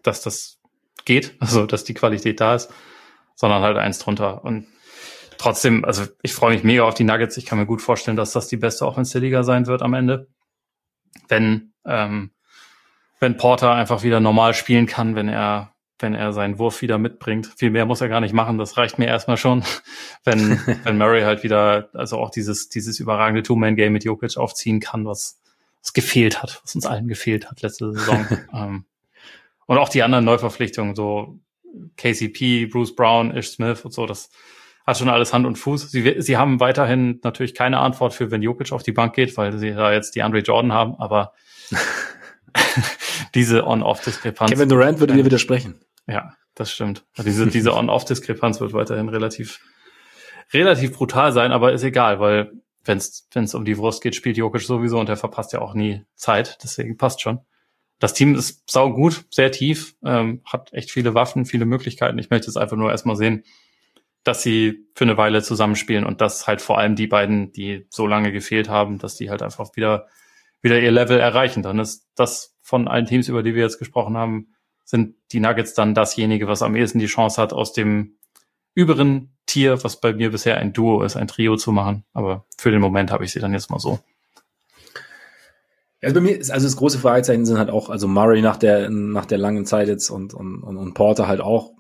dass 0.04 0.22
das 0.22 0.62
geht, 1.04 1.36
also 1.40 1.66
dass 1.66 1.84
die 1.84 1.94
Qualität 1.94 2.40
da 2.40 2.56
ist, 2.56 2.72
sondern 3.36 3.62
halt 3.62 3.76
eins 3.76 4.00
drunter. 4.00 4.46
Und 4.46 4.68
trotzdem, 5.38 5.84
also 5.84 6.06
ich 6.22 6.34
freue 6.34 6.54
mich 6.54 6.64
mega 6.64 6.84
auf 6.84 6.94
die 6.94 7.04
Nuggets. 7.04 7.36
Ich 7.36 7.46
kann 7.46 7.60
mir 7.60 7.66
gut 7.66 7.82
vorstellen, 7.82 8.16
dass 8.16 8.32
das 8.32 8.48
die 8.48 8.56
beste 8.56 8.86
Offense 8.86 9.12
der 9.12 9.22
Liga 9.22 9.44
sein 9.44 9.68
wird 9.68 9.82
am 9.82 9.94
Ende. 9.94 10.30
Wenn, 11.28 11.74
ähm, 11.86 12.32
wenn 13.20 13.36
Porter 13.36 13.74
einfach 13.74 14.02
wieder 14.04 14.22
normal 14.22 14.54
spielen 14.54 14.86
kann, 14.86 15.16
wenn 15.16 15.28
er, 15.28 15.73
wenn 16.00 16.16
er 16.16 16.34
seinen 16.34 16.60
Wurf 16.60 16.82
wieder 16.82 16.98
mitbringt. 16.98 17.48
Viel 17.58 17.70
mehr 17.70 17.86
muss 17.86 18.02
er 18.02 18.10
gar 18.10 18.22
nicht 18.22 18.34
machen, 18.34 18.58
das 18.58 18.78
reicht 18.78 19.00
mir 19.00 19.08
erstmal 19.08 19.38
schon. 19.38 19.64
wenn, 20.24 20.60
wenn 20.84 20.98
Murray 20.98 21.24
halt 21.24 21.44
wieder, 21.44 21.90
also 21.94 22.18
auch 22.18 22.30
dieses, 22.30 22.70
dieses 22.70 23.00
überragende 23.00 23.44
Two-Man-Game 23.44 23.94
mit 23.94 24.04
Jokic 24.04 24.38
aufziehen 24.38 24.80
kann, 24.80 25.06
was, 25.06 25.40
was 25.82 25.94
gefehlt 25.94 26.42
hat, 26.42 26.62
was 26.64 26.76
uns 26.76 26.86
allen 26.86 27.08
gefehlt 27.08 27.50
hat 27.50 27.62
letzte 27.62 27.92
Saison. 27.94 28.28
ähm, 28.54 28.86
und 29.66 29.78
auch 29.78 29.90
die 29.90 30.04
anderen 30.04 30.26
Neuverpflichtungen, 30.26 30.96
so 30.96 31.40
KCP, 31.98 32.68
Bruce 32.68 32.96
Brown, 32.96 33.36
Ish 33.36 33.52
Smith 33.52 33.86
und 33.86 33.94
so, 33.94 34.06
das, 34.06 34.30
hat 34.86 34.98
schon 34.98 35.10
alles 35.10 35.34
Hand 35.34 35.46
und 35.46 35.56
Fuß. 35.56 35.92
Sie, 35.92 36.16
sie 36.20 36.38
haben 36.38 36.60
weiterhin 36.60 37.20
natürlich 37.24 37.56
keine 37.56 37.80
Antwort 37.80 38.14
für, 38.14 38.32
wenn 38.32 38.42
Jokic 38.42 38.72
auf 38.72 38.84
die 38.84 38.92
Bank 38.92 39.16
geht, 39.16 39.38
weil 39.38 39.58
sie 39.58 39.72
da 39.72 39.94
jetzt 39.94 40.16
die 40.16 40.24
Andre 40.24 40.40
Jordan 40.40 40.74
haben, 40.74 40.96
aber 40.96 41.34
diese 43.36 43.66
On-Off-Diskrepanz. 43.66 44.52
Kevin 44.52 44.70
Durant 44.70 45.00
würde 45.00 45.14
dir 45.14 45.26
widersprechen. 45.26 45.80
Ja, 46.08 46.36
das 46.56 46.72
stimmt. 46.72 47.06
Diese, 47.18 47.48
diese 47.48 47.74
On-Off-Diskrepanz 47.74 48.60
wird 48.60 48.74
weiterhin 48.74 49.10
relativ, 49.10 49.60
relativ 50.54 50.94
brutal 50.94 51.32
sein, 51.32 51.52
aber 51.52 51.74
ist 51.74 51.84
egal, 51.84 52.20
weil 52.20 52.52
wenn 52.86 52.98
es 52.98 53.56
um 53.56 53.66
die 53.66 53.78
Wurst 53.78 54.04
geht, 54.04 54.16
spielt 54.16 54.38
Jokic 54.38 54.62
sowieso 54.62 55.00
und 55.00 55.10
er 55.10 55.18
verpasst 55.18 55.54
ja 55.54 55.62
auch 55.62 55.74
nie 55.74 56.04
Zeit, 56.16 56.58
deswegen 56.64 56.98
passt 56.98 57.22
schon. 57.22 57.40
Das 58.00 58.14
Team 58.14 58.36
ist 58.36 58.70
sau 58.70 58.92
gut, 58.92 59.26
sehr 59.30 59.52
tief, 59.52 59.96
ähm, 60.04 60.42
hat 60.46 60.74
echt 60.74 60.92
viele 60.92 61.14
Waffen, 61.14 61.46
viele 61.46 61.66
Möglichkeiten. 61.66 62.20
Ich 62.20 62.30
möchte 62.30 62.48
jetzt 62.48 62.58
einfach 62.58 62.76
nur 62.76 62.92
erstmal 62.92 63.16
sehen, 63.16 63.46
dass 64.24 64.42
sie 64.42 64.88
für 64.96 65.06
eine 65.06 65.18
Weile 65.18 65.42
zusammenspielen 65.42 66.06
und 66.06 66.20
dass 66.20 66.48
halt 66.48 66.62
vor 66.62 66.78
allem 66.78 66.96
die 66.96 67.08
beiden, 67.08 67.52
die 67.54 67.86
so 67.90 68.08
lange 68.08 68.32
gefehlt 68.32 68.68
haben, 68.68 69.00
dass 69.00 69.16
die 69.16 69.30
halt 69.30 69.42
einfach 69.42 69.76
wieder, 69.76 70.08
wieder 70.62 70.80
ihr 70.82 70.92
Level 70.92 71.20
erreichen. 71.20 71.64
Dann 71.64 71.80
ist 71.80 72.10
das 72.16 72.53
von 72.64 72.88
allen 72.88 73.06
Teams, 73.06 73.28
über 73.28 73.44
die 73.44 73.54
wir 73.54 73.62
jetzt 73.62 73.78
gesprochen 73.78 74.18
haben, 74.18 74.48
sind 74.84 75.16
die 75.32 75.40
Nuggets 75.40 75.76
dann 75.76 75.94
dasjenige, 75.94 76.48
was 76.48 76.64
am 76.64 76.76
ehesten 76.76 76.98
die 76.98 77.06
Chance 77.06 77.40
hat, 77.40 77.54
aus 77.54 77.74
dem 77.74 78.16
überen 78.74 79.36
Tier, 79.46 79.84
was 79.84 80.02
bei 80.02 80.14
mir 80.14 80.32
bisher 80.32 80.58
ein 80.58 80.74
Duo 80.74 81.04
ist, 81.04 81.16
ein 81.16 81.28
Trio 81.28 81.58
zu 81.58 81.72
machen. 81.72 82.04
Aber 82.14 82.46
für 82.58 82.72
den 82.72 82.82
Moment 82.82 83.12
habe 83.12 83.24
ich 83.24 83.32
sie 83.32 83.40
dann 83.40 83.54
jetzt 83.54 83.70
mal 83.70 83.80
so. 83.80 84.00
Also 86.02 86.16
bei 86.16 86.22
mir 86.22 86.38
ist 86.38 86.50
also 86.50 86.66
das 86.66 86.76
große 86.76 87.00
Fragezeichen 87.00 87.46
sind 87.46 87.60
halt 87.60 87.70
auch, 87.70 87.90
also 87.90 88.08
Murray 88.08 88.42
nach 88.42 88.58
der, 88.58 88.90
nach 88.90 89.26
der 89.26 89.38
langen 89.38 89.66
Zeit 89.66 89.88
jetzt 89.88 90.10
und, 90.10 90.34
und, 90.34 90.64
und 90.64 90.94
Porter 90.96 91.28
halt 91.28 91.40
auch 91.40 91.74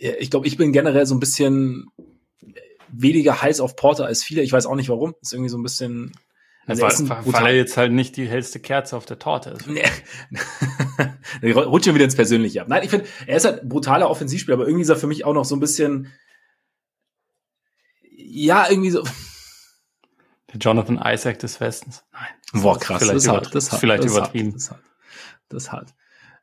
ich 0.00 0.30
glaube, 0.30 0.46
ich 0.46 0.56
bin 0.56 0.72
generell 0.72 1.06
so 1.06 1.14
ein 1.14 1.20
bisschen 1.20 1.86
weniger 2.90 3.42
heiß 3.42 3.60
auf 3.60 3.76
Porter 3.76 4.06
als 4.06 4.22
viele. 4.22 4.42
Ich 4.42 4.52
weiß 4.52 4.66
auch 4.66 4.74
nicht 4.74 4.88
warum. 4.88 5.14
Ist 5.20 5.32
irgendwie 5.32 5.50
so 5.50 5.58
ein 5.58 5.62
bisschen. 5.62 6.12
Also 6.68 6.82
weil, 6.82 7.08
weil, 7.08 7.32
weil 7.32 7.46
er 7.46 7.56
jetzt 7.56 7.78
halt 7.78 7.92
nicht 7.92 8.16
die 8.18 8.28
hellste 8.28 8.60
Kerze 8.60 8.94
auf 8.96 9.06
der 9.06 9.18
Torte 9.18 9.50
ist. 9.50 9.66
Nee. 9.66 9.82
Rutschen 11.54 11.94
wieder 11.94 12.04
ins 12.04 12.14
Persönliche 12.14 12.60
ab. 12.60 12.68
Nein, 12.68 12.82
ich 12.82 12.90
finde, 12.90 13.06
er 13.26 13.38
ist 13.38 13.46
halt 13.46 13.66
brutaler 13.66 14.10
Offensivspieler, 14.10 14.56
aber 14.56 14.66
irgendwie 14.66 14.82
ist 14.82 14.90
er 14.90 14.96
für 14.96 15.06
mich 15.06 15.24
auch 15.24 15.32
noch 15.32 15.46
so 15.46 15.56
ein 15.56 15.60
bisschen. 15.60 16.12
ja, 18.02 18.68
irgendwie 18.68 18.90
so. 18.90 19.02
Der 20.52 20.60
Jonathan 20.60 21.00
Isaac 21.02 21.38
des 21.38 21.58
Westens. 21.58 22.04
Nein. 22.12 22.62
Boah, 22.62 22.78
krass. 22.78 23.02
Vielleicht, 23.02 23.16
das 23.16 23.24
über, 23.24 23.36
hat, 23.38 23.54
das 23.54 23.72
hat, 23.72 23.80
vielleicht 23.80 24.04
das 24.04 24.12
übertrieben. 24.12 24.48
Hat, 24.48 24.56
das 24.56 24.70
hat. 24.70 24.80
Das 25.48 25.72
hat. 25.72 25.94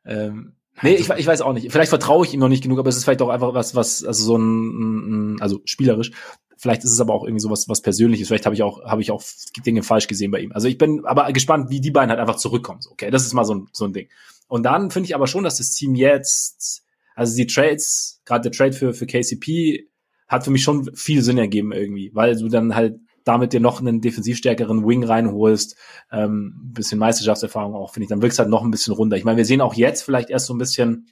Ähm, 0.04 0.55
nee, 0.82 0.94
ich, 0.94 1.08
ich 1.08 1.26
weiß 1.26 1.40
auch 1.40 1.52
nicht. 1.52 1.70
Vielleicht 1.70 1.90
vertraue 1.90 2.26
ich 2.26 2.34
ihm 2.34 2.40
noch 2.40 2.48
nicht 2.48 2.62
genug, 2.62 2.78
aber 2.78 2.88
es 2.88 2.96
ist 2.96 3.04
vielleicht 3.04 3.22
auch 3.22 3.28
einfach 3.28 3.54
was, 3.54 3.74
was, 3.74 4.04
also 4.04 4.24
so 4.24 4.36
ein, 4.36 5.40
also 5.40 5.60
spielerisch. 5.64 6.12
Vielleicht 6.58 6.84
ist 6.84 6.92
es 6.92 7.00
aber 7.00 7.14
auch 7.14 7.24
irgendwie 7.24 7.42
sowas 7.42 7.68
was 7.68 7.82
Persönliches. 7.82 8.28
Vielleicht 8.28 8.46
habe 8.46 8.54
ich 8.54 8.62
auch, 8.62 8.82
habe 8.84 9.02
ich 9.02 9.10
auch 9.10 9.22
Dinge 9.64 9.82
falsch 9.82 10.06
gesehen 10.06 10.30
bei 10.30 10.40
ihm. 10.40 10.52
Also 10.52 10.68
ich 10.68 10.78
bin 10.78 11.04
aber 11.04 11.30
gespannt, 11.32 11.70
wie 11.70 11.80
die 11.80 11.90
beiden 11.90 12.10
halt 12.10 12.20
einfach 12.20 12.36
zurückkommen. 12.36 12.80
Okay, 12.90 13.10
das 13.10 13.26
ist 13.26 13.34
mal 13.34 13.44
so 13.44 13.54
ein, 13.54 13.68
so 13.72 13.84
ein 13.84 13.92
Ding. 13.92 14.08
Und 14.48 14.62
dann 14.62 14.90
finde 14.90 15.08
ich 15.08 15.14
aber 15.14 15.26
schon, 15.26 15.44
dass 15.44 15.58
das 15.58 15.70
Team 15.70 15.94
jetzt, 15.94 16.82
also 17.14 17.36
die 17.36 17.46
Trades, 17.46 18.22
gerade 18.24 18.48
der 18.48 18.52
Trade 18.52 18.72
für, 18.72 18.94
für 18.94 19.06
KCP, 19.06 19.88
hat 20.28 20.44
für 20.44 20.50
mich 20.50 20.62
schon 20.62 20.94
viel 20.94 21.22
Sinn 21.22 21.38
ergeben 21.38 21.72
irgendwie, 21.72 22.10
weil 22.14 22.36
du 22.36 22.48
dann 22.48 22.74
halt 22.74 22.98
damit 23.26 23.52
dir 23.52 23.60
noch 23.60 23.80
einen 23.80 24.00
defensiv 24.00 24.38
stärkeren 24.38 24.86
Wing 24.86 25.04
reinholst, 25.04 25.76
ähm, 26.12 26.54
bisschen 26.72 26.98
Meisterschaftserfahrung 26.98 27.74
auch, 27.74 27.92
finde 27.92 28.04
ich, 28.04 28.08
dann 28.08 28.22
wirkst 28.22 28.38
halt 28.38 28.48
noch 28.48 28.62
ein 28.62 28.70
bisschen 28.70 28.94
runter. 28.94 29.16
Ich 29.16 29.24
meine, 29.24 29.36
wir 29.36 29.44
sehen 29.44 29.60
auch 29.60 29.74
jetzt 29.74 30.02
vielleicht 30.02 30.30
erst 30.30 30.46
so 30.46 30.54
ein 30.54 30.58
bisschen, 30.58 31.08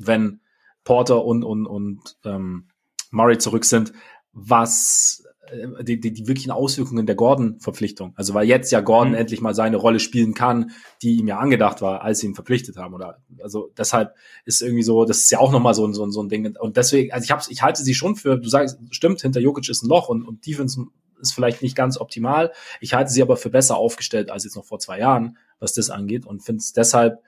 wenn 0.00 0.40
Porter 0.84 1.24
und, 1.24 1.44
und, 1.44 1.66
und 1.66 2.16
ähm, 2.24 2.68
Murray 3.10 3.36
zurück 3.36 3.66
sind, 3.66 3.92
was 4.32 5.22
äh, 5.48 5.84
die, 5.84 6.00
die, 6.00 6.14
die 6.14 6.26
wirklichen 6.26 6.50
Auswirkungen 6.50 7.04
der 7.04 7.14
Gordon-Verpflichtung. 7.14 8.14
Also 8.16 8.32
weil 8.32 8.48
jetzt 8.48 8.72
ja 8.72 8.80
Gordon 8.80 9.10
mhm. 9.10 9.18
endlich 9.18 9.42
mal 9.42 9.54
seine 9.54 9.76
Rolle 9.76 10.00
spielen 10.00 10.32
kann, 10.32 10.70
die 11.02 11.16
ihm 11.16 11.28
ja 11.28 11.38
angedacht 11.38 11.82
war, 11.82 12.00
als 12.00 12.20
sie 12.20 12.26
ihn 12.26 12.34
verpflichtet 12.34 12.78
haben. 12.78 12.94
Oder 12.94 13.18
also 13.42 13.70
deshalb 13.76 14.14
ist 14.46 14.62
irgendwie 14.62 14.82
so, 14.82 15.04
das 15.04 15.18
ist 15.18 15.30
ja 15.30 15.40
auch 15.40 15.52
nochmal 15.52 15.74
so, 15.74 15.86
ein 15.86 15.92
so, 15.92 16.04
ein 16.04 16.10
so 16.10 16.22
ein 16.22 16.30
Ding. 16.30 16.56
Und 16.56 16.78
deswegen, 16.78 17.12
also 17.12 17.24
ich 17.24 17.30
hab's, 17.30 17.50
ich 17.50 17.62
halte 17.62 17.82
sie 17.82 17.94
schon 17.94 18.16
für, 18.16 18.38
du 18.38 18.48
sagst, 18.48 18.78
stimmt, 18.90 19.20
hinter 19.20 19.40
Jokic 19.40 19.68
ist 19.68 19.82
ein 19.82 19.88
Loch 19.88 20.08
und, 20.08 20.26
und 20.26 20.46
Defense 20.46 20.86
ist 21.22 21.32
vielleicht 21.32 21.62
nicht 21.62 21.76
ganz 21.76 21.98
optimal. 21.98 22.52
Ich 22.80 22.94
halte 22.94 23.10
sie 23.10 23.22
aber 23.22 23.36
für 23.36 23.50
besser 23.50 23.76
aufgestellt 23.76 24.30
als 24.30 24.44
jetzt 24.44 24.56
noch 24.56 24.64
vor 24.64 24.78
zwei 24.78 24.98
Jahren, 24.98 25.38
was 25.58 25.72
das 25.72 25.90
angeht. 25.90 26.26
Und 26.26 26.42
finde 26.42 26.58
es 26.58 26.72
deshalb, 26.72 27.22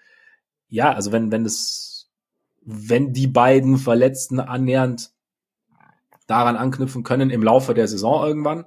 ja, 0.68 0.92
also 0.92 1.12
wenn, 1.12 1.30
wenn 1.30 1.44
das, 1.44 2.10
wenn 2.62 3.12
die 3.12 3.28
beiden 3.28 3.78
Verletzten 3.78 4.40
annähernd 4.40 5.12
daran 6.26 6.56
anknüpfen 6.56 7.02
können 7.02 7.30
im 7.30 7.42
Laufe 7.42 7.74
der 7.74 7.88
Saison 7.88 8.26
irgendwann, 8.26 8.66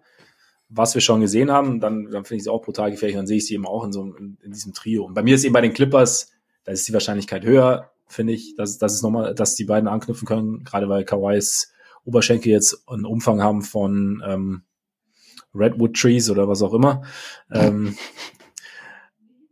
was 0.70 0.94
wir 0.96 1.02
schon 1.02 1.22
gesehen 1.22 1.52
haben, 1.52 1.80
dann, 1.80 2.12
dann 2.12 2.26
finde 2.26 2.38
ich 2.38 2.44
sie 2.44 2.52
auch 2.52 2.62
brutal 2.62 2.92
gefährlich, 2.92 3.16
dann 3.16 3.28
sehe 3.28 3.38
ich 3.38 3.48
sie 3.48 3.54
eben 3.54 3.66
auch 3.66 3.84
in 3.84 3.92
so 3.92 4.04
in, 4.16 4.38
in 4.42 4.52
diesem 4.52 4.74
Trio. 4.74 5.06
Und 5.06 5.14
bei 5.14 5.24
mir 5.24 5.36
ist 5.36 5.44
eben 5.44 5.54
bei 5.54 5.62
den 5.62 5.74
Clippers, 5.74 6.32
da 6.66 6.72
ist 6.72 6.88
die 6.88 6.94
Wahrscheinlichkeit 6.94 7.46
höher, 7.46 7.92
finde 8.06 8.34
ich, 8.34 8.56
dass, 8.56 8.78
dass 8.78 8.94
es 8.94 9.02
nochmal, 9.02 9.34
dass 9.34 9.56
die 9.56 9.66
beiden 9.66 9.88
anknüpfen 9.88 10.28
können, 10.28 10.64
gerade 10.64 10.90
weil 10.90 11.06
Kawais 11.06 11.72
Oberschenkel 12.06 12.52
jetzt 12.52 12.88
einen 12.88 13.06
Umfang 13.06 13.42
haben 13.42 13.62
von 13.62 14.24
ähm, 14.26 14.64
Redwood 15.58 15.96
Trees 15.96 16.30
oder 16.30 16.48
was 16.48 16.62
auch 16.62 16.74
immer. 16.74 17.04
ähm, 17.52 17.96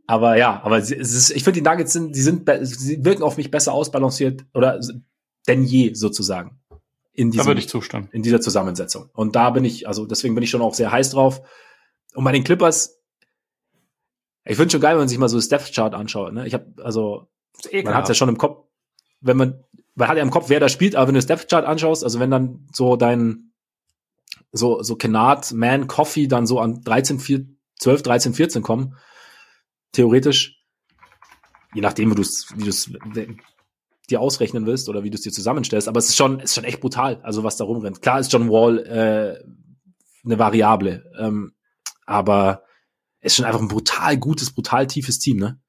aber 0.07 0.37
ja, 0.37 0.61
aber 0.63 0.77
es 0.77 0.91
ist, 0.91 1.31
ich 1.31 1.43
finde 1.43 1.61
die 1.61 1.67
Nuggets 1.67 1.93
sind, 1.93 2.15
die 2.15 2.21
sind, 2.21 2.49
sie 2.61 3.03
wirken 3.03 3.23
auf 3.23 3.37
mich 3.37 3.49
besser 3.49 3.73
ausbalanciert 3.73 4.45
oder 4.53 4.79
denn 5.47 5.63
je 5.63 5.93
sozusagen 5.93 6.59
in 7.13 7.31
diesem, 7.31 7.43
da 7.43 7.47
würde 7.47 7.59
ich 7.59 7.69
zustimmen. 7.69 8.09
in 8.11 8.23
dieser 8.23 8.41
Zusammensetzung. 8.41 9.09
Und 9.13 9.35
da 9.35 9.49
bin 9.49 9.65
ich, 9.65 9.87
also 9.87 10.05
deswegen 10.05 10.35
bin 10.35 10.43
ich 10.43 10.49
schon 10.49 10.61
auch 10.61 10.73
sehr 10.73 10.91
heiß 10.91 11.11
drauf. 11.11 11.41
Und 12.13 12.23
bei 12.23 12.31
den 12.31 12.43
Clippers, 12.43 13.01
ich 14.43 14.57
finde 14.57 14.71
schon 14.71 14.81
geil, 14.81 14.91
wenn 14.91 14.99
man 14.99 15.07
sich 15.07 15.17
mal 15.17 15.29
so 15.29 15.37
das 15.37 15.49
Death 15.49 15.73
Chart 15.73 15.93
anschaut. 15.93 16.33
Ne? 16.33 16.45
Ich 16.45 16.53
habe 16.53 16.65
also, 16.83 17.27
man 17.71 17.93
hat 17.95 18.07
ja 18.07 18.15
schon 18.15 18.29
im 18.29 18.37
Kopf, 18.37 18.67
wenn 19.21 19.37
man, 19.37 19.63
man 19.95 20.07
hat 20.07 20.17
ja 20.17 20.23
im 20.23 20.29
Kopf, 20.29 20.49
wer 20.49 20.59
da 20.59 20.69
spielt, 20.69 20.95
aber 20.95 21.07
wenn 21.07 21.15
du 21.15 21.19
das 21.19 21.25
Death 21.25 21.49
Chart 21.49 21.65
anschaust, 21.65 22.03
also 22.03 22.19
wenn 22.19 22.29
dann 22.29 22.67
so 22.73 22.95
dein 22.95 23.44
so 24.55 24.81
so 24.81 24.95
Kennard, 24.95 25.51
Man, 25.53 25.87
Coffee 25.87 26.27
dann 26.27 26.47
so 26.47 26.59
an 26.59 26.81
13, 26.81 27.19
4, 27.19 27.45
12, 27.79 28.01
13, 28.03 28.33
14 28.33 28.61
kommen, 28.61 28.95
theoretisch, 29.91 30.63
je 31.73 31.81
nachdem, 31.81 32.11
wie 32.11 32.15
du 32.15 32.21
es 32.21 32.47
wie 32.55 32.63
du's 32.63 32.89
dir 34.09 34.21
ausrechnen 34.21 34.65
willst 34.65 34.87
oder 34.87 35.03
wie 35.03 35.09
du 35.09 35.15
es 35.15 35.21
dir 35.21 35.31
zusammenstellst. 35.31 35.87
Aber 35.87 35.97
es 35.97 36.09
ist 36.09 36.15
schon, 36.15 36.39
ist 36.39 36.53
schon 36.53 36.63
echt 36.63 36.79
brutal, 36.79 37.19
also 37.23 37.43
was 37.43 37.57
da 37.57 37.63
rumrennt. 37.63 38.01
Klar 38.01 38.19
ist 38.19 38.31
John 38.31 38.49
Wall 38.49 38.79
äh, 38.79 39.43
eine 40.23 40.39
Variable, 40.39 41.11
ähm, 41.19 41.53
aber 42.05 42.63
es 43.19 43.33
ist 43.33 43.37
schon 43.37 43.45
einfach 43.45 43.61
ein 43.61 43.67
brutal 43.67 44.17
gutes, 44.17 44.53
brutal 44.53 44.87
tiefes 44.87 45.19
Team, 45.19 45.37
ne? 45.37 45.59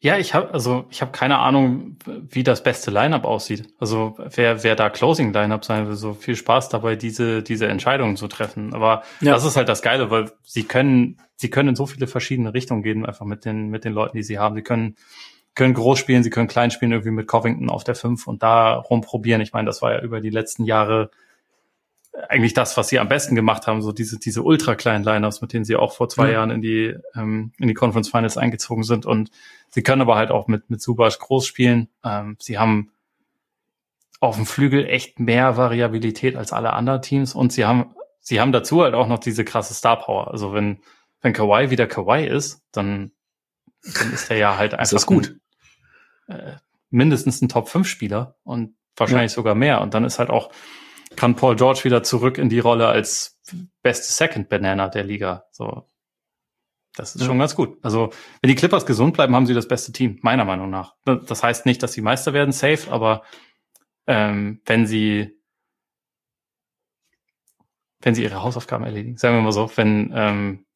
Ja, 0.00 0.16
ich 0.16 0.32
habe 0.32 0.54
also 0.54 0.86
ich 0.90 1.00
habe 1.00 1.10
keine 1.10 1.38
Ahnung, 1.38 1.96
wie 2.06 2.44
das 2.44 2.62
beste 2.62 2.92
Lineup 2.92 3.24
aussieht. 3.24 3.68
Also 3.80 4.16
wer 4.16 4.62
wer 4.62 4.76
da 4.76 4.90
Closing 4.90 5.32
Lineup 5.32 5.64
sein 5.64 5.88
will, 5.88 5.96
so 5.96 6.14
viel 6.14 6.36
Spaß 6.36 6.68
dabei, 6.68 6.94
diese 6.94 7.42
diese 7.42 7.66
Entscheidungen 7.66 8.16
zu 8.16 8.28
treffen. 8.28 8.74
Aber 8.74 9.02
ja. 9.20 9.32
das 9.32 9.44
ist 9.44 9.56
halt 9.56 9.68
das 9.68 9.82
Geile, 9.82 10.10
weil 10.10 10.30
sie 10.44 10.62
können 10.62 11.20
sie 11.34 11.50
können 11.50 11.70
in 11.70 11.76
so 11.76 11.86
viele 11.86 12.06
verschiedene 12.06 12.54
Richtungen 12.54 12.82
gehen, 12.84 13.06
einfach 13.06 13.26
mit 13.26 13.44
den 13.44 13.70
mit 13.70 13.84
den 13.84 13.92
Leuten, 13.92 14.16
die 14.16 14.22
sie 14.22 14.38
haben. 14.38 14.54
Sie 14.54 14.62
können 14.62 14.94
können 15.56 15.74
groß 15.74 15.98
spielen, 15.98 16.22
sie 16.22 16.30
können 16.30 16.46
klein 16.46 16.70
spielen, 16.70 16.92
irgendwie 16.92 17.10
mit 17.10 17.26
Covington 17.26 17.68
auf 17.68 17.82
der 17.82 17.96
5 17.96 18.28
und 18.28 18.44
da 18.44 18.74
rumprobieren. 18.74 19.42
Ich 19.42 19.52
meine, 19.52 19.66
das 19.66 19.82
war 19.82 19.92
ja 19.94 20.00
über 20.00 20.20
die 20.20 20.30
letzten 20.30 20.64
Jahre 20.64 21.10
eigentlich 22.28 22.54
das, 22.54 22.76
was 22.76 22.88
sie 22.88 22.98
am 22.98 23.08
besten 23.08 23.34
gemacht 23.34 23.66
haben, 23.66 23.82
so 23.82 23.92
diese, 23.92 24.18
diese 24.18 24.42
ultra 24.42 24.74
kleinen 24.74 25.04
Lineups, 25.04 25.40
mit 25.40 25.52
denen 25.52 25.64
sie 25.64 25.76
auch 25.76 25.92
vor 25.92 26.08
zwei 26.08 26.28
mhm. 26.28 26.32
Jahren 26.32 26.50
in 26.50 26.62
die, 26.62 26.96
ähm, 27.14 27.52
in 27.58 27.68
die 27.68 27.74
Conference 27.74 28.08
Finals 28.08 28.36
eingezogen 28.36 28.82
sind. 28.82 29.06
Und 29.06 29.30
sie 29.70 29.82
können 29.82 30.02
aber 30.02 30.16
halt 30.16 30.30
auch 30.30 30.48
mit, 30.48 30.70
mit 30.70 30.80
Subas 30.80 31.18
groß 31.18 31.46
spielen. 31.46 31.88
Ähm, 32.04 32.36
sie 32.40 32.58
haben 32.58 32.90
auf 34.20 34.36
dem 34.36 34.46
Flügel 34.46 34.86
echt 34.86 35.20
mehr 35.20 35.56
Variabilität 35.56 36.36
als 36.36 36.52
alle 36.52 36.72
anderen 36.72 37.02
Teams 37.02 37.34
und 37.34 37.52
sie 37.52 37.64
haben, 37.64 37.94
sie 38.20 38.40
haben 38.40 38.50
dazu 38.50 38.82
halt 38.82 38.94
auch 38.94 39.06
noch 39.06 39.20
diese 39.20 39.44
krasse 39.44 39.74
Star 39.74 39.98
Power. 40.00 40.32
Also 40.32 40.52
wenn, 40.52 40.78
wenn 41.20 41.32
Kawhi 41.32 41.70
wieder 41.70 41.86
Kawhi 41.86 42.26
ist, 42.26 42.62
dann, 42.72 43.12
dann 43.82 44.12
ist 44.12 44.28
er 44.30 44.38
ja 44.38 44.58
halt 44.58 44.74
einfach. 44.74 44.96
ist 44.96 45.06
gut? 45.06 45.36
äh, 46.28 46.54
mindestens 46.90 47.42
ein 47.42 47.48
Top-5-Spieler 47.48 48.36
und 48.44 48.74
wahrscheinlich 48.96 49.32
ja. 49.32 49.36
sogar 49.36 49.54
mehr. 49.54 49.80
Und 49.80 49.94
dann 49.94 50.04
ist 50.04 50.18
halt 50.18 50.30
auch, 50.30 50.50
kann 51.18 51.34
Paul 51.34 51.56
George 51.56 51.80
wieder 51.82 52.04
zurück 52.04 52.38
in 52.38 52.48
die 52.48 52.60
Rolle 52.60 52.86
als 52.86 53.40
beste 53.82 54.12
Second 54.12 54.48
Banana 54.48 54.88
der 54.88 55.02
Liga. 55.02 55.46
So. 55.50 55.88
Das 56.94 57.16
ist 57.16 57.22
ja. 57.22 57.26
schon 57.26 57.40
ganz 57.40 57.56
gut. 57.56 57.76
Also, 57.82 58.10
wenn 58.40 58.48
die 58.48 58.54
Clippers 58.54 58.86
gesund 58.86 59.14
bleiben, 59.14 59.34
haben 59.34 59.46
sie 59.46 59.54
das 59.54 59.66
beste 59.66 59.90
Team, 59.90 60.20
meiner 60.22 60.44
Meinung 60.44 60.70
nach. 60.70 60.94
Das 61.04 61.42
heißt 61.42 61.66
nicht, 61.66 61.82
dass 61.82 61.92
sie 61.92 62.02
Meister 62.02 62.32
werden, 62.34 62.52
safe, 62.52 62.90
aber 62.92 63.22
ähm, 64.06 64.60
wenn 64.64 64.86
sie 64.86 65.36
wenn 68.00 68.14
sie 68.14 68.22
ihre 68.22 68.44
Hausaufgaben 68.44 68.84
erledigen, 68.84 69.16
sagen 69.16 69.34
wir 69.34 69.42
mal 69.42 69.50
so, 69.50 69.68
wenn 69.74 70.12
ähm, 70.14 70.66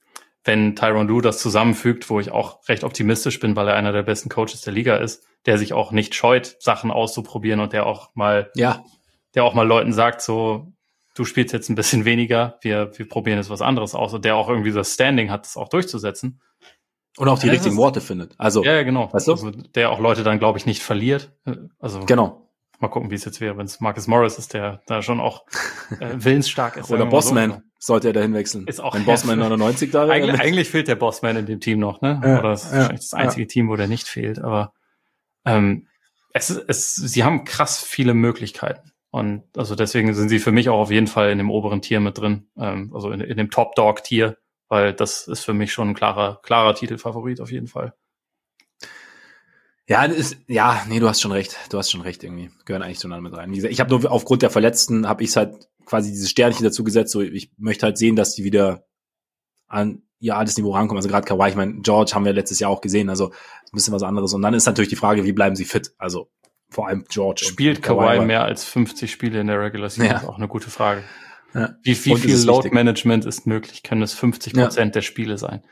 wenn 0.43 0.75
Tyron 0.75 1.07
Lue 1.07 1.23
das 1.23 1.39
zusammenfügt, 1.39 2.11
wo 2.11 2.19
ich 2.19 2.33
auch 2.33 2.69
recht 2.69 2.83
optimistisch 2.83 3.39
bin, 3.39 3.55
weil 3.55 3.69
er 3.69 3.77
einer 3.77 3.93
der 3.93 4.03
besten 4.03 4.29
Coaches 4.29 4.63
der 4.63 4.73
Liga 4.73 4.97
ist, 4.97 5.25
der 5.47 5.57
sich 5.57 5.73
auch 5.73 5.93
nicht 5.93 6.17
scheut, 6.17 6.57
Sachen 6.59 6.91
auszuprobieren 6.91 7.61
und 7.61 7.73
der 7.73 7.87
auch 7.87 8.11
mal, 8.15 8.51
ja. 8.57 8.85
Der 9.35 9.45
auch 9.45 9.55
mal 9.55 9.67
Leuten 9.67 9.93
sagt, 9.93 10.23
so, 10.23 10.73
du 11.15 11.25
spielst 11.25 11.53
jetzt 11.53 11.69
ein 11.69 11.75
bisschen 11.75 12.05
weniger, 12.05 12.59
wir, 12.63 12.97
wir 12.97 13.09
probieren 13.09 13.39
jetzt 13.39 13.51
was 13.51 13.63
anderes 13.63 13.95
aus 13.95 14.15
und 14.15 14.25
der 14.25 14.37
auch 14.37 14.49
irgendwie 14.49 14.73
das 14.73 14.95
Standing 14.95 15.31
hat, 15.31 15.45
das 15.45 15.57
auch 15.57 15.69
durchzusetzen. 15.69 16.41
Und 17.19 17.29
auch 17.29 17.39
die 17.39 17.47
ja, 17.47 17.53
richtigen 17.53 17.77
Worte 17.77 18.01
findet. 18.01 18.35
Also, 18.39 18.65
ja, 18.65 18.83
genau. 18.83 19.13
Weißt 19.13 19.29
du? 19.29 19.33
Also, 19.33 19.51
der 19.51 19.91
auch 19.91 20.01
Leute 20.01 20.23
dann, 20.23 20.39
glaube 20.39 20.59
ich, 20.59 20.65
nicht 20.65 20.83
verliert. 20.83 21.31
Also, 21.79 22.01
genau. 22.01 22.49
Mal 22.79 22.89
gucken, 22.89 23.11
wie 23.11 23.15
es 23.15 23.25
jetzt 23.25 23.41
wäre, 23.41 23.57
wenn 23.59 23.67
es 23.67 23.81
Marcus 23.81 24.07
Morris 24.07 24.39
ist, 24.39 24.55
der 24.55 24.81
da 24.87 25.03
schon 25.03 25.21
auch 25.21 25.45
äh, 26.01 26.15
willensstark 26.15 26.79
ist. 26.79 26.91
Oder 26.91 27.07
Bossman 27.07 27.51
so. 27.51 27.61
sollte 27.79 28.09
er 28.09 28.13
dahin 28.15 28.33
wechseln. 28.33 28.67
Ist 28.67 28.81
auch 28.81 28.95
wenn 28.95 29.05
Bossman 29.07 29.39
99 29.39 29.91
da 29.91 30.09
wäre. 30.09 30.13
Eigentlich, 30.13 30.41
eigentlich 30.41 30.71
fehlt 30.71 30.89
der 30.89 30.97
Bossman 30.97 31.37
in 31.37 31.47
dem 31.47 31.61
Team 31.61 31.79
noch, 31.79 32.01
ne? 32.01 32.21
Ja, 32.25 32.39
Oder 32.39 32.49
das 32.49 32.65
ist 32.65 32.73
ja, 32.73 32.89
das 32.89 33.15
einzige. 33.15 33.47
Team, 33.47 33.69
wo 33.69 33.77
der 33.77 33.89
nicht 33.89 34.09
fehlt. 34.09 34.39
Aber 34.39 34.73
ähm, 35.45 35.87
es, 36.33 36.51
es, 36.51 36.95
sie 36.95 37.25
haben 37.25 37.45
krass 37.45 37.83
viele 37.83 38.15
Möglichkeiten. 38.15 38.92
Und 39.13 39.45
also 39.59 39.75
deswegen 39.75 40.15
sind 40.15 40.31
sie 40.31 40.39
für 40.39 40.53
mich 40.53 40.71
auch 40.71 40.79
auf 40.79 40.91
jeden 40.91 41.07
Fall 41.07 41.31
in 41.31 41.39
dem 41.39 41.51
oberen 41.51 41.83
Tier 41.83 42.01
mit 42.01 42.17
drin, 42.17 42.47
ähm, 42.57 42.91
also 42.95 43.11
in, 43.11 43.21
in 43.21 43.37
dem 43.37 43.51
Top-Dog-Tier, 43.51 44.39
weil 44.69 44.95
das 44.95 45.29
ist 45.29 45.45
für 45.45 45.53
mich 45.53 45.71
schon 45.71 45.91
ein 45.91 45.95
klarer, 45.95 46.41
klarer 46.43 46.75
Titelfavorit 46.75 47.43
auf 47.43 47.53
jeden 47.53 47.67
Fall. 47.67 47.93
Ja, 49.87 50.05
ist, 50.05 50.39
ja, 50.47 50.83
nee, 50.89 50.99
du 50.99 51.09
hast 51.09 51.21
schon 51.21 51.33
recht. 51.33 51.59
Du 51.69 51.77
hast 51.77 51.91
schon 51.91 52.01
recht 52.01 52.25
irgendwie. 52.25 52.51
Gehören 52.65 52.83
eigentlich 52.83 53.01
zueinander 53.01 53.29
mit 53.29 53.39
rein. 53.39 53.51
Wie 53.51 53.57
gesagt, 53.57 53.75
ich 53.75 53.81
habe 53.81 53.91
nur 53.91 54.11
aufgrund 54.11 54.41
der 54.41 54.49
Verletzten 54.49 55.07
habe 55.07 55.23
ich 55.23 55.37
halt 55.37 55.69
quasi 55.85 56.11
dieses 56.11 56.31
Sternchen 56.31 56.65
dazu 56.65 56.83
gesetzt. 56.83 57.13
So, 57.13 57.21
ich 57.21 57.53
möchte 57.59 57.85
halt 57.85 57.99
sehen, 57.99 58.17
dass 58.17 58.35
die 58.35 58.45
wieder 58.45 58.87
an 59.67 60.05
ihr 60.21 60.37
altes 60.39 60.57
Niveau 60.57 60.71
rankommen. 60.71 60.97
Also 60.97 61.11
gerade 61.11 61.27
Kawhi, 61.27 61.51
ich 61.51 61.57
meine, 61.57 61.83
George 61.83 62.13
haben 62.15 62.25
wir 62.25 62.33
letztes 62.33 62.61
Jahr 62.61 62.71
auch 62.71 62.81
gesehen. 62.81 63.11
Also 63.11 63.27
ein 63.29 63.75
bisschen 63.75 63.93
was 63.93 64.05
anderes. 64.05 64.33
Und 64.33 64.41
dann 64.41 64.55
ist 64.55 64.65
natürlich 64.65 64.89
die 64.89 64.97
Frage, 64.97 65.25
wie 65.25 65.33
bleiben 65.33 65.57
sie 65.57 65.67
fit? 65.67 65.93
Also 65.99 66.31
vor 66.73 66.89
allem 66.89 67.05
George. 67.09 67.45
Spielt 67.45 67.83
Kawhi, 67.83 68.17
Kawhi 68.17 68.27
mehr 68.27 68.45
als 68.45 68.65
50 68.65 69.11
Spiele 69.11 69.41
in 69.41 69.47
der 69.47 69.61
Regular 69.61 69.91
Season? 69.91 70.07
Ja. 70.11 70.19
ist 70.19 70.29
auch 70.29 70.39
eine 70.39 70.49
gute 70.49 70.71
Frage. 70.71 71.05
Ja. 71.55 71.77
Wie, 71.83 71.91
wie 71.91 72.17
viel 72.17 72.37
Load 72.37 72.59
wichtig. 72.59 72.73
Management 72.73 73.27
ist 73.27 73.47
möglich? 73.47 73.83
Können 73.83 74.03
es 74.03 74.15
50 74.15 74.55
Prozent 74.55 74.89
ja. 74.89 74.93
der 74.93 75.03
Spiele 75.03 75.39
sein? 75.39 75.63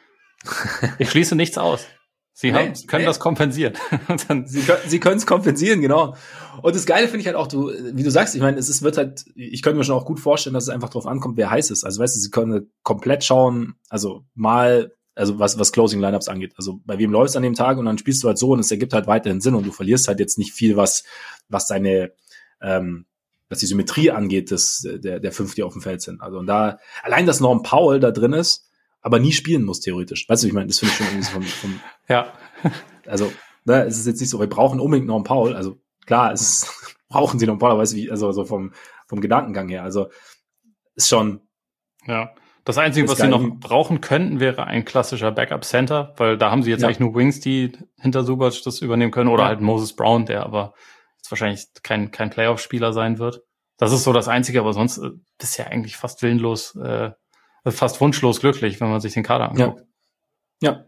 Ich 0.98 1.10
schließe 1.10 1.36
nichts 1.36 1.58
aus. 1.58 1.86
Sie, 2.32 2.54
haben, 2.54 2.72
nee, 2.72 2.86
können 2.86 3.02
nee. 3.02 3.06
das 3.06 3.20
kompensieren. 3.20 3.74
sie 4.46 4.62
können 4.62 4.80
sie 4.86 5.00
können 5.00 5.18
es 5.18 5.26
kompensieren, 5.26 5.82
genau. 5.82 6.14
Und 6.62 6.74
das 6.74 6.86
Geile 6.86 7.06
finde 7.06 7.20
ich 7.20 7.26
halt 7.26 7.36
auch, 7.36 7.46
du, 7.46 7.70
wie 7.70 8.02
du 8.02 8.10
sagst, 8.10 8.34
ich 8.34 8.40
meine, 8.40 8.58
es 8.58 8.70
ist, 8.70 8.80
wird 8.80 8.96
halt, 8.96 9.24
ich 9.34 9.60
könnte 9.60 9.76
mir 9.76 9.84
schon 9.84 9.96
auch 9.96 10.06
gut 10.06 10.20
vorstellen, 10.20 10.54
dass 10.54 10.64
es 10.64 10.70
einfach 10.70 10.88
drauf 10.88 11.06
ankommt, 11.06 11.36
wer 11.36 11.50
heiß 11.50 11.70
ist. 11.70 11.84
Also 11.84 12.00
weißt 12.00 12.16
du, 12.16 12.20
sie 12.20 12.30
können 12.30 12.72
komplett 12.82 13.24
schauen, 13.24 13.74
also 13.90 14.24
mal, 14.34 14.92
also 15.20 15.38
was, 15.38 15.58
was 15.58 15.72
Closing 15.72 16.00
Lineups 16.00 16.28
angeht. 16.28 16.54
Also 16.56 16.80
bei 16.84 16.98
wem 16.98 17.12
läuft 17.12 17.30
es 17.30 17.36
an 17.36 17.42
dem 17.42 17.54
Tag 17.54 17.78
und 17.78 17.84
dann 17.84 17.98
spielst 17.98 18.22
du 18.22 18.28
halt 18.28 18.38
so 18.38 18.52
und 18.52 18.60
es 18.60 18.70
ergibt 18.70 18.94
halt 18.94 19.06
weiterhin 19.06 19.40
Sinn 19.40 19.54
und 19.54 19.66
du 19.66 19.70
verlierst 19.70 20.08
halt 20.08 20.18
jetzt 20.18 20.38
nicht 20.38 20.52
viel, 20.52 20.76
was, 20.76 21.04
was 21.48 21.66
deine, 21.66 22.12
ähm, 22.62 23.04
was 23.48 23.58
die 23.58 23.66
Symmetrie 23.66 24.10
angeht, 24.10 24.50
des, 24.50 24.88
der, 24.88 25.20
der 25.20 25.32
fünf, 25.32 25.54
die 25.54 25.62
auf 25.62 25.74
dem 25.74 25.82
Feld 25.82 26.00
sind. 26.00 26.22
Also 26.22 26.38
und 26.38 26.46
da, 26.46 26.78
allein, 27.02 27.26
dass 27.26 27.40
Norm 27.40 27.62
Paul 27.62 28.00
da 28.00 28.10
drin 28.10 28.32
ist, 28.32 28.70
aber 29.02 29.18
nie 29.18 29.32
spielen 29.32 29.64
muss, 29.64 29.80
theoretisch. 29.80 30.28
Weißt 30.28 30.42
du, 30.42 30.46
ich 30.46 30.52
meine, 30.52 30.68
das 30.68 30.78
finde 30.78 30.92
ich 30.92 30.98
schon 30.98 31.06
irgendwie 31.06 31.24
so 31.24 31.32
vom, 31.32 31.42
vom 31.42 31.80
Ja. 32.08 32.32
Also, 33.06 33.30
ne, 33.64 33.84
es 33.84 33.98
ist 33.98 34.06
jetzt 34.06 34.20
nicht 34.20 34.30
so, 34.30 34.40
wir 34.40 34.48
brauchen 34.48 34.80
unbedingt 34.80 35.06
Norm 35.06 35.24
Paul. 35.24 35.54
Also 35.54 35.78
klar, 36.06 36.32
es 36.32 36.40
ist, 36.40 36.96
brauchen 37.08 37.38
sie 37.38 37.46
Norm 37.46 37.58
Paul, 37.58 37.72
aber 37.72 37.80
weißt 37.80 37.92
du, 37.92 37.96
wie, 37.96 38.10
also 38.10 38.32
so 38.32 38.44
vom, 38.44 38.72
vom 39.06 39.20
Gedankengang 39.20 39.68
her. 39.68 39.82
Also 39.82 40.08
ist 40.94 41.08
schon. 41.08 41.40
Ja. 42.06 42.34
Das 42.64 42.76
Einzige, 42.78 43.08
was 43.08 43.18
sie 43.18 43.28
noch 43.28 43.42
brauchen 43.58 44.00
könnten, 44.00 44.38
wäre 44.38 44.66
ein 44.66 44.84
klassischer 44.84 45.32
Backup-Center, 45.32 46.14
weil 46.16 46.36
da 46.36 46.50
haben 46.50 46.62
sie 46.62 46.70
jetzt 46.70 46.82
ja. 46.82 46.88
eigentlich 46.88 47.00
nur 47.00 47.14
Wings, 47.14 47.40
die 47.40 47.72
hinter 47.98 48.22
Subac 48.22 48.54
das 48.64 48.80
übernehmen 48.80 49.12
können, 49.12 49.30
oder 49.30 49.44
ja. 49.44 49.48
halt 49.48 49.60
Moses 49.60 49.94
Brown, 49.94 50.26
der 50.26 50.44
aber 50.44 50.74
jetzt 51.16 51.30
wahrscheinlich 51.30 51.68
kein, 51.82 52.10
kein 52.10 52.30
Playoff-Spieler 52.30 52.92
sein 52.92 53.18
wird. 53.18 53.42
Das 53.78 53.92
ist 53.92 54.04
so 54.04 54.12
das 54.12 54.28
Einzige, 54.28 54.60
aber 54.60 54.74
sonst 54.74 54.98
äh, 54.98 55.10
bisher 55.38 55.68
eigentlich 55.68 55.96
fast 55.96 56.22
willenlos 56.22 56.76
äh, 56.76 57.12
fast 57.66 58.00
wunschlos 58.00 58.40
glücklich, 58.40 58.80
wenn 58.80 58.90
man 58.90 59.00
sich 59.00 59.14
den 59.14 59.22
Kader 59.22 59.50
anguckt. 59.50 59.86
Ja, 60.62 60.72
ja 60.72 60.84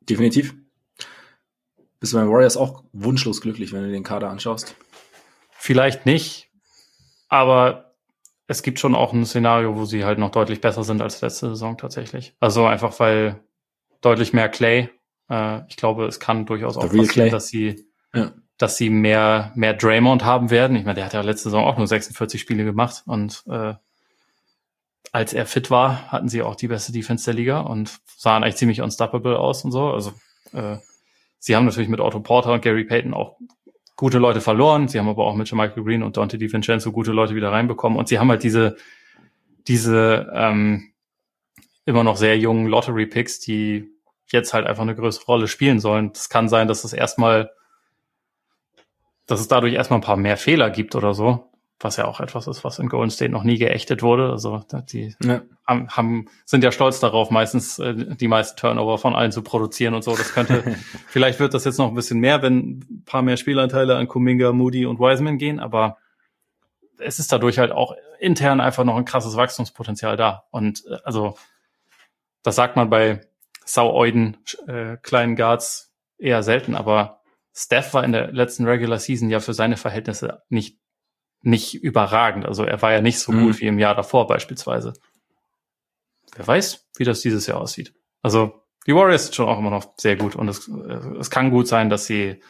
definitiv. 0.00 0.54
Bist 2.00 2.12
du 2.12 2.18
beim 2.18 2.30
Warriors 2.30 2.56
auch 2.56 2.84
wunschlos 2.92 3.40
glücklich, 3.40 3.72
wenn 3.72 3.84
du 3.84 3.90
den 3.90 4.02
Kader 4.02 4.28
anschaust? 4.28 4.74
Vielleicht 5.52 6.06
nicht, 6.06 6.50
aber 7.28 7.91
es 8.46 8.62
gibt 8.62 8.78
schon 8.78 8.94
auch 8.94 9.12
ein 9.12 9.24
Szenario, 9.24 9.76
wo 9.76 9.84
sie 9.84 10.04
halt 10.04 10.18
noch 10.18 10.30
deutlich 10.30 10.60
besser 10.60 10.84
sind 10.84 11.00
als 11.00 11.20
letzte 11.20 11.50
Saison 11.50 11.78
tatsächlich. 11.78 12.34
Also 12.40 12.66
einfach 12.66 12.98
weil 13.00 13.40
deutlich 14.00 14.32
mehr 14.32 14.48
Clay. 14.48 14.90
Äh, 15.30 15.60
ich 15.68 15.76
glaube, 15.76 16.06
es 16.06 16.20
kann 16.20 16.46
durchaus 16.46 16.76
auch 16.76 16.88
passieren, 16.88 17.30
dass 17.30 17.48
sie, 17.48 17.86
ja. 18.14 18.32
dass 18.58 18.76
sie 18.76 18.90
mehr, 18.90 19.52
mehr 19.54 19.74
Draymond 19.74 20.24
haben 20.24 20.50
werden. 20.50 20.76
Ich 20.76 20.84
meine, 20.84 20.96
der 20.96 21.06
hat 21.06 21.14
ja 21.14 21.20
letzte 21.22 21.44
Saison 21.44 21.64
auch 21.64 21.78
nur 21.78 21.86
46 21.86 22.40
Spiele 22.40 22.64
gemacht 22.64 23.02
und 23.06 23.44
äh, 23.48 23.74
als 25.12 25.34
er 25.34 25.46
fit 25.46 25.70
war, 25.70 26.10
hatten 26.10 26.28
sie 26.28 26.42
auch 26.42 26.56
die 26.56 26.68
beste 26.68 26.90
Defense 26.90 27.24
der 27.26 27.34
Liga 27.34 27.60
und 27.60 28.00
sahen 28.16 28.42
eigentlich 28.42 28.56
ziemlich 28.56 28.80
unstoppable 28.80 29.38
aus 29.38 29.64
und 29.64 29.70
so. 29.70 29.90
Also 29.90 30.12
äh, 30.52 30.78
sie 31.38 31.54
haben 31.54 31.66
natürlich 31.66 31.90
mit 31.90 32.00
Otto 32.00 32.20
Porter 32.20 32.54
und 32.54 32.62
Gary 32.62 32.84
Payton 32.84 33.12
auch 33.12 33.36
gute 33.96 34.18
Leute 34.18 34.40
verloren. 34.40 34.88
Sie 34.88 34.98
haben 34.98 35.08
aber 35.08 35.24
auch 35.24 35.34
mit 35.34 35.52
Michael 35.52 35.84
Green 35.84 36.02
und 36.02 36.16
Dante 36.16 36.38
DiVincenzo 36.38 36.92
gute 36.92 37.12
Leute 37.12 37.34
wieder 37.34 37.52
reinbekommen. 37.52 37.98
Und 37.98 38.08
sie 38.08 38.18
haben 38.18 38.30
halt 38.30 38.42
diese, 38.42 38.76
diese 39.68 40.30
ähm, 40.34 40.92
immer 41.84 42.04
noch 42.04 42.16
sehr 42.16 42.38
jungen 42.38 42.66
Lottery-Picks, 42.66 43.40
die 43.40 43.90
jetzt 44.26 44.54
halt 44.54 44.66
einfach 44.66 44.82
eine 44.82 44.94
größere 44.94 45.26
Rolle 45.26 45.48
spielen 45.48 45.78
sollen. 45.78 46.12
Es 46.14 46.28
kann 46.28 46.48
sein, 46.48 46.68
dass 46.68 46.84
es 46.84 46.92
erstmal, 46.92 47.50
dass 49.26 49.40
es 49.40 49.48
dadurch 49.48 49.74
erstmal 49.74 49.98
ein 49.98 50.04
paar 50.04 50.16
mehr 50.16 50.36
Fehler 50.36 50.70
gibt 50.70 50.94
oder 50.94 51.14
so 51.14 51.51
was 51.84 51.96
ja 51.96 52.06
auch 52.06 52.20
etwas 52.20 52.46
ist, 52.46 52.64
was 52.64 52.78
in 52.78 52.88
Golden 52.88 53.10
State 53.10 53.32
noch 53.32 53.44
nie 53.44 53.58
geächtet 53.58 54.02
wurde. 54.02 54.30
Also 54.30 54.64
die 54.92 55.14
ja. 55.22 55.42
haben, 55.66 55.88
haben, 55.88 56.26
sind 56.44 56.64
ja 56.64 56.72
stolz 56.72 57.00
darauf, 57.00 57.30
meistens 57.30 57.78
äh, 57.78 57.94
die 58.16 58.28
meisten 58.28 58.58
Turnover 58.58 58.98
von 58.98 59.14
allen 59.14 59.32
zu 59.32 59.42
produzieren 59.42 59.94
und 59.94 60.02
so. 60.02 60.16
Das 60.16 60.32
könnte, 60.32 60.62
vielleicht 61.08 61.40
wird 61.40 61.54
das 61.54 61.64
jetzt 61.64 61.78
noch 61.78 61.88
ein 61.88 61.94
bisschen 61.94 62.20
mehr, 62.20 62.42
wenn 62.42 62.56
ein 62.56 63.02
paar 63.04 63.22
mehr 63.22 63.36
Spielanteile 63.36 63.96
an 63.96 64.08
Kuminga, 64.08 64.52
Moody 64.52 64.86
und 64.86 65.00
Wiseman 65.00 65.38
gehen, 65.38 65.60
aber 65.60 65.98
es 66.98 67.18
ist 67.18 67.32
dadurch 67.32 67.58
halt 67.58 67.72
auch 67.72 67.94
intern 68.20 68.60
einfach 68.60 68.84
noch 68.84 68.96
ein 68.96 69.04
krasses 69.04 69.36
Wachstumspotenzial 69.36 70.16
da. 70.16 70.44
Und 70.50 70.84
äh, 70.88 70.98
also 71.04 71.36
das 72.42 72.56
sagt 72.56 72.76
man 72.76 72.90
bei 72.90 73.20
saueuden 73.64 74.38
äh, 74.66 74.96
kleinen 75.02 75.36
Guards 75.36 75.94
eher 76.18 76.42
selten, 76.42 76.74
aber 76.74 77.20
Steph 77.54 77.92
war 77.94 78.04
in 78.04 78.12
der 78.12 78.32
letzten 78.32 78.66
Regular 78.66 78.98
Season 78.98 79.28
ja 79.30 79.40
für 79.40 79.54
seine 79.54 79.76
Verhältnisse 79.76 80.42
nicht 80.48 80.78
nicht 81.42 81.74
überragend. 81.74 82.46
Also 82.46 82.64
er 82.64 82.80
war 82.82 82.92
ja 82.92 83.00
nicht 83.00 83.18
so 83.18 83.32
mhm. 83.32 83.46
gut 83.46 83.60
wie 83.60 83.66
im 83.66 83.78
Jahr 83.78 83.94
davor 83.94 84.26
beispielsweise. 84.26 84.94
Wer 86.34 86.46
weiß, 86.46 86.88
wie 86.96 87.04
das 87.04 87.20
dieses 87.20 87.46
Jahr 87.46 87.60
aussieht. 87.60 87.94
Also 88.22 88.62
die 88.86 88.94
Warriors 88.94 89.24
sind 89.24 89.34
schon 89.34 89.48
auch 89.48 89.58
immer 89.58 89.70
noch 89.70 89.94
sehr 89.98 90.16
gut 90.16 90.34
und 90.34 90.48
es, 90.48 90.68
es 91.20 91.30
kann 91.30 91.50
gut 91.50 91.68
sein, 91.68 91.90
dass 91.90 92.06
sie, 92.06 92.40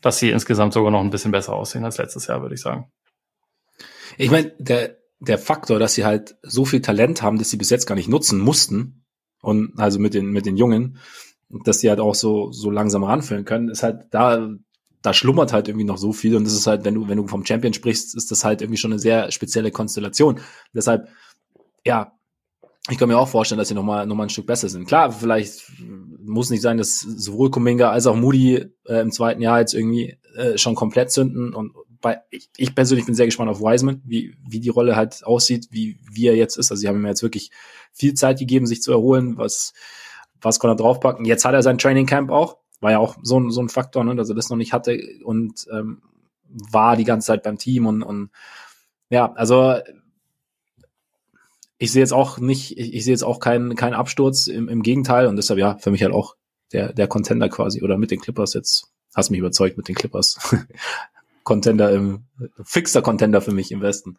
dass 0.00 0.18
sie 0.18 0.30
insgesamt 0.30 0.72
sogar 0.72 0.90
noch 0.90 1.00
ein 1.00 1.10
bisschen 1.10 1.30
besser 1.32 1.54
aussehen 1.54 1.84
als 1.84 1.98
letztes 1.98 2.26
Jahr, 2.26 2.42
würde 2.42 2.54
ich 2.54 2.60
sagen. 2.60 2.90
Ich 4.16 4.30
meine, 4.30 4.52
der, 4.58 4.98
der 5.20 5.38
Faktor, 5.38 5.78
dass 5.78 5.94
sie 5.94 6.04
halt 6.04 6.36
so 6.42 6.64
viel 6.64 6.80
Talent 6.80 7.22
haben, 7.22 7.38
dass 7.38 7.50
sie 7.50 7.56
bis 7.56 7.70
jetzt 7.70 7.86
gar 7.86 7.94
nicht 7.94 8.08
nutzen 8.08 8.38
mussten 8.38 9.04
und 9.40 9.78
also 9.78 9.98
mit 9.98 10.14
den 10.14 10.26
mit 10.26 10.46
den 10.46 10.56
Jungen, 10.56 10.98
dass 11.48 11.80
sie 11.80 11.88
halt 11.88 12.00
auch 12.00 12.14
so 12.14 12.52
so 12.52 12.70
langsam 12.70 13.04
ranführen 13.04 13.44
können, 13.44 13.68
ist 13.68 13.82
halt 13.82 14.06
da 14.10 14.50
da 15.02 15.14
schlummert 15.14 15.52
halt 15.52 15.68
irgendwie 15.68 15.86
noch 15.86 15.98
so 15.98 16.12
viel 16.12 16.36
und 16.36 16.44
das 16.44 16.54
ist 16.54 16.66
halt, 16.66 16.84
wenn 16.84 16.94
du, 16.94 17.08
wenn 17.08 17.18
du 17.18 17.26
vom 17.26 17.44
Champion 17.44 17.72
sprichst, 17.72 18.16
ist 18.16 18.30
das 18.30 18.44
halt 18.44 18.62
irgendwie 18.62 18.78
schon 18.78 18.92
eine 18.92 18.98
sehr 18.98 19.30
spezielle 19.30 19.70
Konstellation. 19.70 20.40
Deshalb, 20.72 21.08
ja, 21.84 22.12
ich 22.90 22.98
kann 22.98 23.08
mir 23.08 23.18
auch 23.18 23.28
vorstellen, 23.28 23.58
dass 23.58 23.68
sie 23.68 23.74
nochmal 23.74 24.06
noch 24.06 24.16
mal 24.16 24.24
ein 24.24 24.30
Stück 24.30 24.46
besser 24.46 24.68
sind. 24.68 24.86
Klar, 24.86 25.12
vielleicht 25.12 25.70
muss 26.24 26.50
nicht 26.50 26.62
sein, 26.62 26.78
dass 26.78 27.00
sowohl 27.00 27.50
Kuminga 27.50 27.90
als 27.90 28.06
auch 28.06 28.16
Moody 28.16 28.66
äh, 28.86 29.00
im 29.00 29.12
zweiten 29.12 29.42
Jahr 29.42 29.60
jetzt 29.60 29.74
irgendwie 29.74 30.18
äh, 30.36 30.56
schon 30.58 30.74
komplett 30.74 31.10
zünden 31.10 31.54
und 31.54 31.72
bei, 32.00 32.20
ich, 32.30 32.48
ich 32.56 32.74
persönlich 32.74 33.06
bin 33.06 33.14
sehr 33.14 33.26
gespannt 33.26 33.50
auf 33.50 33.60
Wiseman, 33.60 34.02
wie, 34.04 34.36
wie 34.48 34.60
die 34.60 34.68
Rolle 34.68 34.94
halt 34.96 35.24
aussieht, 35.24 35.68
wie, 35.70 35.98
wie 36.12 36.26
er 36.26 36.36
jetzt 36.36 36.56
ist. 36.56 36.70
Also 36.70 36.80
sie 36.80 36.88
haben 36.88 37.00
ihm 37.00 37.06
jetzt 37.06 37.22
wirklich 37.22 37.50
viel 37.92 38.14
Zeit 38.14 38.38
gegeben, 38.38 38.66
sich 38.66 38.82
zu 38.82 38.92
erholen, 38.92 39.36
was, 39.36 39.72
was 40.40 40.60
kann 40.60 40.70
er 40.70 40.76
draufpacken. 40.76 41.24
Jetzt 41.24 41.44
hat 41.44 41.54
er 41.54 41.62
sein 41.62 41.78
Training 41.78 42.06
Camp 42.06 42.30
auch 42.30 42.58
war 42.80 42.92
ja 42.92 42.98
auch 42.98 43.16
so, 43.22 43.38
ein 43.38 43.50
so 43.50 43.60
ein 43.60 43.68
Faktor, 43.68 44.04
ne, 44.04 44.14
dass 44.14 44.28
er 44.28 44.34
das 44.34 44.50
noch 44.50 44.56
nicht 44.56 44.72
hatte 44.72 44.98
und 45.24 45.66
ähm, 45.72 46.02
war 46.48 46.96
die 46.96 47.04
ganze 47.04 47.26
Zeit 47.26 47.42
beim 47.42 47.58
Team 47.58 47.86
und, 47.86 48.02
und 48.02 48.30
ja, 49.10 49.32
also 49.32 49.76
ich 51.78 51.92
sehe 51.92 52.02
jetzt 52.02 52.12
auch 52.12 52.38
nicht, 52.38 52.78
ich, 52.78 52.94
ich 52.94 53.04
sehe 53.04 53.14
jetzt 53.14 53.24
auch 53.24 53.40
keinen 53.40 53.76
keinen 53.76 53.94
Absturz, 53.94 54.46
im, 54.46 54.68
im 54.68 54.82
Gegenteil 54.82 55.26
und 55.26 55.36
deshalb 55.36 55.58
ja, 55.58 55.78
für 55.78 55.90
mich 55.90 56.02
halt 56.02 56.12
auch 56.12 56.36
der, 56.72 56.92
der 56.92 57.08
Contender 57.08 57.48
quasi 57.48 57.82
oder 57.82 57.96
mit 57.96 58.10
den 58.10 58.20
Clippers 58.20 58.54
jetzt, 58.54 58.92
hast 59.14 59.30
mich 59.30 59.40
überzeugt 59.40 59.76
mit 59.76 59.88
den 59.88 59.94
Clippers. 59.94 60.56
Contender 61.44 61.92
im, 61.92 62.24
fixer 62.62 63.00
Contender 63.00 63.40
für 63.40 63.52
mich 63.52 63.72
im 63.72 63.80
Westen. 63.80 64.18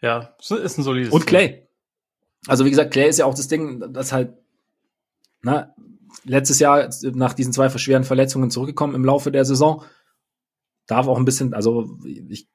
Ja, 0.00 0.36
ist 0.38 0.78
ein 0.78 0.84
solides. 0.84 1.12
Und 1.12 1.26
Clay. 1.26 1.66
Also 2.46 2.64
wie 2.64 2.70
gesagt, 2.70 2.92
Clay 2.92 3.08
ist 3.08 3.18
ja 3.18 3.26
auch 3.26 3.34
das 3.34 3.48
Ding, 3.48 3.92
das 3.92 4.12
halt, 4.12 4.34
na, 5.42 5.74
letztes 6.24 6.58
Jahr 6.58 6.90
nach 7.14 7.34
diesen 7.34 7.52
zwei 7.52 7.68
schweren 7.70 8.04
Verletzungen 8.04 8.50
zurückgekommen 8.50 8.94
im 8.94 9.04
Laufe 9.04 9.32
der 9.32 9.44
Saison. 9.44 9.84
Darf 10.86 11.06
auch 11.06 11.18
ein 11.18 11.24
bisschen, 11.24 11.54
also 11.54 11.98
ich 12.04 12.48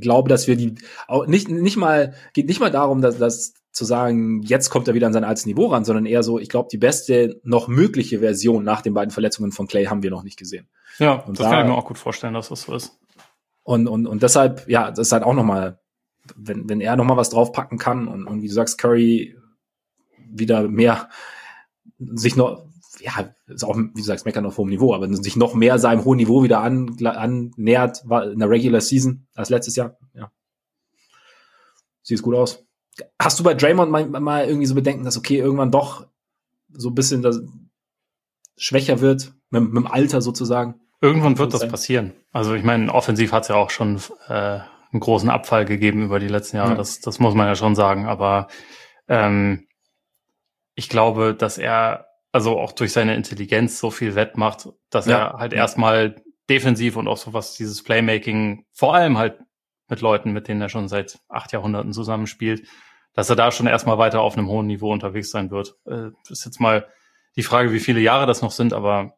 glaube, 0.00 0.28
dass 0.28 0.46
wir 0.46 0.56
die 0.56 0.74
auch 1.06 1.26
nicht 1.26 1.48
nicht 1.48 1.76
mal 1.76 2.14
geht 2.32 2.46
nicht 2.46 2.60
mal 2.60 2.70
darum, 2.70 3.00
dass 3.00 3.18
das 3.18 3.54
zu 3.72 3.84
sagen, 3.84 4.42
jetzt 4.42 4.70
kommt 4.70 4.88
er 4.88 4.94
wieder 4.94 5.06
an 5.06 5.12
sein 5.12 5.24
altes 5.24 5.44
Niveau 5.44 5.66
ran, 5.66 5.84
sondern 5.84 6.06
eher 6.06 6.22
so, 6.22 6.38
ich 6.38 6.48
glaube, 6.48 6.68
die 6.72 6.78
beste 6.78 7.40
noch 7.44 7.68
mögliche 7.68 8.20
Version 8.20 8.64
nach 8.64 8.80
den 8.80 8.94
beiden 8.94 9.10
Verletzungen 9.10 9.52
von 9.52 9.66
Clay 9.66 9.84
haben 9.84 10.02
wir 10.02 10.10
noch 10.10 10.22
nicht 10.22 10.38
gesehen. 10.38 10.66
Ja, 10.98 11.12
und 11.12 11.38
das 11.38 11.44
da, 11.44 11.50
kann 11.50 11.66
ich 11.66 11.72
mir 11.72 11.76
auch 11.76 11.84
gut 11.84 11.98
vorstellen, 11.98 12.32
dass 12.32 12.48
das 12.48 12.62
so 12.62 12.74
ist. 12.74 12.98
Und 13.62 13.86
und 13.86 14.06
und 14.06 14.22
deshalb, 14.22 14.66
ja, 14.68 14.90
das 14.90 15.08
ist 15.08 15.12
halt 15.12 15.24
auch 15.24 15.34
noch 15.34 15.44
mal, 15.44 15.78
wenn 16.36 16.68
wenn 16.68 16.80
er 16.80 16.96
noch 16.96 17.04
mal 17.04 17.18
was 17.18 17.30
draufpacken 17.30 17.78
kann 17.78 18.08
und 18.08 18.26
und 18.26 18.42
wie 18.42 18.48
du 18.48 18.54
sagst, 18.54 18.78
Curry 18.78 19.36
wieder 20.28 20.68
mehr 20.68 21.10
sich 21.98 22.36
noch, 22.36 22.66
ja, 23.00 23.34
ist 23.46 23.64
auch, 23.64 23.76
wie 23.76 23.90
du 23.94 24.02
sagst, 24.02 24.26
meckern 24.26 24.46
auf 24.46 24.58
hohem 24.58 24.68
Niveau, 24.68 24.94
aber 24.94 25.12
sich 25.14 25.36
noch 25.36 25.54
mehr 25.54 25.78
seinem 25.78 26.04
hohen 26.04 26.16
Niveau 26.16 26.42
wieder 26.42 26.60
an, 26.60 26.96
annähert, 27.04 28.02
war 28.04 28.30
in 28.30 28.38
der 28.38 28.50
Regular 28.50 28.80
Season 28.80 29.26
als 29.34 29.50
letztes 29.50 29.76
Jahr, 29.76 29.96
ja. 30.14 30.30
Sieht 32.02 32.22
gut 32.22 32.36
aus. 32.36 32.64
Hast 33.20 33.40
du 33.40 33.44
bei 33.44 33.54
Draymond 33.54 33.90
mal, 33.90 34.06
mal 34.06 34.46
irgendwie 34.46 34.66
so 34.66 34.74
Bedenken, 34.74 35.04
dass 35.04 35.18
okay, 35.18 35.38
irgendwann 35.38 35.72
doch 35.72 36.06
so 36.72 36.90
ein 36.90 36.94
bisschen 36.94 37.20
das 37.20 37.40
schwächer 38.56 39.00
wird, 39.00 39.34
mit, 39.50 39.64
mit 39.64 39.76
dem 39.76 39.86
Alter 39.86 40.22
sozusagen? 40.22 40.80
Irgendwann 41.00 41.38
wird 41.38 41.52
das 41.52 41.68
passieren. 41.68 42.12
Also 42.32 42.54
ich 42.54 42.64
meine, 42.64 42.92
offensiv 42.92 43.32
hat 43.32 43.42
es 43.42 43.48
ja 43.48 43.56
auch 43.56 43.70
schon 43.70 44.00
äh, 44.28 44.60
einen 44.92 45.00
großen 45.00 45.28
Abfall 45.28 45.64
gegeben 45.64 46.04
über 46.04 46.18
die 46.18 46.28
letzten 46.28 46.56
Jahre. 46.56 46.70
Ja. 46.70 46.76
Das, 46.76 47.00
das 47.00 47.18
muss 47.18 47.34
man 47.34 47.46
ja 47.46 47.54
schon 47.54 47.74
sagen. 47.74 48.06
Aber 48.06 48.48
ähm, 49.08 49.65
ich 50.76 50.88
glaube, 50.88 51.34
dass 51.34 51.58
er 51.58 52.06
also 52.30 52.60
auch 52.60 52.72
durch 52.72 52.92
seine 52.92 53.16
Intelligenz 53.16 53.80
so 53.80 53.90
viel 53.90 54.14
wettmacht, 54.14 54.68
dass 54.90 55.06
ja. 55.06 55.18
er 55.18 55.38
halt 55.38 55.52
erstmal 55.52 56.22
defensiv 56.48 56.96
und 56.96 57.08
auch 57.08 57.16
so 57.16 57.32
was 57.32 57.54
dieses 57.54 57.82
Playmaking, 57.82 58.66
vor 58.72 58.94
allem 58.94 59.18
halt 59.18 59.40
mit 59.88 60.00
Leuten, 60.02 60.32
mit 60.32 60.46
denen 60.46 60.60
er 60.60 60.68
schon 60.68 60.88
seit 60.88 61.18
acht 61.28 61.52
Jahrhunderten 61.52 61.92
zusammenspielt, 61.92 62.68
dass 63.14 63.30
er 63.30 63.36
da 63.36 63.50
schon 63.50 63.66
erstmal 63.66 63.98
weiter 63.98 64.20
auf 64.20 64.36
einem 64.36 64.48
hohen 64.48 64.66
Niveau 64.66 64.92
unterwegs 64.92 65.30
sein 65.30 65.50
wird. 65.50 65.76
Äh, 65.86 66.10
ist 66.28 66.44
jetzt 66.44 66.60
mal 66.60 66.86
die 67.36 67.42
Frage, 67.42 67.72
wie 67.72 67.80
viele 67.80 68.00
Jahre 68.00 68.26
das 68.26 68.42
noch 68.42 68.50
sind, 68.50 68.74
aber 68.74 69.16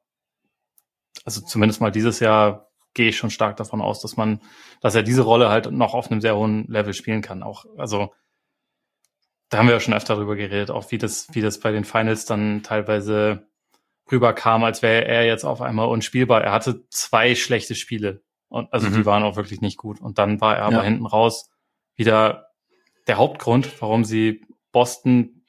also 1.24 1.40
zumindest 1.40 1.80
mal 1.80 1.90
dieses 1.90 2.20
Jahr 2.20 2.68
gehe 2.94 3.09
ich 3.09 3.16
schon 3.16 3.30
stark 3.30 3.56
davon 3.56 3.80
aus, 3.80 4.01
dass 4.01 4.16
man, 4.16 4.40
dass 4.80 4.94
er 4.94 5.02
diese 5.02 5.22
Rolle 5.22 5.48
halt 5.48 5.70
noch 5.72 5.94
auf 5.94 6.10
einem 6.10 6.20
sehr 6.20 6.36
hohen 6.36 6.66
Level 6.68 6.94
spielen 6.94 7.22
kann. 7.22 7.43
Auch, 7.43 7.64
also 7.76 8.12
da 9.48 9.58
haben 9.58 9.66
wir 9.66 9.74
ja 9.74 9.80
schon 9.80 9.94
öfter 9.94 10.16
drüber 10.16 10.36
geredet, 10.36 10.70
auch 10.70 10.90
wie 10.90 10.98
das, 10.98 11.28
wie 11.32 11.40
das 11.40 11.60
bei 11.60 11.72
den 11.72 11.84
Finals 11.84 12.26
dann 12.26 12.62
teilweise 12.62 13.48
rüberkam, 14.10 14.64
als 14.64 14.82
wäre 14.82 15.06
er 15.06 15.26
jetzt 15.26 15.44
auf 15.44 15.60
einmal 15.60 15.88
unspielbar. 15.88 16.42
Er 16.42 16.52
hatte 16.52 16.86
zwei 16.90 17.34
schlechte 17.34 17.74
Spiele 17.74 18.22
und 18.48 18.72
also 18.72 18.88
mhm. 18.88 18.94
die 18.94 19.06
waren 19.06 19.22
auch 19.22 19.36
wirklich 19.36 19.60
nicht 19.60 19.76
gut. 19.76 20.00
Und 20.00 20.18
dann 20.18 20.40
war 20.40 20.56
er 20.56 20.64
aber 20.64 20.76
ja. 20.76 20.82
hinten 20.82 21.06
raus 21.06 21.50
wieder 21.96 22.48
der 23.06 23.16
Hauptgrund, 23.16 23.80
warum 23.80 24.04
sie 24.04 24.46
Boston 24.72 25.44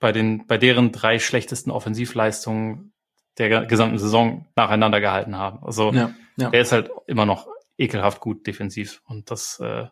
bei 0.00 0.12
den, 0.12 0.46
bei 0.46 0.58
deren 0.58 0.92
drei 0.92 1.18
schlechtesten 1.18 1.70
Offensivleistungen 1.70 2.92
der 3.38 3.66
gesamten 3.66 3.98
Saison 3.98 4.46
nacheinander 4.54 5.00
gehalten 5.00 5.36
haben. 5.36 5.64
Also 5.64 5.92
ja, 5.92 6.12
ja. 6.36 6.50
er 6.52 6.60
ist 6.60 6.72
halt 6.72 6.90
immer 7.06 7.26
noch 7.26 7.48
ekelhaft 7.78 8.20
gut 8.20 8.46
defensiv 8.46 9.02
und 9.06 9.30
das, 9.30 9.58
äh, 9.60 9.86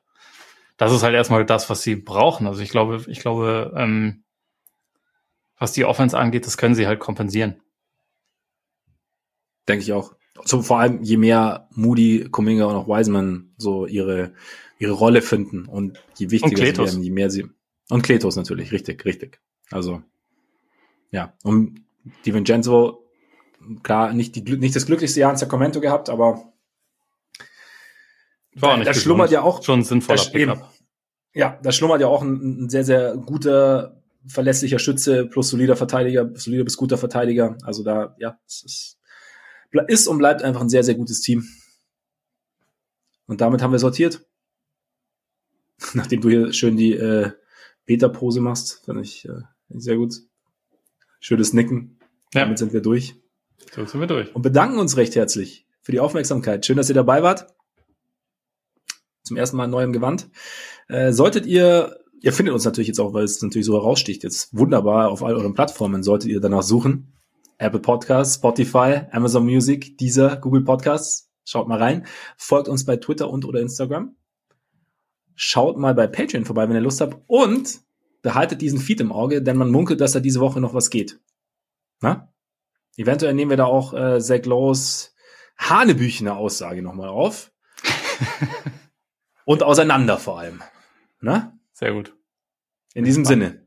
das 0.77 0.93
ist 0.93 1.03
halt 1.03 1.15
erstmal 1.15 1.45
das, 1.45 1.71
was 1.71 1.83
sie 1.83 1.97
brauchen. 1.97 2.47
Also 2.47 2.61
ich 2.61 2.71
glaube, 2.71 3.05
ich 3.07 3.21
glaube, 3.21 3.73
ähm, 3.77 4.25
was 5.59 5.73
die 5.73 5.85
Offense 5.85 6.19
angeht, 6.19 6.47
das 6.47 6.57
können 6.57 6.75
sie 6.75 6.87
halt 6.87 6.99
kompensieren. 6.99 7.61
Denke 9.69 9.83
ich 9.83 9.93
auch. 9.93 10.15
So, 10.45 10.63
vor 10.63 10.81
allem, 10.81 11.03
je 11.03 11.17
mehr 11.17 11.69
Moody, 11.71 12.29
Kuminga 12.31 12.65
und 12.65 12.75
auch 12.75 12.89
Wiseman 12.89 13.53
so 13.57 13.87
ihre, 13.87 14.33
ihre 14.79 14.93
Rolle 14.93 15.23
finden 15.23 15.67
und 15.67 16.01
je 16.17 16.31
wichtiger 16.31 16.57
sie 16.57 16.77
werden, 16.77 17.03
je 17.03 17.11
mehr 17.11 17.31
sie. 17.31 17.47
Und 17.89 18.03
Kletos 18.03 18.37
natürlich, 18.37 18.73
richtig, 18.73 19.05
richtig. 19.05 19.41
Also, 19.71 20.03
ja. 21.11 21.35
Und 21.45 21.85
die 22.25 22.35
Vincenzo, 22.35 23.07
klar, 23.83 24.13
nicht, 24.13 24.35
die, 24.35 24.57
nicht 24.57 24.75
das 24.75 24.87
glücklichste 24.87 25.21
Jahr 25.21 25.31
in 25.31 25.37
Sacramento 25.37 25.81
gehabt, 25.81 26.09
aber 26.09 26.52
war 28.55 28.77
nicht 28.77 28.89
da 28.89 28.95
schlummert 28.95 29.31
ja 29.31 29.43
auch 29.43 29.63
schon 29.63 29.83
sinnvoller 29.83 30.25
Pickup. 30.25 30.71
Ja, 31.35 31.59
da 31.63 31.73
schlummert 31.73 32.01
ja 32.01 32.09
auch 32.09 32.23
ein, 32.23 32.65
ein, 32.65 32.69
sehr, 32.69 32.85
sehr 32.85 33.17
guter, 33.17 34.03
verlässlicher 34.27 34.79
Schütze 34.79 35.27
plus 35.27 35.49
solider 35.49 35.77
Verteidiger, 35.77 36.31
solider 36.35 36.65
bis 36.65 36.77
guter 36.77 36.99
Verteidiger. 36.99 37.57
Also 37.63 37.83
da, 37.83 38.15
ja, 38.19 38.39
es 38.47 38.63
ist, 38.63 38.99
ist 39.89 40.07
und 40.07 40.19
bleibt 40.19 40.43
einfach 40.43 40.61
ein 40.61 40.69
sehr, 40.69 40.85
sehr 40.85 40.95
gutes 40.95 41.23
Team. 41.23 41.49
Und 43.27 43.41
damit 43.41 43.63
haben 43.63 43.73
wir 43.73 43.79
sortiert. 43.79 44.27
Nachdem 45.95 46.21
du 46.21 46.29
hier 46.29 46.53
schön 46.53 46.77
die 46.77 46.93
äh, 46.93 47.31
Beta-Pose 47.87 48.41
machst, 48.41 48.85
finde 48.85 49.03
ich, 49.03 49.27
äh, 49.27 49.41
sehr 49.71 49.97
gut. 49.97 50.15
Schönes 51.21 51.53
Nicken. 51.53 51.99
Ja. 52.35 52.43
Damit 52.43 52.59
sind 52.59 52.73
wir 52.73 52.83
durch. 52.83 53.15
So 53.75 53.87
sind 53.87 54.01
wir 54.01 54.07
durch. 54.07 54.35
Und 54.35 54.43
bedanken 54.43 54.79
uns 54.79 54.97
recht 54.97 55.17
herzlich 55.17 55.67
für 55.81 55.93
die 55.93 56.01
Aufmerksamkeit. 56.01 56.67
Schön, 56.67 56.77
dass 56.77 56.89
ihr 56.89 56.95
dabei 56.95 57.23
wart. 57.23 57.55
Zum 59.25 59.37
ersten 59.37 59.57
Mal 59.57 59.67
in 59.67 59.71
neuem 59.71 59.93
Gewand. 59.93 60.29
Äh, 60.89 61.13
solltet 61.13 61.47
ihr, 61.47 61.99
ihr 62.21 62.33
findet 62.33 62.55
uns 62.55 62.65
natürlich 62.65 62.89
jetzt 62.89 63.01
auch, 63.01 63.15
weil 63.15 63.25
es 63.25 63.41
natürlich 63.41 63.67
so 63.67 63.75
heraussticht, 63.75 64.23
jetzt 64.23 64.57
wunderbar 64.57 65.11
auf 65.11 65.23
all 65.23 65.35
euren 65.35 65.55
Plattformen, 65.55 66.03
solltet 66.03 66.31
ihr 66.31 66.41
danach 66.41 66.63
suchen. 66.63 67.13
Apple 67.59 67.81
Podcasts, 67.81 68.37
Spotify, 68.37 69.03
Amazon 69.13 69.45
Music, 69.45 69.97
dieser 69.99 70.37
Google 70.37 70.65
Podcasts. 70.65 71.31
Schaut 71.45 71.69
mal 71.69 71.79
rein. 71.79 72.07
Folgt 72.37 72.69
uns 72.69 72.85
bei 72.85 72.97
Twitter 72.97 73.31
und 73.31 73.45
oder 73.45 73.61
Instagram. 73.61 74.17
Schaut 75.35 75.79
mal 75.79 75.95
bei 75.95 76.07
Patreon 76.07 76.45
vorbei, 76.45 76.69
wenn 76.69 76.77
ihr 76.77 76.83
Lust 76.83 77.01
habt. 77.01 77.23
Und 77.27 77.81
behaltet 78.23 78.61
diesen 78.63 78.79
Feed 78.79 79.01
im 79.01 79.13
Auge, 79.13 79.43
denn 79.43 79.57
man 79.57 79.71
munkelt, 79.71 80.01
dass 80.01 80.13
da 80.13 80.21
diese 80.21 80.41
Woche 80.41 80.61
noch 80.61 80.75
was 80.75 80.91
geht. 80.91 81.21
Na? 82.01 82.33
Eventuell 82.97 83.35
nehmen 83.35 83.51
wir 83.51 83.57
da 83.57 83.65
auch 83.65 83.95
äh, 83.95 84.21
Zach 84.21 84.45
Lowe's 84.45 85.15
Hanebüchener 85.57 86.37
Aussage 86.37 86.83
nochmal 86.83 87.09
auf. 87.09 87.53
und 89.45 89.63
auseinander 89.63 90.19
vor 90.19 90.39
allem. 90.39 90.63
Na? 91.21 91.59
Sehr 91.73 91.93
gut. 91.93 92.17
In 92.95 93.05
diesem 93.05 93.25
Sinne. 93.25 93.67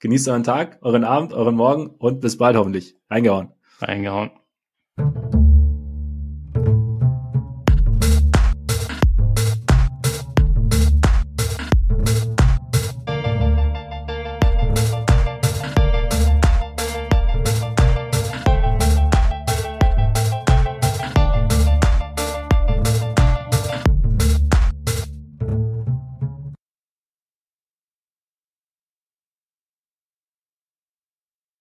Genießt 0.00 0.28
euren 0.28 0.44
Tag, 0.44 0.78
euren 0.82 1.04
Abend, 1.04 1.32
euren 1.32 1.54
Morgen 1.54 1.88
und 1.88 2.20
bis 2.20 2.36
bald 2.36 2.56
hoffentlich. 2.56 2.96
Eingehauen. 3.08 3.52
Eingehauen. 3.80 4.30